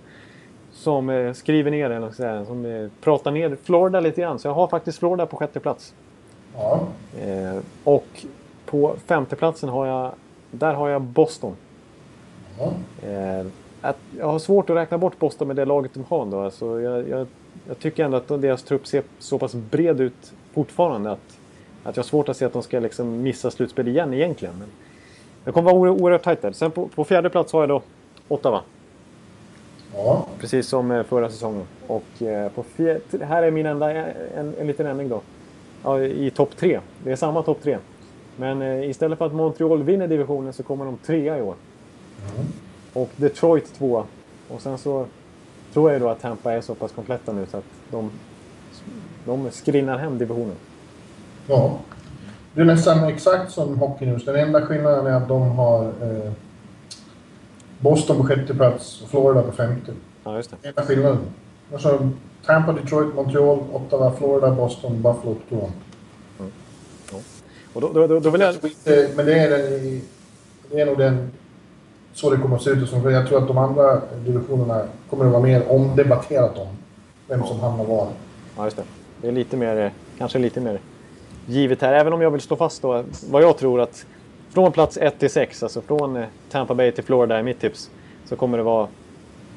Som 0.87 1.11
eh, 1.11 1.33
skriver 1.33 1.71
ner, 1.71 1.91
eller 1.91 2.11
säga, 2.11 2.45
som 2.45 2.65
eh, 2.65 2.89
pratar 3.01 3.31
ner 3.31 3.57
Florida 3.65 4.01
lite 4.01 4.21
grann. 4.21 4.39
Så 4.39 4.49
jag 4.49 4.55
har 4.55 4.67
faktiskt 4.67 4.99
Florida 4.99 5.27
på 5.27 5.37
sjätte 5.37 5.61
plats. 5.61 5.95
ja. 6.55 6.81
Eh, 7.21 7.59
och 7.85 8.07
på 8.67 8.95
femteplatsen 9.07 9.69
har 9.69 9.87
jag, 9.87 10.11
där 10.51 10.75
har 10.75 10.89
jag 10.89 11.03
Boston. 11.03 11.57
ja. 12.59 12.73
Jag 14.19 14.27
har 14.27 14.39
svårt 14.39 14.71
att 14.71 14.77
räkna 14.77 14.99
bort 14.99 15.19
Boston 15.19 15.47
med 15.49 15.57
det 15.57 15.65
laget 15.65 15.95
de 15.95 16.05
har 16.09 16.23
ändå. 16.23 16.41
Alltså 16.41 16.81
jag, 16.81 17.09
jag, 17.09 17.27
jag 17.69 17.79
tycker 17.79 18.05
ändå 18.05 18.17
att 18.17 18.29
deras 18.29 18.63
trupp 18.63 18.87
ser 18.87 19.03
så 19.19 19.39
pass 19.39 19.55
bred 19.55 20.01
ut 20.01 20.33
fortfarande 20.55 21.11
att, 21.11 21.39
att 21.85 21.97
jag 21.97 22.03
har 22.03 22.07
svårt 22.09 22.29
att 22.29 22.37
se 22.37 22.45
att 22.45 22.53
de 22.53 22.63
ska 22.63 22.79
liksom 22.81 23.23
missa 23.23 23.51
slutspel 23.51 23.89
igen 23.89 24.15
egentligen. 24.15 24.55
Men 24.59 24.69
det 25.45 25.53
kommer 25.53 25.73
vara 25.73 25.81
oer- 25.91 26.01
oerhört 26.03 26.23
tajt 26.23 26.43
där. 26.43 26.53
Sen 26.53 26.71
på, 26.71 26.89
på 26.89 27.05
fjärde 27.05 27.31
plats 27.31 27.53
har 27.53 27.61
jag 27.61 27.69
då 27.69 27.83
Ottawa. 28.29 28.61
Ja. 29.97 30.27
Precis 30.39 30.69
som 30.69 30.91
eh, 30.91 31.03
förra 31.03 31.31
säsongen. 31.31 31.63
Och 31.87 32.23
eh, 32.23 32.49
på 32.49 32.65
här 33.25 33.43
är 33.43 33.51
min 33.51 33.67
enda, 33.67 33.93
en, 33.93 34.55
en 34.61 34.67
liten 34.67 34.87
ändring 34.87 35.09
då. 35.09 35.21
Ja, 35.85 36.01
I 36.01 36.31
topp 36.31 36.57
tre. 36.57 36.81
Det 37.05 37.13
är 37.13 37.17
samma 37.17 37.43
topp 37.43 37.63
tre. 37.63 37.79
Men 38.37 38.63
eh, 38.63 38.91
istället 38.91 39.19
för 39.19 39.27
att 39.27 39.35
Montreal 39.35 39.83
vinner 39.83 40.09
divisionen 40.09 40.53
så 40.53 40.63
kommer 40.63 40.85
de 40.85 40.97
trea 40.97 41.39
i 41.39 41.43
år. 41.43 41.55
Och 42.93 43.11
Detroit 43.17 43.75
tvåa. 43.75 44.05
Och 44.49 44.61
sen 44.61 44.79
så 44.79 45.07
tror 45.73 45.93
jag 45.93 46.01
då 46.01 46.09
att 46.09 46.21
Tampa 46.21 46.53
är 46.53 46.61
så 46.61 46.75
pass 46.75 46.93
kompletta 46.93 47.33
nu 47.33 47.47
så 47.47 47.57
att 47.57 47.65
de, 47.91 48.11
de 49.25 49.51
skrinnar 49.51 49.99
hem 49.99 50.19
divisionen. 50.19 50.57
Ja. 51.47 51.79
Det 52.55 52.61
är 52.61 52.65
nästan 52.65 53.05
exakt 53.05 53.53
som 53.53 53.79
Hockey 53.79 54.07
News. 54.07 54.25
Den 54.25 54.37
enda 54.37 54.67
skillnaden 54.67 55.07
är 55.07 55.17
att 55.17 55.29
de 55.29 55.51
har 55.51 55.85
eh, 55.85 56.33
Boston 57.91 58.17
på 58.17 58.25
sjätte 58.25 58.55
plats 58.55 59.03
och 59.03 59.09
Florida 59.11 59.43
på 59.43 59.53
femte. 59.53 59.93
Ja, 60.25 60.37
just 60.37 60.51
det. 60.51 60.69
Enda 60.69 60.83
skillnaden. 60.83 61.19
Alltså 61.73 62.09
Tampa, 62.47 62.73
Detroit, 62.73 63.15
Montreal, 63.15 63.59
Ottawa, 63.73 64.13
Florida, 64.13 64.51
Boston, 64.51 65.03
Buffalo, 65.03 65.37
Toronto. 65.49 65.73
Och 67.73 67.81
då, 67.81 67.93
då, 67.93 68.07
då, 68.07 68.21
då 68.21 68.31
vill 68.31 68.41
jag... 68.41 68.55
Men 69.17 69.27
det 69.27 69.39
är, 69.39 69.51
den, 69.51 70.01
det 70.71 70.81
är 70.81 70.87
nog 70.87 70.99
den... 70.99 71.31
Så 72.15 72.31
det 72.31 72.37
kommer 72.37 72.57
att 72.57 72.63
se 72.63 72.71
ut. 72.71 72.91
För 72.91 73.11
jag 73.11 73.29
tror 73.29 73.39
att 73.43 73.49
de 73.49 73.59
andra 73.59 74.01
divisionerna 74.25 74.83
kommer 75.11 75.25
att 75.25 75.33
vara 75.33 75.43
mer 75.43 75.71
omdebatterat 75.71 76.59
om. 76.59 76.69
Vem 77.29 77.45
som 77.45 77.61
hamnar 77.61 77.85
var. 77.85 78.09
Ja, 78.57 78.65
just 78.65 78.77
det. 78.77 78.83
Det 79.21 79.29
är 79.29 79.33
lite 79.33 79.57
mer, 79.57 79.93
kanske 80.19 80.39
lite 80.39 80.61
mer 80.61 80.81
givet 81.47 81.83
här. 81.83 81.93
Även 81.93 82.13
om 82.13 82.23
jag 82.23 82.31
vill 82.31 82.41
stå 82.41 82.57
fast 82.57 82.83
då 82.83 83.05
vad 83.31 83.43
jag 83.43 83.59
tror 83.59 83.81
att 83.81 84.07
från 84.57 84.73
plats 84.73 84.97
1 84.97 85.19
till 85.19 85.31
6, 85.31 85.63
alltså 85.63 85.81
från 85.81 86.17
eh, 86.17 86.27
Tampa 86.51 86.75
Bay 86.75 86.93
till 86.93 87.05
Florida 87.05 87.39
är 87.39 87.43
mitt 87.43 87.61
tips, 87.61 87.91
så 88.25 88.37
kommer 88.37 88.59
det 88.59 88.65
vara 88.65 88.89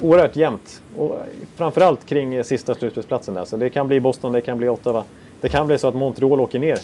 oerhört 0.01 0.35
jämnt. 0.35 0.81
Och 0.97 1.15
framförallt 1.55 2.05
kring 2.05 2.33
eh, 2.33 2.43
sista 2.43 2.75
slutspelsplatsen 2.75 3.33
där. 3.33 3.45
Så 3.45 3.57
det 3.57 3.69
kan 3.69 3.87
bli 3.87 3.99
Boston, 3.99 4.31
det 4.31 4.41
kan 4.41 4.57
bli 4.57 4.69
Ottawa. 4.69 5.03
Det 5.41 5.49
kan 5.49 5.67
bli 5.67 5.77
så 5.77 5.87
att 5.87 5.95
Montreal 5.95 6.39
åker 6.39 6.59
ner. 6.59 6.79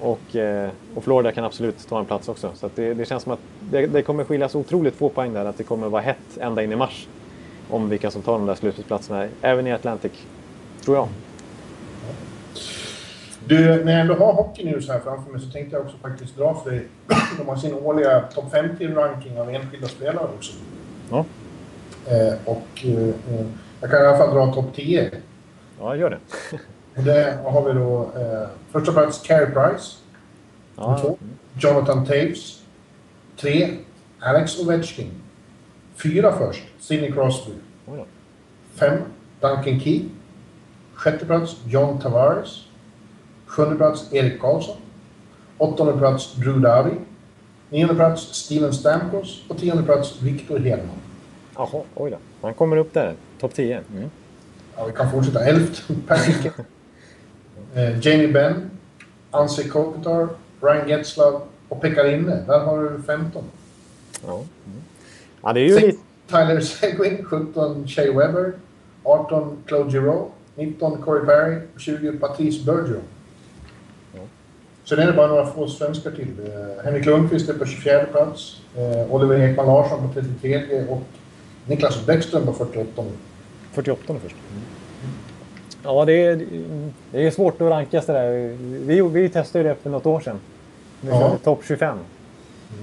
Och, 0.00 0.36
eh, 0.36 0.70
och 0.94 1.04
Florida 1.04 1.32
kan 1.32 1.44
absolut 1.44 1.88
ta 1.88 1.98
en 1.98 2.04
plats 2.04 2.28
också. 2.28 2.50
Så 2.54 2.66
att 2.66 2.76
det, 2.76 2.94
det 2.94 3.04
känns 3.04 3.22
som 3.22 3.32
att 3.32 3.40
det, 3.60 3.86
det 3.86 4.02
kommer 4.02 4.24
skilja 4.24 4.48
så 4.48 4.58
otroligt 4.58 4.94
få 4.94 5.08
poäng 5.08 5.32
där 5.32 5.44
att 5.44 5.58
det 5.58 5.64
kommer 5.64 5.88
vara 5.88 6.02
hett 6.02 6.38
ända 6.40 6.62
in 6.62 6.72
i 6.72 6.76
mars. 6.76 7.08
Om 7.70 7.88
vilka 7.88 8.10
som 8.10 8.22
tar 8.22 8.32
de 8.32 8.46
där 8.46 8.54
slutspelsplatserna, 8.54 9.28
även 9.42 9.66
i 9.66 9.72
Atlantic. 9.72 10.12
Tror 10.84 10.96
jag. 10.96 11.08
Du, 13.50 13.84
när 13.84 13.92
jag 13.92 14.00
ändå 14.00 14.14
har 14.14 14.32
Hockey 14.32 14.64
News 14.64 14.88
här 14.88 15.00
framför 15.00 15.32
mig 15.32 15.40
så 15.40 15.50
tänkte 15.50 15.76
jag 15.76 15.84
också 15.86 15.96
faktiskt 15.96 16.36
dra 16.36 16.60
för 16.64 16.70
dig. 16.70 16.86
De 17.38 17.48
har 17.48 17.56
sin 17.56 17.74
årliga 17.74 18.20
topp 18.20 18.44
50-ranking 18.52 19.40
av 19.40 19.50
enskilda 19.50 19.88
spelare 19.88 20.28
också. 20.36 20.52
Ja, 21.10 21.24
Eh, 22.06 22.34
och 22.44 22.84
eh, 22.84 23.08
eh, 23.08 23.46
jag 23.80 23.90
kan 23.90 24.02
i 24.02 24.06
alla 24.06 24.18
fall 24.18 24.34
dra 24.34 24.54
topp 24.54 24.74
10. 24.74 25.10
ja 25.78 25.96
gör 25.96 26.10
det. 26.10 26.18
Och 26.96 27.02
där 27.02 27.36
har 27.42 27.68
vi 27.68 27.80
då 27.80 28.10
eh, 28.16 28.48
första 28.72 28.92
plats 28.92 29.22
Carey 29.26 29.46
Price. 29.46 29.96
Ja, 30.76 30.98
Två, 31.00 31.18
Jonathan 31.58 32.06
Taves. 32.06 32.62
Tre, 33.36 33.70
Alex 34.20 34.58
Ovechkin. 34.60 35.10
Fyra 36.02 36.32
först, 36.32 36.64
Sidney 36.78 37.12
Crosby. 37.12 37.52
Fem, 38.74 38.98
Duncan 39.40 39.80
Key. 39.80 40.02
Sjätte 40.94 41.26
plats, 41.26 41.56
John 41.66 41.98
Tavares. 41.98 42.69
Sjunde 43.50 43.76
plats, 43.76 44.12
Erik 44.12 44.40
Karlsson. 44.40 44.76
Åttonde 45.58 45.92
plats, 45.98 46.34
Drew 46.34 46.60
Doughty. 46.60 46.96
Nionde 47.70 47.94
plats, 47.94 48.22
Steven 48.34 48.72
Stamkos. 48.72 49.44
Och 49.48 49.58
tionde 49.58 49.82
plats, 49.82 50.22
Victor 50.22 50.58
Hedman. 50.58 50.96
Jaha, 51.56 51.82
oj 51.94 52.10
då. 52.10 52.16
Han 52.42 52.54
kommer 52.54 52.76
upp 52.76 52.94
där. 52.94 53.14
Topp 53.40 53.54
10. 53.54 53.80
Mm. 53.94 54.10
Ja, 54.76 54.84
vi 54.86 54.92
kan 54.92 55.10
fortsätta. 55.10 55.44
Elft, 55.44 55.82
Patrick. 56.06 56.46
eh, 57.74 57.98
Jamie 58.06 58.28
Benn. 58.32 58.70
Anse 59.30 59.68
Kopitar. 59.68 60.28
Ryan 60.60 60.88
Getzlav. 60.88 61.42
Och 61.68 61.80
Pekarinne. 61.80 62.44
Där 62.46 62.58
har 62.58 62.82
du 62.82 63.02
15. 63.02 63.44
Ja. 64.26 64.34
Mm. 64.34 64.46
ja, 65.42 65.52
det 65.52 65.60
är 65.60 65.64
ju 65.64 65.74
lite... 65.80 65.98
Tyler 66.26 66.60
Seguin. 66.60 67.24
17, 67.24 67.88
Shea 67.88 68.12
Weber. 68.18 68.52
18, 69.02 69.56
Claude 69.66 69.90
Giroux. 69.90 70.30
19, 70.54 71.02
Corey 71.02 71.26
Perry. 71.26 71.56
Och 71.74 71.80
20, 71.80 72.12
Patrice 72.12 72.64
Bergeron. 72.64 73.02
Ja. 74.90 74.96
Sen 74.96 74.98
är 74.98 75.06
det 75.06 75.12
bara 75.16 75.26
några 75.26 75.46
få 75.46 75.68
svenskar 75.68 76.10
till. 76.10 76.28
Eh, 76.46 76.84
Henrik 76.84 77.06
Lundqvist 77.06 77.48
är 77.48 77.54
på 77.54 77.64
24 77.66 78.04
plats. 78.04 78.60
Eh, 78.76 79.14
Oliver 79.14 79.40
Ekman 79.40 79.66
Larsson 79.66 80.08
på 80.08 80.20
33 80.20 80.84
och 80.88 81.02
Niklas 81.66 82.06
Bäckström 82.06 82.46
på 82.46 82.52
48. 82.52 83.02
48 83.72 84.14
först. 84.22 84.36
Mm. 84.52 84.62
Ja, 85.84 86.04
det 86.04 86.12
är, 86.12 86.46
det 87.12 87.26
är 87.26 87.30
svårt 87.30 87.60
att 87.60 87.70
rankas 87.70 88.06
det 88.06 88.12
där. 88.12 88.56
Vi, 88.86 89.00
vi 89.02 89.28
testade 89.28 89.64
det 89.68 89.74
för 89.74 89.90
något 89.90 90.06
år 90.06 90.20
sedan. 90.20 90.36
Vi 91.00 91.08
Ja. 91.08 91.20
körde 91.20 91.38
topp 91.38 91.60
25. 91.66 91.98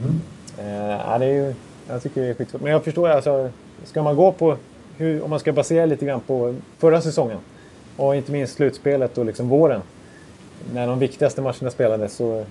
Mm. 0.04 0.22
Eh, 0.60 0.98
ja, 1.08 1.18
det 1.18 1.26
är 1.26 1.34
ju, 1.34 1.54
jag 1.88 2.04
tycker 2.04 2.22
det 2.22 2.28
är 2.28 2.34
skitsvårt. 2.34 2.62
Men 2.62 2.72
jag 2.72 2.84
förstår, 2.84 3.10
alltså, 3.10 3.50
ska 3.86 4.04
man 4.04 4.16
gå 4.16 4.32
på 4.32 4.58
hur, 4.98 5.24
om 5.24 5.30
man 5.30 5.40
ska 5.40 5.52
basera 5.54 5.86
lite 5.86 6.06
grann 6.06 6.20
på 6.20 6.56
förra 6.78 7.02
säsongen 7.02 7.38
och 7.98 8.16
inte 8.16 8.32
minst 8.32 8.54
slutspelet 8.56 9.18
och 9.18 9.26
liksom 9.26 9.50
våren. 9.50 9.82
När 10.73 10.88
de 10.88 10.99
viktigaste 10.99 11.41
matcherna 11.41 11.69
spelades 11.72 12.14
så, 12.15 12.45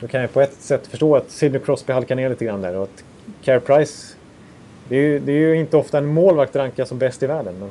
så 0.00 0.08
kan 0.08 0.20
jag 0.20 0.32
på 0.32 0.40
ett 0.40 0.54
sätt 0.54 0.86
förstå 0.86 1.16
att 1.16 1.30
Sidney 1.30 1.60
Crosby 1.60 1.92
halkar 1.92 2.16
ner 2.16 2.28
lite 2.28 2.44
grann 2.44 2.60
där 2.62 2.76
och 2.76 2.82
att 2.82 3.04
Care 3.44 3.60
Price 3.60 4.14
det 4.88 4.96
är, 4.96 5.00
ju, 5.00 5.18
det 5.18 5.32
är 5.32 5.36
ju 5.36 5.56
inte 5.56 5.76
ofta 5.76 5.98
en 5.98 6.06
målvakt 6.06 6.56
rankas 6.56 6.88
som 6.88 6.98
bäst 6.98 7.22
i 7.22 7.26
världen. 7.26 7.54
Men, 7.58 7.68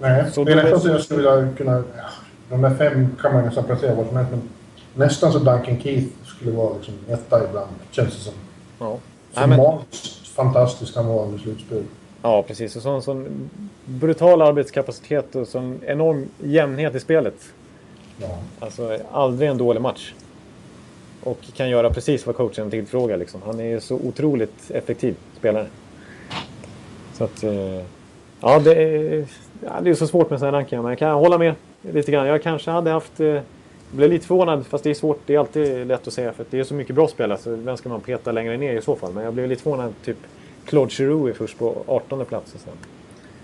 Nej, 0.00 0.24
Så 0.32 0.44
det 0.44 0.52
är 0.52 0.56
då- 0.56 0.62
nästan 0.62 0.80
så 0.80 0.88
jag 0.88 1.00
skulle 1.00 1.34
vilja 1.36 1.52
kunna... 1.56 1.82
De 2.50 2.62
där 2.62 2.74
fem 2.74 3.08
kan 3.22 3.32
man 3.32 3.44
nästan 3.44 3.64
placera 3.64 3.94
var 3.94 4.04
som 4.04 4.16
helst, 4.16 4.30
men 4.30 4.40
nästan 4.94 5.32
så 5.32 5.38
Duncan 5.38 5.80
Keith 5.80 6.06
skulle 6.24 6.50
vara 6.52 6.74
liksom 6.76 6.94
etta 7.08 7.44
ibland, 7.48 7.70
känns 7.90 8.14
det 8.14 8.20
som. 8.20 8.32
ja. 8.78 8.98
Så 9.34 9.46
Nej, 9.46 9.58
men, 9.58 9.78
fantastisk 10.34 10.96
han 10.96 11.06
var 11.06 11.24
under 11.24 11.38
slutspel. 11.38 11.82
ja, 12.22 12.42
precis. 12.42 12.76
Och 12.76 12.82
sån, 12.82 13.02
sån 13.02 13.50
brutal 13.84 14.42
arbetskapacitet 14.42 15.34
och 15.36 15.48
sån 15.48 15.80
enorm 15.86 16.26
jämnhet 16.38 16.94
i 16.94 17.00
spelet. 17.00 17.34
Ja. 18.20 18.38
Alltså 18.60 18.98
aldrig 19.12 19.50
en 19.50 19.58
dålig 19.58 19.80
match. 19.80 20.14
Och 21.22 21.38
kan 21.56 21.70
göra 21.70 21.90
precis 21.90 22.26
vad 22.26 22.36
coachen 22.36 22.70
tillfrågar. 22.70 23.16
Liksom. 23.16 23.42
Han 23.44 23.60
är 23.60 23.80
så 23.80 23.94
otroligt 23.94 24.70
effektiv 24.70 25.16
spelare. 25.38 25.66
Så 27.14 27.24
att... 27.24 27.42
Eh, 27.42 27.82
ja, 28.40 28.58
det 28.58 28.74
är, 28.74 29.26
ja, 29.64 29.80
det 29.82 29.90
är 29.90 29.94
så 29.94 30.06
svårt 30.06 30.30
med 30.30 30.38
sådana 30.38 30.56
här 30.56 30.62
rankningar. 30.62 30.82
Men 30.82 30.90
jag 30.90 30.98
kan 30.98 31.14
hålla 31.14 31.38
med 31.38 31.54
lite 31.82 32.12
grann. 32.12 32.26
Jag 32.26 32.42
kanske 32.42 32.70
hade 32.70 32.90
haft... 32.90 33.20
Eh, 33.20 33.26
jag 33.26 33.96
blev 33.96 34.10
lite 34.10 34.26
förvånad, 34.26 34.66
fast 34.66 34.84
det 34.84 34.90
är 34.90 34.94
svårt. 34.94 35.20
Det 35.26 35.34
är 35.34 35.38
alltid 35.38 35.86
lätt 35.86 36.06
att 36.06 36.12
säga 36.12 36.32
för 36.32 36.42
att 36.42 36.50
det 36.50 36.58
är 36.58 36.64
så 36.64 36.74
mycket 36.74 36.94
bra 36.94 37.08
spelare. 37.08 37.38
Så 37.38 37.56
vem 37.56 37.76
ska 37.76 37.88
man 37.88 38.00
peta 38.00 38.32
längre 38.32 38.56
ner 38.56 38.76
i 38.76 38.82
så 38.82 38.96
fall? 38.96 39.12
Men 39.12 39.24
jag 39.24 39.34
blev 39.34 39.48
lite 39.48 39.62
förvånad. 39.62 39.94
Typ 40.04 40.16
Claude 40.64 40.90
Giroux 40.90 41.30
är 41.30 41.38
först 41.38 41.58
på 41.58 41.84
18 41.86 42.24
plats. 42.24 42.54
Och 42.54 42.60
sen. 42.60 42.72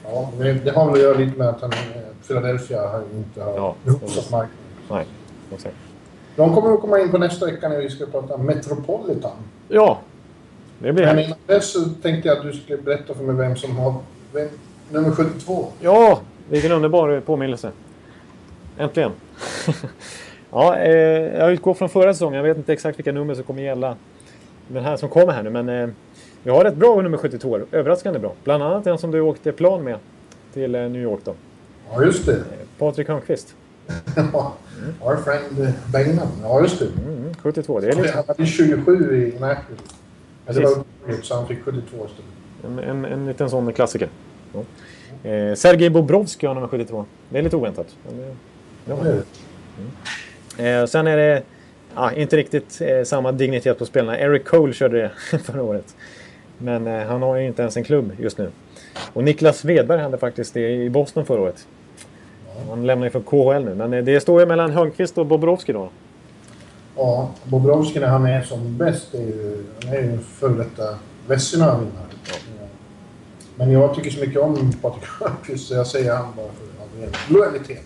Ja, 0.04 0.32
det, 0.64 0.70
har 0.70 0.86
väl 0.86 0.94
att 0.94 1.00
göra 1.00 1.18
lite 1.18 1.38
med 1.38 1.48
att 1.48 1.60
han, 1.60 1.72
eh, 1.72 1.78
Philadelphia 2.26 2.88
har 2.88 3.02
inte 3.16 3.42
har 3.42 3.56
Ja, 3.56 3.74
uppsatt 3.84 4.30
marknaden. 4.30 4.65
Nej, 4.90 5.06
exakt. 5.54 5.76
De 6.36 6.54
kommer 6.54 6.74
att 6.74 6.80
komma 6.80 7.00
in 7.00 7.10
på 7.10 7.18
nästa 7.18 7.46
vecka 7.46 7.68
när 7.68 7.78
vi 7.78 7.90
ska 7.90 8.06
prata 8.06 8.36
Metropolitan. 8.36 9.36
Ja, 9.68 10.00
det 10.78 10.92
blir 10.92 11.06
Men 11.06 11.18
innan 11.18 11.38
dess 11.46 11.72
så 11.72 11.84
tänkte 12.02 12.28
jag 12.28 12.38
att 12.38 12.42
du 12.44 12.52
skulle 12.52 12.82
berätta 12.82 13.14
för 13.14 13.24
mig 13.24 13.36
vem 13.36 13.56
som 13.56 13.76
har 13.76 13.94
vem, 14.32 14.48
nummer 14.90 15.10
72. 15.10 15.66
Ja, 15.80 16.20
vilken 16.48 16.72
underbar 16.72 17.20
påminnelse. 17.20 17.70
Äntligen. 18.78 19.10
ja, 20.50 20.76
eh, 20.76 20.92
jag 21.38 21.52
utgår 21.52 21.74
från 21.74 21.88
förra 21.88 22.14
säsongen. 22.14 22.36
Jag 22.36 22.42
vet 22.42 22.56
inte 22.56 22.72
exakt 22.72 22.98
vilka 22.98 23.12
nummer 23.12 23.34
som 23.34 23.44
kommer 23.44 23.62
gälla 23.62 23.96
den 24.68 24.84
här 24.84 24.96
som 24.96 25.08
kommer 25.08 25.32
här 25.32 25.42
nu. 25.42 25.50
Men 25.50 25.68
eh, 25.68 25.88
vi 26.42 26.50
har 26.50 26.64
ett 26.64 26.76
bra 26.76 27.02
nummer 27.02 27.18
72. 27.18 27.60
Överraskande 27.72 28.18
bra. 28.18 28.32
Bland 28.44 28.62
annat 28.62 28.84
den 28.84 28.98
som 28.98 29.10
du 29.10 29.20
åkte 29.20 29.52
plan 29.52 29.84
med 29.84 29.98
till 30.52 30.74
eh, 30.74 30.80
New 30.80 31.02
York 31.02 31.20
då. 31.24 31.34
Ja, 31.92 32.02
just 32.02 32.26
det. 32.26 32.44
Patrik 32.78 33.08
Hörnqvist. 33.08 33.54
Our 35.02 35.16
friend 35.16 35.72
Bengan. 35.92 36.28
Ja, 36.42 36.60
just 36.60 36.78
det. 36.78 36.86
Mm, 36.86 37.34
72. 37.42 37.80
Det 37.80 37.88
är 37.88 37.94
liksom 37.96 38.16
Han 38.16 38.24
hade 38.28 38.46
27 38.46 38.92
i 39.16 39.40
Nashville. 39.40 39.80
Men 40.46 40.54
det 40.54 40.60
var 40.60 40.84
så 41.22 41.34
han 41.34 41.46
fick 41.48 41.64
72 41.64 41.96
istället. 42.06 42.24
en, 42.64 42.78
en, 42.78 43.04
en 43.04 43.26
liten 43.26 43.50
sån 43.50 43.72
klassiker. 43.72 44.08
Ja. 44.52 44.60
Eh, 45.30 45.54
Sergej 45.54 45.90
Bobrovsky 45.90 46.46
har 46.46 46.54
nummer 46.54 46.68
72. 46.68 47.04
Det 47.28 47.38
är 47.38 47.42
lite 47.42 47.56
oväntat. 47.56 47.96
Ja, 48.88 48.96
det. 49.02 49.22
Eh, 50.58 50.86
sen 50.86 51.06
är 51.06 51.16
det 51.16 51.42
ja, 51.94 52.12
inte 52.12 52.36
riktigt 52.36 52.80
eh, 52.80 53.02
samma 53.04 53.32
dignitet 53.32 53.78
på 53.78 53.86
spelarna. 53.86 54.18
Eric 54.18 54.44
Cole 54.44 54.72
körde 54.72 54.98
det 55.30 55.38
förra 55.38 55.62
året. 55.62 55.96
Men 56.58 56.86
eh, 56.86 57.06
han 57.06 57.22
har 57.22 57.36
ju 57.36 57.46
inte 57.46 57.62
ens 57.62 57.76
en 57.76 57.84
klubb 57.84 58.12
just 58.18 58.38
nu. 58.38 58.50
Och 59.12 59.24
Niklas 59.24 59.58
Svedberg 59.58 60.00
hade 60.00 60.18
faktiskt 60.18 60.54
det 60.54 60.70
i 60.70 60.90
Boston 60.90 61.26
förra 61.26 61.40
året. 61.40 61.66
Han 62.68 62.86
lämnar 62.86 63.06
ju 63.06 63.10
för 63.10 63.20
KHL 63.20 63.64
nu. 63.64 63.74
Men 63.74 63.92
eh, 63.92 64.04
det 64.04 64.20
står 64.20 64.40
ju 64.40 64.46
mellan 64.46 64.70
Hörnqvist 64.70 65.18
och 65.18 65.26
Bobrovski 65.26 65.72
då. 65.72 65.88
Ja, 66.96 67.30
Bobrovski 67.44 68.00
när 68.00 68.06
han 68.06 68.26
är 68.26 68.42
som 68.42 68.76
bäst 68.76 69.14
är 69.14 69.18
ju, 69.18 69.64
han 69.84 69.94
är 69.94 70.02
ju 70.02 70.18
före 70.18 70.52
detta 70.52 70.98
Vesina-vinnare. 71.26 72.06
Men 73.56 73.70
jag 73.70 73.94
tycker 73.94 74.10
så 74.10 74.20
mycket 74.20 74.40
om 74.40 74.72
Patrik 74.82 75.04
Hörnqvist 75.20 75.68
så 75.68 75.74
jag 75.74 75.86
säger 75.86 76.14
han 76.14 76.26
bara 76.36 76.46
för 76.46 77.34
lojalitet. 77.34 77.82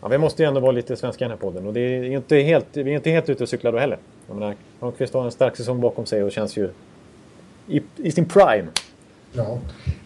Ja, 0.00 0.08
vi 0.08 0.18
måste 0.18 0.42
ju 0.42 0.48
ändå 0.48 0.60
vara 0.60 0.72
lite 0.72 0.96
svenska 0.96 1.24
i 1.24 1.28
den 1.28 1.30
här 1.30 1.38
podden. 1.38 1.66
Och 1.66 1.72
det 1.72 1.80
är 1.80 2.04
inte 2.04 2.36
helt, 2.36 2.66
vi 2.72 2.90
är 2.90 2.94
inte 2.94 3.10
helt 3.10 3.28
ute 3.28 3.42
och 3.42 3.48
cyklar 3.48 3.72
då 3.72 3.78
heller. 3.78 3.98
Jag 4.26 4.36
menar, 4.36 4.54
Hörnqvist 4.80 5.14
har 5.14 5.24
en 5.24 5.30
stark 5.30 5.56
säsong 5.56 5.80
bakom 5.80 6.06
sig 6.06 6.22
och 6.22 6.32
känns 6.32 6.56
ju 6.56 6.70
i, 7.68 7.82
i 7.96 8.12
sin 8.12 8.24
prime. 8.24 8.66
Ja. 9.36 9.58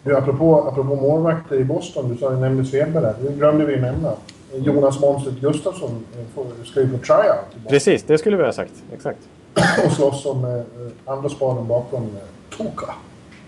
Du, 0.03 0.17
apropå, 0.17 0.69
apropå 0.73 0.97
målvakter 0.97 1.57
i 1.57 1.65
Boston, 1.65 2.09
du 2.09 2.17
sa 2.17 2.31
nämnde 2.31 2.65
Svedberg 2.65 3.05
där. 3.05 3.15
Det 3.21 3.33
glömde 3.33 3.65
vi 3.65 3.81
nämna. 3.81 4.13
Jonas 4.55 5.01
Månstedt 5.01 5.41
Gustafsson 5.41 6.05
eh, 6.17 6.65
ska 6.65 6.81
ju 6.81 6.89
på 6.89 6.99
tryout 6.99 7.69
Precis, 7.69 8.03
det 8.03 8.19
skulle 8.19 8.37
vi 8.37 8.43
ha 8.43 8.53
sagt. 8.53 8.73
Exakt. 8.93 9.19
och 9.87 9.93
slåss 9.93 10.27
om 10.27 10.45
eh, 10.45 11.13
andra 11.13 11.29
spaden 11.29 11.67
bakom 11.67 12.03
eh, 12.03 12.57
Toka. 12.57 12.95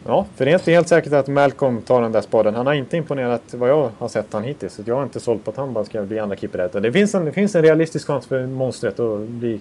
Ja, 0.07 0.27
för 0.37 0.45
det 0.45 0.51
är 0.51 0.55
inte 0.55 0.71
helt 0.71 0.89
säkert 0.89 1.13
att 1.13 1.29
Malcolm 1.29 1.83
tar 1.83 2.03
den 2.03 2.13
där 2.13 2.21
spaden. 2.21 2.55
Han 2.55 2.67
har 2.67 2.75
inte 2.75 2.97
imponerat 2.97 3.43
vad 3.55 3.71
jag 3.71 3.91
har 3.99 4.09
sett 4.09 4.33
han 4.33 4.45
hittills. 4.45 4.75
Så 4.75 4.83
jag 4.87 4.95
har 4.95 5.03
inte 5.03 5.21
sålt 5.21 5.45
på 5.45 5.51
att 5.51 5.57
han 5.57 5.73
bara 5.73 5.85
ska 5.85 6.03
bli 6.03 6.19
andra 6.19 6.37
keeper 6.37 6.81
Det 6.81 6.93
finns 6.93 7.15
en, 7.15 7.25
det 7.25 7.33
finns 7.33 7.55
en 7.55 7.63
realistisk 7.63 8.07
chans 8.07 8.27
för 8.27 8.47
monstret 8.47 9.01
att 9.01 9.21
bli 9.21 9.61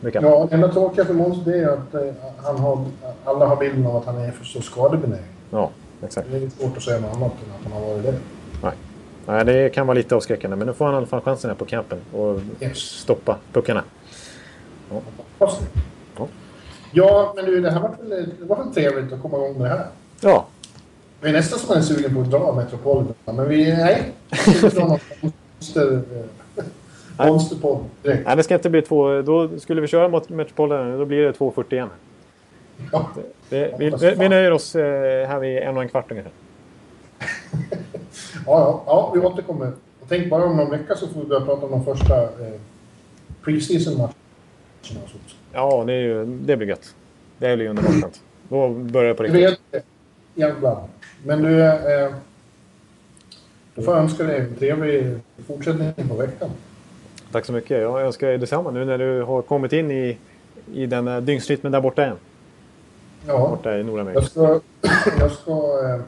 mycket. 0.00 0.22
Ja, 0.22 0.46
det 0.50 0.54
enda 0.54 0.68
tråkiga 0.68 1.04
för 1.04 1.14
Måns 1.14 1.44
det 1.44 1.58
är 1.58 1.68
att 1.68 1.94
eh, 1.94 2.00
han 2.44 2.58
har, 2.58 2.84
alla 3.24 3.46
har 3.46 3.56
bilden 3.56 3.86
av 3.86 3.96
att 3.96 4.04
han 4.04 4.16
är 4.16 4.30
för 4.30 4.44
så 4.44 4.60
skadebenägen. 4.60 5.35
Ja 5.50 5.70
exakt. 6.04 6.28
Det 6.30 6.36
är 6.36 6.48
svårt 6.50 6.76
att 6.76 6.82
säga 6.82 7.00
något 7.00 7.16
annat 7.16 7.32
än 7.32 7.52
att 7.54 7.72
han 7.72 7.82
har 7.82 7.92
varit 7.92 8.02
det. 8.04 8.14
Nej. 8.62 8.72
Nej, 9.26 9.44
det 9.44 9.74
kan 9.74 9.86
vara 9.86 9.94
lite 9.94 10.14
avskräckande. 10.16 10.56
Men 10.56 10.66
nu 10.66 10.72
får 10.72 10.84
han 10.84 10.94
i 10.94 10.96
alla 10.96 11.06
fall 11.06 11.20
chansen 11.20 11.50
här 11.50 11.56
på 11.56 11.64
campen. 11.64 11.98
Och 12.12 12.40
Yes. 12.60 12.78
stoppa 12.78 13.36
puckarna. 13.52 13.84
Det. 14.90 15.00
Ja. 15.38 15.52
Ja, 16.92 17.32
men 17.36 17.44
du, 17.44 17.60
det 17.60 17.70
här 17.70 17.80
var 17.80 17.88
väl, 18.02 18.28
det 18.38 18.44
var 18.44 18.56
väl 18.56 18.74
trevligt 18.74 19.12
att 19.12 19.22
komma 19.22 19.36
igång 19.36 19.52
med 19.58 19.62
det 19.62 19.68
här. 19.68 19.86
Ja, 20.20 20.46
Vi 21.20 21.28
är 21.28 21.32
nästan 21.32 21.58
som 21.58 21.76
är 21.76 21.80
sugen 21.80 22.14
på 22.14 22.20
att 22.20 22.30
dra 22.30 22.52
Metropolitan, 22.56 23.36
men 23.36 23.48
vi... 23.48 23.72
Nej. 23.76 24.12
Vi 24.62 24.68
dra 24.68 24.98
monster... 25.58 26.02
Monsterpodd 27.18 27.84
direkt. 28.02 28.26
Nej, 28.26 28.36
det 28.36 28.42
ska 28.42 28.54
inte 28.54 28.70
bli 28.70 28.82
två. 28.82 29.22
Då 29.22 29.48
skulle 29.58 29.80
vi 29.80 29.86
köra 29.86 30.08
mot 30.08 30.28
Metropolitan. 30.28 30.98
Då 30.98 31.04
blir 31.04 31.22
det 31.22 31.32
2.41. 31.32 31.88
Ja. 32.92 33.10
Det, 33.48 33.74
vi, 33.78 33.90
vi, 34.00 34.14
vi 34.18 34.28
nöjer 34.28 34.50
oss 34.50 34.76
eh, 34.76 35.28
här 35.28 35.38
vid 35.38 35.58
en 35.58 35.76
och 35.76 35.82
en 35.82 35.88
kvart 35.88 36.10
ungefär. 36.10 36.32
Ja, 38.46 38.52
ja, 38.60 38.82
ja, 38.86 39.10
vi 39.14 39.20
återkommer. 39.20 39.72
Och 40.00 40.06
tänk 40.08 40.30
bara 40.30 40.44
om 40.44 40.56
någon 40.56 40.70
vecka 40.70 40.94
så 40.94 41.08
får 41.08 41.20
vi 41.20 41.26
börja 41.26 41.44
prata 41.44 41.66
om 41.66 41.70
de 41.70 41.84
första 41.84 42.22
eh, 42.22 42.60
preseason-matcherna. 43.44 44.12
och 44.82 45.10
sånt. 45.10 45.34
Ja, 45.52 45.84
det, 45.86 45.92
är 45.92 46.00
ju, 46.00 46.24
det 46.24 46.56
blir 46.56 46.68
gött. 46.68 46.94
Det 47.38 47.56
blir 47.56 47.68
underbart 47.68 47.92
skönt. 47.92 48.20
Då 48.48 48.68
börjar 48.68 49.08
det 49.08 49.14
på 49.14 49.22
riktigt. 49.22 49.84
jävlar. 50.34 50.82
Men 51.24 51.42
du, 51.42 51.62
eh, 51.64 52.12
då 53.74 53.82
får 53.82 53.94
jag 53.94 54.02
önska 54.02 54.24
dig 54.24 54.40
en 54.40 54.54
trevlig 54.54 55.18
fortsättning 55.46 56.08
på 56.08 56.14
veckan. 56.14 56.50
Tack 57.32 57.44
så 57.44 57.52
mycket. 57.52 57.80
Jag 57.80 58.02
önskar 58.02 58.26
dig 58.26 58.38
detsamma 58.38 58.70
nu 58.70 58.84
när 58.84 58.98
du 58.98 59.22
har 59.22 59.42
kommit 59.42 59.72
in 59.72 59.90
i, 59.90 60.18
i 60.74 60.86
den 60.86 61.24
dygnsrytmen 61.24 61.72
där 61.72 61.80
borta 61.80 62.02
igen. 62.02 62.16
Ja, 63.26 63.48
Borta 63.48 63.78
i 63.78 63.84
Nordamerika. 63.84 64.20
jag 64.20 64.30
ska, 64.30 64.60
jag 65.20 65.30
ska 65.30 65.50
eh, 65.52 66.00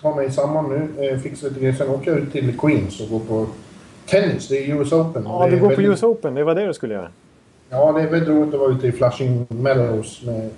ta 0.00 0.14
mig 0.14 0.32
samman 0.32 0.68
nu, 0.96 1.08
eh, 1.08 1.18
fixa 1.18 1.46
lite 1.46 1.60
grejer. 1.60 1.74
Sen 1.74 2.00
jag 2.04 2.18
ut 2.18 2.32
till 2.32 2.58
Queens 2.58 3.00
och 3.00 3.08
går 3.08 3.20
på 3.20 3.46
tennis. 4.06 4.48
Det 4.48 4.58
är 4.58 4.76
US 4.76 4.92
Open. 4.92 5.22
Ja, 5.26 5.46
du 5.46 5.52
går 5.52 5.60
på 5.60 5.68
väldigt- 5.68 5.86
US 5.88 6.02
Open. 6.02 6.34
Det 6.34 6.44
var 6.44 6.54
det 6.54 6.66
du 6.66 6.74
skulle 6.74 6.94
göra. 6.94 7.08
Ja, 7.70 7.92
det 7.92 8.00
är 8.02 8.10
väldigt 8.10 8.28
roligt 8.28 8.54
att 8.54 8.60
vara 8.60 8.72
ute 8.72 8.86
i 8.86 8.92
Flushing 8.92 9.46
Meadows 9.50 10.22
med, 10.22 10.50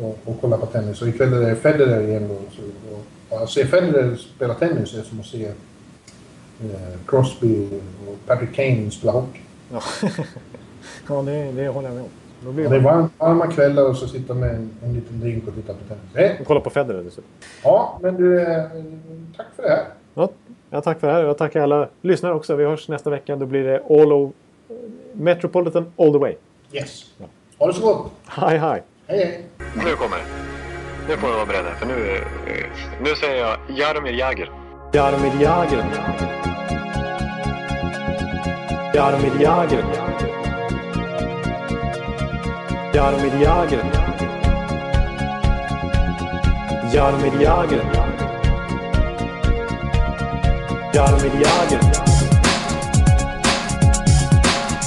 och, 0.00 0.18
och 0.24 0.36
kolla 0.40 0.56
på 0.58 0.66
tennis. 0.66 1.02
Och 1.02 1.08
ikväll 1.08 1.32
är 1.32 1.40
det 1.40 1.56
Federer 1.56 2.08
igen 2.08 2.28
då. 2.28 2.34
Och 3.36 3.42
att 3.42 3.50
se 3.50 3.66
Federer 3.66 4.16
spela 4.16 4.54
tennis 4.54 4.94
är 4.94 5.02
som 5.02 5.20
att 5.20 5.26
se 5.26 5.44
eh, 5.44 6.98
Crosby 7.06 7.68
och 8.08 8.16
Patrick 8.26 8.54
Kane 8.54 8.90
spela 8.90 9.12
hockey. 9.12 9.40
Ja, 9.72 9.80
ja 11.08 11.22
det, 11.22 11.52
det 11.52 11.68
håller 11.68 11.88
jag 11.88 11.94
med 11.94 12.04
om. 12.04 12.10
Då 12.40 12.52
blir 12.52 12.68
Det 12.68 12.76
är 12.76 12.80
varm, 12.80 13.10
varma 13.18 13.46
kvällar 13.46 13.88
och 13.88 13.96
så 13.96 14.06
sitta 14.08 14.34
med 14.34 14.50
en, 14.50 14.70
en 14.84 14.94
liten 14.94 15.20
drink 15.20 15.48
och 15.48 15.54
titta 15.54 15.72
på 15.72 15.78
tennis. 16.14 16.38
Eh, 16.40 16.46
kolla 16.46 16.60
på 16.60 16.70
Federer 16.70 17.02
dessutom. 17.02 17.30
Ja, 17.62 17.98
men 18.02 18.16
du, 18.16 18.40
eh, 18.42 18.62
tack 19.36 19.46
för 19.56 19.62
det 19.62 19.68
här. 19.68 19.84
Ja, 20.14 20.28
ja, 20.70 20.80
tack 20.80 21.00
för 21.00 21.06
det 21.06 21.12
här. 21.12 21.24
Jag 21.24 21.38
tackar 21.38 21.60
alla 21.62 21.88
lyssnare 22.02 22.34
också. 22.34 22.56
Vi 22.56 22.64
hörs 22.64 22.88
nästa 22.88 23.10
vecka. 23.10 23.36
Då 23.36 23.46
blir 23.46 23.64
det 23.64 23.82
all 23.90 24.12
over, 24.12 24.32
Metropolitan 25.12 25.92
all 25.98 26.12
the 26.12 26.18
way. 26.18 26.34
Yes. 26.72 27.04
Ha 27.58 27.66
det 27.66 27.72
så 27.72 27.82
gott. 27.82 28.12
Hej, 28.26 28.58
hej! 28.58 28.82
Hej, 29.06 29.18
hej. 29.18 29.44
Nu 29.58 29.94
kommer 29.96 30.16
det. 30.16 30.24
Nu 31.08 31.16
får 31.16 31.28
ni 31.28 31.34
vara 31.34 31.46
beredda, 31.46 31.70
för 31.74 31.86
nu, 31.86 32.16
eh, 32.16 32.66
nu 33.02 33.14
säger 33.14 33.36
jag 33.44 33.58
Jaromir 33.78 34.12
Jagr. 34.12 34.50
Jaromir 34.92 35.32
Jagr. 35.42 35.84
Jaromir 38.94 39.40
Jagr. 39.40 40.27
Yardım 42.94 43.24
et 43.24 43.32
jagen. 43.32 43.80
Yardım 46.92 47.24
et 47.24 47.32
jagen. 47.32 47.80
Yardım 50.94 51.26
et 51.26 51.32
jagen. 51.32 51.80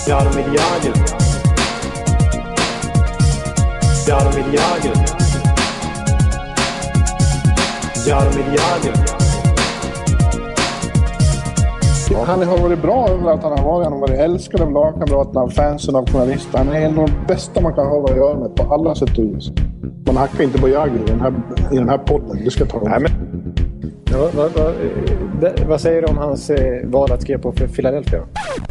Yardım 0.07 0.39
et 0.39 0.45
jagen. 4.57 5.05
Yardım 8.07 8.39
et 8.39 9.20
Han 12.15 12.43
har 12.43 12.57
varit 12.57 12.81
bra 12.81 13.09
överallt 13.09 13.43
han 13.43 13.59
har 13.59 13.65
varit. 13.65 13.83
Han 13.83 13.93
har 13.93 13.99
varit 13.99 14.19
älskad 14.19 14.61
av 14.61 14.71
lagkamraterna, 14.71 15.41
av 15.41 15.49
fansen, 15.49 15.95
av 15.95 16.09
journalister. 16.09 16.57
Han 16.57 16.69
är 16.69 16.81
en 16.81 16.99
av 16.99 17.05
de 17.05 17.13
bästa 17.27 17.61
man 17.61 17.73
kan 17.73 17.87
ha 17.87 18.03
att 18.03 18.15
göra 18.15 18.39
med 18.39 18.55
på 18.55 18.73
alla 18.73 18.95
sätt 18.95 19.17
och 19.17 19.23
vis. 19.23 19.51
Man 20.05 20.17
hackar 20.17 20.43
inte 20.43 20.59
på 20.59 20.69
Jagr 20.69 20.95
i 20.95 21.05
den 21.07 21.21
här, 21.21 21.33
i 21.71 21.75
den 21.75 21.89
här 21.89 21.97
podden. 21.97 22.41
Det 22.45 22.51
ska 22.51 22.59
jag 22.63 22.69
ta 22.69 22.79
Nej, 22.83 22.99
men... 22.99 23.11
Ja, 24.11 24.29
vad, 24.35 24.51
vad, 24.51 25.59
vad, 25.67 25.81
säger 25.81 26.01
du 26.01 26.07
om 26.07 26.17
hans 26.17 26.49
eh, 26.49 26.87
val 26.89 27.11
att 27.11 27.21
skriva 27.21 27.39
på 27.39 27.51
för 27.51 27.67
Philadelphia? 27.67 28.21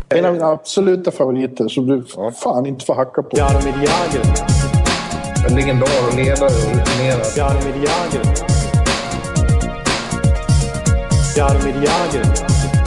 En 0.08 0.24
av 0.24 0.32
mina 0.32 0.46
absoluta 0.46 1.10
favoriter 1.10 1.68
som 1.68 1.86
du 1.86 2.04
fan 2.42 2.66
inte 2.66 2.84
får 2.84 2.94
hacka 2.94 3.22
på. 3.22 3.36
Jaromir 3.36 3.74
Jagr. 3.74 4.26
En 5.48 5.56
legendar 5.56 5.88
och 6.08 6.16
ledare 6.16 6.46
och 6.46 6.76
rutinerad. 6.76 7.26
Jaromir 7.36 7.74
Jagr. 7.76 8.22
Jaromir 11.36 11.74
Jagr. 11.74 12.79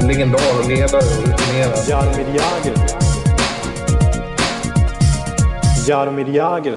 En 0.00 0.06
legendar 0.08 0.40
och 0.60 0.68
ledare 0.68 1.02
och 1.02 1.26
rutinerad. 1.26 1.88
Jaromir 1.88 2.26
Jagr. 2.34 2.74
Jaromir 5.88 6.34
Jagr. 6.34 6.76